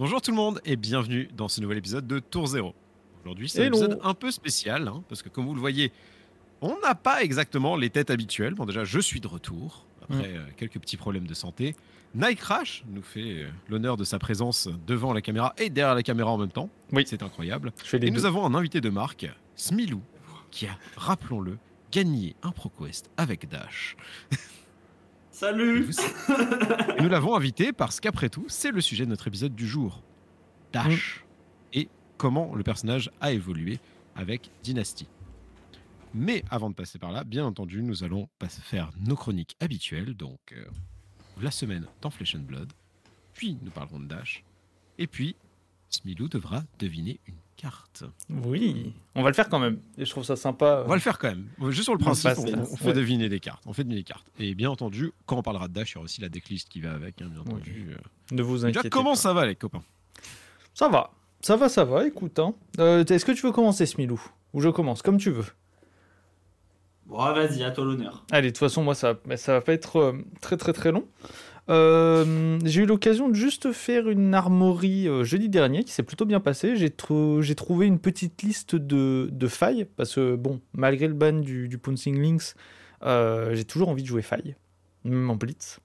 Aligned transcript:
Bonjour 0.00 0.22
tout 0.22 0.30
le 0.30 0.36
monde 0.38 0.62
et 0.64 0.76
bienvenue 0.76 1.28
dans 1.36 1.48
ce 1.48 1.60
nouvel 1.60 1.76
épisode 1.76 2.06
de 2.06 2.20
Tour 2.20 2.46
Zéro. 2.46 2.74
Aujourd'hui, 3.22 3.50
c'est 3.50 3.64
un 3.64 3.66
épisode 3.66 4.00
un 4.02 4.14
peu 4.14 4.30
spécial 4.30 4.88
hein, 4.88 5.02
parce 5.10 5.20
que, 5.20 5.28
comme 5.28 5.44
vous 5.44 5.54
le 5.54 5.60
voyez, 5.60 5.92
on 6.62 6.78
n'a 6.80 6.94
pas 6.94 7.22
exactement 7.22 7.76
les 7.76 7.90
têtes 7.90 8.08
habituelles. 8.08 8.54
Bon, 8.54 8.64
déjà, 8.64 8.82
je 8.82 8.98
suis 8.98 9.20
de 9.20 9.28
retour 9.28 9.84
après 10.00 10.38
euh, 10.38 10.46
quelques 10.56 10.78
petits 10.78 10.96
problèmes 10.96 11.26
de 11.26 11.34
santé. 11.34 11.76
Night 12.14 12.38
Crash 12.38 12.82
nous 12.88 13.02
fait 13.02 13.42
euh, 13.42 13.50
l'honneur 13.68 13.98
de 13.98 14.04
sa 14.04 14.18
présence 14.18 14.70
devant 14.86 15.12
la 15.12 15.20
caméra 15.20 15.52
et 15.58 15.68
derrière 15.68 15.94
la 15.94 16.02
caméra 16.02 16.30
en 16.30 16.38
même 16.38 16.50
temps. 16.50 16.70
Oui. 16.92 17.04
C'est 17.06 17.22
incroyable. 17.22 17.70
Et 17.92 17.98
deux. 17.98 18.08
nous 18.08 18.24
avons 18.24 18.46
un 18.46 18.54
invité 18.54 18.80
de 18.80 18.88
marque, 18.88 19.30
Smilou, 19.54 20.00
qui 20.50 20.64
a, 20.64 20.78
rappelons-le, 20.96 21.58
gagné 21.92 22.36
un 22.42 22.52
ProQuest 22.52 23.10
avec 23.18 23.50
Dash. 23.50 23.98
Salut 25.40 25.88
nous 27.00 27.08
l'avons 27.08 27.34
invité 27.34 27.72
parce 27.72 27.98
qu'après 27.98 28.28
tout, 28.28 28.44
c'est 28.48 28.72
le 28.72 28.82
sujet 28.82 29.06
de 29.06 29.08
notre 29.08 29.26
épisode 29.26 29.54
du 29.54 29.66
jour. 29.66 30.02
Dash. 30.70 31.24
Et 31.72 31.88
comment 32.18 32.54
le 32.54 32.62
personnage 32.62 33.10
a 33.22 33.32
évolué 33.32 33.78
avec 34.14 34.50
Dynasty. 34.62 35.06
Mais 36.12 36.44
avant 36.50 36.68
de 36.68 36.74
passer 36.74 36.98
par 36.98 37.10
là, 37.10 37.24
bien 37.24 37.46
entendu, 37.46 37.82
nous 37.82 38.04
allons 38.04 38.28
faire 38.48 38.90
nos 39.00 39.16
chroniques 39.16 39.56
habituelles. 39.60 40.12
Donc, 40.12 40.40
euh, 40.52 40.62
la 41.40 41.50
semaine 41.50 41.86
dans 42.02 42.10
Flesh 42.10 42.34
and 42.34 42.40
Blood. 42.40 42.70
Puis, 43.32 43.56
nous 43.62 43.70
parlerons 43.70 44.00
de 44.00 44.08
Dash. 44.08 44.44
Et 44.98 45.06
puis, 45.06 45.36
Smilou 45.88 46.28
devra 46.28 46.64
deviner 46.78 47.18
une 47.26 47.36
carte. 47.60 48.04
Oui, 48.28 48.94
on 49.14 49.22
va 49.22 49.28
le 49.28 49.34
faire 49.34 49.48
quand 49.48 49.58
même. 49.58 49.78
Et 49.98 50.04
je 50.04 50.10
trouve 50.10 50.24
ça 50.24 50.36
sympa. 50.36 50.82
On 50.86 50.88
va 50.88 50.94
le 50.94 51.00
faire 51.00 51.18
quand 51.18 51.28
même. 51.28 51.46
Juste 51.70 51.84
sur 51.84 51.92
le 51.94 51.98
principe, 51.98 52.30
on, 52.38 52.42
on 52.42 52.76
fait 52.76 52.86
ouais. 52.86 52.92
deviner 52.92 53.28
des 53.28 53.40
cartes. 53.40 53.62
On 53.66 53.72
fait 53.72 53.84
deviner 53.84 54.00
des 54.00 54.04
cartes. 54.04 54.26
Et 54.38 54.54
bien 54.54 54.70
entendu, 54.70 55.12
quand 55.26 55.36
on 55.36 55.42
parlera 55.42 55.68
de 55.68 55.74
Dash, 55.74 55.92
il 55.92 55.94
y 55.94 55.96
aura 55.98 56.04
aussi 56.04 56.20
la 56.20 56.28
decklist 56.28 56.68
qui 56.68 56.80
va 56.80 56.92
avec, 56.92 57.20
hein, 57.20 57.28
bien 57.30 57.40
entendu. 57.40 57.96
Ne 58.32 58.42
vous 58.42 58.64
inquiétez 58.64 58.88
Déjà, 58.88 58.90
comment 58.90 59.10
pas. 59.10 59.16
ça 59.16 59.32
va, 59.32 59.46
les 59.46 59.56
copains? 59.56 59.82
Ça 60.74 60.88
va. 60.88 61.10
Ça 61.42 61.56
va, 61.56 61.68
ça 61.68 61.84
va. 61.84 62.06
Écoute, 62.06 62.38
hein. 62.38 62.54
Euh, 62.78 63.04
Est-ce 63.04 63.24
que 63.24 63.32
tu 63.32 63.42
veux 63.42 63.52
commencer, 63.52 63.86
Smilou? 63.86 64.20
Ou 64.52 64.60
je 64.60 64.68
commence, 64.68 65.02
comme 65.02 65.18
tu 65.18 65.30
veux. 65.30 65.46
Bon, 67.06 67.18
vas-y, 67.18 67.62
à 67.64 67.70
toi 67.72 67.84
l'honneur. 67.84 68.24
Allez, 68.30 68.48
de 68.48 68.52
toute 68.52 68.58
façon, 68.58 68.84
moi, 68.84 68.94
ça, 68.94 69.14
mais 69.26 69.36
ça 69.36 69.54
va 69.54 69.60
pas 69.60 69.72
être 69.72 69.96
euh, 69.96 70.24
très, 70.40 70.56
très, 70.56 70.72
très 70.72 70.92
long. 70.92 71.06
Euh, 71.70 72.58
j'ai 72.64 72.82
eu 72.82 72.86
l'occasion 72.86 73.28
de 73.28 73.34
juste 73.34 73.70
faire 73.70 74.08
une 74.08 74.34
armorie 74.34 75.06
euh, 75.08 75.22
jeudi 75.22 75.48
dernier 75.48 75.84
qui 75.84 75.92
s'est 75.92 76.02
plutôt 76.02 76.24
bien 76.24 76.40
passé. 76.40 76.76
J'ai 76.76 76.90
trou- 76.90 77.42
j'ai 77.42 77.54
trouvé 77.54 77.86
une 77.86 78.00
petite 78.00 78.42
liste 78.42 78.74
de, 78.74 79.30
failles 79.48 79.86
parce 79.96 80.16
que, 80.16 80.34
bon, 80.34 80.60
malgré 80.72 81.06
le 81.06 81.14
ban 81.14 81.32
du, 81.32 81.68
du 81.68 81.78
Pouncing 81.78 82.20
Lynx, 82.20 82.56
euh, 83.04 83.54
j'ai 83.54 83.64
toujours 83.64 83.88
envie 83.88 84.02
de 84.02 84.08
jouer 84.08 84.22
failles, 84.22 84.56
même 85.04 85.30
en 85.30 85.36
blitz. 85.36 85.78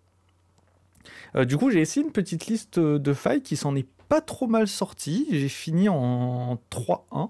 Du 1.47 1.57
coup, 1.57 1.69
j'ai 1.69 1.81
essayé 1.81 2.03
une 2.05 2.13
petite 2.13 2.47
liste 2.47 2.79
de 2.79 3.13
failles 3.13 3.41
qui 3.41 3.57
s'en 3.57 3.75
est 3.75 3.87
pas 4.07 4.21
trop 4.21 4.47
mal 4.47 4.67
sortie. 4.67 5.27
J'ai 5.29 5.49
fini 5.49 5.89
en 5.89 6.57
3-1. 6.71 7.29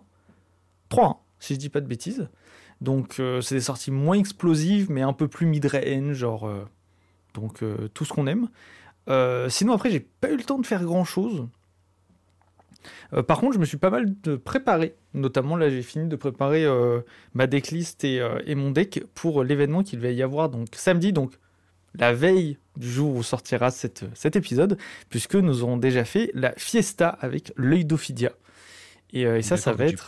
3-1, 0.91 1.17
si 1.39 1.55
je 1.55 1.59
dis 1.59 1.69
pas 1.69 1.81
de 1.81 1.87
bêtises. 1.87 2.29
Donc, 2.81 3.19
c'est 3.41 3.55
des 3.55 3.61
sorties 3.61 3.89
moins 3.89 4.17
explosives, 4.17 4.91
mais 4.91 5.01
un 5.01 5.11
peu 5.11 5.27
plus 5.27 5.47
mid-range, 5.47 6.13
genre. 6.13 6.47
Euh, 7.38 7.41
donc, 7.41 7.64
euh, 7.64 7.88
tout 7.94 8.05
ce 8.05 8.14
qu'on 8.14 8.28
aime. 8.28 8.47
Euh, 9.09 9.50
sinon, 9.50 9.73
après, 9.73 9.91
j'ai 9.91 10.00
pas 10.00 10.31
eu 10.31 10.38
le 10.38 10.44
temps 10.44 10.59
de 10.59 10.66
faire 10.66 10.83
grand 10.83 11.05
chose. 11.05 11.47
par 13.28 13.39
contre, 13.39 13.53
je 13.53 13.59
me 13.59 13.66
suis 13.66 13.78
pas 13.78 13.89
mal 13.89 14.05
de 14.23 14.36
préparé. 14.36 14.95
Notamment, 15.14 15.56
là, 15.56 15.69
j'ai 15.69 15.81
fini 15.81 16.08
de 16.08 16.16
préparer 16.16 16.66
euh, 16.66 17.02
ma 17.33 17.47
decklist 17.47 18.03
et, 18.03 18.19
euh, 18.19 18.39
et 18.45 18.56
mon 18.56 18.72
deck 18.72 19.03
pour 19.13 19.44
l'événement 19.44 19.83
qu'il 19.83 20.00
va 20.00 20.09
y 20.11 20.22
avoir 20.22 20.50
donc 20.50 20.67
samedi, 20.73 21.13
donc 21.13 21.33
la 21.97 22.13
veille 22.13 22.58
du 22.75 22.89
jour 22.91 23.16
où 23.16 23.23
sortira 23.23 23.72
cette- 23.72 24.06
cet 24.13 24.36
épisode, 24.36 24.78
puisque 25.09 25.36
nous 25.36 25.63
aurons 25.63 25.78
déjà 25.78 26.03
fait 26.03 26.30
la 26.33 26.51
fiesta 26.57 27.07
avec 27.09 27.53
l'œil 27.56 27.85
d'Ophidia. 27.85 28.31
Et, 29.13 29.25
euh, 29.25 29.38
et 29.38 29.41
ça, 29.41 29.56
ça 29.56 29.72
va 29.72 29.85
être 29.85 30.06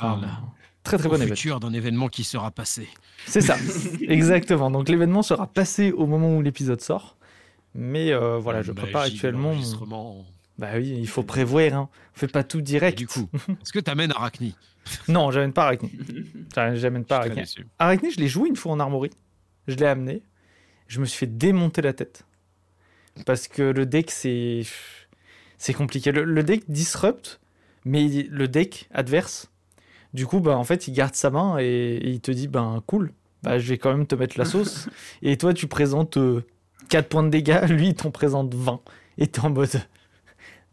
très 0.84 0.98
très 0.98 1.08
bon 1.08 1.16
événement. 1.16 1.36
futur 1.36 1.60
d'un 1.62 1.72
événement 1.74 2.08
qui 2.10 2.24
sera 2.26 2.52
passé. 2.52 2.88
C'est 3.26 3.42
ça, 3.42 3.56
exactement. 4.02 4.70
Donc 4.70 4.90
l'événement 4.90 5.22
sera 5.22 5.48
passé 5.48 5.92
au 5.94 6.08
moment 6.08 6.36
où 6.36 6.42
l'épisode 6.42 6.82
sort. 6.82 7.17
Mais 7.80 8.12
euh, 8.12 8.38
voilà, 8.40 8.64
je 8.64 8.72
prépare 8.72 9.04
actuellement. 9.04 9.54
mon-. 9.86 10.26
Bah 10.58 10.70
oui, 10.76 10.98
il 10.98 11.08
faut 11.08 11.22
prévoir. 11.24 11.72
Hein. 11.74 11.90
On 12.16 12.20
fait 12.20 12.28
pas 12.28 12.44
tout 12.44 12.58
Et 12.60 12.64
direct. 12.64 12.98
du 12.98 13.06
coup, 13.08 13.30
est-ce 13.62 13.72
que 13.72 13.80
t'amènes 13.80 14.12
Arachni? 14.12 14.56
Non, 15.08 15.30
j'amène 15.30 15.54
pas 15.54 15.66
Arachni. 15.66 15.92
J'amène 16.56 17.06
pas 17.06 17.18
Arachni. 17.18 17.44
Arachni, 17.78 18.10
je 18.12 18.20
l'ai 18.20 18.28
joué 18.28 18.50
une 18.50 18.56
fois 18.56 18.72
en 18.72 18.80
armorie. 18.80 19.12
Je 19.68 19.76
l'ai 19.76 19.86
amené. 19.86 20.24
Je 20.88 21.00
me 21.00 21.06
suis 21.06 21.20
fait 21.20 21.38
démonter 21.38 21.82
la 21.84 21.94
tête. 21.94 22.26
Parce 23.26 23.48
que 23.48 23.62
le 23.62 23.86
deck, 23.86 24.10
c'est. 24.12 24.62
C'est 25.60 25.74
compliqué. 25.74 26.12
Le, 26.12 26.24
le 26.24 26.44
deck 26.44 26.64
disrupt, 26.70 27.40
mais 27.86 28.08
le 28.30 28.48
deck 28.48 28.88
adverse, 28.94 29.52
du 30.14 30.26
coup, 30.26 30.40
bah, 30.40 30.56
en 30.58 30.64
fait, 30.64 30.88
il 30.88 30.94
garde 30.94 31.16
sa 31.16 31.30
main 31.32 31.58
et, 31.60 31.66
et 31.66 32.10
il 32.10 32.22
te 32.22 32.32
dit 32.32 32.48
ben 32.48 32.82
cool, 32.88 33.12
bah, 33.44 33.58
je 33.60 33.68
vais 33.70 33.78
quand 33.78 33.92
même 33.92 34.08
te 34.08 34.16
mettre 34.16 34.38
la 34.40 34.46
sauce. 34.46 34.88
et 35.22 35.38
toi, 35.38 35.54
tu 35.54 35.68
présentes 35.68 36.18
4 36.90 37.10
points 37.10 37.24
de 37.24 37.30
dégâts, 37.30 37.62
lui, 37.70 37.90
il 37.90 37.96
t'en 37.96 38.12
présente 38.12 38.54
20. 38.54 38.82
Et 39.18 39.28
t'es 39.28 39.40
en 39.42 39.50
mode. 39.50 39.70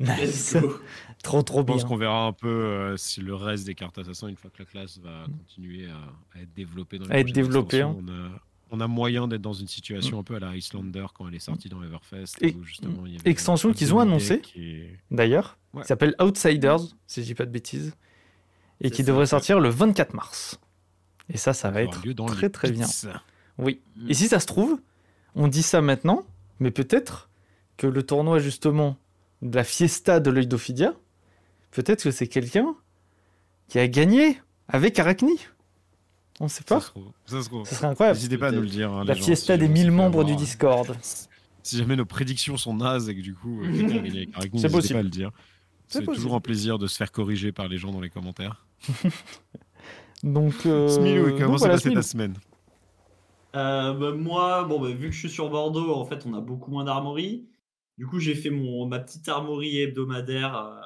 Nice. 0.01 0.57
Trop, 1.23 1.43
trop 1.43 1.61
Je 1.61 1.65
pense 1.65 1.77
bien. 1.79 1.89
qu'on 1.89 1.97
verra 1.97 2.27
un 2.27 2.33
peu 2.33 2.49
euh, 2.49 2.97
si 2.99 3.21
le 3.23 3.35
reste 3.35 3.65
des 3.65 3.75
cartes 3.75 3.97
assassins, 3.97 4.27
une 4.29 4.37
fois 4.37 4.51
que 4.51 4.59
la 4.59 4.67
classe 4.67 4.99
va 4.99 5.25
continuer 5.39 5.87
à, 5.89 6.37
à 6.39 6.43
être 6.43 6.53
développée 6.53 6.99
dans 6.99 7.07
les 7.07 7.13
À 7.13 7.19
être 7.21 7.33
développée, 7.33 7.81
hein. 7.81 7.97
On 7.99 8.09
a, 8.09 8.29
on 8.73 8.81
a 8.81 8.87
moyen 8.89 9.27
d'être 9.29 9.41
dans 9.41 9.55
une 9.55 9.69
situation 9.69 10.19
un 10.19 10.23
peu 10.23 10.35
à 10.35 10.41
la 10.41 10.55
Icelander 10.55 11.07
quand 11.15 11.27
elle 11.29 11.35
est 11.37 11.39
sortie 11.39 11.71
dans 11.71 11.83
Everfest. 11.83 12.35
Et- 12.43 12.55
où 12.55 12.63
justement, 12.65 13.07
il 13.07 13.13
y 13.15 13.19
avait 13.19 13.31
extension 13.31 13.73
qu'ils 13.73 13.95
ont 13.95 14.01
annoncée. 14.01 14.43
D'ailleurs, 15.11 15.57
Ouais. 15.73 15.81
qui 15.83 15.89
s'appelle 15.89 16.15
Outsiders, 16.21 16.81
si 17.07 17.23
je 17.23 17.27
dis 17.27 17.35
pas 17.35 17.47
de 17.47 17.51
bêtises. 17.53 17.95
Et 18.83 18.91
qui 18.91 19.03
ça, 19.03 19.09
devrait 19.09 19.27
sortir 19.27 19.61
le 19.61 19.71
24 19.71 20.13
mars. 20.13 20.59
Et 21.33 21.39
ça, 21.39 21.55
ça 21.55 21.71
va 21.71 21.83
être 21.83 22.07
dans 22.13 22.27
très 22.27 22.51
très 22.51 22.71
bien. 22.71 22.87
Oui. 23.57 23.81
Mm. 23.97 24.11
Et 24.11 24.15
si 24.15 24.27
ça 24.29 24.41
se 24.41 24.47
trouve, 24.47 24.79
on 25.35 25.49
dit 25.49 25.63
ça 25.63 25.81
maintenant, 25.81 26.23
mais 26.61 26.71
peut-être 26.71 27.29
que 27.77 27.87
le 27.87 28.03
tournoi 28.03 28.39
justement 28.39 28.97
de 29.43 29.57
la 29.57 29.65
fiesta 29.65 30.21
de 30.21 30.31
l'œil 30.31 30.47
d'Ophidia, 30.47 30.95
peut-être 31.71 32.03
que 32.05 32.11
c'est 32.11 32.29
quelqu'un 32.29 32.75
qui 33.69 33.79
a 33.79 33.89
gagné 33.89 34.41
avec 34.69 34.99
Arachni. 34.99 35.39
On 36.41 36.49
sait 36.49 36.63
Ça 36.67 36.77
pas. 36.77 36.81
se 36.81 36.87
trouve. 36.89 37.11
Ça 37.27 37.43
se 37.43 37.49
trouve. 37.49 37.69
Ce 37.69 37.75
serait 37.75 37.87
incroyable. 37.87 38.17
N'hésitez 38.17 38.39
pas 38.39 38.49
à 38.49 38.53
nous 38.53 38.63
le 38.63 38.69
dire. 38.69 38.93
hein, 38.93 39.05
La 39.05 39.15
gens, 39.15 39.23
fiesta 39.25 39.55
si 39.55 39.59
des 39.61 39.67
jamais 39.67 39.71
on 39.71 39.73
1000 39.73 39.83
s'est 39.83 39.91
fait 39.91 39.97
membres 39.97 40.25
du. 40.25 40.37
Discord. 40.37 40.97
Si 41.67 41.79
jamais 41.79 41.97
nos 41.97 42.05
prédictions 42.05 42.59
sont 42.59 42.75
nazes 42.75 43.09
et 43.09 43.17
que 43.17 43.23
du 43.23 43.35
coup, 43.35 43.63
euh, 43.65 43.73
C'est 44.59 44.69
possible. 44.71 44.93
pas 44.95 44.99
à 45.01 45.03
le 45.03 45.09
dire. 45.09 45.31
C'est 45.89 46.05
toujours 46.05 46.35
un 46.35 46.41
plaisir 46.41 46.77
de 46.79 46.87
se 46.87 46.95
faire 46.95 47.11
corriger 47.11 47.53
par 47.53 47.69
les 47.69 47.79
gens 47.79 47.91
dans 47.91 48.03
les 48.03 48.11
commentaires. 48.11 48.67
Donc, 50.23 50.67
euh, 50.67 50.89
Smilou, 50.89 51.39
comment 51.39 51.57
s'est 51.57 51.65
voilà, 51.65 51.75
passée 51.75 51.93
ta 51.93 52.03
semaine? 52.03 52.35
Bah, 53.55 54.13
moi, 54.13 54.65
bon, 54.65 54.81
bah, 54.81 54.89
vu 54.91 55.09
que 55.09 55.15
je 55.15 55.19
suis 55.21 55.31
sur 55.31 55.49
Bordeaux, 55.51 55.95
en 55.95 56.05
fait, 56.05 56.27
on 56.27 56.35
a 56.35 56.41
beaucoup 56.41 56.71
moins 56.71 56.85
d'armories. 56.85 57.47
Du 57.99 58.07
coup, 58.07 58.19
j'ai 58.19 58.35
fait 58.35 58.51
mon, 58.51 58.87
ma 58.87 58.99
petite 58.99 59.29
armorie 59.29 59.79
hebdomadaire 59.81 60.57
euh, 60.57 60.81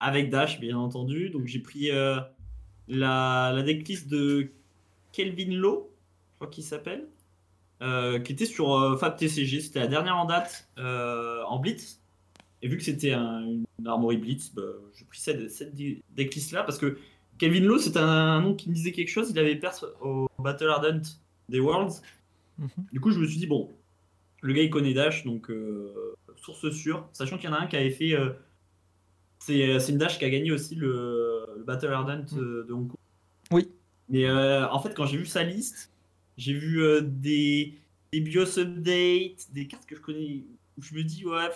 avec 0.00 0.30
Dash, 0.30 0.60
bien 0.60 0.78
entendu. 0.78 1.30
Donc, 1.30 1.46
j'ai 1.46 1.58
pris 1.58 1.90
euh, 1.90 2.20
la, 2.88 3.52
la 3.54 3.62
decklist 3.62 4.08
de 4.08 4.52
Kelvin 5.12 5.52
Lowe, 5.56 5.90
je 6.32 6.34
crois 6.36 6.48
qu'il 6.48 6.64
s'appelle, 6.64 7.08
euh, 7.82 8.20
qui 8.20 8.32
était 8.32 8.46
sur 8.46 8.74
euh, 8.74 8.96
Fab 8.96 9.16
TCG. 9.16 9.60
C'était 9.60 9.80
la 9.80 9.88
dernière 9.88 10.16
en 10.16 10.24
date 10.26 10.68
euh, 10.78 11.42
en 11.44 11.58
Blitz. 11.58 12.00
Et 12.62 12.68
vu 12.68 12.76
que 12.76 12.84
c'était 12.84 13.12
un- 13.12 13.42
une 13.44 13.86
armorie 13.86 14.18
Blitz, 14.18 14.52
bah, 14.54 14.62
j'ai 14.96 15.04
pris 15.04 15.20
cette, 15.20 15.50
cette 15.50 15.74
di- 15.74 16.02
decklist-là 16.10 16.62
parce 16.62 16.78
que 16.78 16.98
Kelvin 17.38 17.60
Lowe, 17.64 17.78
c'est 17.78 17.96
un, 17.96 18.06
un 18.08 18.40
nom 18.40 18.54
qui 18.54 18.68
me 18.68 18.74
disait 18.74 18.92
quelque 18.92 19.08
chose. 19.08 19.30
Il 19.30 19.38
avait 19.40 19.56
perdu 19.56 19.78
au 20.00 20.28
Battle 20.38 20.68
Ardent 20.68 21.02
des 21.48 21.60
Worlds. 21.60 22.02
Mhm. 22.58 22.68
Du 22.92 23.00
coup, 23.00 23.10
je 23.10 23.18
me 23.18 23.26
suis 23.26 23.38
dit, 23.38 23.46
bon, 23.46 23.70
le 24.40 24.52
gars 24.52 24.62
il 24.62 24.70
connaît 24.70 24.94
Dash, 24.94 25.24
donc 25.24 25.50
euh, 25.50 26.14
source 26.36 26.70
sûre. 26.70 27.08
Sachant 27.12 27.38
qu'il 27.38 27.48
y 27.48 27.52
en 27.52 27.56
a 27.56 27.60
un 27.60 27.66
qui 27.66 27.76
avait 27.76 27.90
fait. 27.90 28.14
euh, 28.14 28.30
c'est 29.38 29.68
euh, 29.68 29.80
une 29.80 29.98
Dash 29.98 30.18
qui 30.18 30.24
a 30.24 30.30
gagné 30.30 30.52
aussi 30.52 30.74
le, 30.74 31.46
le 31.56 31.64
Battle 31.64 31.92
Ardent 31.92 32.24
euh, 32.36 32.64
de 32.68 32.72
Hong 32.72 32.88
Kong. 32.88 32.96
Oui. 33.50 33.68
Mais 34.08 34.28
en 34.30 34.78
fait, 34.80 34.94
quand 34.94 35.06
j'ai 35.06 35.16
vu 35.16 35.24
sa 35.24 35.42
liste, 35.42 35.90
j'ai 36.36 36.52
vu 36.52 36.82
des, 37.02 37.78
des 38.12 38.20
BIOS 38.20 38.58
updates, 38.58 39.50
des 39.52 39.66
cartes 39.66 39.86
que 39.86 39.96
je 39.96 40.00
connais, 40.02 40.44
où 40.76 40.82
je 40.82 40.94
me 40.94 41.02
dis, 41.02 41.24
ouais, 41.24 41.48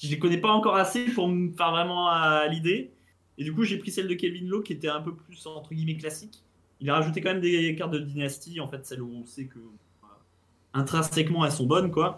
je 0.00 0.08
les 0.08 0.18
connais 0.18 0.38
pas 0.38 0.50
encore 0.50 0.76
assez 0.76 1.04
pour 1.06 1.28
me 1.28 1.52
faire 1.52 1.72
vraiment 1.72 2.08
à 2.08 2.46
l'idée. 2.48 2.92
Et 3.36 3.44
du 3.44 3.52
coup, 3.52 3.64
j'ai 3.64 3.76
pris 3.78 3.90
celle 3.90 4.08
de 4.08 4.14
Kevin 4.14 4.48
Lowe 4.48 4.62
qui 4.62 4.72
était 4.72 4.88
un 4.88 5.00
peu 5.00 5.14
plus 5.14 5.46
entre 5.46 5.74
guillemets 5.74 5.96
classique. 5.96 6.42
Il 6.84 6.90
a 6.90 6.96
rajouté 6.96 7.22
quand 7.22 7.30
même 7.30 7.40
des 7.40 7.74
cartes 7.76 7.92
de 7.94 7.98
dynastie, 7.98 8.60
en 8.60 8.68
fait, 8.68 8.84
celles 8.84 9.00
où 9.00 9.10
on 9.10 9.24
sait 9.24 9.46
que 9.46 9.58
voilà, 10.02 10.18
intrinsèquement 10.74 11.42
elles 11.46 11.50
sont 11.50 11.64
bonnes, 11.64 11.90
quoi. 11.90 12.16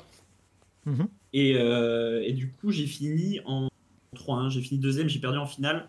Mhm. 0.87 1.07
Et, 1.33 1.55
euh, 1.57 2.21
et 2.25 2.33
du 2.33 2.51
coup, 2.51 2.73
j'ai 2.73 2.87
fini 2.87 3.39
en 3.45 3.69
3-1. 4.17 4.49
J'ai 4.49 4.61
fini 4.63 4.81
deuxième, 4.81 5.09
j'ai 5.09 5.21
perdu 5.21 5.39
en 5.39 5.47
finale. 5.47 5.89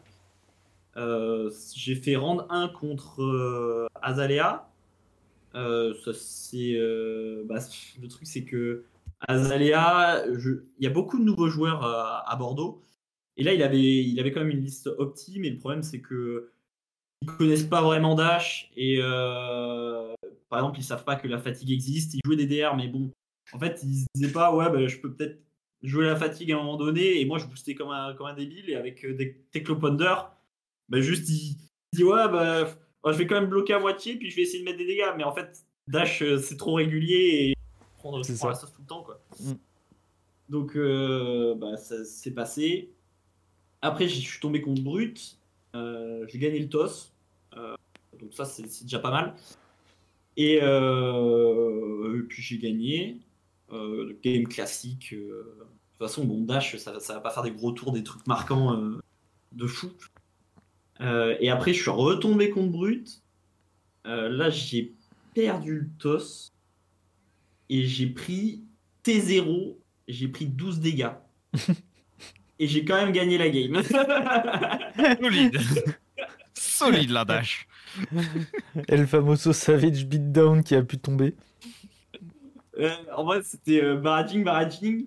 Euh, 0.96 1.50
j'ai 1.76 1.96
fait 1.96 2.16
rendre 2.18 2.46
1 2.52 2.68
contre 2.68 3.24
euh, 3.24 3.88
Azalea. 4.04 4.70
Ça, 5.56 6.14
c'est, 6.14 6.74
bah, 7.46 7.58
le 8.00 8.08
truc, 8.08 8.28
c'est 8.28 8.44
que 8.44 8.84
Azalea, 9.28 10.24
je- 10.38 10.62
il 10.78 10.84
y 10.84 10.88
a 10.88 10.92
beaucoup 10.92 11.18
de 11.18 11.24
nouveaux 11.24 11.50
joueurs 11.50 11.84
à 11.84 12.36
Bordeaux. 12.36 12.84
Et 13.38 13.44
là, 13.44 13.54
il 13.54 13.64
avait, 13.64 14.04
il 14.04 14.20
avait 14.20 14.32
quand 14.32 14.42
même 14.42 14.52
une 14.52 14.62
liste 14.64 14.86
optime. 14.86 15.46
Et 15.46 15.50
le 15.50 15.58
problème, 15.58 15.82
c'est 15.82 16.00
que 16.00 16.52
ils 17.22 17.28
connaissent 17.28 17.64
pas 17.64 17.82
vraiment 17.82 18.16
Dash. 18.16 18.72
Et 18.76 19.00
euh, 19.02 20.14
par 20.50 20.60
exemple, 20.60 20.80
ils 20.80 20.84
savent 20.84 21.04
pas 21.04 21.16
que 21.16 21.28
la 21.28 21.40
fatigue 21.40 21.72
existe. 21.72 22.14
Ils 22.14 22.22
jouaient 22.26 22.36
des 22.36 22.48
DR, 22.48 22.76
mais 22.76 22.88
bon, 22.88 23.12
en 23.54 23.60
fait, 23.60 23.82
ils 23.84 24.02
se 24.02 24.06
disaient 24.16 24.32
pas, 24.32 24.54
ouais, 24.54 24.70
bah, 24.70 24.88
je 24.88 24.98
peux 24.98 25.14
peut-être 25.14 25.40
jouer 25.84 26.06
la 26.06 26.16
fatigue 26.16 26.52
à 26.52 26.56
un 26.56 26.60
moment 26.60 26.78
donné. 26.78 27.20
Et 27.20 27.26
moi, 27.26 27.38
je 27.38 27.46
boostais 27.46 27.76
comme 27.76 27.90
un, 27.90 28.14
comme 28.14 28.28
un 28.28 28.34
débile. 28.34 28.70
Et 28.70 28.76
avec 28.76 29.06
euh, 29.06 29.14
des 29.14 29.36
Tecloponder, 29.52 30.16
bah, 30.90 31.02
juste, 31.02 31.30
il, 31.30 31.58
il 31.94 31.98
dit, 31.98 32.04
ouais, 32.04 32.28
bah, 32.30 32.68
je 33.06 33.12
vais 33.18 33.28
quand 33.28 33.40
même 33.40 33.50
bloquer 33.50 33.74
à 33.74 33.80
moitié. 33.80 34.16
Puis 34.16 34.30
je 34.30 34.36
vais 34.36 34.44
essayer 34.44 34.60
de 34.60 34.66
mettre 34.66 34.78
des 34.78 34.88
dégâts. 34.88 35.14
Mais 35.18 35.24
en 35.24 35.34
fait, 35.34 35.66
Dash, 35.88 36.22
euh, 36.22 36.38
c'est 36.38 36.58
trop 36.58 36.74
régulier. 36.74 37.52
Et 37.52 37.54
prendre 37.98 38.24
ça. 38.24 38.48
la 38.48 38.56
sauce 38.56 38.74
tout 38.74 38.82
le 38.82 38.88
temps, 38.88 39.04
quoi. 39.04 39.22
Mm. 39.40 39.54
Donc, 40.50 40.76
euh, 40.76 41.56
bah, 41.56 41.78
ça 41.78 42.04
s'est 42.06 42.34
passé. 42.34 42.94
Après, 43.82 44.08
je 44.08 44.20
suis 44.20 44.40
tombé 44.40 44.62
contre 44.62 44.82
Brut. 44.82 45.38
Euh, 45.76 46.26
j'ai 46.28 46.40
gagné 46.40 46.60
le 46.60 46.70
toss. 46.70 47.14
Euh, 47.56 47.76
donc, 48.20 48.34
ça, 48.34 48.46
c'est 48.46 48.84
déjà 48.84 49.00
pas 49.00 49.12
mal. 49.12 49.36
Et, 50.36 50.60
euh, 50.62 52.26
puis, 52.30 52.42
j'ai 52.42 52.58
gagné. 52.58 53.20
Euh, 53.72 54.18
game 54.24 54.48
classique. 54.48 55.14
De 55.14 55.28
toute 55.28 56.08
façon, 56.08 56.26
bon, 56.26 56.44
Dash, 56.44 56.78
ça, 56.78 57.00
ça 57.00 57.16
va 57.16 57.20
pas 57.20 57.32
faire 57.32 57.44
des 57.44 57.52
gros 57.52 57.72
tours, 57.72 57.92
des 57.92 58.04
trucs 58.04 58.26
marquants 58.28 58.80
de 59.52 59.68
fou. 59.68 59.92
Et 61.00 61.50
après, 61.50 61.74
je 61.74 61.82
suis 61.82 61.92
retombé 61.92 62.50
contre 62.50 62.72
Brut. 62.72 63.22
Là, 64.06 64.50
j'ai 64.50 64.94
perdu 65.34 65.80
le 65.80 65.90
toss. 66.00 66.54
Et 67.70 67.86
j'ai 67.86 68.08
pris 68.08 68.64
T0. 69.04 69.76
J'ai 70.08 70.30
pris 70.30 70.46
12 70.46 70.80
dégâts. 70.80 71.12
et 72.60 72.68
j'ai 72.68 72.84
quand 72.86 72.96
même 72.96 73.12
gagné 73.12 73.38
la 73.38 73.50
game. 73.50 73.82
Solide. 75.22 75.58
Solide 76.54 77.12
la 77.12 77.26
dash. 77.26 77.68
El 78.88 79.08
famoso 79.08 79.54
Savage 79.54 80.06
Beatdown 80.06 80.64
qui 80.64 80.76
a 80.76 80.84
pu 80.84 80.98
tomber. 80.98 81.36
Euh, 82.80 82.90
en 83.16 83.24
vrai, 83.26 83.42
c'était 83.44 83.84
euh, 83.84 83.96
barraging, 83.98 84.44
barraging, 84.44 85.06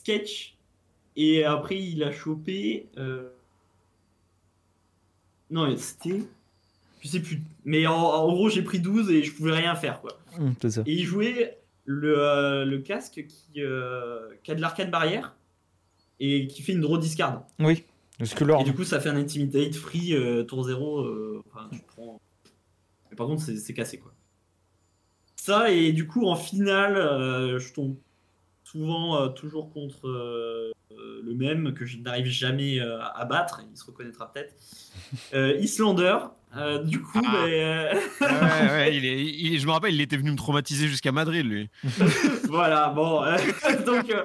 sketch. 0.00 0.54
Et 1.16 1.44
après, 1.44 1.78
il 1.78 2.02
a 2.02 2.12
chopé. 2.12 2.86
euh, 2.98 3.28
Non, 5.50 5.68
mais 5.68 5.76
c'était. 5.76 6.22
Je 7.02 7.08
sais 7.08 7.20
plus. 7.20 7.40
Mais 7.64 7.86
en, 7.86 7.94
en 7.94 8.32
gros, 8.32 8.48
j'ai 8.50 8.62
pris 8.62 8.80
12 8.80 9.10
et 9.10 9.22
je 9.22 9.32
pouvais 9.32 9.52
rien 9.52 9.74
faire, 9.76 10.00
quoi. 10.00 10.18
C'est 10.60 10.70
ça. 10.70 10.82
Et 10.86 10.92
il 10.92 11.04
jouait 11.04 11.58
le, 11.84 12.18
euh, 12.18 12.64
le 12.64 12.78
casque 12.78 13.24
qui, 13.26 13.62
euh, 13.62 14.28
qui 14.42 14.50
a 14.50 14.54
de 14.56 14.60
l'arcade 14.60 14.90
barrière 14.90 15.34
et 16.20 16.46
qui 16.46 16.62
fait 16.62 16.72
une 16.72 16.80
draw 16.80 16.98
discard. 16.98 17.42
Oui. 17.58 17.84
Parce 18.18 18.32
que 18.34 18.44
là, 18.44 18.58
Et 18.60 18.64
du 18.64 18.72
coup, 18.74 18.84
ça 18.84 18.98
fait 19.00 19.10
un 19.10 19.16
intimidate 19.16 19.74
free 19.74 20.14
euh, 20.14 20.42
tour 20.44 20.64
0. 20.64 21.00
euh, 21.00 21.42
enfin, 21.52 21.68
tu 21.72 21.80
prends. 21.86 22.20
Mais 23.10 23.16
par 23.16 23.26
contre, 23.26 23.42
c'est 23.42 23.74
cassé 23.74 23.98
quoi. 23.98 24.12
Ça, 25.36 25.70
et 25.70 25.92
du 25.92 26.06
coup, 26.06 26.26
en 26.26 26.34
finale, 26.36 26.96
euh, 26.96 27.58
je 27.58 27.72
tombe 27.72 27.96
souvent 28.64 29.20
euh, 29.22 29.28
toujours 29.28 29.72
contre 29.72 30.08
euh, 30.08 30.72
euh, 30.92 31.20
le 31.24 31.34
même 31.34 31.72
que 31.74 31.84
je 31.84 31.98
n'arrive 31.98 32.26
jamais 32.26 32.80
euh, 32.80 32.98
à 33.00 33.24
battre. 33.26 33.60
Il 33.70 33.76
se 33.76 33.84
reconnaîtra 33.84 34.32
peut-être. 34.32 34.54
Euh, 35.34 35.56
Islander. 35.60 36.16
euh, 36.56 36.82
du 36.82 37.00
coup, 37.02 37.20
Ah. 37.24 37.30
ben, 37.32 37.50
euh, 37.52 37.94
Ouais, 38.22 38.70
ouais, 38.70 38.96
il 38.96 39.04
est, 39.04 39.22
il- 39.24 39.60
je 39.60 39.66
me 39.66 39.70
rappelle, 39.72 39.94
il 39.94 40.00
était 40.00 40.16
venu 40.16 40.32
me 40.32 40.36
traumatiser 40.36 40.88
jusqu'à 40.88 41.12
Madrid, 41.12 41.44
lui. 41.46 41.68
voilà, 42.48 42.88
bon. 42.88 43.22
euh, 43.22 43.36
donc, 43.84 44.10
euh, 44.10 44.24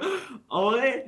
en 0.50 0.72
vrai, 0.72 1.06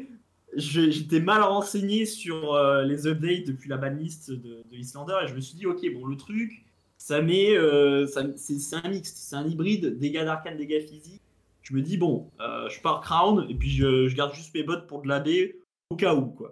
j'étais 0.58 1.20
mal 1.20 1.42
renseigné 1.42 2.06
sur 2.06 2.54
euh, 2.54 2.84
les 2.84 3.08
updates 3.08 3.46
depuis 3.48 3.70
la 3.70 3.78
banlist 3.78 4.32
de, 4.32 4.64
de 4.70 4.76
Islander 4.78 5.16
et 5.24 5.28
je 5.28 5.34
me 5.36 5.42
suis 5.42 5.56
dit, 5.58 5.66
ok, 5.66 5.82
bon, 5.94 6.06
le 6.06 6.18
truc, 6.18 6.66
ça 6.98 7.22
met. 7.22 7.56
euh, 7.58 8.06
c'est 8.08 8.76
un 8.76 8.90
mixte, 8.90 9.18
c'est 9.18 9.36
un 9.36 9.48
hybride, 9.48 9.98
dégâts 10.00 10.24
d'arcane, 10.24 10.58
dégâts 10.58 10.82
physiques. 10.88 11.22
Je 11.62 11.74
me 11.74 11.82
dis, 11.82 11.98
bon, 11.98 12.30
euh, 12.42 12.68
je 12.70 12.82
pars 12.82 13.02
Crown 13.02 13.46
et 13.50 13.56
puis 13.56 13.70
je, 13.72 14.08
je 14.08 14.16
garde 14.16 14.34
juste 14.34 14.54
mes 14.54 14.64
bots 14.64 14.82
pour 14.88 15.02
de 15.02 15.08
la 15.08 15.20
B 15.20 15.30
au 15.90 15.96
cas 15.96 16.14
où, 16.16 16.28
quoi. 16.28 16.52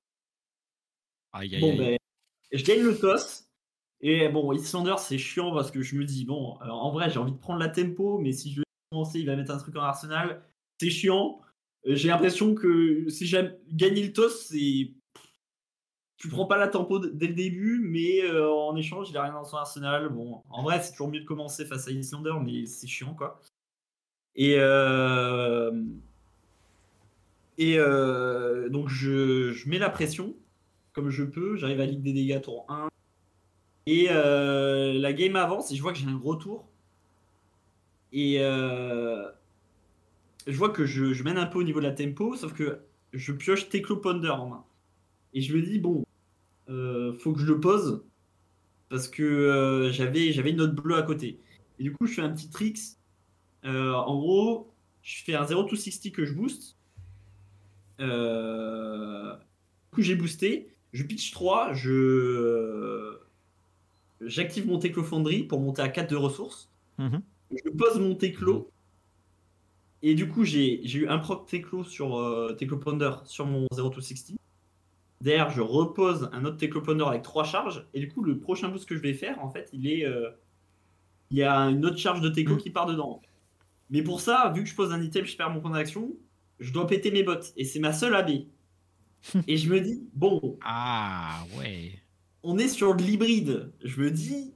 Aïe, 1.34 1.56
aïe, 1.56 1.62
Bon, 1.62 1.72
aïe. 1.72 1.78
ben, 1.78 1.98
je 2.52 2.64
gagne 2.64 2.82
le 2.84 2.98
toss. 2.98 3.48
Et 4.02 4.30
bon, 4.30 4.52
Islander, 4.54 4.96
c'est 4.98 5.18
chiant 5.20 5.54
parce 5.54 5.70
que 5.72 5.82
je 5.82 5.96
me 5.96 6.06
dis, 6.06 6.26
bon, 6.26 6.56
alors, 6.60 6.84
en 6.86 6.92
vrai, 6.92 7.10
j'ai 7.10 7.20
envie 7.20 7.34
de 7.34 7.38
prendre 7.38 7.60
la 7.60 7.70
tempo, 7.70 8.18
mais 8.18 8.32
si 8.32 8.52
je 8.52 8.60
veux 8.60 8.66
commencer, 8.92 9.20
il 9.20 9.28
va 9.28 9.36
mettre 9.36 9.52
un 9.52 9.58
truc 9.58 9.76
en 9.76 9.82
arsenal. 9.82 10.44
C'est 10.80 10.90
chiant. 10.90 11.40
Euh, 11.88 11.96
J'ai 11.96 12.10
l'impression 12.10 12.56
que 12.56 13.10
si 13.10 13.26
j'aime 13.28 13.56
gagner 13.72 14.04
le 14.06 14.14
toss, 14.14 14.48
c'est. 14.48 14.92
Tu 16.18 16.28
prends 16.30 16.46
pas 16.46 16.58
la 16.58 16.68
tempo 16.68 17.00
dès 17.00 17.28
le 17.28 17.34
début, 17.34 17.80
mais 17.84 18.22
euh, 18.24 18.52
en 18.52 18.76
échange, 18.76 19.10
il 19.10 19.18
a 19.18 19.24
rien 19.24 19.34
dans 19.34 19.44
son 19.44 19.58
arsenal. 19.58 20.10
Bon, 20.10 20.44
en 20.50 20.62
vrai, 20.64 20.80
c'est 20.82 20.92
toujours 20.92 21.10
mieux 21.10 21.22
de 21.22 21.26
commencer 21.26 21.66
face 21.66 21.88
à 21.88 21.92
Islander, 21.92 22.34
mais 22.44 22.66
c'est 22.68 22.88
chiant, 22.88 23.16
quoi. 23.16 23.40
Et. 24.36 24.56
euh, 24.60 25.72
Et 27.58 27.78
euh, 27.78 28.70
donc, 28.70 28.90
je, 28.90 29.52
je 29.52 29.70
mets 29.70 29.78
la 29.80 29.90
pression 29.90 30.36
comme 30.94 31.10
je 31.10 31.24
peux. 31.24 31.56
J'arrive 31.58 31.80
à 31.82 31.86
ligue 31.86 32.02
des 32.02 32.14
dégâts 32.14 32.42
tour 32.42 32.66
1. 32.70 32.90
Et 33.88 34.08
euh, 34.10 34.94
la 34.94 35.14
game 35.14 35.36
avance 35.36 35.72
et 35.72 35.76
je 35.76 35.82
vois 35.82 35.94
que 35.94 36.00
j'ai 36.00 36.08
un 36.08 36.16
gros 36.18 36.36
tour. 36.36 36.68
Et 38.14 38.38
je 40.52 40.58
vois 40.58 40.70
que 40.70 40.86
je, 40.86 41.14
je 41.14 41.24
mène 41.24 41.38
un 41.38 41.46
peu 41.46 41.60
au 41.60 41.64
niveau 41.64 41.80
de 41.80 41.86
la 41.86 41.92
tempo, 41.92 42.36
sauf 42.36 42.54
que 42.54 42.80
je 43.14 43.32
pioche 43.32 43.70
Teclo 43.70 43.98
Ponder 43.98 44.30
en 44.30 44.48
main. 44.48 44.64
Et 45.34 45.42
je 45.42 45.56
me 45.56 45.62
dis, 45.62 45.80
bon, 45.80 46.06
euh, 46.70 47.14
faut 47.14 47.34
que 47.34 47.40
je 47.40 47.46
le 47.46 47.60
pose 47.60 48.04
parce 48.92 49.08
que 49.08 49.24
euh, 49.24 49.92
j'avais 49.92 50.34
j'avais 50.34 50.52
une 50.52 50.58
note 50.58 50.76
bleue 50.76 50.98
à 50.98 51.02
côté. 51.02 51.40
Et 51.80 51.84
du 51.84 51.94
coup, 51.94 52.06
je 52.06 52.14
fais 52.14 52.22
un 52.22 52.30
petit 52.30 52.50
tricks. 52.50 52.98
Euh, 53.64 53.94
en 53.94 54.20
gros, 54.20 54.72
je 55.02 55.24
fais 55.24 55.34
un 55.34 55.46
0 55.46 55.64
to 55.64 55.76
60 55.76 56.12
que 56.12 56.26
je 56.26 56.34
booste. 56.34 56.76
Euh, 58.02 59.34
du 59.34 59.96
coup, 59.96 60.02
j'ai 60.02 60.16
boosté. 60.16 60.76
Je 60.92 61.04
pitch 61.04 61.32
3, 61.32 61.74
je 61.74 63.18
j'active 64.20 64.68
mon 64.68 64.78
Teclo 64.78 65.04
Foundry 65.04 65.44
pour 65.44 65.62
monter 65.62 65.82
à 65.82 65.88
4 65.90 66.12
de 66.12 66.18
ressources. 66.18 66.70
Mhm. 66.98 67.22
Je 67.52 67.70
pose 67.70 67.98
mon 67.98 68.14
Teclo. 68.16 68.70
Et 70.04 70.16
du 70.16 70.28
coup, 70.30 70.44
j'ai 70.44 70.84
eu 70.98 71.08
un 71.08 71.20
proc 71.20 71.46
Teclo 71.48 71.84
sur 71.84 72.18
euh, 72.18 72.54
Teclo 72.54 72.78
Ponder 72.78 73.12
sur 73.26 73.46
mon 73.46 73.68
0 73.74 73.90
to 73.90 74.02
60. 74.02 74.38
Derrière, 75.22 75.52
je 75.52 75.62
repose 75.62 76.30
un 76.34 76.46
autre 76.46 76.58
Teclo 76.58 76.82
Ponder 76.82 77.04
avec 77.06 77.22
3 77.22 77.44
charges. 77.44 77.86
Et 77.94 78.00
du 78.00 78.08
coup, 78.08 78.24
le 78.24 78.40
prochain 78.40 78.70
boost 78.70 78.88
que 78.90 78.96
je 78.96 79.02
vais 79.02 79.14
faire, 79.14 79.44
en 79.44 79.50
fait, 79.50 79.70
il 79.74 79.88
est. 79.88 80.06
euh, 80.06 80.30
il 81.30 81.38
y 81.38 81.44
a 81.44 81.56
une 81.70 81.86
autre 81.86 81.98
charge 81.98 82.20
de 82.22 82.30
Teclo 82.30 82.56
Mm. 82.56 82.60
qui 82.60 82.70
part 82.72 82.86
dedans. 82.88 83.12
en 83.12 83.20
fait. 83.20 83.28
Mais 83.92 84.02
pour 84.02 84.20
ça, 84.22 84.52
vu 84.56 84.64
que 84.64 84.70
je 84.70 84.76
pose 84.76 84.92
un 84.92 85.02
item, 85.02 85.26
je 85.26 85.36
perds 85.38 85.50
mon 85.52 85.62
point 85.62 85.72
d'action, 85.72 86.12
je 86.60 86.74
dois 86.74 86.88
péter 86.88 87.12
mes 87.12 87.24
bottes. 87.24 87.54
Et 87.56 87.64
c'est 87.66 87.80
ma 87.80 87.94
seule 87.94 88.16
AB. 88.16 88.30
et 89.48 89.58
je 89.58 89.70
me 89.70 89.80
dis, 89.80 90.04
bon, 90.14 90.58
Ah, 90.62 91.44
ouais. 91.58 91.92
on 92.44 92.58
est 92.58 92.68
sur 92.68 92.96
de 92.96 93.04
l'hybride. 93.04 93.72
Je 93.84 94.02
me 94.02 94.10
dis, 94.12 94.54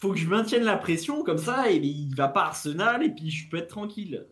faut 0.00 0.12
que 0.12 0.18
je 0.18 0.28
maintienne 0.28 0.64
la 0.64 0.76
pression 0.76 1.22
comme 1.22 1.38
ça, 1.38 1.70
et 1.70 1.76
il 1.76 2.14
va 2.14 2.28
pas 2.28 2.44
Arsenal, 2.46 3.02
et 3.04 3.10
puis 3.10 3.30
je 3.30 3.48
peux 3.48 3.58
être 3.58 3.68
tranquille. 3.68 4.26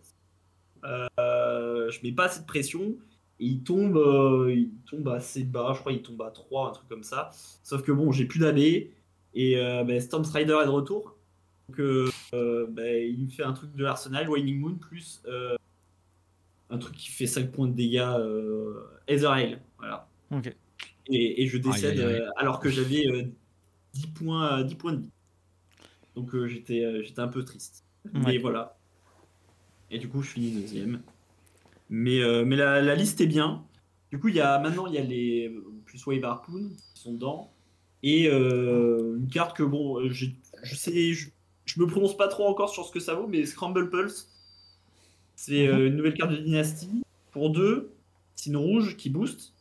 Euh, 0.84 1.90
je 1.90 1.98
mets 2.02 2.12
pas 2.12 2.25
assez 2.25 2.40
de 2.40 2.46
pression, 2.46 2.96
et 3.40 3.46
il 3.46 3.62
tombe, 3.62 3.96
euh, 3.96 4.52
il 4.54 4.70
tombe 4.90 5.08
assez 5.08 5.44
bas, 5.44 5.72
je 5.75 5.80
crois 5.80 5.92
qu'il 5.92 6.02
tombe 6.02 6.22
à 6.22 6.30
3, 6.30 6.68
un 6.68 6.72
truc 6.72 6.88
comme 6.88 7.02
ça. 7.02 7.30
Sauf 7.62 7.82
que 7.82 7.92
bon, 7.92 8.12
j'ai 8.12 8.25
plus 8.25 8.38
d'AB, 8.40 8.58
et 8.58 8.90
euh, 9.58 9.84
ben, 9.84 10.00
Storm 10.00 10.25
Strider 10.25 10.58
est 10.62 10.66
de 10.66 10.70
retour. 10.70 11.14
Donc 11.68 11.80
euh, 11.80 12.08
euh, 12.32 12.66
ben, 12.70 13.04
il 13.06 13.26
me 13.26 13.30
fait 13.30 13.42
un 13.44 13.52
truc 13.52 13.75
de 13.75 13.82
l'Arsenal, 13.84 14.28
Wailing 14.28 14.58
Moon, 14.58 14.75
plus 14.76 15.22
euh, 15.26 15.54
un 16.70 16.78
truc 16.78 16.94
qui 16.96 17.10
fait 17.10 17.26
5 17.26 17.50
points 17.52 17.66
de 17.66 17.75
dégâts, 17.75 17.98
euh, 18.18 18.75
Ezreal. 19.06 19.60
Voilà 19.78 20.08
Ok. 20.30 20.54
et, 21.08 21.42
et 21.42 21.46
je 21.46 21.58
décède 21.58 21.98
Aïe, 22.00 22.06
aïe, 22.06 22.14
aïe. 22.22 22.28
alors 22.37 22.58
que 22.60 22.70
j'avais 22.70 23.06
euh, 23.08 23.25
10 23.92 24.06
points, 24.08 24.62
10 24.62 24.75
points 24.76 24.92
de 24.94 25.00
vie. 25.02 25.10
Donc 26.18 26.34
euh, 26.34 26.48
j'étais 26.48 26.82
euh, 26.84 27.00
j'étais 27.04 27.20
un 27.20 27.28
peu 27.28 27.44
triste. 27.44 27.84
Mais 28.12 28.38
voilà. 28.38 28.76
Et 29.90 29.98
du 29.98 30.08
coup, 30.08 30.20
je 30.20 30.30
finis 30.30 30.50
deuxième. 30.50 31.00
Mais, 31.90 32.20
euh, 32.20 32.44
mais 32.44 32.56
la, 32.56 32.82
la 32.82 32.94
liste 32.96 33.20
est 33.20 33.26
bien. 33.28 33.64
Du 34.10 34.18
coup, 34.18 34.28
il 34.28 34.34
y 34.34 34.40
a, 34.40 34.58
maintenant, 34.58 34.88
il 34.88 34.94
y 34.94 34.98
a 34.98 35.02
les 35.02 35.54
plus 35.84 36.04
Wave 36.06 36.25
Harpoon 36.25 36.70
qui 36.94 37.00
sont 37.02 37.12
dedans. 37.12 37.52
Et 38.02 38.28
une 38.28 39.28
carte 39.32 39.56
que, 39.56 39.62
bon, 39.62 40.08
je 40.08 40.26
sais, 40.75 41.12
je, 41.12 41.28
je 41.66 41.80
me 41.80 41.87
prononce 41.87 42.16
pas 42.16 42.28
trop 42.28 42.46
encore 42.48 42.70
sur 42.70 42.84
ce 42.84 42.90
que 42.92 43.00
ça 43.00 43.14
vaut, 43.14 43.26
mais 43.28 43.44
Scramble 43.46 43.90
Pulse, 43.90 44.28
c'est 45.37 45.68
Mhm. 45.68 45.87
une 45.87 45.96
nouvelle 45.96 46.14
carte 46.14 46.32
de 46.32 46.37
dynastie. 46.38 47.02
Pour 47.30 47.50
deux, 47.50 47.92
c'est 48.34 48.50
une 48.50 48.56
rouge 48.56 48.96
qui 48.96 49.08
boost, 49.10 49.52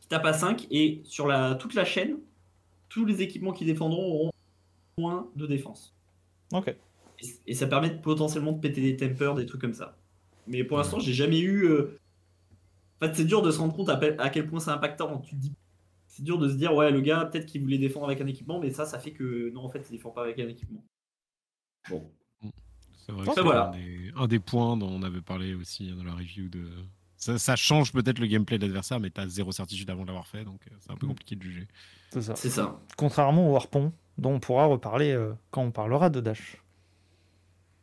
qui 0.00 0.08
tape 0.08 0.24
à 0.24 0.32
5, 0.32 0.66
et 0.70 1.00
sur 1.04 1.26
la, 1.26 1.54
toute 1.56 1.74
la 1.74 1.84
chaîne, 1.84 2.18
tous 2.88 3.04
les 3.04 3.22
équipements 3.22 3.52
qui 3.52 3.64
défendront 3.64 4.04
auront 4.04 4.30
moins 4.98 5.30
de 5.36 5.46
défense. 5.46 5.94
Ok. 6.52 6.68
Et, 6.68 7.26
et 7.48 7.54
ça 7.54 7.66
permet 7.66 7.90
de, 7.90 7.98
potentiellement 8.00 8.52
de 8.52 8.60
péter 8.60 8.80
des 8.80 8.96
tempers, 8.96 9.34
des 9.34 9.46
trucs 9.46 9.60
comme 9.60 9.74
ça. 9.74 9.96
Mais 10.46 10.64
pour 10.64 10.78
l'instant, 10.78 10.98
j'ai 11.00 11.12
jamais 11.14 11.40
eu. 11.40 11.64
euh, 11.64 11.98
En 13.00 13.06
fait, 13.06 13.14
c'est 13.14 13.24
dur 13.24 13.42
de 13.42 13.50
se 13.50 13.58
rendre 13.58 13.74
compte 13.74 13.88
à, 13.90 14.30
quel 14.30 14.46
point 14.46 14.60
c'est 14.60 14.70
impactant. 14.70 15.18
Tu 15.20 15.34
te 15.36 15.40
dis, 15.40 15.52
c'est 16.06 16.22
dur 16.22 16.38
de 16.38 16.48
se 16.48 16.54
dire, 16.54 16.74
ouais, 16.74 16.90
le 16.90 17.00
gars, 17.00 17.24
peut-être 17.26 17.46
qu'il 17.46 17.60
voulait 17.62 17.78
défendre 17.78 18.06
avec 18.06 18.20
un 18.20 18.26
équipement, 18.26 18.58
mais 18.60 18.70
ça, 18.70 18.86
ça 18.86 18.98
fait 18.98 19.12
que 19.12 19.50
non, 19.50 19.62
en 19.64 19.68
fait, 19.68 19.84
il 19.88 19.92
défend 19.92 20.10
pas 20.10 20.22
avec 20.22 20.38
un 20.38 20.48
équipement. 20.48 20.82
Bon. 21.90 22.10
C'est 22.94 23.12
vrai 23.12 23.22
Enfin, 23.22 23.30
que 23.30 23.34
c'est 23.36 23.42
voilà. 23.42 23.68
un, 23.68 23.70
des, 23.72 24.12
un 24.16 24.26
des 24.26 24.38
points 24.38 24.76
dont 24.76 24.88
on 24.90 25.02
avait 25.02 25.20
parlé 25.22 25.54
aussi 25.54 25.90
dans 25.92 26.04
la 26.04 26.12
review 26.14 26.48
de. 26.48 26.68
Ça, 27.16 27.36
ça 27.38 27.56
change 27.56 27.92
peut-être 27.92 28.18
le 28.20 28.26
gameplay 28.26 28.58
de 28.58 28.66
l'adversaire, 28.66 29.00
mais 29.00 29.10
t'as 29.10 29.26
zéro 29.26 29.50
certitude 29.50 29.88
avant 29.90 30.02
de 30.02 30.06
l'avoir 30.08 30.26
fait, 30.28 30.44
donc 30.44 30.60
euh, 30.70 30.74
c'est 30.78 30.90
un 30.92 30.96
peu 30.96 31.06
Mm. 31.06 31.10
compliqué 31.10 31.36
de 31.36 31.42
juger. 31.42 31.66
C'est 32.10 32.22
ça. 32.22 32.36
C'est 32.36 32.50
ça. 32.50 32.80
Contrairement 32.96 33.50
au 33.50 33.56
harpon, 33.56 33.92
dont 34.18 34.34
on 34.34 34.40
pourra 34.40 34.66
reparler 34.66 35.12
euh, 35.12 35.32
quand 35.50 35.62
on 35.62 35.70
parlera 35.70 36.10
de 36.10 36.20
Dash. 36.20 36.56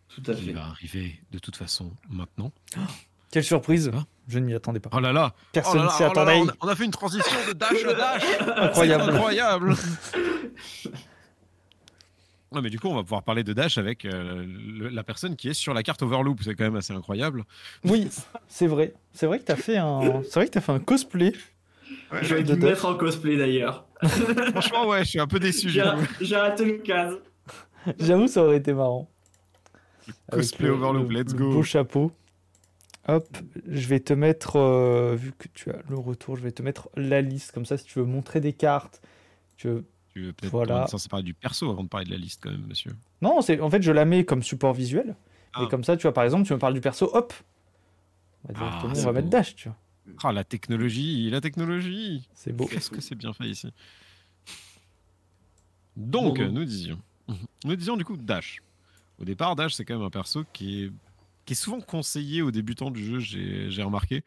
Tout 0.10 0.22
à 0.28 0.34
Il 0.34 0.46
fait. 0.46 0.52
va 0.54 0.66
arriver 0.66 1.20
de 1.32 1.40
toute 1.40 1.56
façon 1.56 1.92
maintenant. 2.10 2.52
Quelle 3.32 3.44
surprise 3.44 3.92
Ah. 3.94 4.04
Je 4.28 4.40
ne 4.40 4.46
m'y 4.46 4.54
attendais 4.56 4.80
pas. 4.80 4.90
Oh 4.94 5.00
là 5.00 5.12
là 5.14 5.34
Personne 5.52 5.82
oh 5.82 5.84
ne 5.84 5.88
là, 5.88 5.92
s'y 5.92 6.04
oh 6.04 6.08
là 6.08 6.14
là, 6.14 6.22
attendait. 6.32 6.40
on, 6.42 6.48
a, 6.50 6.54
on 6.62 6.68
a 6.70 6.76
fait 6.76 6.86
une 6.86 6.92
transition 6.92 7.36
de 7.48 7.54
dash 7.54 7.84
à 7.84 7.94
dash 7.94 8.24
Incroyable. 8.58 9.04
Incroyable 9.16 9.76
Ouais, 12.52 12.62
mais 12.62 12.70
du 12.70 12.80
coup, 12.80 12.88
on 12.88 12.96
va 12.96 13.02
pouvoir 13.04 13.24
parler 13.24 13.44
de 13.44 13.52
Dash 13.52 13.78
avec 13.78 14.06
euh, 14.06 14.46
le- 14.48 14.88
la 14.90 15.04
personne 15.04 15.36
qui 15.36 15.50
est 15.50 15.54
sur 15.54 15.74
la 15.74 15.84
carte 15.84 16.02
Overloop. 16.04 16.42
C'est 16.44 16.56
quand 16.56 16.64
même 16.64 16.76
assez 16.78 16.94
incroyable. 16.94 17.44
Oui, 17.84 18.08
c'est 18.48 18.68
vrai. 18.68 18.94
C'est 19.12 19.26
vrai 19.26 19.40
que 19.40 19.44
t'as 19.44 19.56
fait 19.58 19.78
un. 19.78 20.22
C'est 20.24 20.36
vrai 20.36 20.46
que 20.46 20.52
t'as 20.52 20.62
fait 20.62 20.72
un 20.72 20.80
cosplay. 20.80 21.34
Je 22.22 22.36
vais 22.36 22.44
Dash. 22.44 22.58
mettre 22.60 22.86
en 22.86 22.96
cosplay 22.96 23.36
d'ailleurs. 23.36 23.85
Franchement, 24.52 24.88
ouais, 24.88 25.04
je 25.04 25.10
suis 25.10 25.20
un 25.20 25.28
peu 25.28 25.40
déçu. 25.40 25.70
J'ai 25.70 26.36
raté 26.36 26.66
l'occasion. 26.66 27.20
J'avoue, 28.00 28.28
ça 28.28 28.44
aurait 28.44 28.58
été 28.58 28.74
marrant. 28.74 29.10
Cosplay 30.32 30.70
Overloop, 30.70 31.10
le- 31.10 31.20
let's 31.22 31.34
le 31.34 31.38
go. 31.40 31.52
Beau 31.54 31.64
chapeau. 31.64 32.12
Hop, 33.08 33.38
je 33.68 33.88
vais 33.88 34.00
te 34.00 34.14
mettre, 34.14 34.56
euh, 34.56 35.16
vu 35.16 35.32
que 35.38 35.48
tu 35.54 35.70
as 35.70 35.78
le 35.90 35.96
retour, 35.96 36.36
je 36.38 36.42
vais 36.42 36.52
te 36.52 36.64
mettre 36.64 36.90
la 36.96 37.22
liste. 37.22 37.52
Comme 37.52 37.66
ça, 37.66 37.78
si 37.78 37.86
tu 37.86 38.00
veux 38.00 38.06
montrer 38.06 38.40
des 38.42 38.54
cartes, 38.54 39.02
tu 39.58 39.68
veux... 39.68 39.86
Tu 40.14 40.24
veux 40.26 40.34
peut-être 40.34 40.52
Voilà. 40.52 40.88
censé 40.88 41.08
parler 41.10 41.24
du 41.24 41.34
perso 41.36 41.70
avant 41.70 41.84
de 41.84 41.90
parler 41.90 42.06
de 42.08 42.12
la 42.12 42.18
liste, 42.18 42.42
quand 42.44 42.50
même, 42.50 42.66
monsieur. 42.68 42.92
Non, 43.22 43.42
c'est 43.42 43.60
en 43.60 43.70
fait, 43.70 43.82
je 43.84 43.92
la 43.92 44.06
mets 44.06 44.26
comme 44.26 44.42
support 44.42 44.74
visuel. 44.74 45.16
Ah. 45.54 45.64
Et 45.64 45.68
comme 45.68 45.84
ça, 45.84 45.96
tu 45.98 46.04
vois, 46.04 46.14
par 46.14 46.24
exemple, 46.24 46.48
tu 46.48 46.54
me 46.54 46.58
parles 46.60 46.74
du 46.74 46.82
perso, 46.82 47.10
hop. 47.14 47.34
On 48.48 48.54
va, 48.54 48.60
directement, 48.60 48.96
c'est 48.96 49.02
on 49.04 49.06
va 49.06 49.12
mettre 49.14 49.30
Dash, 49.30 49.56
tu 49.56 49.68
vois. 49.70 49.78
Ah, 50.24 50.32
la 50.32 50.44
technologie, 50.44 51.30
la 51.30 51.42
technologie 51.42 52.28
C'est 52.34 52.54
beau. 52.54 52.66
Qu'est-ce 52.68 52.90
que 52.90 53.02
c'est 53.02 53.16
bien 53.16 53.34
fait 53.34 53.50
ici 53.50 53.72
Donc, 55.96 56.40
Bon, 56.40 56.52
nous 56.52 56.66
disions. 56.66 57.00
Nous 57.64 57.76
disions 57.76 57.98
du 57.98 58.06
coup 58.06 58.18
Dash. 58.18 58.62
Au 59.18 59.26
départ, 59.26 59.56
Dash, 59.56 59.74
c'est 59.74 59.86
quand 59.86 59.96
même 59.96 60.06
un 60.06 60.10
perso 60.12 60.44
qui 60.54 60.84
est, 60.84 60.92
qui 61.46 61.54
est 61.54 61.56
souvent 61.56 61.82
conseillé 61.82 62.42
aux 62.42 62.52
débutants 62.52 62.92
du 62.92 63.04
jeu, 63.04 63.20
j'ai 63.20 63.70
j'ai 63.70 63.84
remarqué. 63.84 64.24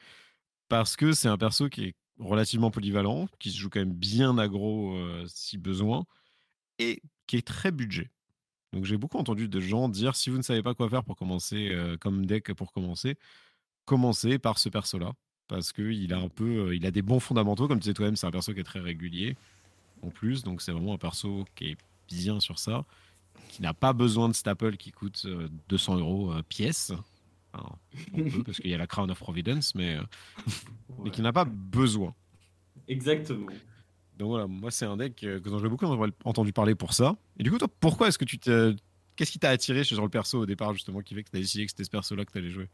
Parce 0.68 0.96
que 0.96 1.12
c'est 1.12 1.28
un 1.28 1.38
perso 1.38 1.68
qui 1.68 1.84
est 1.84 1.94
relativement 2.18 2.70
polyvalent, 2.70 3.28
qui 3.38 3.50
se 3.50 3.58
joue 3.58 3.70
quand 3.70 3.80
même 3.80 3.94
bien 3.94 4.36
aggro 4.38 4.96
euh, 4.96 5.24
si 5.28 5.56
besoin, 5.56 6.04
et 6.78 7.02
qui 7.26 7.36
est 7.36 7.46
très 7.46 7.70
budget. 7.70 8.10
Donc 8.72 8.84
j'ai 8.84 8.96
beaucoup 8.96 9.18
entendu 9.18 9.48
de 9.48 9.60
gens 9.60 9.88
dire 9.88 10.14
si 10.14 10.30
vous 10.30 10.36
ne 10.36 10.42
savez 10.42 10.62
pas 10.62 10.74
quoi 10.74 10.90
faire 10.90 11.04
pour 11.04 11.16
commencer 11.16 11.70
euh, 11.70 11.96
comme 11.96 12.26
deck 12.26 12.52
pour 12.52 12.72
commencer, 12.72 13.16
commencez 13.84 14.38
par 14.38 14.58
ce 14.58 14.68
perso-là 14.68 15.12
parce 15.48 15.72
que 15.72 15.82
il 15.82 16.12
a 16.12 16.18
un 16.18 16.28
peu, 16.28 16.68
euh, 16.68 16.76
il 16.76 16.86
a 16.86 16.90
des 16.90 17.02
bons 17.02 17.20
fondamentaux 17.20 17.68
comme 17.68 17.80
tu 17.80 17.86
sais 17.86 17.94
toi-même, 17.94 18.16
c'est 18.16 18.26
un 18.26 18.30
perso 18.30 18.54
qui 18.54 18.60
est 18.60 18.64
très 18.64 18.80
régulier 18.80 19.36
en 20.02 20.10
plus, 20.10 20.42
donc 20.42 20.62
c'est 20.62 20.72
vraiment 20.72 20.94
un 20.94 20.98
perso 20.98 21.44
qui 21.54 21.70
est 21.70 21.76
bien 22.08 22.40
sur 22.40 22.58
ça, 22.58 22.84
qui 23.48 23.62
n'a 23.62 23.74
pas 23.74 23.92
besoin 23.92 24.28
de 24.28 24.34
staple 24.34 24.76
qui 24.76 24.92
coûte 24.92 25.22
euh, 25.26 25.48
200 25.68 25.98
euros 25.98 26.32
euh, 26.32 26.42
pièce. 26.48 26.92
Enfin, 27.52 27.76
on 28.12 28.24
peut 28.24 28.42
parce 28.44 28.58
qu'il 28.58 28.70
y 28.70 28.74
a 28.74 28.78
la 28.78 28.86
Crown 28.86 29.10
of 29.10 29.18
Providence, 29.18 29.74
mais, 29.74 29.96
euh, 29.96 30.02
mais 31.04 31.10
qui 31.10 31.22
n'a 31.22 31.32
pas 31.32 31.44
besoin. 31.44 32.14
Exactement. 32.86 33.46
Donc 34.18 34.28
voilà, 34.28 34.46
moi 34.46 34.70
c'est 34.70 34.84
un 34.84 34.96
deck 34.96 35.22
euh, 35.24 35.40
que 35.40 35.48
dont 35.48 35.58
j'ai 35.58 35.68
beaucoup 35.68 35.86
entendu 36.24 36.52
parler 36.52 36.74
pour 36.74 36.92
ça. 36.92 37.16
Et 37.38 37.42
du 37.42 37.50
coup, 37.50 37.58
toi, 37.58 37.68
pourquoi 37.80 38.08
est-ce 38.08 38.18
que 38.18 38.24
tu 38.24 38.38
t'es. 38.38 38.74
Qu'est-ce 39.16 39.32
qui 39.32 39.38
t'a 39.38 39.50
attiré 39.50 39.82
chez 39.82 39.96
le 39.96 40.08
perso 40.08 40.40
au 40.40 40.46
départ, 40.46 40.72
justement, 40.74 41.00
qui 41.00 41.14
fait 41.14 41.24
que 41.24 41.30
tu 41.30 41.36
as 41.36 41.40
décidé 41.40 41.64
que 41.64 41.72
c'était 41.72 41.84
ce 41.84 41.90
perso-là 41.90 42.24
que 42.24 42.30
tu 42.30 42.38
allais 42.38 42.50
jouer? 42.50 42.68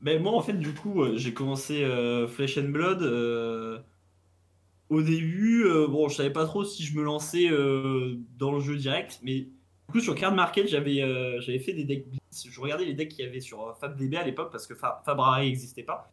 Ben, 0.00 0.22
moi, 0.22 0.32
en 0.32 0.40
fait, 0.42 0.54
du 0.54 0.72
coup, 0.74 1.02
euh, 1.02 1.16
j'ai 1.16 1.34
commencé 1.34 1.82
euh, 1.84 2.26
Flesh 2.26 2.58
and 2.58 2.70
Blood. 2.70 3.02
euh, 3.02 3.80
au 4.88 5.02
début, 5.02 5.64
euh, 5.66 5.86
bon, 5.86 6.08
je 6.08 6.16
savais 6.16 6.32
pas 6.32 6.46
trop 6.46 6.64
si 6.64 6.82
je 6.84 6.96
me 6.96 7.02
lançais 7.02 7.48
dans 8.38 8.52
le 8.52 8.60
jeu 8.60 8.76
direct, 8.76 9.20
mais 9.22 9.40
du 9.42 9.50
coup, 9.92 10.00
sur 10.00 10.14
Card 10.14 10.34
Market, 10.34 10.68
j'avais 10.68 10.96
j'avais 11.40 11.58
fait 11.60 11.72
des 11.72 11.84
decks 11.84 12.08
Blitz. 12.08 12.48
Je 12.48 12.60
regardais 12.60 12.84
les 12.84 12.94
decks 12.94 13.08
qu'il 13.10 13.24
y 13.24 13.28
avait 13.28 13.40
sur 13.40 13.76
FabDB 13.78 14.16
à 14.16 14.24
l'époque 14.24 14.50
parce 14.52 14.66
que 14.66 14.74
Fa- 14.74 15.02
Fabrari 15.04 15.46
n'existait 15.46 15.82
pas. 15.82 16.12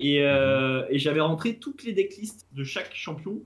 Et, 0.00 0.22
euh, 0.22 0.86
et 0.90 0.98
j'avais 0.98 1.20
rentré 1.20 1.58
toutes 1.58 1.84
les 1.84 1.92
decklists 1.92 2.46
de 2.52 2.64
chaque 2.64 2.94
champion 2.94 3.42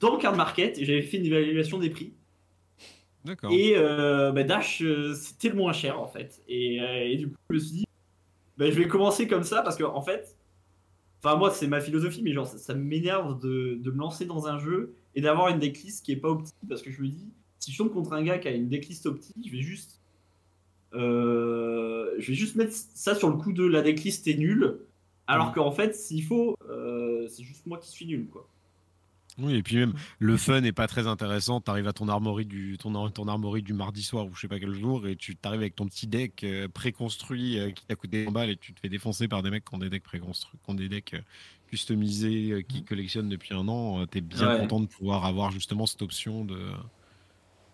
dans 0.00 0.18
Card 0.18 0.36
Market 0.36 0.78
et 0.78 0.84
j'avais 0.86 1.02
fait 1.02 1.18
une 1.18 1.26
évaluation 1.26 1.78
des 1.78 1.90
prix. 1.90 2.14
D'accord. 3.24 3.50
Et 3.52 3.74
euh, 3.76 4.32
bah, 4.32 4.44
Dash, 4.44 4.82
euh, 4.82 5.14
c'était 5.14 5.48
le 5.48 5.56
moins 5.56 5.72
cher 5.72 6.00
en 6.00 6.06
fait. 6.08 6.42
Et, 6.48 6.80
euh, 6.80 7.04
et 7.08 7.16
du 7.16 7.28
coup, 7.28 7.36
je 7.50 7.54
me 7.54 7.60
suis 7.60 7.72
dit, 7.78 7.84
bah, 8.58 8.70
je 8.70 8.76
vais 8.78 8.88
commencer 8.88 9.26
comme 9.28 9.44
ça 9.44 9.62
parce 9.62 9.76
que 9.76 9.84
en 9.84 10.02
fait, 10.02 10.36
enfin 11.22 11.36
moi 11.36 11.50
c'est 11.50 11.66
ma 11.68 11.80
philosophie, 11.80 12.22
mais 12.22 12.32
genre 12.32 12.46
ça, 12.46 12.58
ça 12.58 12.74
m'énerve 12.74 13.40
de, 13.40 13.76
de 13.80 13.90
me 13.90 13.98
lancer 13.98 14.24
dans 14.26 14.46
un 14.46 14.58
jeu 14.58 14.94
et 15.14 15.20
d'avoir 15.20 15.48
une 15.48 15.58
decklist 15.58 16.04
qui 16.04 16.12
est 16.12 16.16
pas 16.16 16.28
optique 16.30 16.54
parce 16.68 16.82
que 16.82 16.90
je 16.90 17.02
me 17.02 17.08
dis, 17.08 17.28
si 17.58 17.72
je 17.72 17.78
tombe 17.78 17.92
contre 17.92 18.12
un 18.14 18.22
gars 18.22 18.38
qui 18.38 18.48
a 18.48 18.52
une 18.52 18.68
decklist 18.68 19.06
optique, 19.06 19.36
je 19.46 19.52
vais 19.52 19.62
juste, 19.62 20.00
euh, 20.94 22.14
je 22.18 22.28
vais 22.28 22.34
juste 22.34 22.56
mettre 22.56 22.72
ça 22.72 23.14
sur 23.14 23.28
le 23.30 23.36
coup 23.36 23.52
de 23.52 23.64
la 23.64 23.82
decklist 23.82 24.26
est 24.28 24.34
nulle. 24.36 24.78
Alors 25.26 25.48
Mhm. 25.48 25.54
qu'en 25.54 25.70
fait, 25.70 25.94
s'il 25.94 26.24
faut, 26.24 26.56
euh, 26.68 27.26
c'est 27.28 27.44
juste 27.44 27.66
moi 27.66 27.78
qui 27.78 27.88
suis 27.90 28.06
nul 28.06 28.26
quoi. 28.30 28.48
Oui, 29.38 29.54
et 29.54 29.62
puis 29.62 29.76
même, 29.76 29.94
le 30.18 30.36
fun 30.36 30.60
n'est 30.60 30.72
pas 30.72 30.86
très 30.86 31.06
intéressant. 31.06 31.60
Tu 31.60 31.70
arrives 31.70 31.88
à 31.88 31.92
ton 31.94 32.08
armory, 32.08 32.44
du, 32.44 32.76
ton, 32.78 33.08
ton 33.10 33.28
armory 33.28 33.62
du 33.62 33.72
mardi 33.72 34.02
soir 34.02 34.26
ou 34.26 34.34
je 34.34 34.40
sais 34.42 34.48
pas 34.48 34.58
quel 34.60 34.74
jour 34.74 35.06
et 35.08 35.16
tu 35.16 35.36
t'arrives 35.36 35.60
avec 35.60 35.74
ton 35.74 35.86
petit 35.86 36.06
deck 36.06 36.44
euh, 36.44 36.68
préconstruit 36.68 37.58
euh, 37.58 37.70
qui 37.70 37.84
t'a 37.86 37.94
coûté 37.94 38.24
100 38.26 38.32
balles 38.32 38.50
et 38.50 38.56
tu 38.56 38.74
te 38.74 38.80
fais 38.80 38.90
défoncer 38.90 39.28
par 39.28 39.42
des 39.42 39.50
mecs 39.50 39.64
qui 39.64 39.74
ont 39.74 39.78
des 39.78 39.88
decks 39.88 40.02
préconstruits, 40.02 40.58
qui 40.62 40.70
ont 40.70 40.74
des 40.74 40.88
decks 40.90 41.14
euh, 41.14 41.20
customisés, 41.68 42.50
euh, 42.50 42.62
qui 42.62 42.84
collectionnent 42.84 43.30
depuis 43.30 43.54
un 43.54 43.66
an. 43.68 44.06
tu 44.06 44.18
es 44.18 44.20
bien 44.20 44.52
Ouais. 44.52 44.60
content 44.60 44.80
de 44.80 44.86
pouvoir 44.86 45.24
avoir 45.24 45.50
justement 45.50 45.86
cette 45.86 46.02
option 46.02 46.44
de 46.44 46.58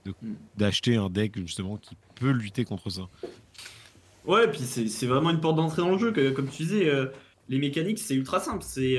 de- 0.05 0.15
Mm. 0.23 0.35
d'acheter 0.57 0.97
un 0.97 1.11
deck 1.11 1.37
justement 1.39 1.77
qui 1.77 1.97
peut 2.15 2.31
lutter 2.31 2.65
contre 2.65 2.89
ça. 2.89 3.09
Ouais, 4.25 4.45
et 4.45 4.49
puis 4.49 4.61
c'est 4.61 4.87
c'est 4.87 5.07
vraiment 5.07 5.31
une 5.31 5.41
porte 5.41 5.57
d'entrée 5.57 5.83
dans 5.83 5.91
le 5.91 5.99
jeu. 5.99 6.13
Que, 6.13 6.31
comme 6.31 6.49
tu 6.49 6.63
disais, 6.63 6.89
euh, 6.89 7.07
les 7.49 7.59
mécaniques, 7.59 7.99
c'est 7.99 8.15
ultra 8.15 8.39
simple. 8.41 8.63
C'est 8.63 8.97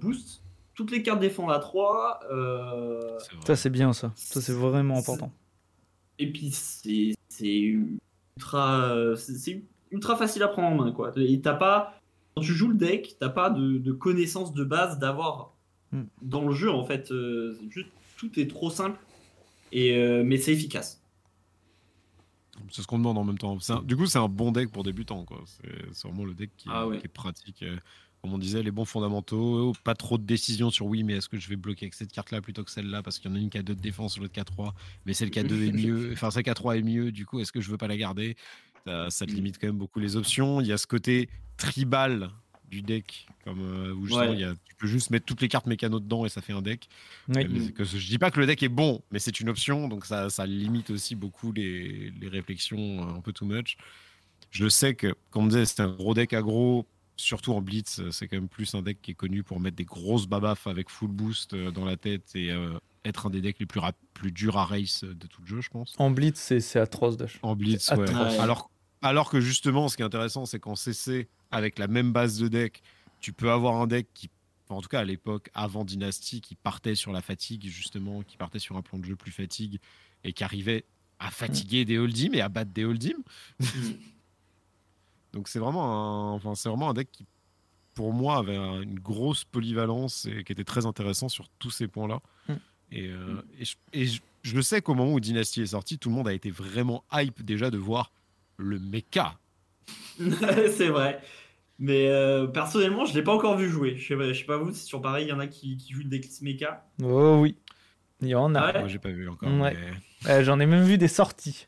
boost, 0.00 0.40
toutes 0.78 0.92
les 0.92 1.02
cartes 1.02 1.18
défendent 1.20 1.50
à 1.50 1.58
3. 1.58 2.20
euh. 2.30 3.18
Ça, 3.44 3.56
c'est 3.56 3.68
bien, 3.70 3.92
ça. 3.92 4.12
Ça, 4.14 4.40
c'est 4.40 4.52
vraiment 4.52 4.96
important. 4.96 5.32
et 6.20 6.30
puis 6.32 6.50
c'est 6.52 7.14
c'est 7.28 7.58
ultra, 8.36 8.94
c'est 9.16 9.34
c'est 9.36 9.62
ultra 9.90 10.16
facile 10.16 10.42
à 10.44 10.48
prendre 10.48 10.68
en 10.68 10.74
main. 10.84 10.92
Quoi. 10.92 11.12
Et 11.16 11.40
t'as 11.40 11.54
pas, 11.54 11.98
quand 12.34 12.42
tu 12.42 12.52
joues 12.52 12.68
le 12.68 12.76
deck, 12.76 13.16
t'as 13.18 13.28
pas 13.28 13.50
de, 13.50 13.78
de 13.78 13.92
connaissances 13.92 14.54
de 14.54 14.62
base 14.64 14.98
d'avoir 14.98 15.54
Hmm. 15.90 16.02
dans 16.20 16.46
le 16.46 16.52
jeu. 16.54 16.70
En 16.70 16.84
fait, 16.84 17.10
euh, 17.12 17.58
juste, 17.70 17.88
tout 18.18 18.38
est 18.38 18.46
trop 18.46 18.68
simple. 18.68 19.00
Et, 19.72 19.96
euh, 19.96 20.22
mais 20.22 20.36
c'est 20.36 20.52
efficace. 20.52 21.02
C'est 22.70 22.82
ce 22.82 22.86
qu'on 22.86 22.98
demande 22.98 23.16
en 23.16 23.24
même 23.24 23.38
temps. 23.38 23.56
Un- 23.70 23.82
du 23.82 23.96
coup, 23.96 24.04
c'est 24.04 24.18
un 24.18 24.28
bon 24.28 24.52
deck 24.52 24.70
pour 24.70 24.82
débutants. 24.84 25.24
quoi. 25.24 25.40
C'est 25.92 26.06
vraiment 26.06 26.26
le 26.26 26.34
deck 26.34 26.50
qui, 26.58 26.68
Ah 26.70 26.86
ouais. 26.86 26.98
qui 26.98 27.06
est 27.06 27.08
pratique. 27.08 27.64
Euh, 28.18 28.22
Comme 28.22 28.32
on 28.34 28.38
disait, 28.38 28.62
les 28.62 28.70
bons 28.70 28.84
fondamentaux, 28.84 29.72
pas 29.84 29.94
trop 29.94 30.18
de 30.18 30.24
décisions 30.24 30.70
sur 30.70 30.86
oui, 30.86 31.02
mais 31.02 31.14
est-ce 31.14 31.28
que 31.28 31.38
je 31.38 31.48
vais 31.48 31.56
bloquer 31.56 31.86
avec 31.86 31.94
cette 31.94 32.12
carte-là 32.12 32.40
plutôt 32.40 32.64
que 32.64 32.70
celle-là? 32.70 33.02
Parce 33.02 33.18
qu'il 33.18 33.30
y 33.30 33.34
en 33.34 33.36
a 33.36 33.40
une 33.40 33.50
qui 33.50 33.58
a 33.58 33.62
2 33.62 33.74
de 33.74 33.80
défense, 33.80 34.18
l'autre 34.18 34.32
qui 34.32 34.40
a 34.40 34.44
3, 34.44 34.74
mais 35.06 35.12
celle 35.14 35.30
qui 35.30 35.38
a 35.38 35.44
2 35.44 35.66
est 35.66 35.72
mieux, 35.72 36.10
enfin 36.12 36.30
celle 36.30 36.42
qui 36.44 36.50
a 36.50 36.54
3 36.54 36.76
est 36.76 36.82
mieux, 36.82 37.12
du 37.12 37.26
coup, 37.26 37.40
est-ce 37.40 37.52
que 37.52 37.60
je 37.60 37.70
veux 37.70 37.78
pas 37.78 37.88
la 37.88 37.96
garder? 37.96 38.36
Ça, 38.86 39.10
ça 39.10 39.26
te 39.26 39.32
limite 39.32 39.58
quand 39.58 39.66
même 39.66 39.78
beaucoup 39.78 40.00
les 40.00 40.16
options. 40.16 40.60
Il 40.60 40.66
y 40.66 40.72
a 40.72 40.78
ce 40.78 40.86
côté 40.86 41.28
tribal 41.56 42.30
du 42.70 42.82
deck, 42.82 43.26
comme 43.44 43.60
euh, 43.60 43.94
où 43.94 44.06
Ouais. 44.14 44.32
il 44.34 44.40
y 44.40 44.44
a- 44.44 44.54
tu 44.54 44.74
peux 44.76 44.86
juste 44.86 45.10
mettre 45.10 45.24
toutes 45.26 45.40
les 45.40 45.48
cartes 45.48 45.66
mécano 45.66 46.00
dedans 46.00 46.26
et 46.26 46.28
ça 46.28 46.42
fait 46.42 46.52
un 46.52 46.60
deck. 46.62 46.88
Oui. 47.28 47.46
Mais 47.50 47.60
c'est 47.60 47.72
que 47.72 47.84
je 47.84 48.06
dis 48.06 48.18
pas 48.18 48.30
que 48.30 48.38
le 48.40 48.46
deck 48.46 48.62
est 48.62 48.68
bon, 48.68 49.02
mais 49.10 49.18
c'est 49.18 49.40
une 49.40 49.48
option, 49.48 49.88
donc 49.88 50.04
ça, 50.04 50.28
ça 50.30 50.46
limite 50.46 50.90
aussi 50.90 51.14
beaucoup 51.14 51.50
les, 51.52 52.10
les 52.10 52.28
réflexions 52.28 52.78
euh, 53.08 53.16
un 53.16 53.20
peu 53.20 53.32
too 53.32 53.46
much. 53.46 53.76
Je 54.50 54.68
sais 54.68 54.94
que, 54.94 55.14
comme 55.30 55.44
on 55.44 55.46
disait, 55.48 55.64
c'est 55.66 55.80
un 55.80 55.88
gros 55.90 56.14
deck 56.14 56.32
aggro, 56.32 56.86
surtout 57.20 57.52
en 57.52 57.60
blitz, 57.60 58.00
euh, 58.00 58.10
c'est 58.10 58.28
quand 58.28 58.36
même 58.36 58.48
plus 58.48 58.74
un 58.74 58.82
deck 58.82 59.02
qui 59.02 59.10
est 59.10 59.14
connu 59.14 59.42
pour 59.42 59.60
mettre 59.60 59.76
des 59.76 59.84
grosses 59.84 60.26
babafs 60.26 60.66
avec 60.66 60.88
full 60.88 61.10
boost 61.10 61.52
euh, 61.52 61.70
dans 61.70 61.84
la 61.84 61.96
tête 61.96 62.30
et 62.34 62.50
euh, 62.50 62.78
être 63.04 63.26
un 63.26 63.30
des 63.30 63.40
decks 63.40 63.58
les 63.58 63.66
plus, 63.66 63.80
rap- 63.80 63.96
plus 64.14 64.32
durs 64.32 64.56
à 64.56 64.64
race 64.64 65.04
de 65.04 65.26
tout 65.26 65.40
le 65.42 65.46
jeu, 65.46 65.60
je 65.60 65.68
pense. 65.68 65.94
En 65.98 66.10
blitz, 66.10 66.38
c'est 66.38 66.60
c'est 66.60 66.78
atroce, 66.78 67.16
Dash. 67.16 67.38
En 67.42 67.56
blitz, 67.56 67.84
C'est 67.86 67.96
ouais. 67.96 68.08
atroce. 68.08 68.38
Alors, 68.38 68.70
alors 69.02 69.30
que 69.30 69.40
justement, 69.40 69.88
ce 69.88 69.96
qui 69.96 70.02
est 70.02 70.06
intéressant, 70.06 70.46
c'est 70.46 70.60
qu'en 70.60 70.76
CC, 70.76 71.28
avec 71.50 71.78
la 71.78 71.86
même 71.88 72.12
base 72.12 72.38
de 72.38 72.48
deck, 72.48 72.82
tu 73.20 73.32
peux 73.32 73.50
avoir 73.50 73.76
un 73.76 73.86
deck 73.86 74.08
qui, 74.14 74.28
en 74.68 74.80
tout 74.80 74.88
cas 74.88 75.00
à 75.00 75.04
l'époque, 75.04 75.50
avant 75.54 75.84
Dynasty, 75.84 76.40
qui 76.40 76.54
partait 76.54 76.94
sur 76.94 77.12
la 77.12 77.20
fatigue, 77.22 77.66
justement, 77.68 78.22
qui 78.22 78.36
partait 78.36 78.58
sur 78.58 78.76
un 78.76 78.82
plan 78.82 78.98
de 78.98 79.04
jeu 79.04 79.16
plus 79.16 79.32
fatigue 79.32 79.78
et 80.24 80.32
qui 80.32 80.44
arrivait 80.44 80.84
à 81.18 81.30
fatiguer 81.32 81.84
des 81.84 81.98
hold'em 81.98 82.34
et 82.34 82.40
à 82.40 82.48
battre 82.48 82.70
des 82.72 82.84
hold'em. 82.84 83.22
Donc 85.32 85.48
c'est 85.48 85.58
vraiment 85.58 85.84
un, 85.84 86.32
enfin, 86.34 86.54
c'est 86.54 86.68
vraiment 86.68 86.90
un 86.90 86.94
deck 86.94 87.08
qui 87.12 87.26
pour 87.94 88.12
moi, 88.12 88.36
avait 88.38 88.56
un- 88.56 88.80
une 88.82 89.00
grosse 89.00 89.42
polyvalence 89.42 90.26
et 90.26 90.44
qui 90.44 90.52
était 90.52 90.62
très 90.62 90.86
intéressant 90.86 91.28
sur 91.28 91.48
tous 91.58 91.70
ces 91.72 91.88
points-là. 91.88 92.20
Mm. 92.48 92.52
Et, 92.92 93.06
euh, 93.08 93.42
et 93.58 93.64
je, 93.64 93.74
et 93.92 94.06
je- 94.06 94.20
je 94.42 94.54
le 94.54 94.62
sais 94.62 94.80
qu'au 94.82 94.94
moment 94.94 95.12
où 95.14 95.18
Dynasty 95.18 95.62
est 95.62 95.66
sorti, 95.66 95.98
tout 95.98 96.08
le 96.08 96.14
monde 96.14 96.28
a 96.28 96.32
été 96.32 96.50
vraiment 96.52 97.02
hype 97.12 97.42
déjà 97.44 97.70
de 97.72 97.76
voir 97.76 98.12
le 98.56 98.78
mecha. 98.78 99.36
c'est 100.18 100.88
vrai. 100.88 101.20
Mais 101.80 102.08
euh, 102.08 102.46
personnellement, 102.46 103.04
je 103.04 103.14
l'ai 103.14 103.22
pas 103.22 103.34
encore 103.34 103.56
vu 103.56 103.68
jouer. 103.68 103.96
Je 103.96 104.06
sais 104.06 104.16
pas, 104.16 104.32
je 104.32 104.38
sais 104.38 104.44
pas 104.46 104.58
vous, 104.58 104.72
c'est 104.72 104.84
sur 104.84 105.00
pareil, 105.00 105.26
il 105.26 105.28
y 105.28 105.32
en 105.32 105.38
a 105.40 105.46
qui, 105.48 105.76
qui 105.76 105.92
jouent 105.92 106.02
le 106.08 106.20
Mecha. 106.42 106.84
Oh 107.02 107.38
oui, 107.40 107.56
il 108.20 108.28
y 108.28 108.34
en 108.36 108.54
a. 108.54 108.66
Ouais. 108.72 108.78
Moi, 108.80 108.88
j'ai 108.88 108.98
pas 108.98 109.10
vu 109.10 109.28
encore. 109.28 109.48
Ouais. 109.48 109.76
mais- 110.24 110.30
Euh, 110.30 110.42
J'en 110.44 110.58
ai 110.60 110.66
même 110.66 110.82
vu 110.84 110.98
des 110.98 111.06
sorties, 111.08 111.66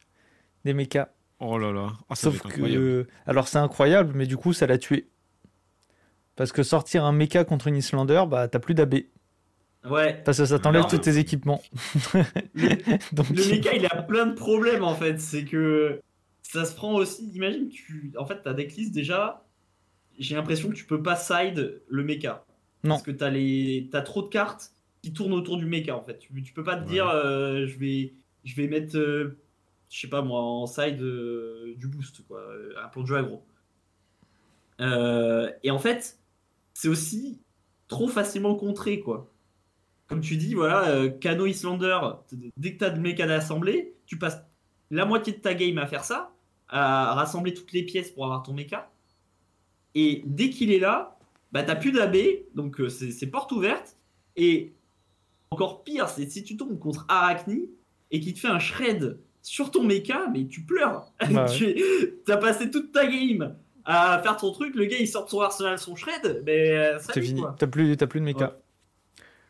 des 0.64 0.75
mechas. 0.75 1.09
Oh 1.40 1.59
là 1.59 1.73
là. 1.73 1.92
Ah, 2.09 2.14
ça 2.14 2.30
Sauf 2.30 2.40
que. 2.42 3.06
Alors 3.26 3.49
c'est 3.49 3.59
incroyable, 3.59 4.12
mais 4.14 4.26
du 4.26 4.37
coup 4.37 4.52
ça 4.52 4.66
l'a 4.66 4.78
tué. 4.78 5.09
Parce 6.37 6.52
que 6.52 6.62
sortir 6.62 7.04
un 7.04 7.12
mecha 7.12 7.44
contre 7.44 7.66
une 7.66 7.76
Islander, 7.76 8.25
bah 8.28 8.49
t'as 8.49 8.59
plus 8.59 8.75
d'AB. 8.75 8.94
Ouais. 9.88 10.20
Parce 10.25 10.38
que 10.38 10.44
ça 10.44 10.59
t'enlève 10.59 10.87
tous 10.88 10.99
tes 10.99 11.16
équipements. 11.18 11.62
Donc, 13.12 13.28
Le 13.30 13.56
mecha, 13.56 13.75
il 13.75 13.87
a 13.87 14.02
plein 14.02 14.26
de 14.26 14.35
problèmes 14.35 14.85
en 14.85 14.94
fait. 14.94 15.18
C'est 15.20 15.44
que 15.44 16.00
ça 16.42 16.64
se 16.64 16.75
prend 16.75 16.94
aussi. 16.94 17.30
Imagine, 17.35 17.68
tu. 17.68 18.12
En 18.18 18.26
fait, 18.26 18.42
ta 18.42 18.52
decklist 18.52 18.92
déjà. 18.92 19.44
J'ai 20.18 20.35
l'impression 20.35 20.68
que 20.68 20.75
tu 20.75 20.85
peux 20.85 21.02
pas 21.02 21.16
side 21.16 21.80
le 21.88 22.04
mecha. 22.04 22.44
Non. 22.85 22.90
Parce 22.90 23.02
que 23.02 23.11
t'as 23.11 23.30
les... 23.30 23.88
as 23.94 24.02
trop 24.02 24.23
de 24.23 24.28
cartes 24.28 24.73
qui 25.02 25.12
tournent 25.14 25.32
autour 25.32 25.56
du 25.56 25.64
mecha 25.64 25.97
en 25.97 26.02
fait. 26.02 26.18
Tu, 26.18 26.42
tu 26.42 26.52
peux 26.52 26.64
pas 26.64 26.76
te 26.76 26.82
Ouais. 26.82 26.90
dire, 26.90 27.09
euh, 27.09 27.66
je, 27.66 27.78
vais... 27.78 28.12
je 28.44 28.54
vais 28.56 28.68
mettre, 28.68 28.97
euh, 28.99 29.38
je 29.90 30.00
sais 30.00 30.09
pas 30.09 30.23
moi, 30.23 30.40
en 30.40 30.66
side 30.66 31.02
euh, 31.02 31.75
du 31.76 31.88
boost, 31.88 32.26
quoi. 32.26 32.42
Un 32.82 32.88
plan 32.88 33.02
de 33.02 33.06
jeu 33.06 33.16
aggro. 33.16 33.42
Euh, 34.80 35.50
et 35.62 35.70
en 35.70 35.78
fait, 35.78 36.18
c'est 36.73 36.88
aussi 36.88 37.40
trop 37.88 38.09
facilement 38.09 38.54
contré, 38.54 39.00
quoi. 39.00 39.30
Comme 40.06 40.20
tu 40.20 40.37
dis, 40.37 40.54
voilà, 40.54 40.88
euh, 40.88 41.11
Kano 41.11 41.44
Islander, 41.47 41.99
dès 42.56 42.75
que 42.75 42.78
tu 42.78 42.85
as 42.85 42.90
de 42.90 43.00
mecha 43.00 43.26
d'assemblée, 43.26 43.94
tu 44.06 44.18
passes 44.18 44.38
la 44.90 45.04
moitié 45.04 45.32
de 45.32 45.38
ta 45.38 45.54
game 45.54 45.78
à 45.78 45.87
faire 45.87 46.04
ça, 46.04 46.32
à 46.68 47.14
rassembler 47.14 47.52
toutes 47.52 47.73
les 47.73 47.82
pièces 47.82 48.11
pour 48.11 48.25
avoir 48.25 48.42
ton 48.42 48.54
mecha. 48.54 48.90
Et 49.94 50.23
dès 50.25 50.50
qu'il 50.50 50.73
est 50.73 50.78
là, 50.78 51.18
bah 51.52 51.64
t'as 51.64 51.76
plus 51.76 51.92
d'AB, 51.92 52.16
donc 52.54 52.80
euh, 52.80 52.88
c'est 52.88 53.26
porte 53.26 53.50
ouverte. 53.52 53.97
Et 54.37 54.73
encore 55.50 55.82
pire, 55.82 56.09
c'est 56.09 56.28
si 56.30 56.44
tu 56.44 56.56
tombes 56.56 56.78
contre 56.78 57.04
Arachni 57.09 57.68
et 58.11 58.20
qu'il 58.20 58.35
te 58.35 58.38
fait 58.38 58.49
un 58.49 58.61
shred 58.61 59.18
sur 59.42 59.70
ton 59.70 59.82
mecha, 59.85 60.26
mais 60.32 60.47
tu 60.47 60.62
pleures. 60.62 61.12
Bah 61.30 61.47
tu 61.47 61.75
as 62.28 62.37
passé 62.37 62.70
toute 62.70 62.92
ta 62.92 63.06
game 63.06 63.56
à 63.85 64.20
faire 64.23 64.37
ton 64.37 64.52
truc, 64.52 64.75
le 64.75 64.85
gars 64.85 64.99
il 65.00 65.09
sort 65.09 65.25
de 65.25 65.30
son 65.30 65.40
arsenal, 65.40 65.78
son 65.78 65.97
shred, 65.97 66.42
mais 66.47 66.70
euh, 66.70 66.99
c'est 67.00 67.14
salut, 67.14 67.26
fini. 67.26 67.42
T'as 67.59 67.66
plus, 67.66 67.97
t'as 67.97 68.06
plus 68.06 68.20
de 68.20 68.25
mecha. 68.26 68.59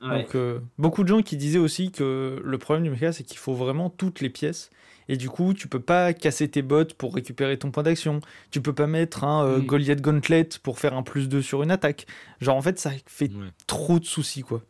Ouais. 0.00 0.22
Donc, 0.22 0.34
euh, 0.34 0.60
beaucoup 0.78 1.02
de 1.02 1.08
gens 1.08 1.20
qui 1.20 1.36
disaient 1.36 1.58
aussi 1.58 1.90
que 1.92 2.40
le 2.42 2.58
problème 2.58 2.84
du 2.84 2.90
mecha, 2.90 3.12
c'est 3.12 3.22
qu'il 3.24 3.36
faut 3.38 3.52
vraiment 3.54 3.90
toutes 3.90 4.20
les 4.20 4.30
pièces. 4.30 4.70
Et 5.08 5.16
du 5.16 5.28
coup, 5.28 5.52
tu 5.54 5.66
peux 5.66 5.80
pas 5.80 6.12
casser 6.14 6.48
tes 6.48 6.62
bottes 6.62 6.94
pour 6.94 7.14
récupérer 7.14 7.58
ton 7.58 7.70
point 7.72 7.82
d'action. 7.82 8.20
Tu 8.52 8.62
peux 8.62 8.72
pas 8.72 8.86
mettre 8.86 9.24
un 9.24 9.44
euh, 9.44 9.58
Mm. 9.58 9.66
Goliath 9.66 10.00
Gauntlet 10.00 10.48
pour 10.62 10.78
faire 10.78 10.94
un 10.94 11.02
plus 11.02 11.28
2 11.28 11.42
sur 11.42 11.62
une 11.64 11.70
attaque. 11.72 12.06
Genre, 12.40 12.56
en 12.56 12.62
fait, 12.62 12.78
ça 12.78 12.92
fait 13.06 13.24
Ouais. 13.30 13.48
trop 13.66 13.98
de 13.98 14.04
soucis, 14.04 14.42
quoi. 14.42 14.62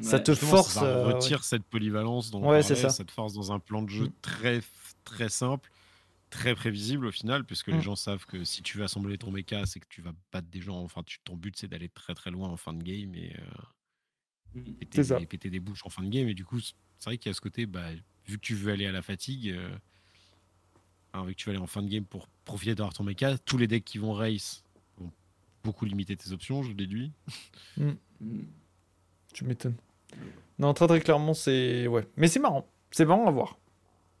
Ça 0.00 0.20
te 0.20 0.34
force. 0.34 0.74
ça 0.74 0.84
euh, 0.84 1.06
ouais. 1.06 1.12
retire 1.14 1.42
cette 1.44 1.64
polyvalence 1.64 2.30
dont 2.30 2.38
on 2.42 2.50
Ouais, 2.50 2.60
parlait, 2.60 2.74
ça. 2.90 3.04
te 3.04 3.10
force 3.12 3.32
dans 3.32 3.52
un 3.52 3.58
plan 3.58 3.82
de 3.82 3.88
jeu 3.90 4.06
Mm. 4.06 4.12
très, 4.22 4.60
très 5.04 5.28
simple, 5.28 5.70
très 6.30 6.54
prévisible 6.54 7.06
au 7.06 7.12
final, 7.12 7.44
puisque 7.44 7.68
les 7.68 7.78
Mm. 7.78 7.82
gens 7.82 7.96
savent 7.96 8.26
que 8.26 8.44
si 8.44 8.62
tu 8.62 8.76
veux 8.78 8.84
assembler 8.84 9.16
ton 9.18 9.30
mecha, 9.30 9.64
c'est 9.66 9.80
que 9.80 9.86
tu 9.88 10.02
vas 10.02 10.12
battre 10.32 10.48
des 10.48 10.60
gens. 10.60 10.80
Enfin, 10.82 11.02
tu, 11.04 11.18
ton 11.24 11.34
but, 11.36 11.56
c'est 11.56 11.68
d'aller 11.68 11.88
très 11.88 12.14
très 12.14 12.30
loin 12.30 12.48
en 12.48 12.56
fin 12.56 12.74
de 12.74 12.82
game 12.82 13.14
et 13.14 13.34
euh, 13.38 14.60
Mm. 14.60 14.72
péter, 14.74 15.04
ça. 15.04 15.18
des, 15.18 15.26
péter 15.26 15.50
des 15.50 15.60
bouches 15.60 15.84
en 15.84 15.90
fin 15.90 16.02
de 16.02 16.08
game. 16.08 16.28
Et 16.28 16.34
du 16.34 16.44
coup, 16.44 16.60
c'est 16.60 16.74
vrai 17.04 17.16
qu'il 17.18 17.30
y 17.30 17.32
a 17.32 17.34
ce 17.34 17.40
côté, 17.40 17.66
bah, 17.66 17.88
vu 18.26 18.36
que 18.38 18.42
tu 18.42 18.54
veux 18.54 18.72
aller 18.72 18.86
à 18.86 18.92
la 18.92 19.02
fatigue, 19.02 19.48
euh, 19.50 19.70
vu 21.24 21.34
que 21.34 21.38
tu 21.40 21.46
veux 21.48 21.54
aller 21.54 21.62
en 21.62 21.66
fin 21.66 21.82
de 21.82 21.88
game 21.88 22.04
pour 22.04 22.28
profiter 22.44 22.74
d'avoir 22.74 22.92
ton 22.92 23.02
mecha, 23.04 23.38
tous 23.38 23.56
les 23.56 23.66
decks 23.66 23.84
qui 23.84 23.96
vont 23.98 24.12
race 24.12 24.62
vont 24.98 25.10
beaucoup 25.64 25.86
limiter 25.86 26.14
tes 26.16 26.32
options, 26.32 26.62
je 26.62 26.72
déduis. 26.72 27.12
Mm. 27.78 27.90
Tu 29.34 29.44
m'étonnes. 29.44 29.76
Non, 30.58 30.72
très 30.74 30.86
très 30.86 31.00
clairement, 31.00 31.34
c'est. 31.34 31.86
Ouais. 31.86 32.06
Mais 32.16 32.28
c'est 32.28 32.40
marrant. 32.40 32.66
C'est 32.90 33.04
marrant 33.04 33.26
à 33.26 33.30
voir. 33.30 33.58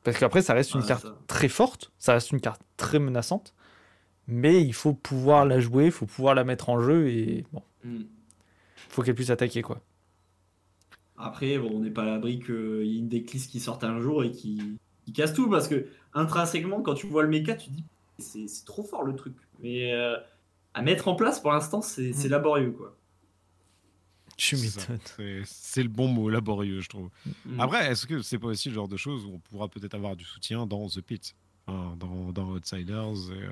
Parce 0.04 0.18
qu'après, 0.18 0.42
ça 0.42 0.54
reste 0.54 0.74
une 0.74 0.80
Ouais, 0.82 0.86
carte 0.86 1.02
ça. 1.02 1.16
très 1.26 1.48
forte. 1.48 1.90
Ça 1.98 2.12
reste 2.12 2.30
une 2.30 2.40
carte 2.40 2.60
très 2.76 2.98
menaçante. 2.98 3.54
Mais 4.28 4.62
il 4.62 4.72
faut 4.74 4.92
pouvoir 4.92 5.46
la 5.46 5.60
jouer, 5.60 5.86
il 5.86 5.90
faut 5.92 6.06
pouvoir 6.06 6.34
la 6.34 6.44
mettre 6.44 6.68
en 6.68 6.80
jeu 6.80 7.08
et 7.08 7.44
bon, 7.52 7.62
Mm. 7.84 8.02
faut 8.88 9.02
qu'elle 9.02 9.14
puisse 9.14 9.30
attaquer 9.30 9.62
quoi. 9.62 9.80
Après, 11.16 11.58
bon, 11.58 11.70
on 11.74 11.80
n'est 11.80 11.90
pas 11.90 12.02
à 12.02 12.06
l'abri 12.06 12.40
qu'il 12.40 12.84
y 12.86 12.96
ait 12.96 12.98
une 12.98 13.08
decklist 13.08 13.50
qui 13.50 13.60
sorte 13.60 13.84
un 13.84 14.00
jour 14.00 14.22
et 14.24 14.30
qui, 14.32 14.60
qui 15.04 15.12
casse 15.12 15.32
tout 15.32 15.48
parce 15.48 15.68
que 15.68 15.86
intrinsèquement, 16.12 16.82
quand 16.82 16.94
tu 16.94 17.06
vois 17.06 17.22
le 17.22 17.28
mecha, 17.28 17.54
tu 17.54 17.68
te 17.70 17.74
dis 17.74 17.84
c'est 18.18 18.48
c'est 18.48 18.64
trop 18.64 18.82
fort 18.82 19.02
le 19.04 19.14
truc. 19.14 19.34
Mais 19.62 19.92
euh, 19.94 20.16
à 20.74 20.82
mettre 20.82 21.08
en 21.08 21.14
place 21.14 21.40
pour 21.40 21.52
l'instant, 21.52 21.80
c'est 21.80 22.12
c'est 22.12 22.28
Mm. 22.28 22.32
laborieux 22.32 22.70
quoi. 22.72 22.96
Tu 24.36 24.56
m'étonnes. 24.56 24.98
C'est- 25.46 25.82
le 25.82 25.88
bon 25.88 26.08
mot, 26.08 26.28
laborieux, 26.28 26.80
je 26.80 26.88
trouve. 26.88 27.08
Mm. 27.46 27.60
Après, 27.60 27.86
est-ce 27.90 28.06
que 28.06 28.20
c'est 28.22 28.38
pas 28.38 28.48
aussi 28.48 28.68
le 28.68 28.74
genre 28.74 28.88
de 28.88 28.96
choses 28.96 29.24
où 29.24 29.32
on 29.34 29.38
pourra 29.38 29.68
peut-être 29.68 29.94
avoir 29.94 30.14
du 30.16 30.24
soutien 30.24 30.66
dans 30.66 30.86
The 30.88 31.00
Pit, 31.00 31.34
Enfin, 31.68 31.96
dans, 31.98 32.30
dans 32.32 32.50
Outsiders 32.52 33.32
et, 33.32 33.42
euh, 33.42 33.48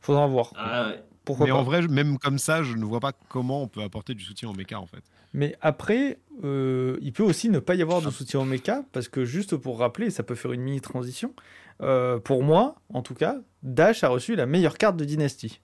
Faudra 0.00 0.26
voir. 0.28 0.52
Ah 0.54 0.88
ouais. 0.88 1.02
Pourquoi 1.24 1.46
Mais 1.46 1.52
pas. 1.52 1.58
en 1.58 1.62
vrai, 1.64 1.82
même 1.88 2.16
comme 2.18 2.38
ça, 2.38 2.62
je 2.62 2.74
ne 2.74 2.84
vois 2.84 3.00
pas 3.00 3.12
comment 3.28 3.62
on 3.62 3.66
peut 3.66 3.82
apporter 3.82 4.14
du 4.14 4.22
soutien 4.22 4.48
au 4.50 4.52
mecha 4.52 4.78
en 4.78 4.86
fait. 4.86 5.02
Mais 5.32 5.56
après, 5.60 6.20
euh, 6.44 6.96
il 7.02 7.12
peut 7.12 7.24
aussi 7.24 7.48
ne 7.48 7.58
pas 7.58 7.74
y 7.74 7.82
avoir 7.82 8.02
de 8.02 8.10
soutien 8.10 8.38
au 8.40 8.44
mecha, 8.44 8.84
parce 8.92 9.08
que 9.08 9.24
juste 9.24 9.56
pour 9.56 9.80
rappeler, 9.80 10.10
ça 10.10 10.22
peut 10.22 10.36
faire 10.36 10.52
une 10.52 10.60
mini 10.60 10.80
transition. 10.80 11.34
euh, 11.80 12.20
pour 12.20 12.44
moi, 12.44 12.76
en 12.90 13.02
tout 13.02 13.14
cas, 13.14 13.38
Dash 13.64 14.04
a 14.04 14.08
reçu 14.08 14.36
la 14.36 14.46
meilleure 14.46 14.78
carte 14.78 14.96
de 14.96 15.04
Dynasty. 15.04 15.60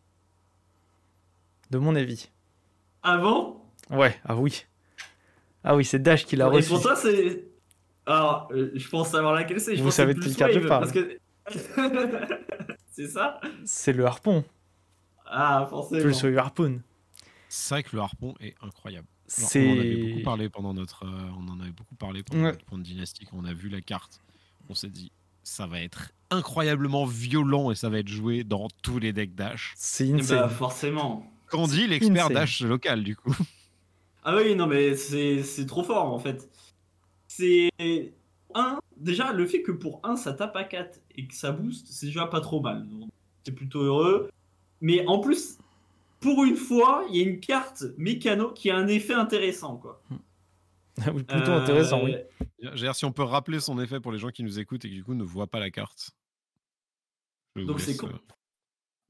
De 1.70 1.79
mon 1.79 1.94
avis. 1.94 2.31
Avant 3.05 3.60
Ouais, 3.90 4.18
ah 4.24 4.37
oui. 4.37 4.64
Ah 5.64 5.76
oui, 5.76 5.85
c'est 5.85 5.98
Dash 6.00 6.24
qui 6.24 6.37
l'a 6.37 6.46
Et 6.46 6.48
reçu. 6.48 6.68
pour 6.68 6.81
toi, 6.83 6.96
c'est. 6.96 7.44
Alors, 8.07 8.48
euh, 8.53 8.70
je 8.74 8.88
pense 8.88 9.11
savoir 9.11 9.35
laquelle 9.35 9.61
c'est. 9.61 9.74
Vous 9.76 9.90
savez 9.90 10.12
c'est 10.12 10.18
de 10.18 10.20
plus 10.24 10.37
quelle 10.37 10.37
carte 10.37 10.53
je 10.53 10.59
Wave, 10.61 10.68
parle. 10.68 10.81
parce 10.81 10.92
que- 10.92 11.18
c'est 12.92 13.09
ça 13.09 13.40
C'est 13.64 13.92
le 13.92 14.07
harpon. 14.07 14.44
Ah, 15.26 15.66
forcément. 15.68 16.00
Plus 16.03 16.22
le 16.24 16.38
harpoon. 16.38 16.81
C'est 17.48 17.74
vrai 17.74 17.83
que 17.83 17.94
le 17.94 18.03
harpon 18.03 18.35
est 18.40 18.55
incroyable. 18.62 19.07
Alors, 19.29 19.50
on 19.55 19.70
en 19.76 19.79
avait 19.81 19.96
beaucoup 19.96 20.22
parlé 20.24 20.48
pendant 20.48 20.74
notre, 20.74 21.05
euh, 21.05 21.31
on 21.38 21.48
en 21.50 21.61
avait 21.61 21.70
beaucoup 21.70 21.94
parlé 21.94 22.22
pendant 22.22 22.42
Ouais. 22.44 22.53
notre 22.53 22.64
point 22.64 22.79
de 22.79 22.83
dynastie 22.83 23.26
quand 23.26 23.37
on 23.38 23.44
a 23.44 23.53
vu 23.55 23.68
la 23.68 23.81
carte. 23.81 24.20
On 24.68 24.74
s'est 24.74 24.88
dit, 24.88 25.12
ça 25.44 25.66
va 25.66 25.81
être 25.81 26.11
incroyablement 26.31 27.05
violent 27.07 27.70
et 27.70 27.74
ça 27.76 27.88
va 27.90 27.98
être 27.98 28.09
joué 28.09 28.42
dans 28.44 28.68
tous 28.83 28.98
les 28.98 29.12
decks 29.12 29.35
Dash. 29.35 29.74
C'est 29.76 30.11
bah, 30.29 30.48
forcément. 30.48 31.24
Qu'en 31.48 31.66
dit 31.66 31.87
l'expert. 31.87 32.31
Dash 32.31 32.61
local 32.62 33.03
du 33.05 33.14
coup? 33.16 33.37
Ah 34.22 34.37
oui, 34.37 34.54
non, 34.54 34.66
mais 34.66 34.96
c'est 34.96 35.42
c'est 35.42 35.66
trop 35.66 35.83
fort 35.83 36.12
en 36.12 36.18
fait. 36.18 36.48
C'est. 37.28 37.70
Un, 38.54 38.80
déjà, 38.96 39.33
le 39.33 39.46
fait 39.46 39.62
que 39.62 39.70
pour 39.70 40.00
un 40.02 40.16
ça 40.16 40.33
tape 40.33 40.56
à 40.56 40.64
4 40.64 41.00
et 41.16 41.26
que 41.26 41.35
ça 41.35 41.52
booste, 41.52 41.87
c'est 41.88 42.06
déjà 42.06 42.26
pas 42.26 42.40
trop 42.40 42.61
mal. 42.61 42.87
C'est 43.44 43.52
plutôt 43.52 43.80
heureux. 43.83 44.28
Mais 44.80 45.06
en 45.06 45.20
plus, 45.20 45.59
pour 46.20 46.44
une 46.44 46.56
fois, 46.56 47.04
il 47.09 47.16
y 47.16 47.20
a 47.20 47.28
une 47.28 47.40
carte 47.40 47.85
mécano 47.96 48.50
qui 48.50 48.70
a 48.70 48.76
un 48.76 48.88
effet 48.88 49.14
intéressant. 49.14 49.76
Quoi. 49.76 50.02
Ah 51.00 51.12
oui, 51.12 51.22
plutôt 51.22 51.52
Euh, 51.52 51.62
intéressant, 51.62 52.02
oui. 52.04 52.16
Veux 52.62 52.70
dire, 52.72 52.94
si 52.94 53.04
on 53.04 53.12
peut 53.12 53.22
rappeler 53.22 53.61
son 53.61 53.80
effet 53.80 54.00
pour 54.00 54.12
les 54.12 54.18
gens 54.18 54.30
qui 54.30 54.42
nous 54.42 54.59
écoutent 54.59 54.85
et 54.85 54.88
qui 54.88 54.96
du 54.96 55.04
coup 55.04 55.14
ne 55.14 55.24
voient 55.24 55.46
pas 55.46 55.61
la 55.61 55.70
carte. 55.70 56.11
Je 57.56 57.62
Donc 57.62 57.80
c'est 57.80 58.02
euh, 58.02 58.09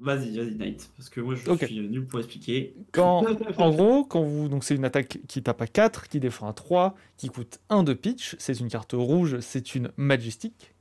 Vas-y, 0.01 0.37
vas-y, 0.37 0.55
Knight. 0.55 0.91
Parce 0.97 1.11
que 1.11 1.21
moi, 1.21 1.35
je 1.35 1.67
suis 1.67 1.81
nul 1.81 2.07
pour 2.07 2.21
expliquer. 2.21 2.75
Quand, 2.93 3.25
en 3.59 3.71
gros, 3.71 4.05
quand 4.05 4.23
vous, 4.23 4.49
donc 4.49 4.65
c'est 4.65 4.75
une 4.75 4.85
attaque 4.87 5.19
qui 5.29 5.43
tape 5.43 5.61
à 5.61 5.67
4, 5.67 6.09
qui 6.09 6.21
défend 6.21 6.49
à 6.49 6.55
3, 6.55 6.95
qui 7.19 7.29
coûte 7.29 7.61
1 7.69 7.83
de 7.83 7.93
pitch, 7.93 8.35
c'est 8.39 8.59
une 8.59 8.69
carte 8.69 8.93
rouge, 8.95 9.39
c'est 9.41 9.75
une 9.75 9.91
Majestic. 9.97 10.75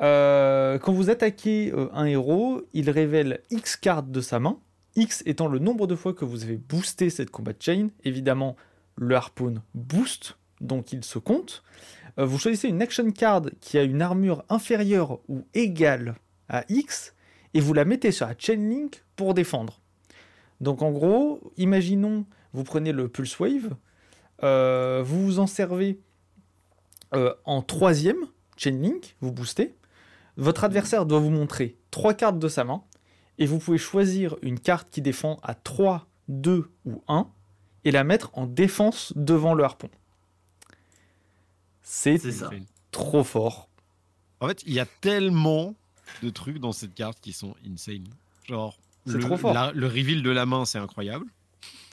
Euh, 0.00 0.78
quand 0.78 0.92
vous 0.92 1.10
attaquez 1.10 1.72
euh, 1.72 1.88
un 1.92 2.06
héros, 2.06 2.62
il 2.72 2.90
révèle 2.90 3.42
X 3.50 3.76
cartes 3.76 4.10
de 4.10 4.20
sa 4.20 4.40
main, 4.40 4.58
X 4.96 5.22
étant 5.26 5.48
le 5.48 5.58
nombre 5.58 5.86
de 5.86 5.94
fois 5.94 6.14
que 6.14 6.24
vous 6.24 6.44
avez 6.44 6.56
boosté 6.56 7.10
cette 7.10 7.30
combat 7.30 7.52
chain. 7.58 7.88
Évidemment, 8.04 8.56
le 8.96 9.14
harpoon 9.14 9.62
boost, 9.74 10.36
donc 10.60 10.92
il 10.92 11.04
se 11.04 11.18
compte. 11.18 11.62
Euh, 12.18 12.24
vous 12.24 12.38
choisissez 12.38 12.68
une 12.68 12.82
action 12.82 13.10
card 13.10 13.42
qui 13.60 13.78
a 13.78 13.82
une 13.82 14.02
armure 14.02 14.44
inférieure 14.48 15.20
ou 15.28 15.44
égale 15.54 16.16
à 16.48 16.64
X, 16.68 17.13
et 17.54 17.60
vous 17.60 17.72
la 17.72 17.84
mettez 17.84 18.12
sur 18.12 18.26
la 18.26 18.34
chain 18.38 18.56
link 18.56 19.04
pour 19.16 19.34
défendre. 19.34 19.80
Donc 20.60 20.82
en 20.82 20.90
gros, 20.92 21.40
imaginons, 21.56 22.26
vous 22.52 22.64
prenez 22.64 22.92
le 22.92 23.08
Pulse 23.08 23.38
Wave, 23.38 23.74
euh, 24.42 25.02
vous 25.04 25.24
vous 25.24 25.38
en 25.38 25.46
servez 25.46 25.98
euh, 27.14 27.32
en 27.44 27.62
troisième 27.62 28.26
chain 28.56 28.70
link, 28.72 29.16
vous 29.20 29.32
boostez. 29.32 29.74
Votre 30.36 30.64
adversaire 30.64 31.06
doit 31.06 31.20
vous 31.20 31.30
montrer 31.30 31.76
trois 31.90 32.14
cartes 32.14 32.38
de 32.38 32.48
sa 32.48 32.64
main, 32.64 32.82
et 33.38 33.46
vous 33.46 33.58
pouvez 33.58 33.78
choisir 33.78 34.36
une 34.42 34.60
carte 34.60 34.90
qui 34.90 35.02
défend 35.02 35.40
à 35.42 35.54
3 35.54 36.06
2 36.28 36.70
ou 36.86 37.02
1 37.08 37.28
et 37.84 37.90
la 37.90 38.04
mettre 38.04 38.30
en 38.34 38.46
défense 38.46 39.12
devant 39.16 39.54
le 39.54 39.64
harpon. 39.64 39.90
C'est 41.82 42.18
C'est 42.18 42.32
ça. 42.32 42.50
trop 42.90 43.24
fort. 43.24 43.68
En 44.40 44.48
fait, 44.48 44.62
il 44.66 44.72
y 44.72 44.80
a 44.80 44.86
tellement 45.00 45.74
de 46.22 46.30
trucs 46.30 46.58
dans 46.58 46.72
cette 46.72 46.94
carte 46.94 47.20
qui 47.20 47.32
sont 47.32 47.54
insane. 47.66 48.04
Genre, 48.46 48.78
le, 49.06 49.18
trop 49.20 49.36
fort. 49.36 49.54
la- 49.54 49.72
le 49.72 49.86
reveal 49.86 50.22
de 50.22 50.30
la 50.30 50.46
main, 50.46 50.64
c'est 50.64 50.78
incroyable. 50.78 51.26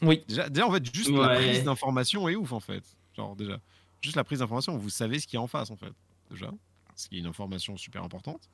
Oui. 0.02 0.24
Déjà, 0.28 0.50
déjà, 0.50 0.68
en 0.68 0.72
fait, 0.72 0.94
juste 0.94 1.10
la 1.12 1.36
prise 1.36 1.64
d'information 1.64 2.28
est 2.30 2.36
ouf, 2.36 2.52
en 2.54 2.60
fait. 2.60 2.84
Genre, 3.16 3.36
déjà, 3.36 3.60
juste 4.02 4.16
la 4.16 4.24
prise 4.24 4.40
d'information, 4.40 4.76
vous 4.78 4.90
savez 4.90 5.20
ce 5.20 5.28
qu'il 5.28 5.36
y 5.36 5.40
a 5.40 5.42
en 5.42 5.48
face, 5.48 5.70
en 5.72 5.76
fait. 5.76 5.94
Déjà, 6.30 6.52
ce 6.96 7.08
qui 7.10 7.18
est 7.18 7.20
une 7.20 7.26
information 7.28 7.78
super 7.78 8.04
importante. 8.04 8.50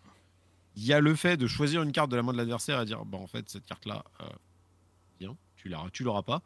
Il 0.76 0.84
y 0.86 0.94
a 0.94 1.00
le 1.00 1.16
fait 1.16 1.38
de 1.38 1.48
choisir 1.48 1.82
une 1.82 1.92
carte 1.92 2.12
de 2.12 2.16
la 2.16 2.22
main 2.24 2.34
de 2.34 2.38
l'adversaire 2.38 2.82
et 2.82 2.86
dire, 2.86 3.04
bah, 3.06 3.18
en 3.18 3.28
fait, 3.28 3.50
cette 3.50 3.66
carte-là, 3.66 4.04
euh, 4.22 4.26
bien, 5.20 5.36
tu 5.56 5.70
l'auras, 5.70 5.90
tu 5.92 6.04
l'auras 6.04 6.22
pas. 6.24 6.42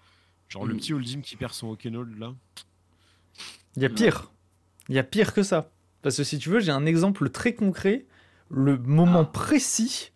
Genre, 0.50 0.65
le 0.65 0.74
Mm. 0.74 0.78
petit 0.78 0.93
Oldhim 0.93 1.21
qui 1.21 1.36
perd 1.36 1.54
son 1.54 1.67
Okenhold, 1.69 2.17
là. 2.17 2.34
Il 3.76 3.82
y 3.82 3.86
a 3.86 3.89
pire. 3.89 4.32
Il 4.89 4.95
y 4.95 5.00
a 5.00 5.04
pire 5.04 5.34
que 5.34 5.43
ça. 5.43 5.69
Parce 6.02 6.17
que 6.17 6.24
si 6.24 6.38
tu 6.39 6.50
veux, 6.50 6.60
j'ai 6.60 6.71
un 6.71 6.86
exemple 6.86 7.30
très 7.30 7.54
concret, 7.56 8.06
le 8.52 8.78
moment 8.78 9.22
Ah. 9.22 9.32
précis 9.32 10.12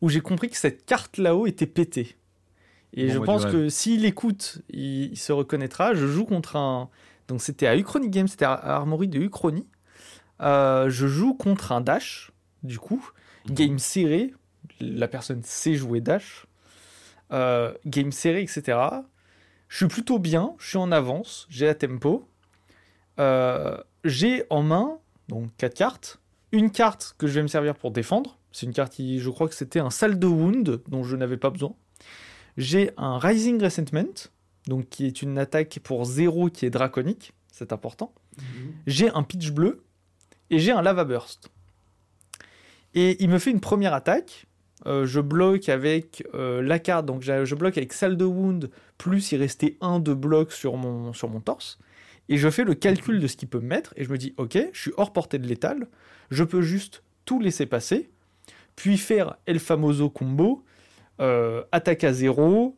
où 0.00 0.08
j'ai 0.08 0.20
compris 0.20 0.50
que 0.50 0.56
cette 0.56 0.84
carte 0.84 1.18
là-haut 1.18 1.46
était 1.46 1.66
pétée. 1.66 2.16
Et 2.92 3.06
Bon, 3.08 3.12
je 3.12 3.18
bah, 3.18 3.24
pense 3.26 3.46
que 3.46 3.68
s'il 3.68 4.04
écoute, 4.04 4.62
il, 4.70 5.12
il 5.12 5.16
se 5.16 5.32
reconnaîtra. 5.32 5.94
Je 5.94 6.06
joue 6.06 6.24
contre 6.24 6.56
un. 6.56 6.88
Donc 7.28 7.42
c'était 7.42 7.66
à 7.66 7.76
Uchrony 7.76 8.08
Games, 8.08 8.28
c'était 8.28 8.44
à 8.44 8.52
Armory 8.54 9.08
de 9.08 9.18
Uchrony. 9.18 9.66
Euh, 10.42 10.90
je 10.90 11.06
joue 11.06 11.34
contre 11.34 11.72
un 11.72 11.80
Dash, 11.80 12.30
du 12.62 12.78
coup. 12.78 13.10
Mhm. 13.48 13.54
Game 13.54 13.78
serré. 13.78 14.34
La 14.80 15.08
personne 15.08 15.42
sait 15.42 15.74
jouer 15.74 16.00
Dash. 16.00 16.46
Euh, 17.32 17.72
game 17.86 18.12
serré, 18.12 18.42
etc. 18.42 18.78
Je 19.68 19.76
suis 19.78 19.86
plutôt 19.88 20.18
bien, 20.18 20.54
je 20.58 20.68
suis 20.68 20.78
en 20.78 20.92
avance, 20.92 21.46
j'ai 21.50 21.66
la 21.66 21.74
tempo. 21.74 22.28
Euh, 23.18 23.76
j'ai 24.04 24.44
en 24.50 24.62
main, 24.62 24.98
donc 25.28 25.50
4 25.56 25.74
cartes. 25.74 26.20
Une 26.56 26.70
carte 26.70 27.14
que 27.18 27.26
je 27.26 27.34
vais 27.34 27.42
me 27.42 27.48
servir 27.48 27.74
pour 27.74 27.90
défendre. 27.90 28.38
C'est 28.50 28.64
une 28.64 28.72
carte 28.72 28.94
qui, 28.94 29.20
je 29.20 29.28
crois 29.28 29.46
que 29.46 29.54
c'était 29.54 29.78
un 29.78 29.90
salle 29.90 30.18
de 30.18 30.26
wound 30.26 30.80
dont 30.88 31.04
je 31.04 31.14
n'avais 31.14 31.36
pas 31.36 31.50
besoin. 31.50 31.74
J'ai 32.56 32.92
un 32.96 33.18
Rising 33.18 33.62
Resentment, 33.62 34.30
donc 34.66 34.88
qui 34.88 35.04
est 35.04 35.20
une 35.20 35.36
attaque 35.36 35.80
pour 35.82 36.06
0 36.06 36.48
qui 36.48 36.64
est 36.64 36.70
draconique. 36.70 37.34
C'est 37.52 37.74
important. 37.74 38.14
J'ai 38.86 39.10
un 39.10 39.22
pitch 39.22 39.50
bleu 39.50 39.84
et 40.48 40.58
j'ai 40.58 40.72
un 40.72 40.80
lava 40.80 41.04
burst. 41.04 41.50
Et 42.94 43.22
il 43.22 43.28
me 43.28 43.38
fait 43.38 43.50
une 43.50 43.60
première 43.60 43.92
attaque. 43.92 44.46
Euh, 44.86 45.04
je 45.04 45.20
bloque 45.20 45.68
avec 45.68 46.26
euh, 46.32 46.62
la 46.62 46.78
carte, 46.78 47.04
donc 47.04 47.20
je 47.20 47.54
bloque 47.54 47.76
avec 47.76 47.92
salle 47.92 48.16
de 48.16 48.24
wound, 48.24 48.70
plus 48.96 49.32
il 49.32 49.40
restait 49.40 49.76
un 49.82 50.00
de 50.00 50.14
bloc 50.14 50.52
sur 50.52 50.78
mon, 50.78 51.12
sur 51.12 51.28
mon 51.28 51.40
torse. 51.40 51.78
Et 52.28 52.36
je 52.36 52.50
fais 52.50 52.64
le 52.64 52.74
calcul 52.74 53.20
de 53.20 53.26
ce 53.26 53.36
qu'il 53.36 53.48
peut 53.48 53.60
me 53.60 53.66
mettre, 53.66 53.94
et 53.96 54.04
je 54.04 54.10
me 54.10 54.18
dis, 54.18 54.34
ok, 54.36 54.58
je 54.72 54.80
suis 54.80 54.92
hors 54.96 55.12
portée 55.12 55.38
de 55.38 55.46
létal, 55.46 55.86
je 56.30 56.44
peux 56.44 56.62
juste 56.62 57.02
tout 57.24 57.40
laisser 57.40 57.66
passer, 57.66 58.10
puis 58.74 58.98
faire 58.98 59.36
El 59.46 59.58
Famoso 59.58 60.10
combo, 60.10 60.64
euh, 61.20 61.62
attaque 61.72 62.04
à 62.04 62.12
zéro, 62.12 62.76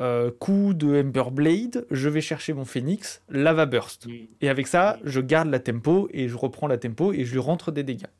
euh, 0.00 0.30
coup 0.32 0.74
de 0.74 1.02
Ember 1.02 1.30
Blade, 1.30 1.86
je 1.90 2.08
vais 2.08 2.20
chercher 2.20 2.52
mon 2.52 2.64
phoenix, 2.64 3.22
lava 3.28 3.66
burst. 3.66 4.08
Et 4.40 4.48
avec 4.48 4.66
ça, 4.66 4.98
je 5.04 5.20
garde 5.20 5.48
la 5.48 5.60
tempo 5.60 6.08
et 6.12 6.28
je 6.28 6.36
reprends 6.36 6.66
la 6.66 6.78
tempo 6.78 7.12
et 7.12 7.24
je 7.24 7.32
lui 7.32 7.38
rentre 7.38 7.70
des 7.70 7.84
dégâts. 7.84 8.10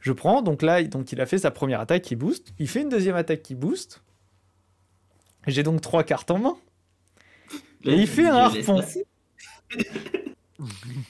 Je 0.00 0.12
prends, 0.12 0.42
donc 0.42 0.62
là, 0.62 0.82
donc 0.82 1.12
il 1.12 1.20
a 1.20 1.26
fait 1.26 1.38
sa 1.38 1.50
première 1.50 1.80
attaque 1.80 2.02
qui 2.02 2.16
booste. 2.16 2.52
Il 2.58 2.68
fait 2.68 2.82
une 2.82 2.88
deuxième 2.88 3.14
attaque 3.14 3.42
qui 3.42 3.54
booste. 3.54 4.02
J'ai 5.46 5.62
donc 5.62 5.80
trois 5.80 6.02
cartes 6.02 6.30
en 6.30 6.38
main. 6.38 6.56
Et 7.84 7.94
il 7.94 8.06
fait 8.06 8.26
un 8.26 8.34
harpon. 8.34 8.82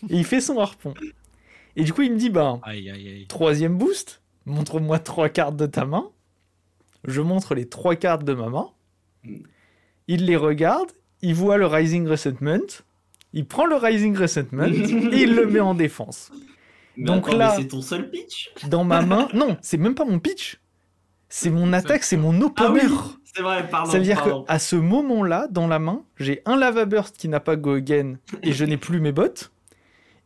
Et 0.08 0.16
il 0.16 0.24
fait 0.24 0.40
son 0.40 0.58
harpon. 0.58 0.94
Et 1.76 1.84
du 1.84 1.92
coup, 1.92 2.02
il 2.02 2.12
me 2.12 2.18
dit, 2.18 2.30
bah, 2.30 2.58
Aïe, 2.62 2.90
aïe, 2.90 3.08
aïe. 3.08 3.26
troisième 3.28 3.76
boost, 3.78 4.20
montre-moi 4.46 4.98
trois 4.98 5.28
cartes 5.28 5.56
de 5.56 5.66
ta 5.66 5.84
main. 5.84 6.10
Je 7.06 7.20
montre 7.20 7.54
les 7.54 7.68
trois 7.68 7.96
cartes 7.96 8.24
de 8.24 8.32
ma 8.34 8.48
main. 8.48 8.70
Il 10.08 10.26
les 10.26 10.36
regarde, 10.36 10.90
il 11.20 11.34
voit 11.34 11.56
le 11.56 11.66
Rising 11.66 12.06
Resentment, 12.06 12.82
il 13.32 13.46
prend 13.46 13.66
le 13.66 13.76
Rising 13.76 14.16
Resentment 14.16 14.64
et 14.66 15.22
il 15.22 15.34
le 15.34 15.46
met 15.46 15.60
en 15.60 15.74
défense. 15.74 16.30
Mais 16.96 17.04
Donc 17.04 17.28
attends, 17.28 17.36
là- 17.38 17.54
c'est 17.56 17.68
ton 17.68 17.80
seul 17.82 18.10
pitch? 18.10 18.52
Dans 18.68 18.84
ma 18.84 19.00
main, 19.02 19.28
non, 19.32 19.56
c'est 19.62 19.78
même 19.78 19.94
pas 19.94 20.04
mon 20.04 20.18
pitch. 20.18 20.60
C'est 21.34 21.48
mon 21.48 21.72
attaque, 21.72 22.04
c'est 22.04 22.18
mon 22.18 22.32
Ah 22.56 22.70
oui, 22.70 22.80
opener. 22.80 22.94
c'est 23.24 23.40
vrai, 23.40 23.66
pardon. 23.66 23.90
Ça 23.90 23.96
veut 23.96 24.04
dire 24.04 24.22
qu'à 24.22 24.58
ce 24.58 24.76
moment-là, 24.76 25.46
dans 25.50 25.66
la 25.66 25.78
main, 25.78 26.04
j'ai 26.18 26.42
un 26.44 26.56
Lava 26.56 26.84
Burst 26.84 27.16
qui 27.16 27.26
n'a 27.28 27.40
pas 27.40 27.56
Go 27.56 27.72
Again 27.76 28.18
et 28.42 28.52
je 28.52 28.66
n'ai 28.66 28.76
plus 28.76 29.00
mes 29.00 29.12
bottes. 29.12 29.50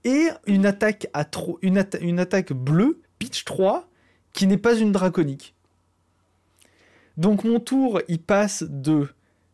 Et 0.02 0.26
une 0.48 0.66
attaque, 0.66 1.06
à 1.12 1.24
tro- 1.24 1.60
une, 1.62 1.78
atta- 1.78 2.00
une 2.00 2.18
attaque 2.18 2.52
bleue, 2.52 3.00
pitch 3.20 3.44
3, 3.44 3.88
qui 4.32 4.48
n'est 4.48 4.58
pas 4.58 4.74
une 4.74 4.90
draconique. 4.90 5.54
Donc 7.16 7.44
mon 7.44 7.60
tour, 7.60 8.00
il 8.08 8.20
passe 8.20 8.64
de 8.68 9.08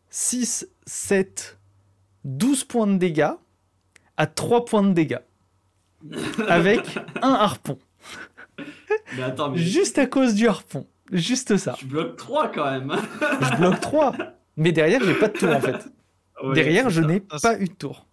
6, 0.08 0.66
7, 0.86 1.58
12 2.24 2.64
points 2.64 2.86
de 2.86 2.96
dégâts 2.96 3.30
à 4.16 4.26
3 4.26 4.64
points 4.64 4.82
de 4.84 4.92
dégâts. 4.94 5.20
Avec 6.48 6.80
un 7.22 7.34
harpon. 7.34 7.78
Mais 9.16 9.22
attends, 9.22 9.50
mais 9.50 9.58
Juste 9.58 9.98
à 9.98 10.06
cause 10.06 10.34
du 10.34 10.48
harpon. 10.48 10.86
Juste 11.12 11.56
ça. 11.58 11.74
tu 11.78 11.84
bloques 11.86 12.16
3 12.16 12.50
quand 12.52 12.64
même. 12.70 12.92
Je 13.20 13.56
bloque 13.58 13.80
3. 13.80 14.16
Mais 14.56 14.72
derrière, 14.72 15.02
j'ai 15.04 15.14
pas 15.14 15.28
de 15.28 15.38
tour 15.38 15.50
en 15.50 15.60
fait. 15.60 15.88
Ouais, 16.42 16.54
Derrière, 16.54 16.90
je 16.90 17.00
n'ai 17.02 17.22
Ah, 17.30 17.38
pas 17.40 17.60
eu 17.60 17.66
de 17.68 17.72
tour. 17.74 18.06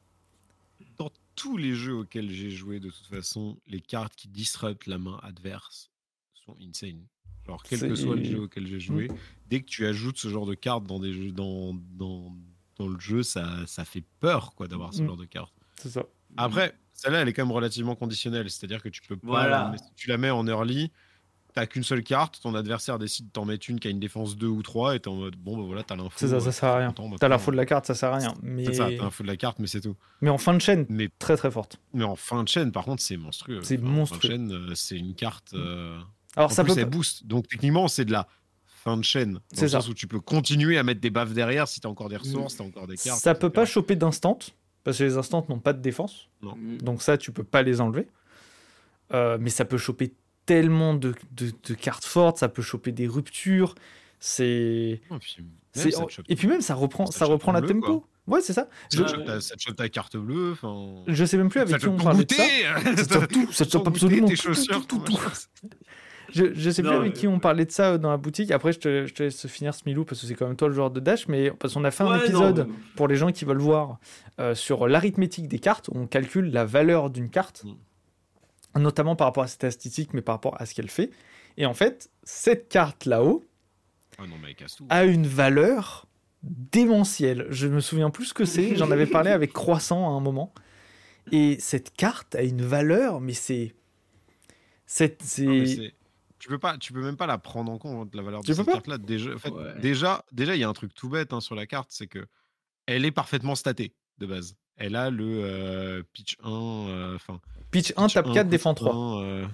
Dans 0.98 1.10
tous 1.36 1.58
les 1.58 1.74
jeux 1.74 1.96
auxquels 1.96 2.30
j'ai 2.30 2.50
joué, 2.52 2.80
de 2.80 2.90
toute 2.90 3.08
façon, 3.08 3.58
les 3.68 3.80
cartes 3.82 4.16
qui 4.16 4.28
disruptent 4.28 4.86
la 4.88 4.98
main 4.98 5.20
adverse 5.24 5.90
sont 6.46 6.56
insane. 6.62 7.02
Genre, 7.48 7.64
quel 7.64 7.80
que 7.80 7.96
soit 7.96 8.16
le 8.16 8.24
jeu 8.24 8.42
auquel 8.42 8.68
j'ai 8.68 8.80
joué, 8.80 9.08
dès 9.50 9.62
que 9.62 9.66
tu 9.66 9.86
ajoutes 9.88 10.18
ce 10.18 10.28
genre 10.28 10.46
de 10.46 10.54
cartes 10.54 10.84
dans, 10.86 11.00
des 11.00 11.14
jeux, 11.14 11.32
dans, 11.32 11.74
dans, 11.94 12.32
dans 12.78 12.88
le 12.88 13.00
jeu, 13.00 13.24
ça, 13.24 13.66
ça 13.66 13.86
fait 13.86 14.04
peur 14.20 14.54
quoi 14.56 14.68
d'avoir 14.68 14.94
ce 14.94 15.02
Mm. 15.02 15.08
genre 15.08 15.18
de 15.18 15.26
cartes. 15.26 15.54
C'est 15.78 15.90
ça. 15.90 16.04
Après, 16.38 16.76
celle-là, 16.94 17.22
elle 17.22 17.28
est 17.30 17.34
quand 17.34 17.44
même 17.46 17.52
relativement 17.56 17.96
conditionnelle. 17.96 18.50
C'est-à-dire 18.52 18.84
que 18.84 18.90
tu 18.90 19.02
peux 19.02 19.16
pas. 19.18 19.28
Voilà. 19.28 19.74
si 19.78 19.94
tu 19.96 20.10
la 20.10 20.18
mets 20.18 20.30
en 20.30 20.46
early, 20.48 20.92
t'as 21.60 21.65
qu'une 21.67 21.84
seule 21.84 22.04
carte, 22.04 22.39
ton 22.41 22.56
adversaire 22.56 22.98
décide 23.00 23.28
de 23.28 23.32
t'en 23.32 23.45
mettre 23.45 23.69
une 23.69 23.80
qui 23.80 23.88
a 23.88 23.91
une 23.91 24.00
défense 24.00 24.38
2 24.38 24.48
ou 24.48 24.62
3, 24.62 24.95
et 24.95 25.00
t'es 25.00 25.08
en 25.10 25.15
mode 25.15 25.36
bon, 25.36 25.58
bah 25.58 25.63
voilà, 25.65 25.84
t'as 25.84 25.95
l'info. 25.95 26.12
C'est 26.15 26.28
ça, 26.30 26.39
ça 26.39 26.52
sert 26.52 26.69
à 26.69 26.78
rien. 26.78 26.93
T'as 27.19 27.28
l'info 27.28 27.52
de 27.52 27.58
la 27.58 27.65
carte, 27.65 27.86
ça 27.86 27.95
sert 27.95 28.13
à 28.13 28.17
rien. 28.17 28.34
Mais, 28.41 28.65
C'est 28.65 28.74
ça, 28.76 28.86
t'as 28.89 29.04
l'info 29.04 29.24
de 29.24 29.28
la 29.28 29.38
carte, 29.38 29.60
mais 29.60 29.67
c'est 29.67 29.82
tout. 29.82 29.95
mais 30.22 30.30
en 30.30 30.38
fin 30.38 30.54
de 30.54 30.60
chaîne, 30.60 30.86
Mais, 30.89 31.10
très 31.19 31.36
très 31.38 31.52
forte. 31.52 31.78
mais 31.93 32.04
en 32.04 32.15
fin 32.15 32.43
de 32.43 32.48
chaîne, 32.48 32.72
par 32.72 32.86
contre, 32.86 33.02
c'est 33.02 33.17
monstrueux. 33.17 33.60
C'est 33.63 33.76
Enfin, 33.78 33.84
En 33.84 33.88
fin 33.89 33.93
monstrueux. 33.95 34.30
de 34.30 34.34
chaîne, 34.34 34.52
euh, 34.54 34.76
c'est 34.76 34.98
une 34.98 35.15
carte. 35.15 35.54
euh, 35.54 36.00
Alors 36.36 36.50
en 36.52 36.54
ça 36.54 36.63
plus, 36.63 36.74
peut 36.76 36.80
elle 36.82 36.86
boost. 36.89 37.26
Donc 37.28 37.48
techniquement, 37.48 37.88
c'est 37.88 38.06
de 38.06 38.12
la 38.12 38.28
fin 38.65 38.95
de 38.95 39.04
chaîne. 39.04 39.39
C'est 39.52 39.67
ça. 39.67 39.82
sens 39.82 39.89
où 39.89 39.93
tu 39.93 40.08
peux 40.08 40.19
continuer 40.22 40.78
à 40.78 40.84
mettre 40.84 41.02
des 41.02 41.10
baffes 41.10 41.34
derrière 41.34 41.67
si 41.67 41.82
t'as 41.82 41.89
encore 41.89 42.08
des 42.10 42.17
ressources, 42.17 42.56
t'as 42.56 42.63
encore 42.63 42.88
des 42.88 42.95
cartes. 42.95 43.19
ça 43.19 43.36
peut 43.36 43.50
pas 43.50 43.65
choper 43.65 43.95
d'instant 43.98 44.39
parce 44.86 44.98
que 45.00 45.04
les 45.04 45.17
instants 45.17 45.45
n'ont 45.50 45.60
pas 45.60 45.74
de 45.74 45.82
défense. 45.82 46.30
Mm. 46.41 46.78
Donc 46.78 47.02
ça, 47.02 47.17
tu 47.17 47.32
peux 47.34 47.43
pas 47.43 47.62
les 47.62 47.82
enlever. 47.82 48.08
Euh, 49.13 49.38
mais 49.41 49.50
ça 49.50 49.65
peut 49.65 49.78
choper 49.78 50.13
tellement 50.50 50.96
de, 50.96 51.14
de- 51.32 51.52
de 51.68 51.74
cartes 51.76 52.06
fortes, 52.06 52.38
ça 52.40 52.50
peut 52.50 52.62
choper 52.64 52.92
des 52.92 53.08
ruptures. 53.08 53.76
C'est. 54.20 55.00
Et 56.28 56.36
puis 56.36 56.48
même, 56.48 56.62
ça 56.62 56.74
reprend, 56.76 57.06
ça 57.06 57.26
reprend 57.26 57.52
en 57.52 57.56
la 57.56 57.62
bleu, 57.62 57.70
tempo. 57.70 58.06
Ouais, 58.28 58.42
c'est 58.42 58.54
ça. 58.54 58.68
ça 58.90 59.06
Je, 59.08 59.16
ta- 59.24 59.42
ça 59.42 59.56
te 59.56 59.62
chope 59.62 59.76
ta 59.76 59.90
carte 59.90 60.18
bleue. 60.18 60.52
enfin, 60.54 61.04
je 61.08 61.26
sais 61.26 61.38
même 61.38 61.50
plus 61.50 61.60
avec 61.62 61.72
ça 61.72 61.80
qui 61.80 61.88
on 61.88 61.98
parlait 61.98 62.26
de 62.26 62.34
ça. 62.34 62.44
goûter, 62.44 62.96
Ça 62.98 63.06
te 63.06 63.14
chope 63.14 63.28
tout, 63.32 63.52
ça 63.52 63.66
te 63.66 63.72
chope 63.72 63.84
ton 63.84 63.90
absolument 63.92 64.28
goûter, 64.28 64.36
tes 64.36 64.42
tout, 64.42 64.48
tout, 64.50 64.54
chaussures, 64.56 64.88
tout, 64.88 64.98
ton 64.98 65.04
tout, 65.04 65.14
machin. 65.14 65.30
Je, 66.32 66.54
je 66.54 66.70
sais 66.70 66.84
plus 66.84 66.92
Non, 66.92 66.98
avec 67.00 67.14
mais- 67.16 67.20
qui 67.20 67.28
on 67.28 67.40
parlait 67.40 67.66
de 67.66 67.72
ça 67.72 67.94
euh, 67.94 67.98
dans 67.98 68.12
la 68.12 68.18
boutique. 68.18 68.52
Après, 68.52 68.72
je 68.72 68.78
te, 68.78 69.08
je 69.08 69.14
te 69.16 69.24
laisse 69.24 69.48
finir 69.48 69.74
ce 69.74 69.82
Milou 69.88 70.06
parce 70.06 70.22
que 70.22 70.28
c'est 70.28 70.36
quand 70.36 70.46
même 70.46 70.56
toi 70.56 70.68
le 70.68 70.76
joueur 70.76 70.92
de 70.92 71.00
Dash. 71.00 71.28
Mais 71.28 71.50
parce 71.50 71.74
qu'on 71.74 71.84
a 71.86 71.90
fait 71.90 72.04
un 72.04 72.08
Ouais, 72.12 72.18
non, 72.18 72.24
épisode 72.24 72.68
mais- 72.70 72.74
pour 72.96 73.08
les 73.08 73.16
gens 73.16 73.32
qui 73.32 73.46
veulent 73.46 73.58
voir 73.58 73.98
euh, 74.40 74.54
sur 74.54 74.88
l'arithmétique 74.88 75.48
des 75.48 75.58
cartes. 75.58 75.88
où 75.88 75.94
On 75.96 76.06
calcule 76.06 76.52
la 76.52 76.66
valeur 76.66 77.10
d'une 77.10 77.32
carte, 77.32 77.64
notamment 78.75 79.15
par 79.15 79.27
rapport 79.27 79.43
à 79.43 79.47
ses 79.47 79.55
statistiques, 79.55 80.13
mais 80.13 80.21
par 80.21 80.36
rapport 80.36 80.60
à 80.62 80.65
ce 80.65 80.73
qu'elle 80.73 80.89
fait. 80.89 81.10
Et 81.58 81.65
en 81.65 81.73
fait, 81.73 82.10
cette 82.23 82.69
carte 82.69 83.05
là-haut 83.05 83.43
Ah 84.17 84.23
a 84.89 85.05
une 85.05 85.27
valeur 85.27 86.08
démentielle. 86.43 87.47
Je 87.49 87.67
me 87.67 87.79
souviens 87.79 88.10
plus 88.10 88.25
ce 88.25 88.34
que 88.34 88.45
c'est. 88.45 88.75
J'en 88.75 88.91
avais 88.91 89.08
parlé 89.08 89.32
avec 89.32 89.53
Croissant 89.53 90.08
à 90.08 90.12
un 90.12 90.19
moment. 90.19 90.53
Et 91.32 91.58
cette 91.60 91.93
carte 91.93 92.36
a 92.36 92.43
une 92.43 92.62
valeur, 92.62 93.21
mais 93.21 93.34
c'est. 93.34 93.75
Tu 96.39 96.47
peux 96.47 96.58
pas, 96.58 96.77
tu 96.77 96.93
peux 96.93 97.01
même 97.03 97.17
pas 97.17 97.27
la 97.27 97.38
prendre 97.38 97.71
en 97.71 97.77
compte 97.77 98.15
la 98.15 98.21
valeur 98.21 98.41
Tu 98.41 98.51
de 98.51 98.55
cette 98.55 98.65
carte-là. 98.65 98.97
Déjà, 98.97 99.34
en 99.34 99.38
fait, 99.38 99.51
Ouais. 99.51 99.79
déjà, 99.82 100.23
déjà, 100.32 100.55
il 100.55 100.60
y 100.60 100.63
a 100.63 100.69
un 100.69 100.73
truc 100.73 100.93
tout 100.93 101.10
bête 101.10 101.34
hein, 101.34 101.41
sur 101.41 101.53
la 101.53 101.67
carte, 101.67 101.89
c'est 101.91 102.08
que 102.08 102.25
elle 102.86 103.05
est 103.05 103.12
parfaitement 103.12 103.55
statée 103.55 103.93
de 104.17 104.25
base. 104.25 104.55
Elle 104.80 104.96
a 104.96 105.10
le 105.10 105.26
euh, 105.44 106.04
pitch 106.13 106.38
1, 106.44 106.50
euh, 106.50 107.15
enfin 107.15 107.39
Pitch 107.72 107.94
1, 107.98 108.06
pitch 108.06 108.13
tape 108.15 108.26
4, 108.34 108.34
push 108.46 108.50
défend 108.50 108.74
3. 108.74 108.94
1, 108.96 109.22
euh, 109.24 109.48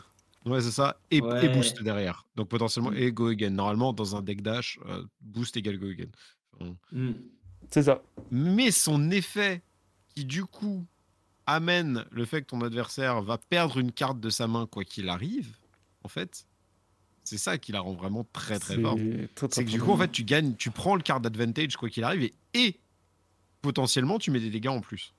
Ouais, 0.45 0.61
c'est 0.61 0.71
ça. 0.71 0.97
Et, 1.09 1.21
Ouais. 1.21 1.45
et 1.45 1.49
boost 1.49 1.81
derrière. 1.81 2.25
Donc 2.35 2.47
potentiellement 2.49 2.91
Mm. 2.91 2.97
et 2.97 3.11
go 3.11 3.27
again. 3.29 3.49
Normalement, 3.49 3.91
dans 3.93 4.15
un 4.15 4.21
deck 4.21 4.41
dash, 4.41 4.79
euh, 4.85 5.03
boost 5.19 5.57
égale 5.57 5.77
go 5.79 5.87
again. 5.87 6.05
Enfin, 6.53 6.75
Mm. 6.91 7.11
C'est 7.71 7.83
ça. 7.83 8.01
mais 8.31 8.69
son 8.71 9.09
effet 9.09 9.61
qui 10.15 10.23
du 10.23 10.45
coup 10.45 10.85
amène 11.47 12.05
le 12.11 12.23
fait 12.25 12.41
que 12.43 12.47
ton 12.47 12.61
adversaire 12.61 13.21
va 13.23 13.39
perdre 13.39 13.79
une 13.79 13.91
carte 13.91 14.19
de 14.19 14.29
sa 14.29 14.47
main 14.47 14.67
quoi 14.67 14.83
qu'il 14.83 15.09
arrive, 15.09 15.55
en 16.03 16.07
fait, 16.07 16.45
c'est 17.23 17.39
ça 17.39 17.57
qui 17.57 17.71
la 17.71 17.79
rend 17.81 17.93
vraiment 17.93 18.23
très 18.31 18.59
très 18.59 18.79
forte. 18.79 18.99
C'est 19.51 19.65
que 19.65 19.69
du 19.71 19.81
coup 19.81 19.91
en 19.91 19.97
fait 19.97 20.11
tu 20.11 20.23
gagnes, 20.23 20.53
tu 20.55 20.69
prends 20.69 20.95
le 20.95 21.01
card 21.01 21.21
d'advantage 21.21 21.75
quoi 21.75 21.89
qu'il 21.89 22.03
arrive 22.03 22.21
et, 22.21 22.33
et 22.53 22.79
potentiellement 23.63 24.19
tu 24.19 24.29
mets 24.29 24.39
des 24.39 24.51
dégâts 24.51 24.67
en 24.67 24.79
plus 24.81 25.14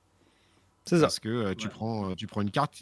C'est 0.87 0.95
ça. 0.97 1.01
parce 1.03 1.19
que 1.19 1.29
euh, 1.29 1.53
tu 1.55 1.67
Ouais. 1.67 1.73
prends 1.73 2.11
euh, 2.11 2.15
tu 2.15 2.27
prends 2.27 2.41
une 2.41 2.51
carte. 2.51 2.81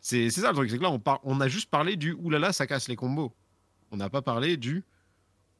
C'est 0.00 0.30
ça 0.30 0.48
le 0.50 0.54
truc, 0.56 0.70
c'est 0.70 0.78
que 0.78 0.82
là 0.82 0.90
on, 0.90 0.98
par- 0.98 1.20
on 1.24 1.40
a 1.40 1.48
juste 1.48 1.70
parlé 1.70 1.96
du 1.96 2.12
oulala 2.14 2.52
ça 2.52 2.66
casse 2.66 2.88
les 2.88 2.96
combos. 2.96 3.32
On 3.90 3.96
n'a 3.96 4.10
pas 4.10 4.22
parlé 4.22 4.56
du 4.56 4.84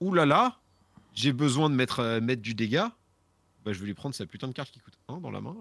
oulala 0.01 0.59
j'ai 1.15 1.33
besoin 1.33 1.69
de 1.71 1.75
mettre 1.75 2.01
euh, 2.01 2.21
mettre 2.21 2.43
du 2.43 2.55
dégât. 2.55 2.93
Bah, 3.65 3.73
je 3.73 3.79
vais 3.79 3.87
lui 3.87 3.95
prendre 3.95 4.15
sa 4.15 4.27
putain 4.27 4.49
de 4.49 4.53
carte 4.53 4.71
qui 4.73 4.81
coûte 4.81 4.95
1 5.09 5.19
dans 5.19 5.31
la 5.31 5.41
main. 5.41 5.55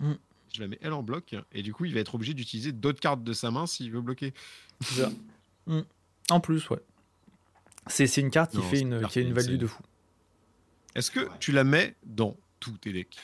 là. 0.00 0.08
Mm. 0.10 0.18
Je 0.52 0.60
la 0.60 0.68
mets 0.68 0.78
elle 0.82 0.92
en 0.92 1.02
bloc 1.02 1.34
et 1.52 1.62
du 1.62 1.72
coup 1.72 1.84
il 1.86 1.94
va 1.94 2.00
être 2.00 2.14
obligé 2.14 2.34
d'utiliser 2.34 2.72
d'autres 2.72 3.00
cartes 3.00 3.22
de 3.24 3.32
sa 3.32 3.50
main 3.50 3.66
s'il 3.66 3.90
veut 3.90 4.00
bloquer. 4.00 4.34
C'est 4.80 5.02
ça. 5.02 5.10
Mm. 5.66 5.80
En 6.30 6.40
plus, 6.40 6.68
ouais. 6.70 6.80
C'est 7.86 8.06
c'est 8.06 8.20
une 8.20 8.30
carte 8.30 8.50
qui 8.50 8.56
Non, 8.58 8.62
fait 8.64 8.80
une 8.80 8.92
une, 8.94 9.00
carte 9.00 9.12
qui 9.12 9.18
a 9.20 9.22
une 9.22 9.32
value 9.32 9.56
de 9.56 9.66
fou. 9.66 9.82
Est-ce 10.94 11.10
que 11.10 11.20
Ouais. 11.20 11.28
tu 11.40 11.52
la 11.52 11.62
mets 11.64 11.94
dans 12.04 12.36
tous 12.60 12.76
tes 12.78 12.92
decks? 12.92 13.16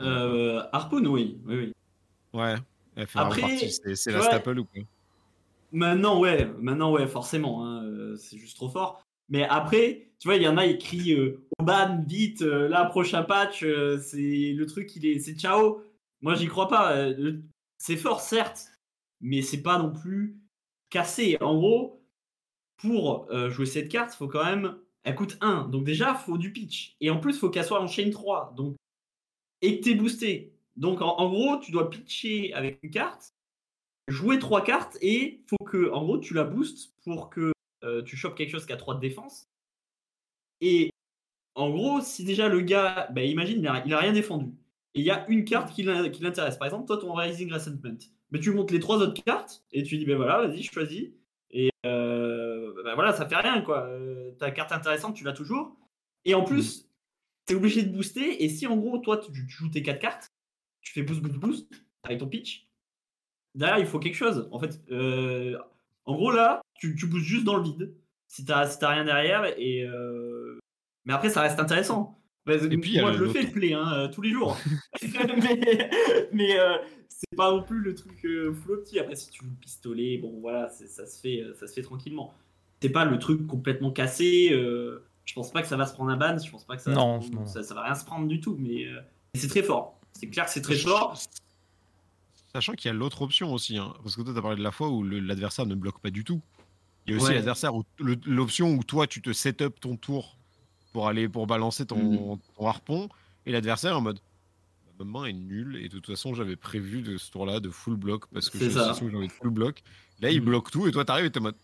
Euh, 0.00 0.62
Harpoon, 0.72 1.06
oui. 1.06 1.38
oui, 1.46 1.56
oui. 1.56 1.72
Ouais. 2.32 2.54
Elle 2.96 3.06
fait 3.06 3.18
Après, 3.18 3.40
partie. 3.40 3.70
C'est 3.70 3.94
c'est 3.94 4.12
la 4.12 4.20
ouais. 4.20 4.24
staple 4.24 4.58
ou 4.58 4.64
quoi 4.64 4.82
Maintenant, 5.72 6.18
ouais, 6.18 6.50
maintenant, 6.58 6.92
ouais, 6.92 7.06
forcément, 7.06 7.64
hein, 7.64 7.84
euh, 7.84 8.16
c'est 8.16 8.36
juste 8.36 8.56
trop 8.56 8.68
fort. 8.68 9.02
Mais 9.30 9.44
après, 9.44 10.08
tu 10.18 10.28
vois, 10.28 10.36
il 10.36 10.42
y 10.42 10.48
en 10.48 10.56
a, 10.56 10.66
ils 10.66 10.76
crient 10.76 11.14
euh, 11.14 11.40
au 11.58 11.64
ban, 11.64 12.02
vite, 12.06 12.42
euh, 12.42 12.68
là, 12.68 12.84
prochain 12.84 13.22
patch, 13.22 13.62
euh, 13.62 13.98
c'est 13.98 14.52
le 14.52 14.66
truc, 14.66 14.94
il 14.96 15.06
est, 15.06 15.20
c'est 15.20 15.34
ciao. 15.34 15.82
Moi, 16.20 16.34
j'y 16.34 16.48
crois 16.48 16.68
pas. 16.68 16.94
c'est 17.78 17.96
fort, 17.96 18.20
certes, 18.20 18.72
mais 19.22 19.40
c'est 19.40 19.62
pas 19.62 19.78
non 19.78 19.90
plus 19.90 20.36
cassé. 20.90 21.38
En 21.40 21.56
gros, 21.56 22.04
pour 22.76 23.26
jouer 23.48 23.64
cette 23.64 23.88
carte, 23.88 24.12
faut 24.12 24.28
quand 24.28 24.44
même. 24.44 24.76
Elle 25.02 25.14
coûte 25.14 25.38
1. 25.40 25.68
Donc, 25.68 25.84
déjà, 25.84 26.14
faut 26.14 26.36
du 26.36 26.52
pitch. 26.52 26.94
Et 27.00 27.08
en 27.08 27.18
plus, 27.18 27.38
faut 27.38 27.48
qu'elle 27.48 27.64
soit 27.64 27.80
en 27.80 27.86
chain 27.86 28.10
3. 28.10 28.52
Donc, 28.54 28.76
et 29.62 29.78
que 29.78 29.84
t'es 29.84 29.94
boosté. 29.94 30.52
Donc, 30.76 31.02
en, 31.02 31.28
gros, 31.28 31.58
tu 31.58 31.72
dois 31.72 31.90
pitcher 31.90 32.52
avec 32.54 32.78
une 32.82 32.90
carte 32.90 33.34
jouer 34.10 34.38
trois 34.38 34.62
cartes 34.62 34.98
et 35.00 35.42
faut 35.48 35.64
que 35.64 35.90
en 35.92 36.02
gros 36.02 36.18
tu 36.18 36.34
la 36.34 36.44
boostes 36.44 36.92
pour 37.04 37.30
que 37.30 37.52
euh, 37.84 38.02
tu 38.02 38.16
chopes 38.16 38.34
quelque 38.34 38.50
chose 38.50 38.66
qui 38.66 38.72
a 38.72 38.76
3 38.76 38.96
de 38.96 39.00
défense. 39.00 39.48
Et 40.60 40.90
en 41.54 41.70
gros, 41.70 42.00
si 42.00 42.24
déjà 42.24 42.48
le 42.48 42.60
gars, 42.60 43.08
bah, 43.12 43.22
imagine, 43.22 43.60
il 43.60 43.68
a, 43.68 43.82
il 43.86 43.94
a 43.94 43.98
rien 43.98 44.12
défendu. 44.12 44.46
Et 44.94 45.00
il 45.00 45.04
y 45.06 45.10
a 45.10 45.26
une 45.28 45.44
carte 45.44 45.72
qui 45.72 45.82
l'in- 45.82 46.08
qui 46.10 46.22
l'intéresse. 46.22 46.56
Par 46.58 46.66
exemple, 46.66 46.86
toi, 46.86 46.98
ton 46.98 47.14
Rising 47.14 47.52
Resentment. 47.52 47.98
Mais 48.30 48.40
tu 48.40 48.50
montes 48.52 48.70
les 48.70 48.80
trois 48.80 48.98
autres 48.98 49.22
cartes 49.24 49.64
et 49.72 49.82
tu 49.82 49.96
dis, 49.98 50.04
ben 50.04 50.16
voilà, 50.16 50.46
vas-y, 50.46 50.62
choisis. 50.62 51.10
Et 51.50 51.70
euh, 51.86 52.72
ben 52.84 52.94
voilà, 52.94 53.12
ça 53.12 53.26
fait 53.28 53.36
rien, 53.36 53.62
quoi. 53.62 53.84
Euh, 53.86 54.32
ta 54.32 54.50
carte 54.50 54.72
intéressante, 54.72 55.16
tu 55.16 55.24
l'as 55.24 55.32
toujours. 55.32 55.76
Et 56.24 56.34
en 56.34 56.44
plus, 56.44 56.89
tu 57.46 57.54
es 57.54 57.56
obligé 57.56 57.82
de 57.82 57.90
booster. 57.92 58.42
Et 58.44 58.48
si 58.48 58.66
en 58.66 58.76
gros, 58.76 58.98
toi, 58.98 59.18
tu, 59.18 59.32
tu 59.32 59.48
joues 59.48 59.68
tes 59.70 59.82
quatre 59.82 60.00
cartes, 60.00 60.28
tu 60.82 60.92
fais 60.92 61.02
boost, 61.02 61.20
boost, 61.20 61.36
boost 61.36 61.72
avec 62.04 62.18
ton 62.18 62.28
pitch. 62.28 62.68
Derrière, 63.54 63.78
il 63.78 63.86
faut 63.86 63.98
quelque 63.98 64.14
chose. 64.14 64.48
En 64.52 64.58
fait, 64.58 64.80
euh, 64.90 65.58
en 66.04 66.14
gros, 66.14 66.30
là, 66.30 66.60
tu, 66.74 66.94
tu 66.94 67.06
boostes 67.06 67.24
juste 67.26 67.44
dans 67.44 67.56
le 67.56 67.64
vide. 67.64 67.94
Si 68.28 68.44
t'as 68.44 68.66
si 68.68 68.84
rien 68.84 69.04
derrière. 69.04 69.44
Et, 69.58 69.82
euh, 69.84 70.58
Mais 71.04 71.12
après, 71.12 71.30
ça 71.30 71.42
reste 71.42 71.58
intéressant. 71.58 72.16
Et 72.48 72.78
puis, 72.78 72.98
moi, 73.00 73.10
le- 73.12 73.18
je 73.18 73.24
le 73.24 73.30
fais, 73.30 73.42
le 73.42 73.50
play, 73.50 73.72
hein, 73.74 73.92
euh, 73.92 74.08
tous 74.08 74.22
les 74.22 74.30
jours. 74.30 74.56
mais 75.02 75.90
mais 76.32 76.58
euh, 76.58 76.78
c'est 77.08 77.36
pas 77.36 77.50
non 77.52 77.62
plus 77.62 77.80
le 77.80 77.94
truc 77.94 78.24
euh, 78.24 78.52
full 78.52 78.78
opti. 78.78 78.98
Après, 78.98 79.14
si 79.14 79.30
tu 79.30 79.44
joues 79.44 79.54
pistolet, 79.60 80.18
bon, 80.18 80.40
voilà, 80.40 80.68
ça 80.70 81.06
se, 81.06 81.20
fait, 81.20 81.44
ça 81.58 81.66
se 81.66 81.74
fait 81.74 81.82
tranquillement. 81.82 82.32
C'est 82.80 82.88
pas 82.90 83.04
le 83.04 83.18
truc 83.18 83.46
complètement 83.46 83.90
cassé. 83.92 84.48
euh, 84.52 85.04
je 85.30 85.34
pense 85.36 85.52
pas 85.52 85.62
que 85.62 85.68
ça 85.68 85.76
va 85.76 85.86
se 85.86 85.92
prendre 85.94 86.10
un 86.10 86.16
ban. 86.16 86.36
Je 86.38 86.50
pense 86.50 86.64
pas 86.64 86.74
que 86.76 86.82
ça 86.82 86.90
va, 86.90 86.96
Non, 86.96 87.20
se 87.20 87.28
prendre- 87.30 87.44
non. 87.44 87.46
Ça, 87.46 87.62
ça 87.62 87.72
va 87.72 87.84
rien 87.84 87.94
se 87.94 88.04
prendre 88.04 88.26
du 88.26 88.40
tout. 88.40 88.56
Mais 88.58 88.84
euh, 88.86 89.00
c'est 89.34 89.46
très 89.46 89.62
fort. 89.62 89.96
C'est 90.12 90.26
clair 90.26 90.44
que 90.46 90.50
c'est 90.50 90.60
très 90.60 90.74
fort. 90.76 91.16
Sachant 92.52 92.72
qu'il 92.74 92.88
y 92.88 92.90
a 92.90 92.94
l'autre 92.94 93.22
option 93.22 93.52
aussi, 93.52 93.78
hein, 93.78 93.94
parce 94.02 94.16
que 94.16 94.22
toi, 94.22 94.32
tu 94.32 94.38
as 94.38 94.42
parlé 94.42 94.56
de 94.56 94.62
la 94.62 94.72
fois 94.72 94.88
où 94.88 95.04
l'adversaire 95.04 95.66
ne 95.66 95.76
bloque 95.76 96.00
pas 96.00 96.10
du 96.10 96.24
tout. 96.24 96.40
Il 97.06 97.12
y 97.12 97.14
a 97.14 97.16
aussi 97.18 97.28
Ouais. 97.28 97.34
l'adversaire 97.34 97.72
l'option 98.26 98.74
où 98.74 98.82
toi, 98.82 99.06
tu 99.06 99.22
te 99.22 99.32
set 99.32 99.62
up 99.62 99.78
ton 99.80 99.96
tour 99.96 100.36
pour 100.92 101.06
aller 101.06 101.28
pour 101.28 101.46
balancer 101.46 101.86
ton, 101.86 101.96
Mhm. 102.32 102.38
ton 102.56 102.66
harpon, 102.66 103.08
et 103.46 103.52
l'adversaire 103.52 103.96
en 103.96 104.00
mode 104.00 104.18
ma 104.98 105.04
main 105.04 105.24
est 105.26 105.32
nulle, 105.32 105.76
et 105.76 105.84
de 105.88 105.94
toute 105.94 106.08
façon, 106.08 106.34
j'avais 106.34 106.56
prévu 106.56 107.00
de 107.02 107.16
ce 107.16 107.30
tour-là 107.30 107.60
de 107.60 107.70
full 107.70 107.96
block 107.96 108.26
parce 108.34 108.50
que 108.50 108.58
C'est 108.58 108.70
j'ai 108.70 108.80
envie 108.80 109.28
de 109.28 109.32
full 109.32 109.48
block. 109.50 109.82
Là, 110.20 110.30
il 110.30 110.40
Mhm. 110.40 110.44
bloque 110.46 110.70
tout, 110.72 110.86
et 110.88 110.92
toi, 110.92 111.04
t'arrives 111.06 111.24
et 111.26 111.30
t'es 111.30 111.38
en 111.38 111.44
mode 111.44 111.54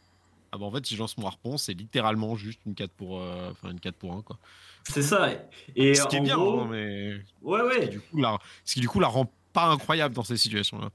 ah 0.57 0.59
bah 0.59 0.64
en 0.66 0.71
fait, 0.73 0.85
si 0.87 0.95
je 0.95 1.01
lance 1.01 1.16
mon 1.19 1.27
harpon, 1.27 1.57
c'est 1.59 1.75
littéralement 1.75 2.35
juste 2.35 2.61
une 2.66 2.75
4 2.75 2.90
pour, 2.92 3.21
euh, 3.21 3.51
enfin 3.51 3.71
une 3.71 3.79
4 3.81 3.95
pour 3.97 4.12
1 4.14 4.23
quoi. 4.23 4.38
C'est 4.85 5.03
ça. 5.03 5.29
Et 5.75 5.95
Ce 5.95 6.07
qui 6.09 6.16
est 6.16 6.21
en 6.21 6.23
bien, 6.25 6.37
gros, 6.37 6.61
hein, 6.61 6.69
mais 6.71 7.14
ouais, 7.42 7.61
ce 7.61 7.75
qui, 7.75 7.81
ouais. 7.81 7.88
du 7.88 8.01
coup, 8.01 8.16
la, 8.19 8.38
ce 8.64 8.75
qui 8.75 8.81
du 8.81 8.88
coup 8.88 9.01
la 9.01 9.09
rend 9.09 9.31
pas 9.53 9.66
incroyable 9.66 10.14
dans 10.14 10.25
ces 10.25 10.37
situations-là. 10.37 10.90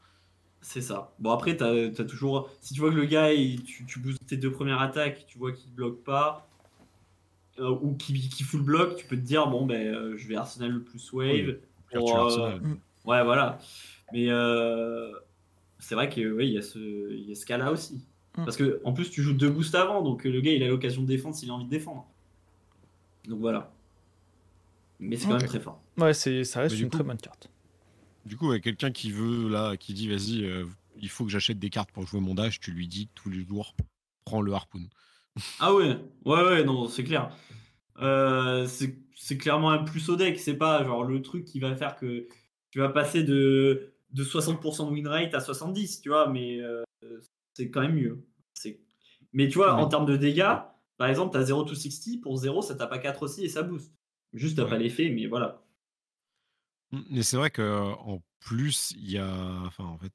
C'est 0.61 0.81
ça. 0.81 1.11
Bon, 1.19 1.31
après, 1.31 1.57
t'as 1.57 1.71
as 1.73 2.05
toujours. 2.05 2.49
Si 2.61 2.73
tu 2.73 2.79
vois 2.81 2.91
que 2.91 2.95
le 2.95 3.05
gars, 3.05 3.33
il- 3.33 3.63
tu, 3.63 3.85
tu 3.85 3.99
boostes 3.99 4.25
tes 4.27 4.37
deux 4.37 4.51
premières 4.51 4.79
attaques, 4.81 5.25
tu 5.27 5.37
vois 5.39 5.51
qu'il 5.51 5.71
bloque 5.73 6.03
pas, 6.03 6.47
euh, 7.59 7.69
ou 7.81 7.95
qu'il 7.95 8.19
qu'il 8.29 8.45
full 8.45 8.61
block, 8.61 8.95
tu 8.95 9.05
peux 9.05 9.15
te 9.15 9.21
dire, 9.21 9.47
bon, 9.47 9.65
ben, 9.65 9.87
euh, 9.93 10.17
je 10.17 10.27
vais 10.27 10.35
Arsenal 10.35 10.69
le 10.71 10.83
plus 10.83 11.11
wave. 11.13 11.33
Oui, 11.33 11.55
pour, 11.93 12.15
euh, 12.15 12.23
Arsenal. 12.23 12.61
Ouais, 13.05 13.23
voilà. 13.23 13.57
Mais 14.13 14.27
euh, 14.29 15.11
c'est 15.79 15.95
vrai 15.95 16.07
que 16.09 16.21
oui, 16.31 16.47
il 16.47 16.53
y 16.53 16.57
a 16.57 16.61
ce, 16.61 16.77
il 17.11 17.27
y 17.27 17.31
a 17.31 17.35
ce 17.35 17.45
cas-là 17.45 17.71
aussi. 17.71 18.05
Mm. 18.37 18.45
Parce 18.45 18.57
que 18.57 18.81
en 18.83 18.93
plus, 18.93 19.09
tu 19.09 19.21
joues 19.21 19.33
deux 19.33 19.49
boosts 19.49 19.75
avant, 19.75 20.01
donc 20.01 20.25
euh, 20.25 20.31
le 20.31 20.41
gars, 20.41 20.51
il 20.53 20.63
a 20.63 20.67
l'occasion 20.67 21.01
de 21.01 21.07
défendre 21.07 21.35
s'il 21.35 21.49
a 21.49 21.53
envie 21.53 21.65
de 21.65 21.69
défendre. 21.69 22.07
Donc 23.27 23.39
voilà. 23.39 23.71
Mais 24.99 25.17
c'est 25.17 25.27
quand 25.27 25.37
même 25.37 25.47
très 25.47 25.59
fort. 25.59 25.81
Ouais, 25.97 26.13
c'est, 26.13 26.43
ça 26.43 26.61
reste 26.61 26.79
une 26.79 26.89
coup- 26.89 26.97
très 26.97 27.03
bonne 27.03 27.17
carte. 27.17 27.49
Du 28.25 28.37
coup, 28.37 28.51
avec 28.51 28.63
quelqu'un 28.63 28.91
qui 28.91 29.11
veut, 29.11 29.49
là, 29.49 29.75
qui 29.77 29.93
dit, 29.93 30.07
vas-y, 30.07 30.45
euh, 30.45 30.65
il 30.99 31.09
faut 31.09 31.25
que 31.25 31.31
j'achète 31.31 31.57
des 31.57 31.69
cartes 31.71 31.91
pour 31.91 32.05
jouer 32.05 32.19
mon 32.19 32.35
dash, 32.35 32.59
tu 32.59 32.71
lui 32.71 32.87
dis 32.87 33.09
tous 33.15 33.29
les 33.29 33.43
jours, 33.43 33.75
prends 34.25 34.41
le 34.41 34.53
harpoon. 34.53 34.83
Ah 35.59 35.73
ouais, 35.73 35.97
ouais, 36.25 36.43
ouais, 36.43 36.63
non, 36.63 36.87
c'est 36.87 37.03
clair. 37.03 37.35
Euh, 37.99 38.65
c'est 38.67 38.97
c'est 39.15 39.37
clairement 39.37 39.69
un 39.69 39.83
plus 39.83 40.09
au 40.09 40.15
deck, 40.15 40.39
c'est 40.39 40.55
pas 40.55 40.83
genre 40.83 41.03
le 41.03 41.21
truc 41.21 41.45
qui 41.45 41.59
va 41.59 41.75
faire 41.75 41.95
que 41.95 42.27
tu 42.71 42.79
vas 42.79 42.89
passer 42.89 43.23
de, 43.23 43.93
de 44.13 44.23
60% 44.23 44.87
de 44.87 44.91
win 44.91 45.07
rate 45.07 45.33
à 45.35 45.39
70%, 45.39 46.01
tu 46.01 46.09
vois, 46.09 46.27
mais 46.27 46.59
euh, 46.59 46.83
c'est 47.53 47.69
quand 47.69 47.81
même 47.81 47.95
mieux. 47.95 48.25
Mais 49.33 49.47
tu 49.47 49.55
vois, 49.59 49.75
Ouais. 49.75 49.81
en 49.81 49.87
termes 49.87 50.05
de 50.05 50.17
dégâts, 50.17 50.57
par 50.97 51.07
exemple, 51.07 51.31
t'as 51.33 51.43
0 51.43 51.63
to 51.63 51.73
60, 51.73 52.19
pour 52.21 52.35
0, 52.37 52.61
ça 52.61 52.75
tape 52.75 52.91
à 52.91 52.99
4 52.99 53.23
aussi 53.23 53.45
et 53.45 53.49
ça 53.49 53.63
booste. 53.63 53.93
Juste, 54.33 54.57
t'as 54.57 54.63
Ouais. 54.65 54.69
pas 54.71 54.77
l'effet, 54.77 55.09
mais 55.09 55.25
voilà. 55.27 55.63
Mm, 56.91 56.99
Mais 57.11 57.23
c'est 57.23 57.37
vrai 57.37 57.49
que 57.49 57.61
en 57.99 58.21
plus, 58.39 58.91
il 58.97 59.09
y 59.11 59.17
a. 59.17 59.61
Enfin, 59.65 59.85
en 59.85 59.97
fait, 59.97 60.11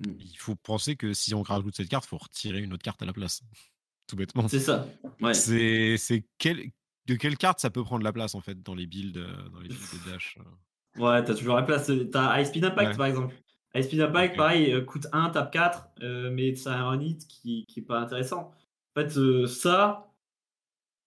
Mm. 0.00 0.12
il 0.18 0.36
faut 0.38 0.56
penser 0.56 0.96
que 0.96 1.12
si 1.12 1.34
on 1.34 1.42
rajoute 1.42 1.76
cette 1.76 1.88
carte, 1.90 2.06
il 2.06 2.08
faut 2.08 2.16
retirer 2.18 2.60
une 2.60 2.72
autre 2.72 2.82
carte 2.82 3.02
à 3.02 3.04
la 3.04 3.12
place. 3.12 3.42
Tout 4.06 4.16
bêtement. 4.16 4.48
C'est 4.48 4.58
ça. 4.60 4.88
Ouais. 5.20 5.34
C'est 5.34 5.96
c'est 5.98 6.24
quel... 6.38 6.70
de 7.06 7.14
quelle 7.16 7.36
carte 7.36 7.60
ça 7.60 7.68
peut 7.70 7.84
prendre 7.84 8.02
la 8.04 8.12
place, 8.12 8.34
en 8.34 8.40
fait, 8.40 8.62
dans 8.62 8.74
les 8.74 8.86
builds, 8.86 9.18
euh, 9.18 9.48
dans 9.50 9.60
les 9.60 9.68
builds 9.68 10.04
de 10.06 10.10
dash 10.10 10.38
euh? 10.40 11.00
Ouais, 11.02 11.22
t'as 11.24 11.34
toujours 11.34 11.56
la 11.56 11.62
place. 11.62 11.90
T'as 12.10 12.40
High 12.40 12.46
Speed 12.46 12.64
Impact 12.64 12.92
Ouais. 12.92 12.96
par 12.96 13.06
exemple. 13.06 13.34
High 13.74 13.84
Speed 13.84 14.00
Ok. 14.02 14.36
pareil, 14.36 14.72
euh, 14.72 14.84
coûte 14.84 15.06
1, 15.12 15.30
tape 15.30 15.52
4, 15.52 15.88
euh, 16.02 16.30
mais 16.30 16.54
ça 16.56 16.74
a 16.74 16.82
un 16.82 17.00
hit 17.00 17.26
qui, 17.28 17.64
qui 17.66 17.80
est 17.80 17.84
pas 17.84 18.00
intéressant. 18.00 18.50
En 18.96 19.00
fait, 19.00 19.16
euh, 19.16 19.46
ça, 19.46 20.12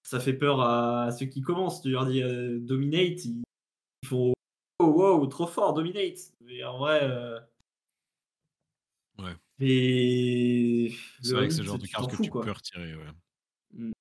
ça 0.03 0.19
fait 0.19 0.33
peur 0.33 0.61
à 0.61 1.11
ceux 1.11 1.25
qui 1.25 1.41
commencent. 1.41 1.81
Tu 1.81 1.89
leur 1.89 2.05
dis 2.05 2.23
euh, 2.23 2.59
Dominate, 2.59 3.25
ils, 3.25 3.43
ils 4.03 4.07
font 4.07 4.33
Oh, 4.79 4.85
wow, 4.87 5.25
trop 5.27 5.47
fort, 5.47 5.73
Dominate. 5.73 6.31
Mais 6.41 6.63
en 6.63 6.77
vrai. 6.77 7.01
Ouais. 9.19 9.35
Et. 9.59 10.93
C'est 11.21 11.33
vrai 11.33 11.47
que 11.47 11.53
c'est 11.53 11.61
le 11.61 11.67
genre 11.67 11.79
de 11.79 11.87
carte 11.87 12.09
que 12.09 12.15
fous, 12.15 12.23
tu 12.23 12.29
quoi. 12.31 12.43
peux 12.43 12.51
retirer, 12.51 12.95
ouais. 12.95 13.11
Mm. 13.73 13.91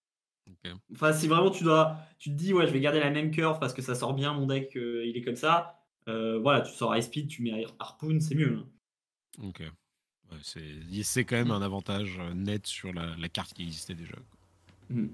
Enfin, 0.93 1.13
si 1.13 1.27
vraiment 1.27 1.51
tu 1.51 1.65
dois, 1.65 1.97
tu 2.19 2.31
te 2.31 2.35
dis 2.37 2.55
ouais, 2.55 2.67
je 2.67 2.73
vais 2.73 2.81
garder 2.81 3.01
la 3.01 3.11
même 3.11 3.31
curve 3.33 3.59
parce 3.59 3.75
que 3.75 3.83
ça 3.83 3.95
sort 3.95 4.15
bien, 4.15 4.33
mon 4.33 4.47
deck, 4.47 4.73
il 4.75 5.17
est 5.17 5.23
comme 5.23 5.37
ça. 5.37 5.82
Euh, 6.09 6.39
voilà, 6.39 6.63
tu 6.63 6.73
sors 6.73 6.95
high 6.97 7.03
speed, 7.03 7.29
tu 7.29 7.43
mets 7.43 7.65
Harpoon, 7.79 8.21
c'est 8.21 8.35
mieux. 8.35 8.59
hein. 8.59 8.67
Ok. 9.43 9.61
Ouais, 9.61 10.39
c'est 10.43 11.03
c'est 11.03 11.25
quand 11.25 11.37
même 11.37 11.51
un 11.51 11.63
avantage 11.63 12.17
euh, 12.19 12.35
net 12.35 12.67
sur 12.67 12.93
la, 12.93 13.17
la 13.17 13.29
carte 13.29 13.53
qui 13.55 13.63
existait 13.63 13.95
déjà. 13.95 14.15
quoi. 14.15 14.39
Mm. 14.97 15.09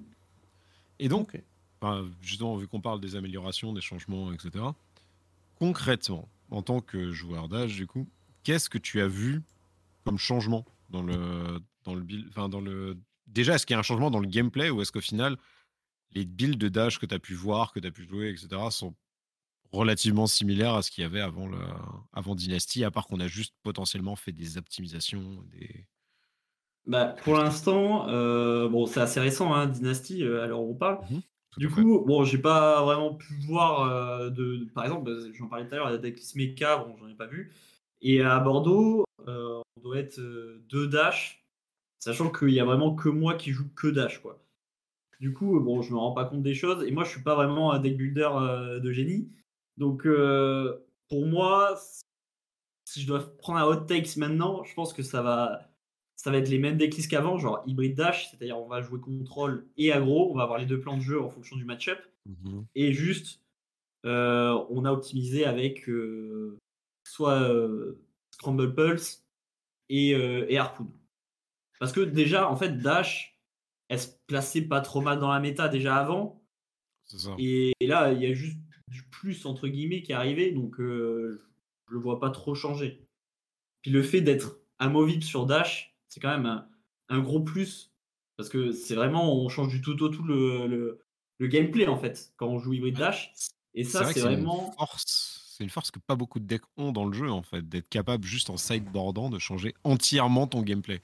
Et 1.01 1.09
donc, 1.09 1.40
justement, 2.20 2.57
vu 2.57 2.66
qu'on 2.66 2.81
parle 2.81 3.01
des 3.01 3.14
améliorations, 3.16 3.72
des 3.72 3.81
changements, 3.81 4.33
etc., 4.33 4.64
concrètement, 5.59 6.29
en 6.51 6.62
tant 6.62 6.81
que 6.81 7.12
joueur 7.12 7.48
d'âge, 7.48 7.77
du 7.77 7.87
coup, 7.87 8.09
qu'est-ce 8.42 8.68
que 8.68 8.79
tu 8.79 9.01
as 9.01 9.09
vu 9.09 9.42
comme 10.05 10.18
changement 10.18 10.64
dans 10.90 11.03
le, 11.03 11.61
dans 11.85 11.94
le 11.94 12.01
build, 12.03 12.27
enfin, 12.31 12.48
dans 12.48 12.61
le. 12.61 12.96
Déjà, 13.27 13.55
est-ce 13.55 13.66
qu'il 13.66 13.74
y 13.74 13.77
a 13.77 13.81
un 13.81 13.83
changement 13.83 14.11
dans 14.11 14.20
le 14.20 14.27
gameplay 14.29 14.70
ou 14.70 14.81
est-ce 14.81 14.90
qu'au 14.90 15.01
final, 15.03 15.37
les 16.12 16.24
builds 16.24 16.59
de 16.59 16.68
dash 16.68 16.98
que 16.98 17.07
tu 17.07 17.14
as 17.14 17.18
pu 17.18 17.35
voir, 17.35 17.72
que 17.72 17.81
tu 17.81 17.87
as 17.87 17.90
pu 17.90 18.05
jouer, 18.09 18.31
etc., 18.31 18.48
sont 18.70 18.94
relativement 19.72 20.26
similaires 20.26 20.74
à 20.74 20.83
ce 20.83 20.90
qu'il 20.90 21.02
y 21.02 21.07
avait 21.07 21.20
avant, 21.20 21.46
le, 21.46 21.59
avant 22.12 22.35
Dynasty, 22.35 22.85
à 22.85 22.90
part 22.90 23.07
qu'on 23.07 23.20
a 23.20 23.28
juste 23.28 23.54
potentiellement 23.62 24.16
fait 24.16 24.33
des 24.33 24.59
optimisations. 24.59 25.42
Des... 25.52 25.87
Bah, 26.87 27.14
pour 27.22 27.35
l'instant, 27.37 28.09
euh, 28.09 28.68
bon, 28.68 28.87
c'est 28.87 29.00
assez 29.00 29.20
récent, 29.20 29.54
hein, 29.54 29.66
Dynasty, 29.66 30.24
euh, 30.24 30.42
alors 30.42 30.62
on 30.68 30.74
parle. 30.74 31.00
Mhm, 31.11 31.22
Du 31.57 31.66
à 31.66 31.70
fait. 31.70 31.74
coup, 31.83 32.04
bon, 32.07 32.24
j'ai 32.24 32.38
pas 32.38 32.83
vraiment 32.83 33.14
pu 33.14 33.35
voir 33.46 33.83
euh, 33.83 34.31
de, 34.31 34.66
par 34.74 34.85
exemple, 34.85 35.04
bah, 35.12 35.20
j'en 35.35 35.48
parlais 35.48 35.66
tout 35.68 35.74
à 35.74 35.78
l'heure, 35.78 35.87
avec 35.88 36.18
Mecha, 36.35 36.78
bon, 36.78 36.96
j'en 36.98 37.09
ai 37.09 37.14
pas 37.14 37.26
vu. 37.26 37.52
Et 38.00 38.22
à 38.22 38.38
Bordeaux, 38.40 39.04
euh, 39.26 39.62
on 39.76 39.81
doit 39.83 39.98
être 39.98 40.18
deux 40.70 40.87
dash, 40.88 41.44
sachant 41.98 42.31
qu'il 42.31 42.50
y 42.50 42.61
a 42.61 42.64
vraiment 42.64 42.94
que 42.94 43.09
moi 43.11 43.35
qui 43.35 43.52
joue 43.52 43.68
que 43.74 43.88
dash, 43.88 44.20
quoi. 44.22 44.42
Du 45.20 45.33
coup, 45.35 45.61
bon, 45.61 45.83
je 45.83 45.92
me 45.92 45.98
rends 45.98 46.12
pas 46.12 46.24
compte 46.26 46.42
des 46.42 46.54
choses, 46.54 46.85
et 46.85 46.90
moi, 46.92 47.04
je 47.04 47.11
suis 47.11 47.22
pas 47.22 47.35
vraiment 47.35 47.72
un 47.72 47.81
deck 47.81 47.96
builder 47.96 48.31
de 48.83 48.92
génie. 48.92 49.31
Donc, 49.79 50.07
euh, 50.07 50.79
pour 51.09 51.27
moi, 51.27 51.79
si 52.85 53.01
je 53.03 53.07
dois 53.07 53.37
prendre 53.38 53.59
un 53.61 53.64
hot 53.64 53.87
takes 53.87 54.17
maintenant, 54.17 54.64
je 54.64 54.75
pense 54.75 54.93
que 54.93 55.03
ça 55.03 55.23
va, 55.23 55.71
ça 56.17 56.31
va 56.31 56.38
être 56.38 56.49
les 56.49 56.59
mêmes 56.59 56.77
decklists 56.77 57.11
qu'avant, 57.11 57.38
genre 57.38 57.62
hybride 57.67 57.95
dash, 57.97 58.31
c'est-à-dire 58.31 58.59
on 58.59 58.67
va 58.69 58.83
jouer 58.83 59.01
contrôle 59.01 59.67
et 59.77 59.93
aggro, 59.93 60.31
on 60.31 60.35
va 60.37 60.43
avoir 60.43 60.59
les 60.59 60.67
deux 60.67 60.81
plans 60.81 60.97
de 60.97 61.03
jeu 61.03 61.23
en 61.23 61.31
fonction 61.31 61.57
du 61.57 61.64
match-up, 61.64 61.99
Mhm. 62.27 62.67
et 62.75 62.93
juste 62.93 63.41
euh, 64.05 64.53
on 64.71 64.85
a 64.85 64.93
optimisé 64.93 65.45
avec 65.47 65.88
euh, 65.88 66.59
soit 67.05 67.41
euh, 67.51 67.99
Scramble 68.35 68.75
Pulse 68.75 69.25
et, 69.88 70.11
et 70.11 70.59
Harpoon. 70.59 70.88
Parce 71.81 71.93
que 71.93 72.01
déjà, 72.01 72.49
en 72.51 72.57
fait, 72.57 72.79
dash, 72.79 73.38
elle 73.88 73.99
se 74.01 74.09
plaçait 74.27 74.62
pas 74.62 74.81
trop 74.83 75.01
mal 75.01 75.19
dans 75.19 75.33
la 75.33 75.41
méta 75.41 75.69
déjà 75.69 75.97
avant, 75.97 76.43
C'est 77.07 77.19
ça. 77.19 77.35
et, 77.38 77.73
et 77.81 77.87
là, 77.87 78.12
il 78.12 78.21
y 78.23 78.27
a 78.27 78.35
juste 78.35 78.58
du 78.90 79.03
plus 79.05 79.46
entre 79.46 79.68
guillemets 79.68 80.03
qui 80.03 80.12
est 80.12 80.16
arrivé, 80.16 80.53
donc 80.53 80.81
euh, 80.81 81.42
je 81.88 81.94
le 81.94 82.01
vois 82.01 82.20
pas 82.20 82.31
trop 82.31 82.55
changer. 82.55 83.07
Puis 83.83 83.90
le 83.90 84.03
fait 84.03 84.20
d'être 84.20 84.59
amovible 84.79 85.22
sur 85.22 85.46
Dash, 85.46 85.94
c'est 86.09 86.20
quand 86.20 86.31
même 86.31 86.46
un, 86.46 86.68
un 87.09 87.20
gros 87.20 87.40
plus. 87.40 87.92
Parce 88.37 88.48
que 88.48 88.70
c'est 88.70 88.94
vraiment, 88.94 89.35
on 89.44 89.48
change 89.48 89.68
du 89.68 89.81
tout 89.81 90.01
au 90.03 90.09
tout 90.09 90.22
le, 90.22 90.66
le, 90.68 91.01
le 91.38 91.46
gameplay 91.48 91.88
en 91.88 91.96
fait, 91.96 92.33
quand 92.37 92.46
on 92.46 92.59
joue 92.59 92.72
hybride 92.72 92.96
Dash. 92.96 93.33
Et 93.74 93.85
ça, 93.85 94.12
c'est 94.12 94.20
vraiment. 94.20 94.68
une 94.68 94.72
force. 94.74 95.35
C'est 95.57 95.64
une 95.64 95.70
force 95.70 95.90
que 95.90 95.98
pas 95.98 96.14
beaucoup 96.14 96.38
de 96.38 96.46
decks 96.46 96.62
ont 96.77 96.92
dans 96.92 97.05
le 97.05 97.12
jeu, 97.12 97.29
en 97.33 97.42
fait, 97.42 97.68
d'être 97.68 97.88
capable, 97.88 98.24
juste 98.24 98.48
en 98.48 98.57
sideboardant, 98.57 99.29
de 99.29 99.40
changer 99.40 99.74
entièrement 99.83 100.46
ton 100.46 100.62
gameplay. 100.62 101.01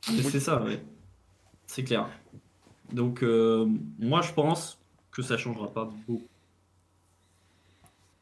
C'est 0.00 0.22
c'est 0.22 0.40
ça, 0.40 0.62
ouais. 0.62 0.82
C'est 1.66 1.84
clair. 1.84 2.08
Donc, 2.90 3.22
euh, 3.22 3.66
moi, 3.98 4.22
je 4.22 4.32
pense 4.32 4.78
que 5.10 5.20
ça 5.20 5.36
changera 5.36 5.70
pas 5.70 5.84
beaucoup. 5.84 6.22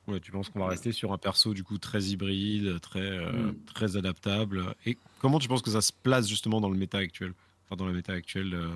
Ouais, 0.09 0.21
tu 0.21 0.31
penses 0.31 0.49
qu'on 0.51 0.61
va 0.61 0.69
rester 0.69 0.93
sur 0.93 1.13
un 1.13 1.19
perso 1.19 1.53
du 1.53 1.65
coup 1.65 1.79
très 1.79 2.01
hybride, 2.05 2.81
très, 2.81 3.01
euh, 3.01 3.33
Mm. 3.51 3.55
très 3.75 3.97
adaptable. 3.97 4.75
Et 4.87 4.97
comment 5.21 5.39
tu 5.39 5.49
penses 5.49 5.63
que 5.63 5.71
ça 5.71 5.81
se 5.81 5.93
place 5.93 6.29
justement 6.29 6.61
dans 6.61 6.71
le 6.71 6.79
méta 6.79 6.99
actuel? 6.99 7.33
Enfin, 7.65 7.77
dans 7.77 7.87
la 7.87 7.93
méta 7.93 8.13
actuelle 8.13 8.55
euh, 8.55 8.69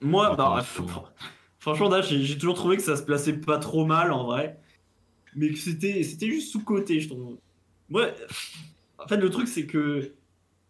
Moi, 0.00 0.36
bah, 0.36 0.62
franchement, 1.58 1.88
Dash, 1.88 2.08
j'ai 2.08 2.38
toujours 2.38 2.54
trouvé 2.54 2.76
que 2.76 2.82
ça 2.82 2.96
se 2.96 3.02
plaçait 3.02 3.32
pas 3.32 3.58
trop 3.58 3.84
mal 3.84 4.12
en 4.12 4.24
vrai. 4.26 4.60
Mais 5.34 5.50
que 5.50 5.58
c'était 5.58 6.02
juste 6.02 6.52
sous-côté, 6.52 7.00
je 7.00 7.08
trouve. 7.08 7.36
Moi, 7.88 8.12
en 8.98 9.08
fait, 9.08 9.16
le 9.16 9.30
truc, 9.30 9.48
c'est 9.48 9.66
que 9.66 10.14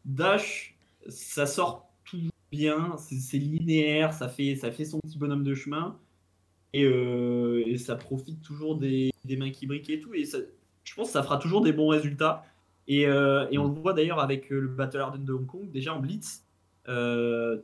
Dash, 0.04 0.74
ça 1.08 1.46
sort 1.46 1.90
tout 2.04 2.18
bien, 2.50 2.96
c'est 2.96 3.18
c'est 3.20 3.38
linéaire, 3.38 4.12
ça 4.14 4.28
fait, 4.28 4.56
ça 4.56 4.72
fait 4.72 4.84
son 4.86 4.98
petit 5.00 5.18
bonhomme 5.18 5.44
de 5.44 5.54
chemin. 5.54 5.98
Et, 6.72 6.84
euh, 6.84 7.62
et 7.66 7.78
ça 7.78 7.96
profite 7.96 8.42
toujours 8.42 8.76
des, 8.76 9.10
mains 9.36 9.50
qui 9.50 9.66
briquent 9.66 9.90
et 9.90 10.00
tout. 10.00 10.14
Et 10.14 10.24
je 10.24 10.94
pense 10.94 11.08
que 11.08 11.12
ça 11.12 11.22
fera 11.22 11.38
toujours 11.38 11.62
des 11.62 11.72
bons 11.72 11.88
résultats. 11.88 12.44
Et, 12.88 13.06
euh, 13.06 13.46
on 13.52 13.68
le 13.68 13.74
voit 13.74 13.92
d'ailleurs 13.92 14.18
avec 14.18 14.50
euh, 14.50 14.60
le 14.60 14.68
Battle 14.68 14.98
Harden 14.98 15.24
de 15.24 15.32
Hong 15.32 15.46
Kong, 15.46 15.70
déjà 15.70 15.94
en 15.94 16.00
Blitz. 16.00 16.44
ben, 16.86 17.60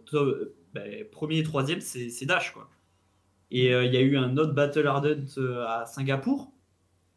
premier 1.11 1.39
et 1.39 1.43
troisième, 1.43 1.81
c'est 1.81 2.27
Dash. 2.27 2.53
Quoi. 2.53 2.69
Et 3.51 3.69
il 3.69 3.95
y 3.95 3.97
a 3.97 4.01
eu 4.01 4.17
un 4.17 4.37
autre 4.37 4.53
Battle 4.53 4.87
Harden 4.87 5.25
euh, 5.39 5.65
à 5.67 5.87
Singapour 5.87 6.51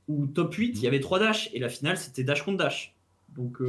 où 0.08 0.26
top 0.28 0.54
8, 0.54 0.78
il 0.78 0.84
y 0.84 0.88
avait 0.88 1.02
3 1.02 1.20
Dash. 1.20 1.50
Et 1.54 1.60
la 1.60 1.68
finale, 1.68 1.98
c'était 1.98 2.24
Dash 2.24 2.44
contre 2.44 2.60
Dash. 2.60 2.96
Donc, 3.36 3.60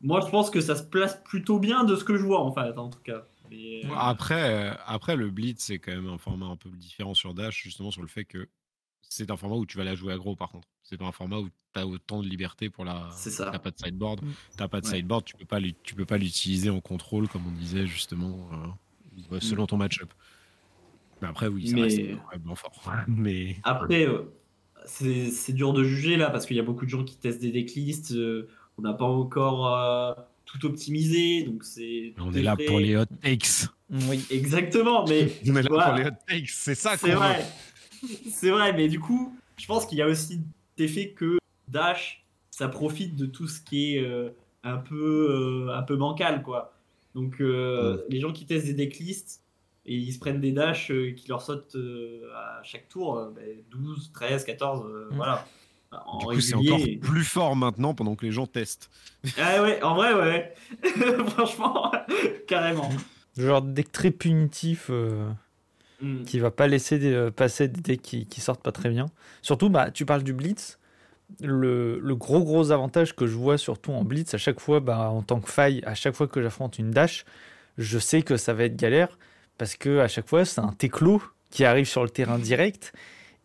moi, 0.00 0.20
je 0.20 0.30
pense 0.30 0.50
que 0.50 0.60
ça 0.60 0.74
se 0.74 0.82
place 0.82 1.22
plutôt 1.22 1.60
bien 1.60 1.84
de 1.84 1.94
ce 1.94 2.02
que 2.02 2.16
je 2.16 2.24
vois, 2.24 2.40
en 2.40 2.52
fait, 2.52 2.76
en 2.76 2.90
tout 2.90 2.98
cas. 3.04 3.24
Euh, 3.52 3.88
Après, 3.96 4.70
euh, 4.70 4.74
après, 4.86 5.16
le 5.16 5.30
Blitz, 5.30 5.60
c'est 5.62 5.78
quand 5.78 5.92
même 5.92 6.08
un 6.08 6.18
format 6.18 6.46
un 6.46 6.56
peu 6.56 6.70
différent 6.70 7.14
sur 7.14 7.34
Dash, 7.34 7.62
justement 7.62 7.90
sur 7.90 8.02
le 8.02 8.08
fait 8.08 8.24
que 8.24 8.48
c'est 9.02 9.30
un 9.30 9.36
format 9.36 9.56
où 9.56 9.66
tu 9.66 9.76
vas 9.76 9.84
la 9.84 9.94
jouer 9.94 10.12
aggro 10.14 10.34
par 10.36 10.50
contre. 10.50 10.68
C'est 10.82 10.96
pas 10.96 11.04
un 11.06 11.12
format 11.12 11.38
où 11.38 11.48
tu 11.48 11.80
as 11.80 11.86
autant 11.86 12.22
de 12.22 12.28
liberté 12.28 12.70
pour 12.70 12.84
la. 12.84 13.08
C'est 13.14 13.30
ça. 13.30 13.50
T'as 13.52 13.58
pas 13.58 13.70
de 13.70 13.78
sideboard. 13.78 14.22
Mm. 14.22 14.30
T'as 14.56 14.68
pas 14.68 14.80
de 14.80 14.86
Ouais. 14.86 14.96
sideboard, 14.96 15.24
tu 15.24 15.34
peux 15.36 15.44
pas 15.44 15.58
tu 15.82 15.94
peux 15.94 16.06
pas 16.06 16.18
l'utiliser 16.18 16.70
en 16.70 16.80
contrôle 16.80 17.28
comme 17.28 17.46
on 17.46 17.52
disait 17.52 17.86
justement 17.86 18.48
euh, 19.32 19.40
selon 19.40 19.66
ton 19.66 19.76
match-up. 19.76 20.10
Mais 21.20 21.28
après, 21.28 21.46
oui, 21.48 21.68
ça 21.68 21.76
Mais- 21.76 21.82
reste 21.82 22.00
vraiment 22.26 22.54
fort. 22.54 22.90
Mais 23.08 23.56
Après, 23.64 24.06
euh, 24.06 24.22
c'est 24.86 25.30
c'est 25.30 25.52
dur 25.52 25.72
de 25.72 25.84
juger 25.84 26.16
là 26.16 26.30
parce 26.30 26.46
qu'il 26.46 26.56
y 26.56 26.60
a 26.60 26.64
beaucoup 26.64 26.84
de 26.84 26.90
gens 26.90 27.04
qui 27.04 27.16
testent 27.16 27.40
des 27.42 27.52
decklists. 27.52 28.12
euh, 28.12 28.48
on 28.78 28.82
n'a 28.82 28.94
pas 28.94 29.04
encore 29.04 29.66
euh, 29.66 30.14
tout 30.52 30.66
optimisé, 30.66 31.42
donc 31.44 31.64
c'est. 31.64 32.14
on 32.18 32.32
est 32.32 32.42
là 32.42 32.56
fait. 32.56 32.66
pour 32.66 32.78
les 32.80 32.96
hot 32.96 33.04
takes. 33.22 33.68
Oui. 34.08 34.24
Exactement, 34.30 35.04
mais 35.06 35.28
On 35.46 35.56
est 35.56 35.62
là 35.62 35.68
Voilà. 35.68 35.86
pour 35.90 35.94
les 35.98 36.04
hot 36.06 36.14
takes, 36.28 36.48
c'est 36.50 36.74
ça 36.74 36.96
c'est 36.96 37.12
vrai. 37.12 37.44
C'est 38.32 38.50
vrai, 38.50 38.72
mais 38.72 38.88
du 38.88 38.98
coup, 38.98 39.36
je 39.56 39.64
pense 39.66 39.86
qu'il 39.86 39.98
y 39.98 40.02
a 40.02 40.08
aussi 40.08 40.40
l'effet 40.76 41.10
que 41.10 41.38
Dash, 41.68 42.24
ça 42.50 42.66
profite 42.68 43.14
de 43.14 43.26
tout 43.26 43.46
ce 43.46 43.60
qui 43.60 43.94
est 43.94 44.02
euh, 44.02 44.30
un 44.64 44.76
peu 44.78 45.66
euh, 45.68 45.72
un 45.76 45.82
peu 45.82 45.94
bancal, 45.96 46.42
quoi. 46.42 46.74
Donc 47.14 47.40
euh, 47.40 48.02
les 48.08 48.18
gens 48.18 48.32
qui 48.32 48.44
testent 48.44 48.66
des 48.66 48.74
decklists 48.74 49.42
et 49.86 49.94
ils 49.94 50.12
se 50.12 50.18
prennent 50.18 50.40
des 50.40 50.50
dash 50.52 50.90
euh, 50.90 51.12
qui 51.12 51.28
leur 51.28 51.42
sautent 51.42 51.76
euh, 51.76 52.28
à 52.34 52.60
chaque 52.64 52.88
tour, 52.88 53.18
euh, 53.18 53.30
ben, 53.30 53.44
12, 53.70 54.10
13, 54.12 54.44
14, 54.46 54.84
euh, 54.84 55.08
Mm. 55.12 55.16
voilà. 55.16 55.46
En 56.06 56.18
Du 56.18 56.26
coup, 56.26 56.40
c'est 56.40 56.54
encore 56.54 56.80
plus 57.00 57.24
fort 57.24 57.54
maintenant 57.56 57.94
pendant 57.94 58.14
que 58.14 58.24
les 58.24 58.32
gens 58.32 58.46
testent. 58.46 58.90
Ah 59.38 59.62
ouais, 59.62 59.82
en 59.82 59.94
vrai, 59.94 60.14
ouais. 60.14 60.54
Franchement, 61.28 61.92
carrément. 62.46 62.88
Genre 63.36 63.62
deck 63.62 63.92
très 63.92 64.10
punitif 64.10 64.88
euh, 64.90 65.28
Mm. 66.00 66.24
qui 66.24 66.38
va 66.40 66.50
pas 66.50 66.66
laisser 66.66 66.98
des- 66.98 67.12
euh, 67.14 67.30
passer 67.30 67.68
des 67.68 67.80
decks 67.80 68.02
qui, 68.02 68.26
qui 68.26 68.40
sortent 68.40 68.62
pas 68.62 68.72
très 68.72 68.88
bien. 68.90 69.06
Surtout, 69.40 69.68
bah, 69.70 69.90
tu 69.92 70.04
parles 70.04 70.24
du 70.24 70.32
Blitz. 70.32 70.78
Le, 71.40 71.98
le 72.00 72.16
gros 72.16 72.42
gros 72.42 72.72
avantage 72.72 73.14
que 73.14 73.26
je 73.26 73.36
vois 73.36 73.56
surtout 73.56 73.92
en 73.92 74.02
Blitz, 74.04 74.34
à 74.34 74.38
chaque 74.38 74.58
fois, 74.60 74.80
bah, 74.80 75.08
en 75.10 75.22
tant 75.22 75.40
que 75.40 75.48
faille, 75.48 75.80
à 75.86 75.94
chaque 75.94 76.14
fois 76.14 76.26
que 76.26 76.42
j'affronte 76.42 76.78
une 76.78 76.90
dash, 76.90 77.24
je 77.78 77.98
sais 77.98 78.22
que 78.22 78.36
ça 78.36 78.52
va 78.52 78.64
être 78.64 78.76
galère 78.76 79.16
parce 79.58 79.76
que 79.76 80.00
à 80.00 80.08
chaque 80.08 80.28
fois, 80.28 80.44
c'est 80.44 80.60
un 80.60 80.72
Teclo 80.72 81.22
qui 81.50 81.64
arrive 81.64 81.86
sur 81.86 82.02
le 82.02 82.10
terrain 82.10 82.38
direct. 82.38 82.92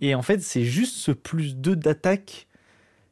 Et 0.02 0.14
en 0.16 0.22
fait, 0.22 0.42
c'est 0.42 0.64
juste 0.64 0.96
ce 0.96 1.12
plus 1.12 1.56
2 1.56 1.76
d'attaque. 1.76 2.48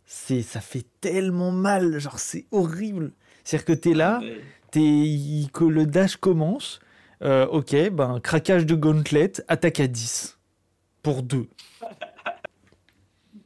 C'est, 0.05 0.41
ça 0.43 0.61
fait 0.61 0.85
tellement 1.01 1.51
mal, 1.51 1.97
genre 1.99 2.19
c'est 2.19 2.45
horrible. 2.51 3.11
C'est-à-dire 3.43 3.65
que 3.65 3.73
tu 3.73 3.91
es 3.91 3.93
là, 3.95 4.19
Ouais. 4.19 4.39
t'es- 4.71 4.79
il- 4.81 5.49
que 5.51 5.63
le 5.63 5.85
dash 5.87 6.15
commence, 6.17 6.79
euh, 7.23 7.47
ok, 7.47 7.89
ben 7.91 8.19
craquage 8.19 8.65
de 8.67 8.75
gauntlet, 8.75 9.31
attaque 9.47 9.79
à 9.79 9.87
10 9.87 10.37
pour 11.01 11.23
2. 11.23 11.47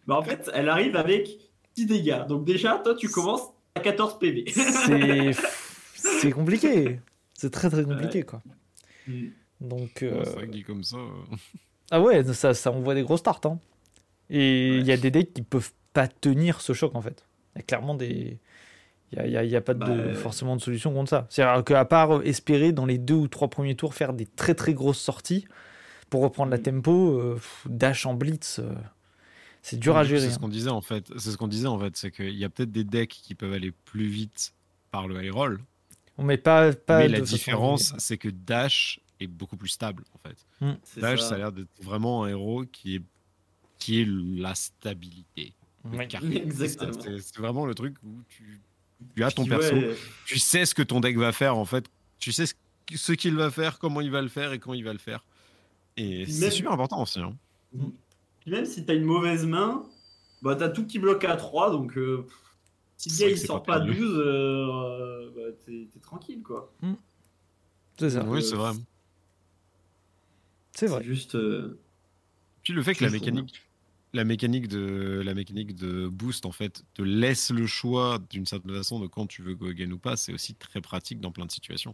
Bah, 0.08 0.18
en 0.18 0.24
fait, 0.24 0.50
elle 0.54 0.70
arrive 0.70 0.96
avec 0.96 1.30
10 1.76 1.86
dégâts. 1.86 2.26
Donc 2.28 2.46
déjà, 2.46 2.80
toi, 2.84 2.96
tu 2.96 3.08
commences 3.10 3.44
à 3.76 3.80
14 3.80 4.18
PV. 4.20 4.46
C'est 4.52 5.32
c'est 5.96 6.32
compliqué. 6.32 7.00
C'est 7.34 7.52
très 7.52 7.70
très 7.70 7.84
compliqué 7.84 8.24
quoi. 8.24 8.42
Mm. 9.08 9.28
Donc 9.62 10.04
euh, 10.04 10.24
C'est 10.26 10.32
vrai 10.32 10.48
que 10.48 10.52
dit 10.52 10.64
comme 10.64 10.84
ça. 10.84 10.98
euh, 10.98 11.36
ah 11.92 12.02
ouais, 12.02 12.24
ça 12.34 12.54
ça 12.54 12.72
envoie 12.72 12.96
des 12.96 13.04
gros 13.04 13.18
starts 13.18 13.42
hein. 13.46 13.60
Et 14.30 14.78
il 14.78 14.86
y 14.86 14.92
a 14.92 14.98
des 14.98 15.10
decks 15.12 15.34
qui 15.34 15.42
peuvent 15.42 15.72
pas 15.94 16.08
tenir 16.08 16.62
ce 16.62 16.74
choc 16.74 16.94
en 16.96 17.02
fait. 17.02 17.26
Il 17.56 17.60
y 17.60 17.62
a 17.62 17.64
clairement 17.64 17.96
des 17.96 18.40
il 19.12 19.32
y 19.32 19.38
a, 19.38 19.40
a- 19.40 19.58
a 19.58 19.62
pas 19.62 19.74
de, 19.74 19.80
Bah, 19.80 19.88
euh, 19.90 20.14
forcément 20.14 20.56
de 20.56 20.62
solution 20.62 20.94
contre 20.94 21.10
ça. 21.10 21.26
C'est-à-dire 21.32 21.64
qu'à 21.64 21.84
part 21.86 22.22
espérer 22.24 22.72
dans 22.74 22.86
les 22.86 23.00
deux 23.00 23.16
ou 23.16 23.28
trois 23.28 23.48
premiers 23.50 23.76
tours 23.76 23.96
faire 23.96 24.14
des 24.14 24.28
très 24.28 24.54
très 24.54 24.76
grosses 24.76 25.00
sorties 25.00 25.48
pour 26.12 26.22
reprendre 26.22 26.52
la 26.52 26.58
Mm. 26.60 26.64
tempo, 26.64 27.20
euh, 27.20 27.40
dash 27.66 28.06
en 28.06 28.14
blitz, 28.14 28.60
euh, 28.60 28.72
c'est 29.64 29.78
dur 29.80 29.98
à 29.98 30.04
gérer. 30.04 30.22
C'est 30.22 30.30
ce 30.30 30.36
hein. 30.36 30.40
qu'on 30.42 30.48
disait 30.48 30.70
en 30.70 30.82
fait. 30.82 31.08
C'est 31.18 31.32
ce 31.32 31.38
qu'on 31.38 31.48
disait 31.48 31.68
en 31.68 31.80
fait, 31.80 31.98
c'est 31.98 32.12
qu'il 32.12 32.36
y 32.38 32.46
a 32.46 32.50
peut-être 32.50 32.72
des 32.72 32.84
decks 32.84 33.10
qui 33.10 33.34
peuvent 33.34 33.54
aller 33.54 33.72
plus 33.86 34.08
vite 34.08 34.54
par 34.92 35.08
le 35.08 35.24
high 35.24 35.32
roll, 35.34 35.60
On 36.20 36.24
met 36.24 36.38
pas, 36.38 36.72
pas 36.74 37.00
mais 37.00 37.08
la 37.08 37.22
différence, 37.22 37.94
c'est 37.98 38.18
que 38.18 38.30
Dash 38.30 39.00
est 39.20 39.28
beaucoup 39.28 39.58
plus 39.58 39.70
stable 39.70 40.04
en 40.14 40.28
fait. 40.28 40.78
C'est 40.84 41.02
Dash, 41.02 41.20
ça. 41.22 41.30
ça 41.30 41.36
a 41.36 41.38
l'air 41.38 41.52
d'être 41.52 41.70
vraiment 41.82 42.24
un 42.24 42.30
héros 42.30 42.66
qui 42.72 42.96
est 42.96 43.02
qui 43.78 44.02
est 44.02 44.08
la 44.08 44.56
stabilité. 44.56 45.54
Exactement. 45.94 46.92
C'est 47.02 47.38
vraiment 47.38 47.66
le 47.66 47.74
truc 47.74 47.96
où 48.04 48.22
tu, 48.28 48.60
tu 49.16 49.24
as 49.24 49.32
ton 49.32 49.46
perso, 49.46 49.74
ouais, 49.76 49.96
tu 50.26 50.38
sais 50.40 50.66
ce 50.66 50.76
que 50.76 50.84
ton 50.84 51.00
deck 51.00 51.18
va 51.18 51.32
faire 51.32 51.56
en 51.58 51.64
fait, 51.66 51.86
tu 52.20 52.32
sais 52.34 52.46
ce, 52.46 52.54
ce 52.96 53.14
qu'il 53.14 53.36
va 53.36 53.50
faire, 53.50 53.80
comment 53.80 54.02
il 54.02 54.12
va 54.12 54.22
le 54.22 54.28
faire 54.28 54.52
et 54.52 54.60
quand 54.60 54.74
il 54.74 54.84
va 54.84 54.92
le 54.92 55.00
faire. 55.00 55.24
Et 55.96 56.26
c'est 56.26 56.42
même- 56.42 56.52
super 56.52 56.72
important 56.74 57.02
aussi. 57.02 57.20
hein. 57.22 57.34
Puis 58.42 58.52
même 58.52 58.66
si 58.66 58.84
t'as 58.86 58.96
une 58.96 59.04
mauvaise 59.06 59.46
main, 59.46 59.86
bah 60.42 60.56
t'as 60.56 60.70
tout 60.70 60.86
qui 60.86 61.00
bloque 61.00 61.24
à 61.24 61.36
3, 61.38 61.72
donc 61.72 61.98
euh, 61.98 62.26
si 62.98 63.10
le 63.10 63.18
gars 63.18 63.30
il 63.30 63.38
sort 63.38 63.64
pas 63.64 63.80
pas 63.80 63.86
perdu. 63.86 64.00
12, 64.00 64.14
euh, 64.18 65.30
bah, 65.36 65.42
t'es 65.66 65.88
tranquille 66.02 66.42
quoi. 66.44 66.72
C'est 67.98 68.10
ça. 68.10 68.24
Oui, 68.26 68.40
euh, 68.40 68.42
c'est 68.42 68.56
vrai. 68.56 68.72
C'est 70.80 70.88
vrai. 70.88 71.04
Juste. 71.04 71.36
euh, 71.36 71.78
Puis 72.64 72.72
le 72.72 72.82
fait 72.82 72.96
que 72.96 73.04
la 73.04 73.12
mécanique, 73.12 73.62
la 74.14 74.24
mécanique 74.24 74.70
de 74.70 75.22
la 75.26 75.34
mécanique 75.34 75.76
de 75.76 76.08
boost 76.08 76.46
en 76.46 76.54
fait 76.54 76.86
te 76.94 77.02
laisse 77.02 77.52
le 77.52 77.68
choix 77.68 78.18
d'une 78.30 78.46
certaine 78.46 78.74
façon 78.74 79.02
de 79.02 79.08
quand 79.08 79.28
tu 79.28 79.42
veux 79.42 79.56
go 79.56 79.68
again 79.68 79.92
ou 79.92 79.98
pas, 79.98 80.16
c'est 80.16 80.34
aussi 80.34 80.56
très 80.56 80.80
pratique 80.80 81.20
dans 81.20 81.32
plein 81.32 81.46
de 81.46 81.52
situations 81.52 81.94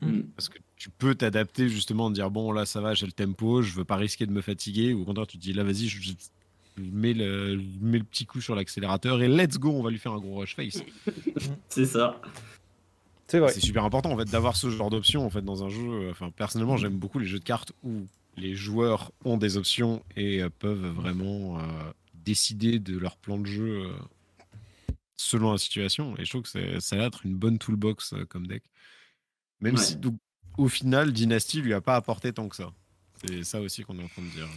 mm. 0.00 0.20
parce 0.34 0.48
que 0.48 0.56
tu 0.76 0.88
peux 0.88 1.14
t'adapter 1.14 1.68
justement, 1.68 2.10
dire 2.10 2.30
bon 2.30 2.52
là 2.52 2.64
ça 2.64 2.80
va, 2.80 2.94
j'ai 2.94 3.04
le 3.04 3.12
tempo, 3.12 3.60
je 3.60 3.74
veux 3.74 3.84
pas 3.84 3.96
risquer 3.96 4.24
de 4.24 4.32
me 4.32 4.40
fatiguer 4.40 4.94
ou 4.94 5.02
au 5.02 5.04
contraire 5.04 5.26
tu 5.26 5.36
te 5.36 5.42
dis 5.42 5.52
là 5.52 5.62
vas-y 5.62 5.88
je, 5.88 6.00
je 6.00 6.82
mets 6.82 7.12
le 7.12 7.58
je 7.58 7.84
mets 7.84 7.98
le 7.98 8.04
petit 8.04 8.24
coup 8.24 8.40
sur 8.40 8.54
l'accélérateur 8.54 9.20
et 9.20 9.28
let's 9.28 9.58
go, 9.58 9.72
on 9.72 9.82
va 9.82 9.90
lui 9.90 9.98
faire 9.98 10.12
un 10.12 10.20
gros 10.20 10.36
rush 10.36 10.56
face. 10.56 10.82
C'est 11.68 11.84
ça. 11.84 12.18
C'est 13.26 13.40
vrai. 13.40 13.52
C'est 13.52 13.60
super 13.60 13.84
important 13.84 14.10
en 14.10 14.16
fait 14.16 14.30
d'avoir 14.30 14.56
ce 14.56 14.70
genre 14.70 14.88
d'options 14.88 15.24
en 15.24 15.30
fait 15.30 15.42
dans 15.42 15.64
un 15.64 15.68
jeu. 15.68 16.08
Enfin 16.10 16.30
personnellement 16.30 16.78
j'aime 16.78 16.96
beaucoup 16.96 17.18
les 17.18 17.26
jeux 17.26 17.38
de 17.38 17.44
cartes 17.44 17.72
où 17.84 18.06
les 18.36 18.54
joueurs 18.54 19.12
ont 19.24 19.36
des 19.36 19.56
options 19.56 20.02
et 20.16 20.42
euh, 20.42 20.50
peuvent 20.50 20.86
vraiment 20.86 21.58
euh, 21.58 21.62
décider 22.14 22.78
de 22.78 22.96
leur 22.98 23.16
plan 23.16 23.38
de 23.38 23.46
jeu 23.46 23.84
euh, 23.84 23.92
selon 25.16 25.52
la 25.52 25.58
situation. 25.58 26.16
Et 26.18 26.24
je 26.24 26.30
trouve 26.30 26.42
que 26.42 26.80
ça 26.80 26.96
a 26.96 26.98
l'air 26.98 27.10
d'être 27.10 27.26
une 27.26 27.36
bonne 27.36 27.58
toolbox 27.58 28.12
euh, 28.14 28.24
comme 28.24 28.46
deck. 28.46 28.62
Même 29.60 29.76
Ouais. 29.76 29.80
si 29.80 29.96
donc, 29.96 30.16
au 30.58 30.68
final 30.68 31.12
Dynasty 31.12 31.60
lui 31.60 31.72
a 31.74 31.80
pas 31.80 31.96
apporté 31.96 32.32
tant 32.32 32.48
que 32.48 32.56
ça. 32.56 32.72
C'est 33.24 33.44
ça 33.44 33.60
aussi 33.60 33.84
qu'on 33.84 33.96
est 34.00 34.02
en 34.02 34.08
train 34.08 34.22
de 34.22 34.30
dire. 34.30 34.48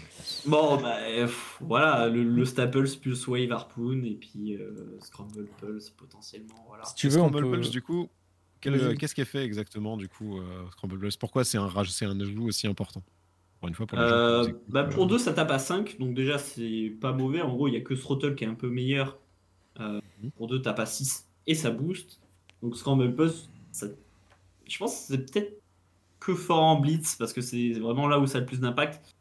Bon, 0.48 0.82
bah 0.82 0.98
euh, 1.02 1.28
pff, 1.28 1.58
voilà, 1.62 2.08
le, 2.08 2.24
le 2.24 2.46
Staples 2.46 2.90
plus 3.00 3.28
Wave 3.28 3.52
Harpoon 3.52 4.04
et 4.04 4.16
puis 4.16 4.56
euh, 4.56 4.98
Scramble 5.02 5.48
Pulse 5.60 5.92
potentiellement. 5.92 6.66
Voilà. 6.68 6.84
Si 6.86 6.96
tu 6.96 7.08
veux, 7.08 7.20
Scramble 7.20 7.42
peut... 7.42 7.52
Pulse, 7.52 7.70
du 7.70 7.84
coup, 7.84 8.10
quel- 8.62 8.80
Vas-y. 8.80 8.98
qu'est-ce 8.98 9.14
qu'elle 9.14 9.28
fait 9.28 9.44
exactement 9.44 9.98
du 9.98 10.08
coup 10.10 10.40
euh, 10.40 10.68
Scramble 10.72 10.98
Pulse? 10.98 11.18
Pourquoi 11.18 11.44
c'est 11.44 11.60
un, 11.60 11.72
c'est 11.88 12.06
un 12.06 12.20
ajout 12.20 12.48
aussi 12.48 12.66
important? 12.66 13.04
Pour 13.60 13.70
une 13.70 13.76
fois 13.76 13.88
pour 13.88 13.98
les 13.98 14.04
gens 14.04 14.44
qui 14.44 14.52
Euh, 14.52 14.60
bah, 14.68 14.84
pour 14.84 15.08
deux, 15.08 15.18
ça 15.18 15.34
tape 15.34 15.52
à 15.52 15.60
5, 15.60 15.98
donc 16.00 16.14
déjà 16.14 16.38
c'est 16.38 16.94
pas 17.02 17.14
mauvais. 17.14 17.42
En 17.42 17.54
gros, 17.54 17.68
il 17.68 17.74
y 17.74 17.78
a 17.78 17.82
que 17.82 17.94
Throttle 17.94 18.36
qui 18.36 18.44
est 18.44 18.48
un 18.48 18.56
peu 18.56 18.70
meilleur. 18.70 19.18
Euh, 19.80 20.00
pour 20.38 20.48
deux, 20.48 20.62
tape 20.62 20.80
à 20.80 20.86
6 20.86 21.28
et 21.48 21.56
ça 21.56 21.72
boost. 21.72 22.20
Donc 22.62 22.76
Scramble 22.76 23.14
Pulse, 23.14 23.50
ça... 23.72 23.88
je 24.68 24.78
pense 24.78 24.92
que 24.92 25.14
c'est 25.14 25.32
peut-être 25.32 25.62
que 26.20 26.34
fort 26.34 26.64
en 26.64 26.80
Blitz 26.80 27.16
parce 27.16 27.34
que 27.34 27.42
c'est 27.42 27.74
vraiment 27.74 28.08
là 28.08 28.20
où 28.20 28.26
ça 28.26 28.38
a 28.38 28.42
le 28.42 28.48
plus 28.48 28.60
d'impact. 28.60 29.16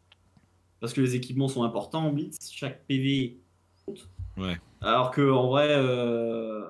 Parce 0.80 0.92
que 0.92 1.00
les 1.00 1.14
équipements 1.14 1.48
sont 1.48 1.64
importants 1.64 2.06
en 2.06 2.12
Blitz, 2.12 2.50
chaque 2.50 2.86
PV 2.86 3.38
compte. 3.84 4.08
Ouais. 4.36 4.58
Alors 4.80 5.10
que 5.10 5.30
en 5.30 5.48
vrai, 5.48 5.68
euh, 5.70 6.62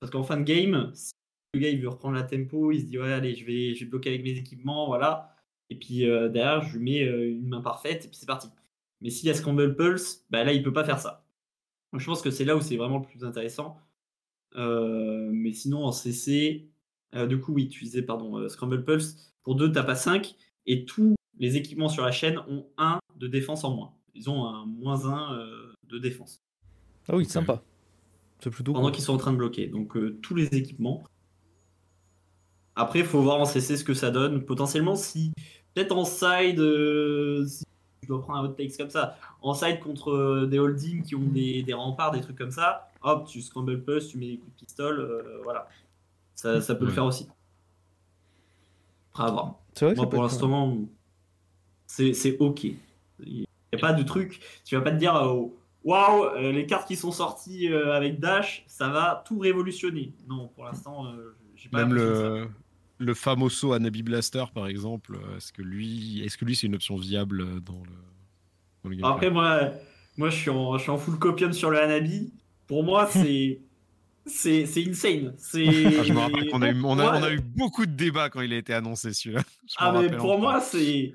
parce 0.00 0.10
qu'en 0.10 0.22
fin 0.22 0.36
de 0.36 0.44
game, 0.44 0.90
si 0.94 1.12
le 1.54 1.60
gars 1.60 1.68
il 1.68 1.80
veut 1.80 1.88
reprendre 1.88 2.14
la 2.14 2.22
tempo, 2.22 2.72
il 2.72 2.80
se 2.80 2.86
dit 2.86 2.98
ouais 2.98 3.12
allez 3.12 3.34
je 3.34 3.44
vais, 3.44 3.74
je 3.74 3.84
vais 3.84 3.90
bloquer 3.90 4.10
avec 4.10 4.22
mes 4.22 4.36
équipements, 4.36 4.86
voilà. 4.86 5.29
Et 5.70 5.76
puis 5.76 6.08
euh, 6.08 6.28
derrière 6.28 6.62
je 6.62 6.76
lui 6.76 6.84
mets 6.84 7.04
euh, 7.04 7.30
une 7.30 7.48
main 7.48 7.60
parfaite 7.60 8.04
et 8.04 8.08
puis 8.08 8.16
c'est 8.16 8.26
parti. 8.26 8.48
Mais 9.00 9.10
s'il 9.10 9.28
y 9.28 9.30
a 9.30 9.34
Scramble 9.34 9.76
Pulse, 9.76 10.26
bah 10.30 10.44
là 10.44 10.52
il 10.52 10.62
peut 10.62 10.72
pas 10.72 10.84
faire 10.84 10.98
ça. 10.98 11.24
Donc, 11.92 12.00
je 12.00 12.06
pense 12.06 12.22
que 12.22 12.30
c'est 12.30 12.44
là 12.44 12.56
où 12.56 12.60
c'est 12.60 12.76
vraiment 12.76 12.98
le 12.98 13.04
plus 13.04 13.24
intéressant. 13.24 13.78
Euh, 14.56 15.30
mais 15.32 15.52
sinon 15.52 15.84
en 15.84 15.92
CC, 15.92 16.68
euh, 17.14 17.26
du 17.26 17.40
coup 17.40 17.52
oui 17.52 17.68
tu 17.68 17.84
disais 17.84 18.02
pardon 18.02 18.36
euh, 18.36 18.48
Scramble 18.48 18.84
Pulse 18.84 19.32
pour 19.44 19.54
deux 19.54 19.70
t'as 19.70 19.84
pas 19.84 19.94
5 19.94 20.34
et 20.66 20.84
tous 20.84 21.14
les 21.38 21.56
équipements 21.56 21.88
sur 21.88 22.04
la 22.04 22.10
chaîne 22.10 22.38
ont 22.48 22.66
1 22.78 22.98
de 23.16 23.28
défense 23.28 23.64
en 23.64 23.74
moins. 23.74 23.94
Ils 24.14 24.28
ont 24.28 24.44
un 24.44 24.66
moins 24.66 25.06
1 25.06 25.46
de 25.88 25.98
défense 25.98 26.42
Ah 27.08 27.16
oui, 27.16 27.24
sympa. 27.24 27.62
C'est 28.40 28.50
plutôt 28.50 28.72
pendant 28.72 28.86
cool. 28.86 28.94
qu'ils 28.94 29.04
sont 29.04 29.14
en 29.14 29.18
train 29.18 29.32
de 29.32 29.36
bloquer. 29.36 29.66
Donc 29.66 29.96
euh, 29.96 30.18
tous 30.22 30.34
les 30.34 30.46
équipements. 30.46 31.04
Après, 32.74 33.00
il 33.00 33.04
faut 33.04 33.20
voir 33.20 33.38
en 33.38 33.44
CC 33.44 33.76
ce 33.76 33.84
que 33.84 33.94
ça 33.94 34.10
donne. 34.10 34.44
Potentiellement, 34.44 34.96
si 34.96 35.32
peut-être 35.74 35.92
en 35.92 36.04
side, 36.04 36.60
euh, 36.60 37.44
si 37.46 37.64
je 38.02 38.08
dois 38.08 38.20
prendre 38.22 38.40
un 38.40 38.44
hot 38.44 38.52
takes 38.52 38.76
comme 38.76 38.90
ça, 38.90 39.16
en 39.42 39.54
side 39.54 39.80
contre 39.80 40.10
euh, 40.10 40.46
des 40.46 40.58
holdings 40.58 41.02
qui 41.02 41.14
ont 41.14 41.20
des, 41.20 41.62
des 41.62 41.74
remparts, 41.74 42.10
des 42.10 42.20
trucs 42.20 42.36
comme 42.36 42.50
ça, 42.50 42.88
hop, 43.02 43.26
tu 43.26 43.40
scramble 43.42 43.82
plus, 43.82 44.08
tu 44.08 44.18
mets 44.18 44.26
des 44.26 44.38
coups 44.38 44.52
de 44.52 44.64
pistole, 44.64 45.00
euh, 45.00 45.40
voilà. 45.44 45.68
Ça, 46.34 46.60
ça 46.60 46.74
peut 46.74 46.86
le 46.86 46.90
faire 46.90 47.04
aussi. 47.04 47.28
Après, 49.12 49.24
à 49.24 49.30
voir. 49.30 49.54
C'est 49.74 49.84
vrai 49.84 49.94
que 49.94 50.00
Moi, 50.00 50.08
pour 50.08 50.22
l'instant, 50.22 50.78
c'est 51.86 52.14
c'est 52.14 52.38
ok. 52.38 52.64
Il 52.64 52.76
n'y 53.26 53.46
a 53.72 53.78
pas 53.78 53.92
de 53.92 54.02
truc. 54.02 54.40
Tu 54.64 54.74
vas 54.74 54.80
pas 54.80 54.90
te 54.90 54.96
dire, 54.96 55.14
euh, 55.16 55.48
waouh, 55.84 56.24
euh, 56.24 56.52
les 56.52 56.66
cartes 56.66 56.88
qui 56.88 56.96
sont 56.96 57.12
sorties 57.12 57.68
euh, 57.68 57.94
avec 57.94 58.20
Dash, 58.20 58.64
ça 58.66 58.88
va 58.88 59.22
tout 59.26 59.38
révolutionner. 59.38 60.12
Non, 60.28 60.48
pour 60.48 60.64
l'instant, 60.64 61.06
euh, 61.06 61.36
j'ai 61.54 61.68
pas 61.68 61.84
Même 61.84 61.94
le, 61.94 62.48
le 63.00 63.14
famoso 63.14 63.72
Anabi 63.72 64.02
Blaster, 64.02 64.44
par 64.54 64.66
exemple, 64.68 65.16
euh, 65.16 65.36
est-ce 65.38 65.52
que 65.52 65.62
lui, 65.62 66.22
est-ce 66.22 66.36
que 66.36 66.44
lui 66.44 66.54
c'est 66.54 66.66
une 66.66 66.74
option 66.74 66.96
viable 66.96 67.40
euh, 67.40 67.60
dans 67.60 67.82
le, 67.82 67.96
dans 68.84 68.90
le 68.90 68.96
gameplay? 68.96 69.08
Après, 69.08 69.30
moi, 69.30 69.72
moi 70.18 70.28
je, 70.28 70.36
suis 70.36 70.50
en, 70.50 70.76
je 70.76 70.82
suis 70.82 70.90
en 70.90 70.98
full 70.98 71.18
copium 71.18 71.52
sur 71.52 71.70
le 71.70 71.80
Hanabi. 71.80 72.32
Pour 72.66 72.84
moi, 72.84 73.06
c'est. 73.10 73.60
C'est 74.26 74.64
insane. 74.86 75.34
C'est. 75.38 75.66
Ah, 75.66 76.02
je 76.04 76.12
me 76.12 76.18
rappelle 76.18 76.48
qu'on 76.50 76.62
a 76.62 76.68
eu, 76.70 76.80
on 76.84 76.98
a, 76.98 77.18
on 77.18 77.22
a 77.22 77.32
eu 77.32 77.40
beaucoup 77.40 77.86
de 77.86 77.92
débats 77.92 78.28
quand 78.28 78.42
il 78.42 78.52
a 78.52 78.58
été 78.58 78.74
annoncé 78.74 79.12
celui-là. 79.14 79.42
Ah, 79.78 79.92
mais 79.98 80.14
pour 80.14 80.38
moi, 80.38 80.60
c'est. 80.60 81.12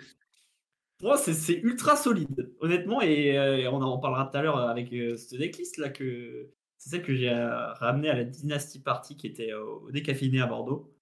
Pour 0.97 1.09
moi, 1.09 1.17
c'est- 1.17 1.33
c'est 1.33 1.59
ultra 1.59 1.95
solide, 1.97 2.51
honnêtement, 2.61 3.01
et, 3.01 3.38
euh, 3.38 3.57
et 3.57 3.67
on 3.67 3.81
en 3.81 3.99
parlera 3.99 4.25
tout 4.25 4.38
à 4.38 4.41
l'heure 4.41 4.57
avec 4.57 4.91
euh, 4.93 5.15
cette 5.17 5.38
decklist 5.38 5.77
là 5.77 5.89
que 5.89 6.49
c'est 6.77 6.89
celle 6.89 7.03
que 7.03 7.13
j'ai 7.15 7.29
ramenée 7.79 8.09
à 8.09 8.15
la 8.15 8.23
Dynasty 8.23 8.79
Party 8.79 9.15
qui 9.17 9.27
était 9.27 9.51
euh, 9.51 9.63
au 9.63 9.91
décaféiné 9.91 10.39
à 10.41 10.47
Bordeaux. 10.47 10.94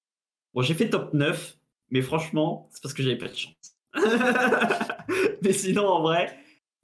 Bon, 0.53 0.61
j'ai 0.61 0.73
fait 0.73 0.89
top 0.89 1.13
9, 1.13 1.57
mais 1.89 2.01
franchement, 2.01 2.69
c'est 2.71 2.81
parce 2.81 2.93
que 2.93 3.01
j'avais 3.03 3.17
pas 3.17 3.27
de 3.29 3.35
chance. 3.35 3.75
mais 5.41 5.53
sinon, 5.53 5.87
en 5.87 6.01
vrai, 6.01 6.37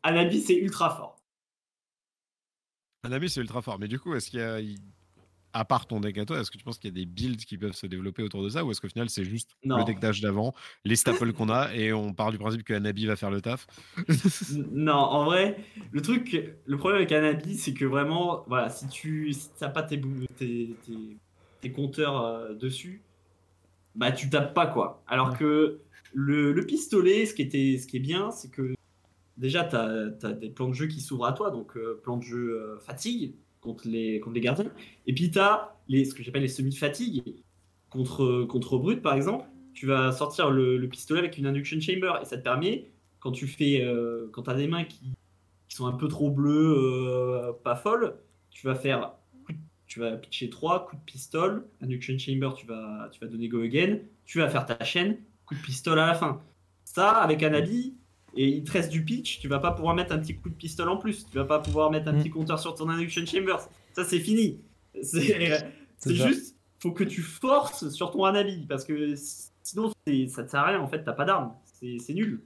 Anabi, 0.03 0.41
c'est 0.41 0.55
ultra 0.55 0.95
fort. 0.95 1.15
Anabi 3.03 3.29
c'est 3.29 3.39
ultra 3.41 3.61
fort, 3.61 3.79
mais 3.79 3.87
du 3.87 3.99
coup, 3.99 4.13
est-ce 4.13 4.29
qu'il 4.29 4.39
y 4.39 4.43
a, 4.43 4.59
à 5.53 5.65
part 5.65 5.87
ton 5.87 5.99
deck 6.01 6.17
à 6.17 6.25
toi, 6.25 6.39
est-ce 6.39 6.51
que 6.51 6.57
tu 6.57 6.63
penses 6.63 6.77
qu'il 6.77 6.89
y 6.89 6.93
a 6.93 6.95
des 6.95 7.05
builds 7.05 7.45
qui 7.45 7.57
peuvent 7.57 7.73
se 7.75 7.87
développer 7.87 8.23
autour 8.23 8.43
de 8.43 8.49
ça, 8.49 8.65
ou 8.65 8.71
est-ce 8.71 8.81
qu'au 8.81 8.89
final 8.89 9.09
c'est 9.09 9.23
juste 9.23 9.55
Non. 9.63 9.77
le 9.77 9.83
deck 9.85 9.99
d'âge 9.99 10.19
d'avant, 10.19 10.53
les 10.83 10.95
staples 10.97 11.31
qu'on 11.31 11.49
a, 11.49 11.73
et 11.73 11.93
on 11.93 12.13
part 12.13 12.31
du 12.31 12.37
principe 12.37 12.63
que 12.63 12.73
Anabi 12.73 13.05
va 13.05 13.15
faire 13.15 13.31
le 13.31 13.41
taf? 13.41 13.67
Non, 14.71 14.93
en 14.93 15.23
vrai, 15.25 15.63
le 15.91 16.01
truc, 16.01 16.53
le 16.65 16.77
problème 16.77 16.97
avec 16.97 17.11
Anabi, 17.11 17.57
c'est 17.57 17.73
que 17.73 17.85
vraiment, 17.85 18.43
voilà, 18.47 18.69
si 18.69 18.87
tu 18.89 19.31
si 19.31 19.49
t'as 19.57 19.69
pas 19.69 19.83
tes, 19.83 19.97
bou- 19.97 20.25
tes, 20.37 20.75
tes- 20.85 21.17
tes 21.61 21.71
compteurs 21.71 22.21
euh, 22.25 22.53
dessus, 22.53 23.01
bah 23.95 24.11
tu 24.11 24.29
tapes 24.29 24.53
pas 24.53 24.67
quoi. 24.67 25.03
Alors 25.07 25.31
Ouais. 25.31 25.37
que 25.37 25.81
le, 26.13 26.53
le 26.53 26.65
pistolet, 26.65 27.25
ce 27.25 27.33
qui, 27.33 27.41
était, 27.43 27.77
ce 27.77 27.87
qui 27.87 27.97
est 27.97 27.99
bien, 27.99 28.31
c'est 28.31 28.49
que 28.51 28.73
déjà 29.37 29.63
tu 29.63 29.75
as, 29.75 30.33
des 30.33 30.49
plans 30.49 30.69
de 30.69 30.73
jeu 30.73 30.87
qui 30.87 31.01
s'ouvrent 31.01 31.25
à 31.25 31.33
toi, 31.33 31.51
donc 31.51 31.77
euh, 31.77 31.99
plan 32.03 32.17
de 32.17 32.23
jeu 32.23 32.59
euh, 32.61 32.79
fatigue 32.79 33.35
contre 33.61 33.87
les, 33.87 34.19
contre 34.19 34.35
les 34.35 34.41
gardiens, 34.41 34.71
et 35.07 35.13
puis 35.13 35.31
tu 35.31 35.39
as 35.39 35.75
les, 35.87 36.05
ce 36.05 36.13
que 36.15 36.23
j'appelle 36.23 36.41
les 36.43 36.47
semi-fatigues 36.47 37.43
contre, 37.89 38.43
contre 38.45 38.77
brut 38.77 39.01
par 39.01 39.13
exemple. 39.15 39.45
Tu 39.73 39.85
vas 39.87 40.11
sortir 40.11 40.49
le, 40.51 40.77
le 40.77 40.89
pistolet 40.89 41.19
avec 41.19 41.37
une 41.37 41.45
induction 41.47 41.79
chamber 41.79 42.13
et 42.21 42.25
ça 42.25 42.37
te 42.37 42.43
permet 42.43 42.91
quand 43.19 43.31
tu 43.31 43.47
fais 43.47 43.81
euh, 43.83 44.29
quand 44.33 44.47
as 44.49 44.55
des 44.55 44.67
mains 44.67 44.83
qui, 44.85 45.13
qui 45.67 45.75
sont 45.75 45.85
un 45.87 45.93
peu 45.93 46.07
trop 46.07 46.31
bleues, 46.31 46.75
euh, 46.77 47.53
pas 47.63 47.75
folles, 47.75 48.17
tu 48.51 48.65
vas 48.67 48.75
faire 48.75 49.13
tu 49.89 49.99
vas 49.99 50.15
pitcher 50.15 50.49
3 50.49 50.87
coups 50.87 51.01
de 51.01 51.05
pistole, 51.05 51.65
induction 51.81 52.17
chamber, 52.17 52.51
tu 52.55 52.65
vas 52.65 53.09
tu 53.11 53.19
vas 53.19 53.27
donner 53.27 53.49
go 53.49 53.61
again, 53.61 53.97
tu 54.25 54.37
vas 54.37 54.47
faire 54.49 54.65
ta 54.65 54.81
chaîne, 54.85 55.17
coup 55.45 55.55
de 55.55 55.59
pistole 55.59 55.99
à 55.99 56.05
la 56.07 56.13
fin. 56.13 56.41
Ça 56.85 57.09
avec 57.11 57.43
Anabi 57.43 57.95
et 58.35 58.47
il 58.47 58.63
te 58.63 58.71
reste 58.71 58.91
du 58.91 59.03
pitch, 59.03 59.39
tu 59.39 59.47
vas 59.49 59.59
pas 59.59 59.71
pouvoir 59.71 59.95
mettre 59.95 60.13
un 60.13 60.19
petit 60.19 60.35
coup 60.37 60.49
de 60.49 60.55
pistole 60.55 60.87
en 60.89 60.95
plus, 60.97 61.25
tu 61.29 61.35
vas 61.37 61.43
pas 61.45 61.59
pouvoir 61.59 61.91
mettre 61.91 62.07
un 62.07 62.13
Mm. 62.13 62.19
petit 62.19 62.29
compteur 62.29 62.59
sur 62.59 62.73
ton 62.75 62.87
induction 62.87 63.25
chamber. 63.25 63.57
Ça 63.93 64.05
c'est 64.05 64.19
fini. 64.19 64.59
C'est 65.01 65.21
juste 66.05 66.55
faut 66.79 66.91
que 66.93 67.03
tu 67.03 67.21
forces 67.21 67.89
sur 67.89 68.11
ton 68.11 68.23
Anabi 68.23 68.65
parce 68.67 68.85
que 68.85 69.15
sinon 69.63 69.89
ça 70.29 70.43
te 70.43 70.49
sert 70.51 70.59
à 70.61 70.67
rien 70.67 70.79
en 70.79 70.87
fait, 70.87 71.03
t'as 71.03 71.13
pas 71.13 71.25
d'arme. 71.25 71.53
C'est 71.81 72.13
nul. 72.13 72.41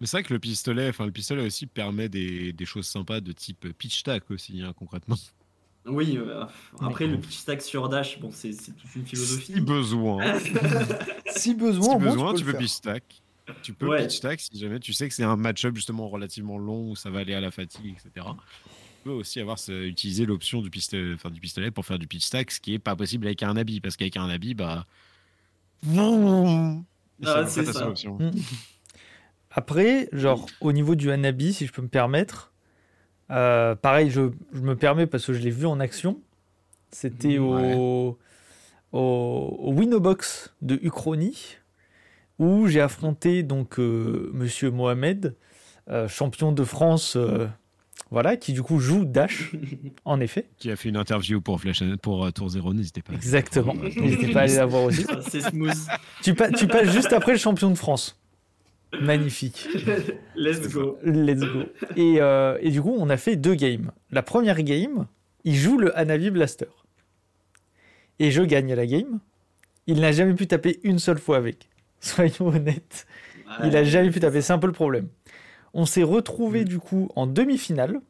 Mais 0.00 0.06
c'est 0.06 0.18
vrai 0.18 0.22
que 0.22 0.32
le 0.32 0.38
pistolet, 0.38 0.88
enfin 0.90 1.06
le 1.06 1.10
pistolet 1.12 1.44
aussi 1.44 1.66
permet 1.66 2.08
des, 2.08 2.52
des 2.52 2.64
choses 2.66 2.86
sympas 2.86 3.20
de 3.20 3.32
type 3.32 3.66
pitch 3.78 4.04
tack 4.04 4.30
aussi, 4.30 4.62
hein, 4.62 4.72
concrètement. 4.76 5.16
Oui, 5.86 6.18
euh, 6.18 6.44
après 6.80 7.06
le 7.06 7.18
pitch 7.18 7.36
stack 7.38 7.62
sur 7.62 7.88
Dash, 7.88 8.20
bon, 8.20 8.30
c'est 8.32 8.50
toute 8.50 8.94
une 8.94 9.06
philosophie. 9.06 9.54
Si 9.54 9.60
besoin, 9.60 10.38
Si 11.28 11.54
besoin, 11.54 12.34
si 12.36 12.42
tu 12.42 12.44
tu 12.46 12.52
peux 12.52 12.58
pitch 12.58 12.68
stack. 12.70 13.02
Tu 13.62 13.72
peux 13.72 13.88
Ouais. 13.88 14.02
pitch 14.02 14.16
stack 14.18 14.40
si 14.40 14.58
jamais 14.58 14.78
tu 14.80 14.92
sais 14.92 15.08
que 15.08 15.14
c'est 15.14 15.24
un 15.24 15.36
match-up 15.36 15.74
justement 15.74 16.08
relativement 16.08 16.58
long 16.58 16.90
où 16.90 16.96
ça 16.96 17.08
va 17.08 17.20
aller 17.20 17.32
à 17.32 17.40
la 17.40 17.50
fatigue, 17.50 17.96
etc. 17.96 18.26
Tu 18.66 19.04
peux 19.04 19.10
aussi 19.10 19.40
avoir 19.40 19.58
ce- 19.58 19.86
utiliser 19.86 20.26
l'option 20.26 20.60
du 20.60 20.68
pistolet, 20.68 21.14
enfin, 21.14 21.30
du 21.30 21.40
pistolet 21.40 21.70
pour 21.70 21.86
faire 21.86 21.98
du 21.98 22.06
pitch 22.06 22.24
stack, 22.26 22.50
ce 22.50 22.60
qui 22.60 22.74
est 22.74 22.78
pas 22.78 22.94
possible 22.94 23.26
avec 23.26 23.42
un 23.42 23.56
habit, 23.56 23.80
parce 23.80 23.96
qu'avec 23.96 24.18
un 24.18 24.28
habit, 24.28 24.52
bah. 24.54 24.84
Ah, 25.86 27.46
c'est 27.46 27.64
ça. 27.64 27.72
seule 27.72 27.88
option. 27.88 28.18
faire. 28.18 28.30
Après, 29.50 30.08
genre, 30.12 30.46
au 30.60 30.72
niveau 30.72 30.94
du 30.94 31.10
Hanabi, 31.10 31.52
si 31.54 31.66
je 31.66 31.72
peux 31.72 31.82
me 31.82 31.88
permettre, 31.88 32.52
euh, 33.30 33.74
pareil, 33.74 34.10
je, 34.10 34.30
je 34.52 34.60
me 34.60 34.74
permets 34.76 35.06
parce 35.06 35.26
que 35.26 35.32
je 35.32 35.40
l'ai 35.40 35.50
vu 35.50 35.66
en 35.66 35.80
action. 35.80 36.18
C'était 36.90 37.38
au, 37.38 38.16
au, 38.92 38.98
au 39.62 39.72
Winobox 39.72 40.54
de 40.62 40.78
Uchroni, 40.82 41.56
où 42.38 42.66
j'ai 42.66 42.80
affronté 42.80 43.42
donc 43.42 43.78
euh, 43.78 44.30
Monsieur 44.32 44.70
Mohamed, 44.70 45.34
euh, 45.90 46.08
champion 46.08 46.52
de 46.52 46.64
France, 46.64 47.16
euh, 47.16 47.46
voilà, 48.10 48.36
qui 48.38 48.54
du 48.54 48.62
coup 48.62 48.78
joue 48.78 49.04
Dash, 49.04 49.52
en 50.06 50.20
effet. 50.20 50.48
Qui 50.56 50.70
a 50.70 50.76
fait 50.76 50.88
une 50.88 50.96
interview 50.96 51.40
pour, 51.42 51.60
Flash, 51.60 51.82
pour 52.00 52.24
euh, 52.24 52.30
Tour 52.30 52.48
Zero, 52.48 52.72
n'hésitez 52.72 53.02
pas. 53.02 53.12
Exactement. 53.12 53.74
N'hésitez 53.74 54.32
pas 54.32 54.40
à 54.40 54.42
aller 54.44 54.56
la 54.56 54.64
voir 54.66 54.84
aussi. 54.84 55.04
C'est 55.28 55.42
smooth. 55.42 55.76
Tu, 56.22 56.34
pa- 56.34 56.50
tu 56.50 56.66
passes 56.66 56.90
juste 56.90 57.12
après 57.12 57.32
le 57.32 57.38
champion 57.38 57.70
de 57.70 57.76
France. 57.76 58.18
Magnifique. 59.00 59.68
Let's 60.36 60.68
go. 60.72 60.98
Let's 61.02 61.40
go. 61.40 61.64
Et, 61.96 62.20
euh, 62.20 62.58
et 62.60 62.70
du 62.70 62.80
coup, 62.80 62.94
on 62.98 63.10
a 63.10 63.16
fait 63.16 63.36
deux 63.36 63.54
games. 63.54 63.90
La 64.10 64.22
première 64.22 64.62
game, 64.62 65.06
il 65.44 65.54
joue 65.54 65.78
le 65.78 65.96
Hanabi 65.96 66.30
Blaster. 66.30 66.68
Et 68.18 68.30
je 68.30 68.42
gagne 68.42 68.74
la 68.74 68.86
game. 68.86 69.20
Il 69.86 70.00
n'a 70.00 70.12
jamais 70.12 70.34
pu 70.34 70.46
taper 70.46 70.80
une 70.82 70.98
seule 70.98 71.18
fois 71.18 71.36
avec. 71.36 71.68
Soyons 72.00 72.48
honnêtes. 72.48 73.06
Il 73.64 73.76
a 73.76 73.84
jamais 73.84 74.10
pu 74.10 74.20
taper. 74.20 74.40
C'est 74.42 74.52
un 74.52 74.58
peu 74.58 74.66
le 74.66 74.72
problème. 74.72 75.08
On 75.74 75.86
s'est 75.86 76.02
retrouvé 76.02 76.64
du 76.64 76.78
coup 76.78 77.10
en 77.14 77.26
demi-finale. 77.26 78.00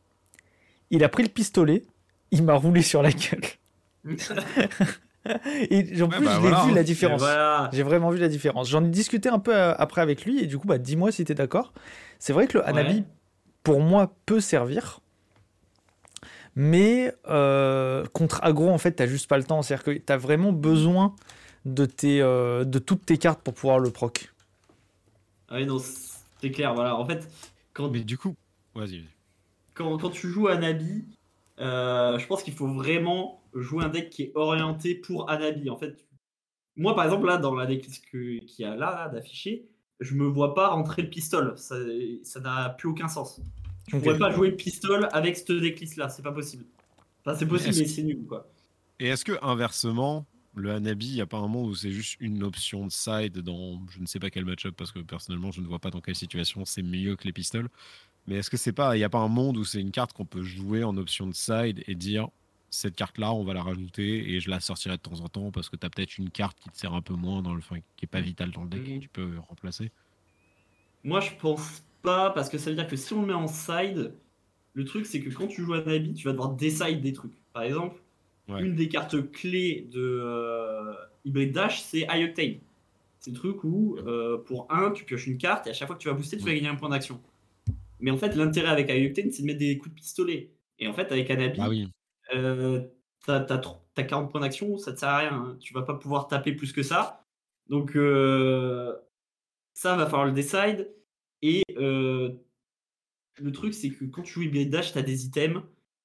Il 0.91 1.05
a 1.05 1.09
pris 1.09 1.22
le 1.22 1.29
pistolet. 1.29 1.85
Il 2.31 2.45
m'a 2.45 2.55
roulé 2.55 2.83
sur 2.83 3.03
la 3.03 3.11
gueule. 3.11 4.16
Et 5.70 6.03
en 6.03 6.09
plus, 6.09 6.24
bah 6.24 6.33
j'ai 6.35 6.41
voilà, 6.41 6.64
vu 6.64 6.70
hein. 6.70 6.74
la 6.74 6.81
Et 6.81 6.85
différence. 6.85 7.20
Voilà. 7.20 7.70
J'ai 7.72 7.83
vraiment 7.83 8.11
vu 8.11 8.18
la 8.18 8.29
différence. 8.29 8.68
J'en 8.68 8.85
ai 8.85 8.89
discuté 8.89 9.29
un 9.29 9.39
peu 9.39 9.55
euh, 9.55 9.74
après 9.76 10.01
avec 10.01 10.24
lui 10.24 10.43
et 10.43 10.47
du 10.47 10.59
coup, 10.59 10.66
bah, 10.66 10.79
dis-moi 10.79 11.12
si 11.12 11.24
tu 11.24 11.33
es 11.33 11.35
d'accord. 11.35 11.72
C'est 12.18 12.33
vrai 12.33 12.47
que 12.47 12.59
le 12.59 12.66
Hanabi, 12.68 12.95
Ouais. 12.99 13.05
pour 13.62 13.81
moi, 13.81 14.14
peut 14.26 14.41
servir. 14.41 15.01
Mais 16.55 17.12
euh, 17.29 18.05
contre 18.12 18.41
aggro, 18.43 18.68
en 18.68 18.79
fait, 18.79 18.93
t'as 18.93 19.07
juste 19.07 19.29
pas 19.29 19.39
le 19.39 19.45
temps. 19.45 19.62
C'est-à-dire 19.62 19.85
que 19.85 19.91
t'as 19.99 20.16
vraiment 20.16 20.53
besoin 20.53 21.14
de, 21.64 21.85
tes, 21.87 22.20
euh, 22.20 22.64
de 22.64 22.79
toutes 22.79 23.07
tes 23.07 23.18
cartes 23.18 23.41
pour 23.43 23.55
pouvoir 23.55 23.79
le 23.79 23.91
proc. 23.91 24.33
Ah 25.49 25.57
oui, 25.57 25.66
non, 25.66 25.79
c'est 26.41 26.51
clair. 26.51 26.74
Voilà. 26.74 26.97
En 26.97 27.07
fait, 27.07 27.29
quand, 27.74 27.91
Mais 27.91 28.01
du 28.01 28.18
coup, 28.18 28.35
vas-y. 28.74 29.05
quand, 29.74 29.97
quand 29.99 30.11
tu 30.11 30.29
joues 30.29 30.49
Anabi, 30.49 31.05
euh, 31.61 32.18
je 32.18 32.26
pense 32.26 32.43
qu'il 32.43 32.55
faut 32.55 32.66
vraiment 32.66 33.38
jouer 33.55 33.85
un 33.85 33.89
deck 33.89 34.11
qui 34.11 34.25
est 34.25 34.33
orienté 34.35 34.95
pour 34.95 35.31
Anabi. 35.31 35.71
En 35.71 35.77
fait, 35.77 36.07
moi, 36.77 36.95
par 36.95 37.05
exemple, 37.05 37.27
là, 37.27 37.39
dans 37.39 37.55
la 37.55 37.67
decklist 37.67 38.05
qu'il 38.11 38.43
y 38.59 38.65
a 38.65 38.77
là, 38.77 38.91
là, 38.95 39.09
d'affiché, 39.09 39.67
je 40.01 40.15
me 40.15 40.27
vois 40.27 40.55
pas 40.55 40.69
rentrer 40.69 41.03
le 41.03 41.11
pistol. 41.11 41.55
Ça 41.57 42.41
n'a 42.41 42.71
plus 42.71 42.89
aucun 42.89 43.09
sens. 43.09 43.41
Je 43.89 43.97
Ok. 43.97 44.03
pourrais 44.03 44.19
pas 44.19 44.31
jouer 44.31 44.51
le 44.51 44.57
pistol 44.57 45.09
avec 45.13 45.37
cette 45.37 45.51
decklist 45.51 45.97
là, 45.97 46.09
c'est 46.09 46.23
pas 46.23 46.33
possible. 46.33 46.65
Enfin, 47.25 47.37
c'est 47.37 47.47
possible, 47.47 47.75
mais 47.77 47.87
c'est 47.87 48.03
nul 48.03 48.25
quoi. 48.27 48.47
Et 49.01 49.07
est-ce 49.07 49.25
que 49.25 49.33
inversement, 49.43 50.27
le 50.55 50.73
Hanabi, 50.73 51.09
il 51.09 51.15
n'y 51.15 51.21
a 51.21 51.27
pas 51.27 51.39
un 51.39 51.49
monde 51.49 51.71
où 51.71 51.75
c'est 51.75 51.91
juste 51.93 52.17
une 52.21 52.43
option 52.43 52.85
de 52.87 52.93
side 52.93 53.39
dans 53.39 53.81
je 53.91 54.01
ne 54.01 54.07
sais 54.07 54.19
pas 54.19 54.31
quel 54.31 54.45
match-up 54.45 54.75
parce 54.77 54.93
que 54.93 54.99
personnellement 54.99 55.53
je 55.53 55.61
ne 55.61 55.67
vois 55.67 55.79
pas 55.79 55.91
dans 55.91 56.01
quelle 56.01 56.17
situation 56.17 56.65
c'est 56.65 56.83
mieux 56.83 57.17
que 57.17 57.25
les 57.25 57.33
pistoles. 57.33 57.69
Mais 58.27 58.37
est-ce 58.37 58.51
que 58.51 58.57
c'est 58.59 58.73
pas, 58.73 58.95
il 58.95 58.99
n'y 58.99 59.05
a 59.05 59.09
pas 59.09 59.19
un 59.21 59.29
monde 59.29 59.57
où 59.57 59.65
c'est 59.65 59.81
une 59.81 59.91
carte 59.91 60.13
qu'on 60.13 60.27
peut 60.27 60.43
jouer 60.43 60.85
en 60.85 60.97
option 60.99 61.27
de 61.27 61.35
side 61.35 61.83
et 61.87 61.95
dire 61.95 62.29
cette 62.71 62.97
carte-là, 62.97 63.33
on 63.33 63.45
va 63.45 63.55
la 63.55 63.62
rajouter 63.62 64.33
et 64.35 64.41
je 64.41 64.51
la 64.51 64.61
sortirai 64.61 64.97
de 64.97 65.03
temps 65.03 65.21
en 65.21 65.29
temps 65.29 65.51
parce 65.51 65.69
que 65.69 65.77
tu 65.77 65.87
as 65.87 65.91
peut-être 65.91 66.19
une 66.19 66.31
carte 66.31 66.59
qui 66.61 66.69
te 66.71 66.77
sert 66.77 66.93
un 66.95 67.01
peu 67.03 67.14
moins 67.14 67.43
dans 67.43 67.53
le, 67.55 67.59
enfin, 67.61 67.77
qui 67.97 68.05
est 68.05 68.09
pas 68.09 68.21
vitale 68.21 68.51
dans 68.51 68.62
le 68.64 68.69
deck, 68.69 68.87
Mhm. 68.89 69.01
tu 69.01 69.09
peux 69.09 69.39
remplacer. 69.49 69.91
Moi, 71.05 71.21
je 71.21 71.31
pense 71.41 71.83
pas 72.03 72.31
parce 72.31 72.49
que 72.49 72.59
ça 72.59 72.71
veut 72.71 72.77
dire 72.77 72.87
que 72.87 72.97
si 72.97 73.12
on 73.12 73.23
le 73.23 73.29
met 73.29 73.33
en 73.35 73.47
side, 73.49 74.12
le 74.75 74.85
truc 74.85 75.07
c'est 75.07 75.21
que 75.21 75.31
quand 75.31 75.47
tu 75.47 75.62
joues 75.64 75.75
Anabi, 75.75 76.14
tu 76.14 76.25
vas 76.27 76.33
devoir 76.33 76.51
decide 76.55 77.01
des 77.01 77.12
trucs. 77.12 77.33
Par 77.53 77.62
exemple, 77.62 78.01
Ouais. 78.49 78.62
une 78.62 78.75
des 78.75 78.89
cartes 78.89 79.31
clés 79.31 79.87
de 79.93 80.01
euh, 80.01 80.95
Hybrid 81.27 81.53
Dash, 81.53 81.83
c'est 81.83 82.07
High 82.11 82.31
Octane. 82.31 82.55
C'est 83.21 83.31
le 83.33 83.37
truc 83.37 83.62
où 83.62 83.97
euh, 83.99 84.39
pour 84.39 84.73
1, 84.73 84.93
tu 84.93 85.05
pioches 85.05 85.27
une 85.27 85.37
carte 85.37 85.66
et 85.66 85.71
à 85.71 85.73
chaque 85.75 85.87
fois 85.87 85.97
que 85.97 86.01
tu 86.03 86.09
vas 86.09 86.14
booster, 86.14 86.39
tu 86.39 86.45
vas 86.45 86.55
gagner 86.55 86.69
un 86.69 86.77
point 86.77 86.89
d'action. 86.89 87.21
Mais 88.01 88.11
en 88.11 88.16
fait, 88.16 88.35
l'intérêt 88.37 88.69
avec 88.69 88.89
High 88.89 89.09
Octane, 89.09 89.31
c'est 89.33 89.43
de 89.43 89.47
mettre 89.49 89.59
des 89.59 89.77
coups 89.77 89.91
de 89.95 90.01
pistolet. 90.01 90.49
Et 90.79 90.87
en 90.89 90.95
fait, 90.95 91.11
avec 91.12 91.29
Anabi, 91.31 91.59
Ah 91.61 91.69
oui. 91.69 91.89
Euh, 92.35 92.83
t'as, 93.26 93.41
t'as 93.41 93.59
tro- 93.59 93.83
t'as 93.95 94.03
40 94.05 94.31
points 94.31 94.41
d'action, 94.41 94.76
ça 94.79 94.93
te 94.93 94.99
sert 94.99 95.09
à 95.09 95.18
rien. 95.18 95.33
hein. 95.33 95.57
Tu 95.61 95.72
vas 95.74 95.83
pas 95.83 95.95
pouvoir 95.95 96.29
taper 96.29 96.53
plus 96.53 96.72
que 96.72 96.83
ça. 96.83 97.24
Donc, 97.68 97.97
euh, 97.97 98.97
ça 99.74 99.97
va 99.97 100.07
falloir 100.07 100.26
le 100.26 100.33
decide. 100.33 100.93
Et 101.43 101.62
euh, 101.76 102.33
le 103.41 103.53
truc, 103.53 103.74
c'est 103.74 103.91
que 103.91 104.05
quand 104.07 104.22
tu 104.22 104.33
joues 104.33 104.43
Hybrid 104.43 104.70
Dash, 104.70 104.93
t'as 104.93 105.03
des 105.03 105.26
items. 105.26 105.62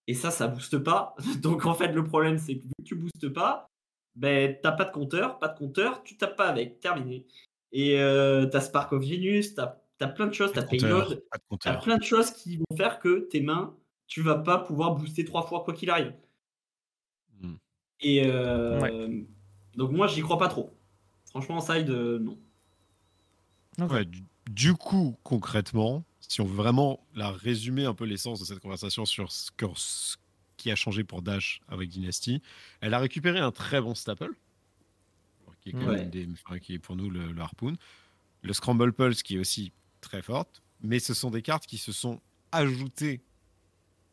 Et 0.08 0.14
ça, 0.14 0.32
ça 0.32 0.48
booste 0.48 0.78
pas. 0.80 1.16
Donc, 1.42 1.66
en 1.66 1.74
fait, 1.74 1.88
le 1.94 2.04
problème, 2.04 2.38
c'est 2.38 2.58
que 2.58 2.64
vu 2.64 2.72
que 2.78 2.84
tu 2.84 2.96
boostes 2.96 3.30
pas, 3.30 3.68
ben, 4.16 4.58
t'as 4.62 4.74
pas 4.74 4.86
de 4.86 4.92
compteur. 4.92 5.40
Pas 5.40 5.48
de 5.48 5.58
compteur, 5.58 6.04
tu 6.04 6.18
tapes 6.18 6.36
pas 6.36 6.48
avec. 6.50 6.80
Terminé. 6.82 7.26
Et 7.72 8.00
euh, 8.00 8.46
t'as 8.46 8.62
Spark 8.62 8.92
of 8.94 9.02
Genius, 9.04 9.56
t'as, 9.56 9.80
t'as 9.98 10.08
plein 10.08 10.28
de 10.28 10.34
choses, 10.34 10.52
t'as 10.54 10.62
Payload. 10.82 11.24
T'as 11.64 11.72
plein 11.84 11.98
de 11.98 12.04
choses 12.04 12.32
qui 12.32 12.58
vont 12.58 12.78
faire 12.78 13.00
que 13.00 13.28
tes 13.32 13.42
mains, 13.42 13.76
tu 14.14 14.22
vas 14.22 14.36
pas 14.38 14.60
pouvoir 14.60 14.94
booster 14.94 15.26
trois 15.26 15.42
fois 15.42 15.64
quoi 15.64 15.74
qu'il 15.74 15.90
arrive. 15.90 16.14
Hmm. 17.42 17.56
Et 18.00 18.22
euh, 18.28 19.24
donc 19.76 19.92
moi 19.92 20.06
j'y 20.06 20.22
crois 20.22 20.38
pas 20.38 20.50
trop. 20.50 20.78
Franchement 21.26 21.60
side 21.62 21.90
euh, 21.90 22.20
non. 22.20 22.38
Ouais, 23.80 24.06
du, 24.06 24.24
du 24.52 24.76
coup, 24.76 25.18
concrètement, 25.24 26.04
si 26.20 26.42
on 26.42 26.46
veut 26.46 26.54
vraiment 26.56 27.04
la 27.16 27.32
résumer 27.32 27.86
un 27.86 27.96
peu 27.96 28.06
l'essence 28.06 28.40
de 28.40 28.46
cette 28.46 28.60
conversation 28.60 29.04
sur 29.06 29.32
ce, 29.32 29.50
que- 29.50 29.66
ce 29.76 30.18
qui 30.58 30.70
a 30.70 30.76
changé 30.76 31.04
pour 31.04 31.24
Dash 31.24 31.60
avec 31.68 31.90
Dynasty, 31.90 32.40
elle 32.82 32.94
a 32.94 33.00
récupéré 33.00 33.40
un 33.40 33.52
très 33.52 33.82
bon 33.82 33.96
staple, 33.96 34.30
qui 35.62 35.70
est, 35.70 35.72
quand 35.72 35.88
Ouais. 35.88 35.96
même 36.02 36.12
des- 36.12 36.28
enfin, 36.46 36.60
qui 36.60 36.76
est 36.76 36.80
pour 36.80 36.96
nous 36.96 37.10
le, 37.10 37.32
le 37.32 37.42
Harpoon, 37.42 37.74
le 38.44 38.54
Scramble 38.54 38.94
Pulse 38.94 39.24
qui 39.24 39.38
est 39.38 39.40
aussi 39.40 39.72
très 40.02 40.22
forte, 40.22 40.62
mais 40.82 41.00
ce 41.00 41.16
sont 41.16 41.32
des 41.32 41.42
cartes 41.42 41.66
qui 41.66 41.80
se 41.80 41.92
sont 41.92 42.22
ajoutées 42.52 43.22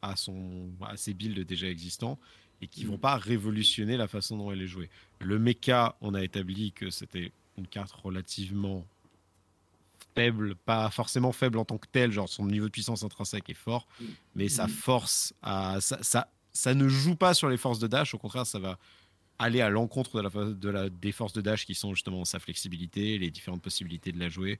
à, 0.03 0.16
son, 0.16 0.68
à 0.86 0.96
ses 0.96 1.14
builds 1.14 1.44
déjà 1.44 1.68
existants 1.68 2.18
et 2.62 2.66
qui 2.66 2.84
vont 2.84 2.96
Mm. 2.96 3.01
pas 3.01 3.16
révolutionner 3.16 3.96
la 3.96 4.07
façon 4.09 4.36
dont 4.36 4.53
elle 4.53 4.62
est 4.62 4.66
jouée. 4.66 4.90
Le 5.20 5.38
mecha, 5.38 5.96
on 6.01 6.14
a 6.14 6.22
établi 6.22 6.72
que 6.72 6.90
c'était 6.90 7.32
une 7.59 7.66
carte 7.66 7.92
relativement 7.92 8.86
faible, 10.14 10.55
pas 10.57 10.90
forcément 10.90 11.32
faible 11.32 11.59
en 11.59 11.64
tant 11.64 11.78
que 11.78 11.86
tel, 11.90 12.11
genre 12.12 12.28
son 12.28 12.46
niveau 12.46 12.66
de 12.66 12.70
puissance 12.72 13.03
intrinsèque 13.03 13.48
est 13.48 13.55
fort, 13.55 13.86
Mm. 14.01 14.05
mais 14.34 14.48
sa 14.48 14.66
Mm. 14.66 14.70
force, 14.70 15.34
à, 15.42 15.80
ça, 15.80 15.98
ça, 16.03 16.28
ça 16.53 16.74
ne 16.74 16.88
joue 16.88 17.14
pas 17.14 17.32
sur 17.34 17.48
les 17.48 17.57
forces 17.57 17.78
de 17.78 17.86
dash, 17.86 18.12
au 18.14 18.18
contraire, 18.18 18.46
ça 18.46 18.59
va 18.59 18.78
aller 19.38 19.61
à 19.61 19.70
l'encontre 19.70 20.20
de 20.20 20.28
la, 20.28 20.53
de 20.53 20.68
la, 20.68 20.90
des 20.90 21.12
forces 21.12 21.32
de 21.32 21.40
dash 21.40 21.64
qui 21.64 21.74
sont 21.74 21.94
justement 21.94 22.24
sa 22.24 22.38
flexibilité, 22.40 23.16
les 23.18 23.30
différentes 23.30 23.62
possibilités 23.62 24.12
de 24.12 24.18
la 24.18 24.28
jouer, 24.28 24.59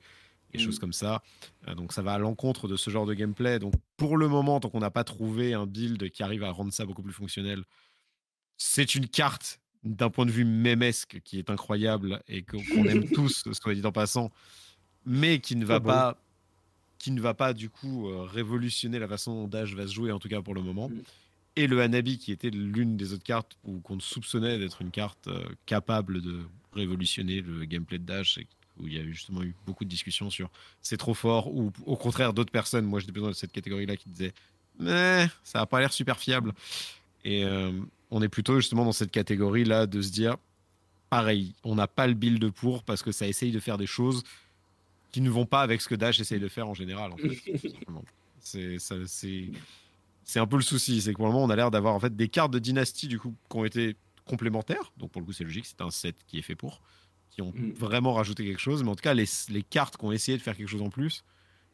des 0.53 0.59
Mm. 0.59 0.63
choses 0.63 0.79
comme 0.79 0.93
ça. 0.93 1.23
Euh, 1.69 1.75
donc 1.75 1.93
ça 1.93 2.03
va 2.03 2.15
à 2.15 2.19
l'encontre 2.19 2.69
de 2.69 2.77
ce 2.77 2.91
genre 2.91 3.07
de 3.07 3.15
gameplay. 3.15 3.59
Donc 3.59 3.75
pour 3.97 4.17
le 4.17 4.29
moment, 4.29 4.61
tant 4.61 4.69
qu'on 4.71 4.81
n'a 4.81 4.91
pas 4.91 5.05
trouvé 5.05 5.55
un 5.55 5.67
build 5.67 6.11
qui 6.11 6.23
arrive 6.23 6.45
à 6.45 6.51
rendre 6.51 6.73
ça 6.73 6.85
beaucoup 6.87 7.03
plus 7.03 7.13
fonctionnel, 7.13 7.63
c'est 8.57 8.95
une 8.95 9.09
carte 9.09 9.61
d'un 9.83 10.11
point 10.11 10.27
de 10.27 10.31
vue 10.31 10.45
mémesque 10.45 11.21
qui 11.25 11.39
est 11.39 11.49
incroyable 11.51 12.23
et 12.29 12.43
qu'on 12.43 12.85
aime 12.85 13.09
tous, 13.15 13.45
soit 13.53 13.75
dit 13.75 13.85
en 13.87 13.93
passant, 13.93 14.31
mais 15.07 15.39
qui 15.41 15.57
ne 15.57 15.65
va 15.65 15.77
Ah 15.77 15.79
bon. 15.81 15.89
pas 15.89 16.19
qui 16.99 17.13
ne 17.13 17.21
va 17.23 17.33
pas 17.33 17.55
du 17.55 17.71
coup 17.71 18.09
euh, 18.11 18.25
révolutionner 18.25 18.99
la 18.99 19.09
façon 19.09 19.33
dont 19.35 19.49
Dash 19.49 19.73
va 19.75 19.87
se 19.87 19.95
jouer 19.95 20.13
en 20.13 20.19
tout 20.19 20.29
cas 20.29 20.43
pour 20.43 20.55
le 20.55 20.61
moment. 20.61 20.91
Mm. 20.91 21.01
Et 21.57 21.67
le 21.67 21.81
Hanabi 21.81 22.19
qui 22.19 22.31
était 22.31 22.51
l'une 22.51 22.99
des 22.99 23.15
autres 23.15 23.25
cartes 23.25 23.57
où 23.65 23.81
qu'on 23.81 23.99
soupçonnait 24.01 24.59
d'être 24.59 24.83
une 24.83 24.91
carte 24.91 25.27
euh, 25.29 25.43
capable 25.65 26.21
de 26.21 26.41
révolutionner 26.75 27.41
le 27.41 27.65
gameplay 27.65 27.99
de 27.99 28.05
Dash 28.05 28.37
et 28.37 28.47
où 28.81 28.87
il 28.87 28.95
y 28.95 28.99
a 28.99 29.05
justement 29.05 29.43
eu 29.43 29.55
beaucoup 29.67 29.85
de 29.85 29.91
discussions 29.91 30.31
sur 30.31 30.51
c'est 30.83 30.97
trop 30.97 31.15
fort 31.15 31.55
ou 31.55 31.73
au 31.87 31.97
contraire 31.97 32.33
d'autres 32.33 32.53
personnes, 32.53 32.85
moi 32.85 33.01
j'étais 33.01 33.13
plus 33.13 33.23
dans 33.23 33.33
cette 33.33 33.53
catégorie 33.53 33.87
là 33.87 33.97
qui 33.97 34.09
disaient 34.09 34.33
mais 34.79 35.29
ça 35.45 35.61
a 35.61 35.67
pas 35.67 35.81
l'air 35.81 35.93
super 35.93 36.19
fiable. 36.19 36.53
Et 37.25 37.45
euh, 37.45 37.71
on 38.11 38.23
est 38.23 38.29
plutôt 38.29 38.57
justement 38.57 38.85
dans 38.85 38.93
cette 38.93 39.11
catégorie 39.11 39.65
là 39.65 39.87
de 39.87 40.01
se 40.01 40.11
dire 40.11 40.37
pareil, 41.11 41.55
on 41.65 41.75
n'a 41.75 41.87
pas 41.87 42.07
le 42.07 42.15
build 42.15 42.51
pour 42.51 42.83
parce 42.83 43.03
que 43.03 43.13
ça 43.13 43.27
essaye 43.27 43.53
de 43.53 43.61
faire 43.61 43.77
des 43.77 43.87
choses 43.87 44.23
qui 45.13 45.21
ne 45.21 45.29
vont 45.29 45.47
pas 45.47 45.63
avec 45.63 45.81
ce 45.81 45.89
que 45.89 45.95
Dash 45.95 46.21
essaye 46.21 46.41
de 46.41 46.49
faire 46.49 46.69
en 46.69 46.75
général. 46.75 47.13
En 47.13 47.17
fait, 47.17 47.37
c'est 50.25 50.39
un 50.39 50.47
peu 50.47 50.57
le 50.57 50.63
souci, 50.63 51.03
c'est 51.03 51.13
que 51.13 51.17
pour 51.17 51.27
le 51.27 51.33
moment 51.33 51.45
on 51.45 51.51
a 51.51 51.57
l'air 51.57 51.71
d'avoir 51.71 51.95
en 51.95 52.01
fait 52.01 52.15
des 52.15 52.29
cartes 52.29 52.53
de 52.53 52.59
dynastie 52.59 53.09
du 53.09 53.19
coup 53.19 53.35
qui 53.51 53.57
ont 53.57 53.65
été 53.65 53.97
complémentaires. 54.25 54.93
Donc 54.97 55.11
pour 55.11 55.21
le 55.21 55.27
coup 55.27 55.33
c'est 55.33 55.45
logique, 55.45 55.67
c'est 55.67 55.81
un 55.83 55.91
set 55.91 56.17
qui 56.27 56.39
est 56.39 56.43
fait 56.43 56.55
pour, 56.55 56.81
qui 57.31 57.43
ont 57.43 57.53
Mm. 57.55 57.73
vraiment 57.73 58.13
rajouté 58.15 58.45
quelque 58.45 58.61
chose. 58.61 58.83
Mais 58.83 58.91
en 58.91 58.95
tout 58.97 59.03
cas 59.03 59.15
les, 59.15 59.27
les 59.49 59.63
cartes 59.63 59.97
qui 59.97 60.05
ont 60.05 60.13
essayé 60.13 60.37
de 60.37 60.43
faire 60.43 60.57
quelque 60.57 60.69
chose 60.69 60.83
en 60.83 60.91
plus, 60.91 61.25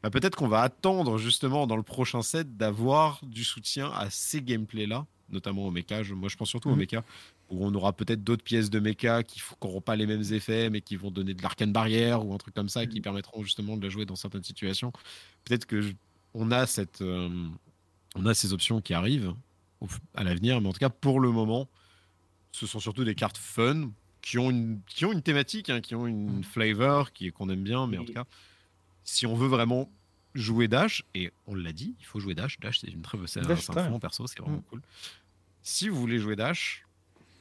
bah, 0.03 0.11
peut-être 0.11 0.37
qu'on 0.37 0.49
va 0.49 0.61
attendre 0.63 1.19
justement 1.19 1.67
dans 1.67 1.77
le 1.77 1.83
prochain 1.83 2.23
set 2.23 2.57
d'avoir 2.57 3.21
du 3.25 3.43
soutien 3.45 3.91
à 3.93 4.11
ces 4.11 4.43
gameplays 4.43 4.87
là, 4.87 5.07
notamment 5.31 5.67
au 5.67 5.71
mecha. 5.71 6.03
Je- 6.03 6.15
moi 6.15 6.29
je 6.29 6.37
pense 6.37 6.49
surtout 6.51 6.69
au 6.71 6.77
mecha 6.77 7.03
où 7.49 7.65
on 7.65 7.73
aura 7.75 7.93
peut-être 7.93 8.23
d'autres 8.25 8.43
pièces 8.45 8.71
de 8.71 8.81
mecha 8.81 9.23
qui 9.23 9.41
n'auront 9.63 9.81
pas 9.81 9.95
les 9.97 10.07
mêmes 10.07 10.25
effets, 10.33 10.69
mais 10.69 10.81
qui 10.81 10.97
vont 10.97 11.11
donner 11.13 11.33
de 11.33 11.43
l'arcane 11.43 11.73
barrière 11.73 12.27
ou 12.27 12.35
un 12.35 12.39
truc 12.39 12.55
comme 12.55 12.69
ça, 12.69 12.87
qui 12.87 12.97
Mhm. 12.99 13.03
permettront 13.03 13.43
justement 13.45 13.77
de 13.77 13.83
la 13.85 13.89
jouer 13.89 14.05
dans 14.05 14.17
certaines 14.17 14.43
situations. 14.45 14.93
Peut-être 15.45 15.65
que 15.65 15.81
je- 15.81 15.93
on 16.35 16.51
a 16.51 16.67
cette, 16.67 17.03
euh, 17.03 17.29
on 18.17 18.27
a 18.27 18.35
ces 18.35 18.53
options 18.53 18.81
qui 18.81 18.95
arrivent 18.95 19.33
à 20.15 20.25
l'avenir, 20.25 20.61
mais 20.61 20.69
en 20.69 20.73
tout 20.73 20.79
cas 20.81 20.89
pour 20.91 21.21
le 21.21 21.31
moment, 21.31 21.69
ce 22.53 22.67
sont 22.67 22.81
surtout 22.81 23.05
des 23.05 23.15
cartes 23.15 23.37
fun 23.39 23.91
qui 24.27 24.39
ont 24.39 24.51
une, 24.51 24.81
qui 24.89 25.05
ont 25.05 25.13
une 25.13 25.23
thématique, 25.23 25.71
hein, 25.71 25.81
qui 25.81 25.95
ont 25.95 26.05
une 26.09 26.43
flavor 26.43 27.13
qui 27.13 27.31
qu'on 27.31 27.49
aime 27.49 27.63
bien, 27.63 27.87
mais 27.87 27.97
en 27.97 28.05
tout 28.05 28.13
cas, 28.13 28.25
si 29.05 29.25
on 29.25 29.37
veut 29.37 29.47
vraiment 29.47 29.89
jouer 30.35 30.67
Dash, 30.67 31.05
et 31.15 31.31
on 31.47 31.55
l'a 31.55 31.71
dit, 31.73 31.95
il 32.01 32.05
faut 32.07 32.19
jouer 32.19 32.35
Dash. 32.35 32.59
Dash, 32.59 32.81
c'est 32.81 32.89
une 32.89 33.03
très 33.03 33.17
c'est 33.29 33.39
un, 33.41 33.55
fond 33.57 34.01
perso, 34.01 34.27
c'est 34.27 34.41
vraiment 34.41 34.57
Mm. 34.59 34.63
cool. 34.69 34.83
Si 35.63 35.89
vous 35.89 36.01
voulez 36.01 36.19
jouer 36.19 36.35
Dash, 36.35 36.85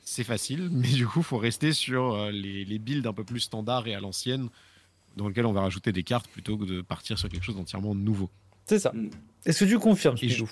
c'est 0.03 0.23
facile, 0.23 0.69
mais 0.71 0.87
du 0.87 1.07
coup, 1.07 1.23
faut 1.23 1.39
rester 1.39 1.73
sur 1.73 2.13
euh, 2.13 2.29
les, 2.29 2.63
les 2.65 2.77
builds 2.77 3.07
un 3.07 3.13
peu 3.13 3.23
plus 3.23 3.39
standards 3.39 3.87
et 3.87 3.95
à 3.95 3.99
l'ancienne, 3.99 4.49
dans 5.17 5.27
lesquels 5.27 5.47
on 5.47 5.53
va 5.53 5.61
rajouter 5.61 5.91
des 5.91 6.03
cartes 6.03 6.27
plutôt 6.29 6.55
que 6.55 6.65
de 6.65 6.81
partir 6.81 7.17
sur 7.17 7.29
quelque 7.29 7.43
chose 7.43 7.55
d'entièrement 7.55 7.95
nouveau. 7.95 8.29
C'est 8.67 8.77
ça. 8.79 8.91
Mm. 8.93 9.09
Est-ce 9.45 9.65
que 9.65 9.69
tu 9.71 9.79
confirmes, 9.79 10.17
je- 10.17 10.45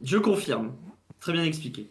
Je 0.00 0.16
confirme. 0.16 0.74
Très 1.20 1.34
bien 1.34 1.44
expliqué. 1.44 1.90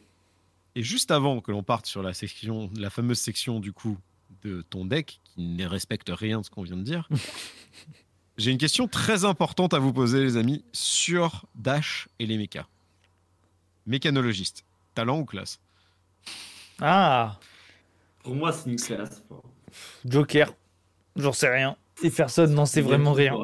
Et 0.76 0.84
juste 0.84 1.12
avant 1.12 1.42
que 1.42 1.52
l'on 1.52 1.64
parte 1.64 1.86
sur 1.86 2.04
la 2.04 2.14
section, 2.14 2.70
la 2.76 2.90
fameuse 2.90 3.20
section 3.20 3.60
du 3.60 3.74
coup 3.74 3.98
de 4.44 4.62
ton 4.70 4.86
deck, 4.86 5.20
qui 5.24 5.42
ne 5.42 5.66
respecte 5.66 6.10
rien 6.10 6.40
de 6.40 6.46
ce 6.46 6.50
qu'on 6.50 6.64
vient 6.64 6.78
de 6.78 6.84
dire, 6.84 7.10
j'ai 8.38 8.52
une 8.52 8.58
question 8.58 8.88
très 8.88 9.26
importante 9.26 9.74
à 9.74 9.80
vous 9.80 9.92
poser, 9.94 10.22
les 10.22 10.38
amis, 10.38 10.64
sur 10.72 11.46
Dash 11.56 12.08
et 12.20 12.26
les 12.26 12.38
mechas. 12.38 12.68
Mécanologiste, 13.86 14.66
talent 14.94 15.20
ou 15.20 15.26
classe? 15.26 15.60
Ah, 16.80 17.40
Pour 18.24 18.36
moi, 18.36 18.54
c'est 18.54 18.70
une 18.70 18.80
classe. 18.80 19.24
Joker. 20.06 20.54
J'en 21.16 21.34
sais 21.34 21.50
rien. 21.50 21.76
Et 22.02 22.10
personne 22.10 22.54
n'en 22.54 22.66
sait 22.66 22.82
vraiment 22.82 23.14
rien. 23.14 23.36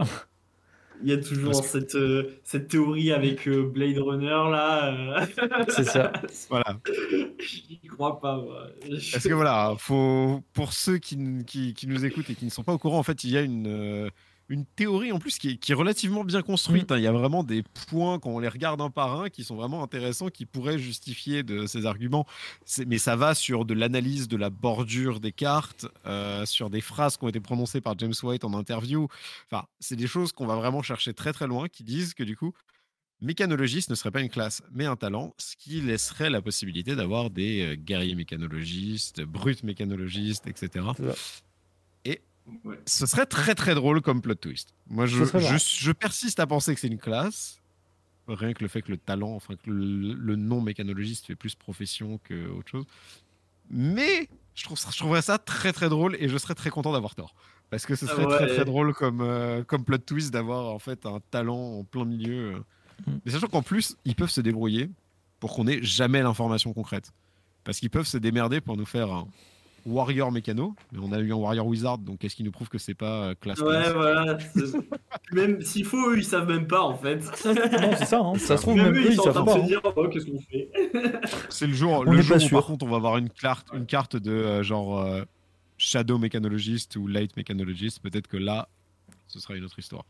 Il 1.03 1.09
y 1.09 1.13
a 1.13 1.17
toujours 1.17 1.53
Parce 1.53 1.65
cette, 1.65 1.95
euh, 1.95 2.39
cette 2.43 2.67
théorie 2.69 3.11
avec 3.11 3.47
euh, 3.47 3.63
Blade 3.63 3.97
Runner 3.97 4.27
là. 4.27 4.93
euh. 4.93 5.25
C'est 5.69 5.83
ça. 5.83 6.11
Voilà. 6.49 6.79
J'y 7.39 7.79
crois 7.87 8.19
pas. 8.19 8.37
moi. 8.37 8.67
Parce 9.11 9.27
que 9.27 9.33
voilà, 9.33 9.75
faut, 9.77 10.41
pour 10.53 10.73
ceux 10.73 10.97
qui, 10.97 11.17
qui, 11.45 11.73
qui 11.73 11.87
nous 11.87 12.05
écoutent 12.05 12.29
et 12.29 12.35
qui 12.35 12.45
ne 12.45 12.49
sont 12.49 12.63
pas 12.63 12.73
au 12.73 12.77
courant, 12.77 12.99
en 12.99 13.03
fait, 13.03 13.23
il 13.23 13.31
y 13.31 13.37
a 13.37 13.41
une, 13.41 14.09
une 14.49 14.65
théorie 14.65 15.11
en 15.11 15.19
plus 15.19 15.37
qui 15.37 15.49
est, 15.51 15.57
qui 15.57 15.71
est 15.71 15.75
relativement 15.75 16.23
bien 16.23 16.41
construite. 16.41 16.91
hein. 16.91 16.97
Il 16.97 17.03
y 17.03 17.07
a 17.07 17.11
vraiment 17.11 17.43
des 17.43 17.63
points, 17.87 18.19
quand 18.19 18.29
on 18.29 18.39
les 18.39 18.47
regarde 18.47 18.79
un 18.81 18.89
par 18.89 19.19
un, 19.21 19.29
qui 19.29 19.43
sont 19.43 19.55
vraiment 19.55 19.83
intéressants, 19.83 20.29
qui 20.29 20.45
pourraient 20.45 20.77
justifier 20.79 21.43
de 21.43 21.65
ces 21.65 21.85
arguments. 21.85 22.25
Mais 22.85 22.97
ça 22.97 23.15
va 23.15 23.33
sur 23.33 23.65
de 23.65 23.73
l'analyse 23.73 24.27
de 24.27 24.37
la 24.37 24.49
bordure 24.49 25.19
des 25.19 25.31
cartes, 25.31 25.87
euh, 26.05 26.45
sur 26.45 26.69
des 26.69 26.81
phrases 26.81 27.17
qui 27.17 27.23
ont 27.23 27.29
été 27.29 27.39
prononcées 27.39 27.81
par 27.81 27.97
James 27.97 28.13
White 28.21 28.43
en 28.43 28.53
interview. 28.53 29.07
Enfin, 29.49 29.65
c'est 29.79 29.95
des 29.95 30.07
choses 30.07 30.31
qu'on 30.31 30.45
va 30.45 30.55
vraiment 30.55 30.81
chercher 30.81 31.13
très 31.13 31.33
très 31.33 31.47
loin, 31.47 31.67
qui 31.67 31.83
disent 31.83 32.13
que 32.13 32.23
du 32.23 32.37
coup, 32.37 32.53
mécanologiste 33.21 33.89
ne 33.89 33.95
serait 33.95 34.11
pas 34.11 34.21
une 34.21 34.29
classe, 34.29 34.61
mais 34.71 34.85
un 34.85 34.95
talent, 34.95 35.33
ce 35.37 35.55
qui 35.55 35.81
laisserait 35.81 36.29
la 36.29 36.41
possibilité 36.41 36.95
d'avoir 36.95 37.29
des 37.29 37.61
euh, 37.61 37.75
guerriers 37.75 38.15
mécanologistes, 38.15 39.21
brutes 39.21 39.63
mécanologistes, 39.63 40.47
etc. 40.47 40.85
Ouais. 42.63 42.79
ce 42.85 43.05
serait 43.07 43.25
très 43.25 43.55
très 43.55 43.73
drôle 43.73 44.01
comme 44.01 44.21
plot 44.21 44.35
twist. 44.35 44.73
Moi, 44.87 45.07
je, 45.07 45.23
serait 45.25 45.93
persiste 45.93 46.39
à 46.39 46.45
penser 46.45 46.73
que 46.75 46.79
c'est 46.79 46.87
une 46.87 46.99
classe. 46.99 47.59
Rien 48.27 48.53
que 48.53 48.63
le 48.63 48.67
fait 48.67 48.81
que 48.81 48.91
le 48.91 48.97
talent, 48.97 49.31
enfin 49.35 49.55
que 49.55 49.69
le, 49.69 50.13
le 50.13 50.35
nom 50.35 50.61
mécanologiste 50.61 51.27
fait 51.27 51.35
plus 51.35 51.55
profession 51.55 52.19
que 52.23 52.49
autre 52.49 52.69
chose. 52.69 52.85
Mais 53.69 54.29
je, 54.53 54.63
trouve 54.63 54.77
ça, 54.77 54.89
je 54.91 54.97
trouverais 54.97 55.21
ça 55.21 55.37
très 55.37 55.73
très 55.73 55.89
drôle 55.89 56.15
et 56.19 56.29
je 56.29 56.37
serais 56.37 56.55
très 56.55 56.69
content 56.69 56.91
d'avoir 56.91 57.15
tort. 57.15 57.35
Parce 57.69 57.85
que 57.85 57.95
ce 57.95 58.05
serait 58.05 58.25
Ouais. 58.25 58.35
très 58.37 58.47
très 58.47 58.65
drôle 58.65 58.93
comme, 58.93 59.21
euh, 59.21 59.63
comme 59.63 59.83
plot 59.83 59.97
twist 59.99 60.31
d'avoir 60.31 60.73
en 60.73 60.79
fait 60.79 61.05
un 61.05 61.19
talent 61.31 61.79
en 61.79 61.83
plein 61.83 62.05
milieu. 62.05 62.63
Mm. 63.05 63.11
Mais 63.25 63.31
sachant 63.31 63.47
qu'en 63.47 63.63
plus, 63.63 63.95
ils 64.05 64.15
peuvent 64.15 64.29
se 64.29 64.41
débrouiller 64.41 64.89
pour 65.39 65.53
qu'on 65.53 65.67
ait 65.67 65.81
jamais 65.83 66.21
l'information 66.21 66.73
concrète. 66.73 67.11
Parce 67.63 67.79
qu'ils 67.79 67.89
peuvent 67.89 68.07
se 68.07 68.17
démerder 68.17 68.61
pour 68.61 68.77
nous 68.77 68.85
faire 68.85 69.11
un 69.11 69.27
Warrior 69.86 70.31
mécano. 70.31 70.75
Mais 70.91 70.99
on 71.01 71.11
a 71.11 71.19
eu 71.19 71.31
un 71.31 71.36
Warrior 71.36 71.65
Wizard, 71.67 71.97
donc 71.99 72.19
qu'est-ce 72.19 72.36
qui 72.36 72.43
nous 72.43 72.51
prouve 72.51 72.69
que 72.69 72.77
c'est 72.77 72.93
pas 72.95 73.27
euh, 73.29 73.36
classe 73.39 73.59
Ouais, 73.59 73.67
classe 73.81 73.93
voilà. 73.93 74.38
Même 75.31 75.61
s'il 75.61 75.86
faut, 75.86 76.09
eux, 76.11 76.17
ils 76.17 76.25
savent 76.25 76.47
même 76.47 76.67
pas 76.67 76.81
en 76.81 76.95
fait. 76.97 77.17
Non, 77.45 77.91
c'est 77.97 78.05
ça. 78.05 78.19
hein. 78.19 78.33
Ça 78.38 78.57
se 78.57 78.61
trouve, 78.63 78.75
Même 78.75 78.91
même 78.93 78.95
eux, 79.03 79.05
ils 79.07 79.11
ils 79.11 79.15
sont 79.15 79.21
en 79.29 79.33
savent 79.33 79.33
train 79.33 79.45
pas. 79.45 79.53
de 79.53 79.59
se 79.59 79.63
hein. 79.63 79.67
dire 79.67 79.81
oh, 79.95 80.07
qu'est-ce 80.09 80.25
qu'on 80.25 80.39
fait? 80.39 80.69
C'est 81.49 81.67
le 81.67 81.73
jour, 81.73 82.03
On 82.07 82.11
le 82.11 82.21
jour 82.21 82.38
pas 82.38 82.43
où 82.43 82.47
sûr. 82.47 82.57
par 82.57 82.65
contre 82.67 82.86
on 82.86 82.89
va 82.89 82.97
avoir 82.97 83.17
une 83.17 83.29
carte, 83.29 83.67
une 83.73 83.86
carte 83.86 84.15
de 84.15 84.31
euh, 84.31 84.63
genre 84.63 84.99
euh, 85.01 85.23
Shadow 85.77 86.17
Mécanologiste 86.17 86.95
ou 86.95 87.07
Light 87.07 87.36
Mécanologiste. 87.38 87.99
Peut-être 88.01 88.27
que 88.27 88.38
là, 88.38 88.69
ce 89.27 89.39
sera 89.39 89.55
une 89.55 89.65
autre 89.65 89.77
histoire. 89.79 90.05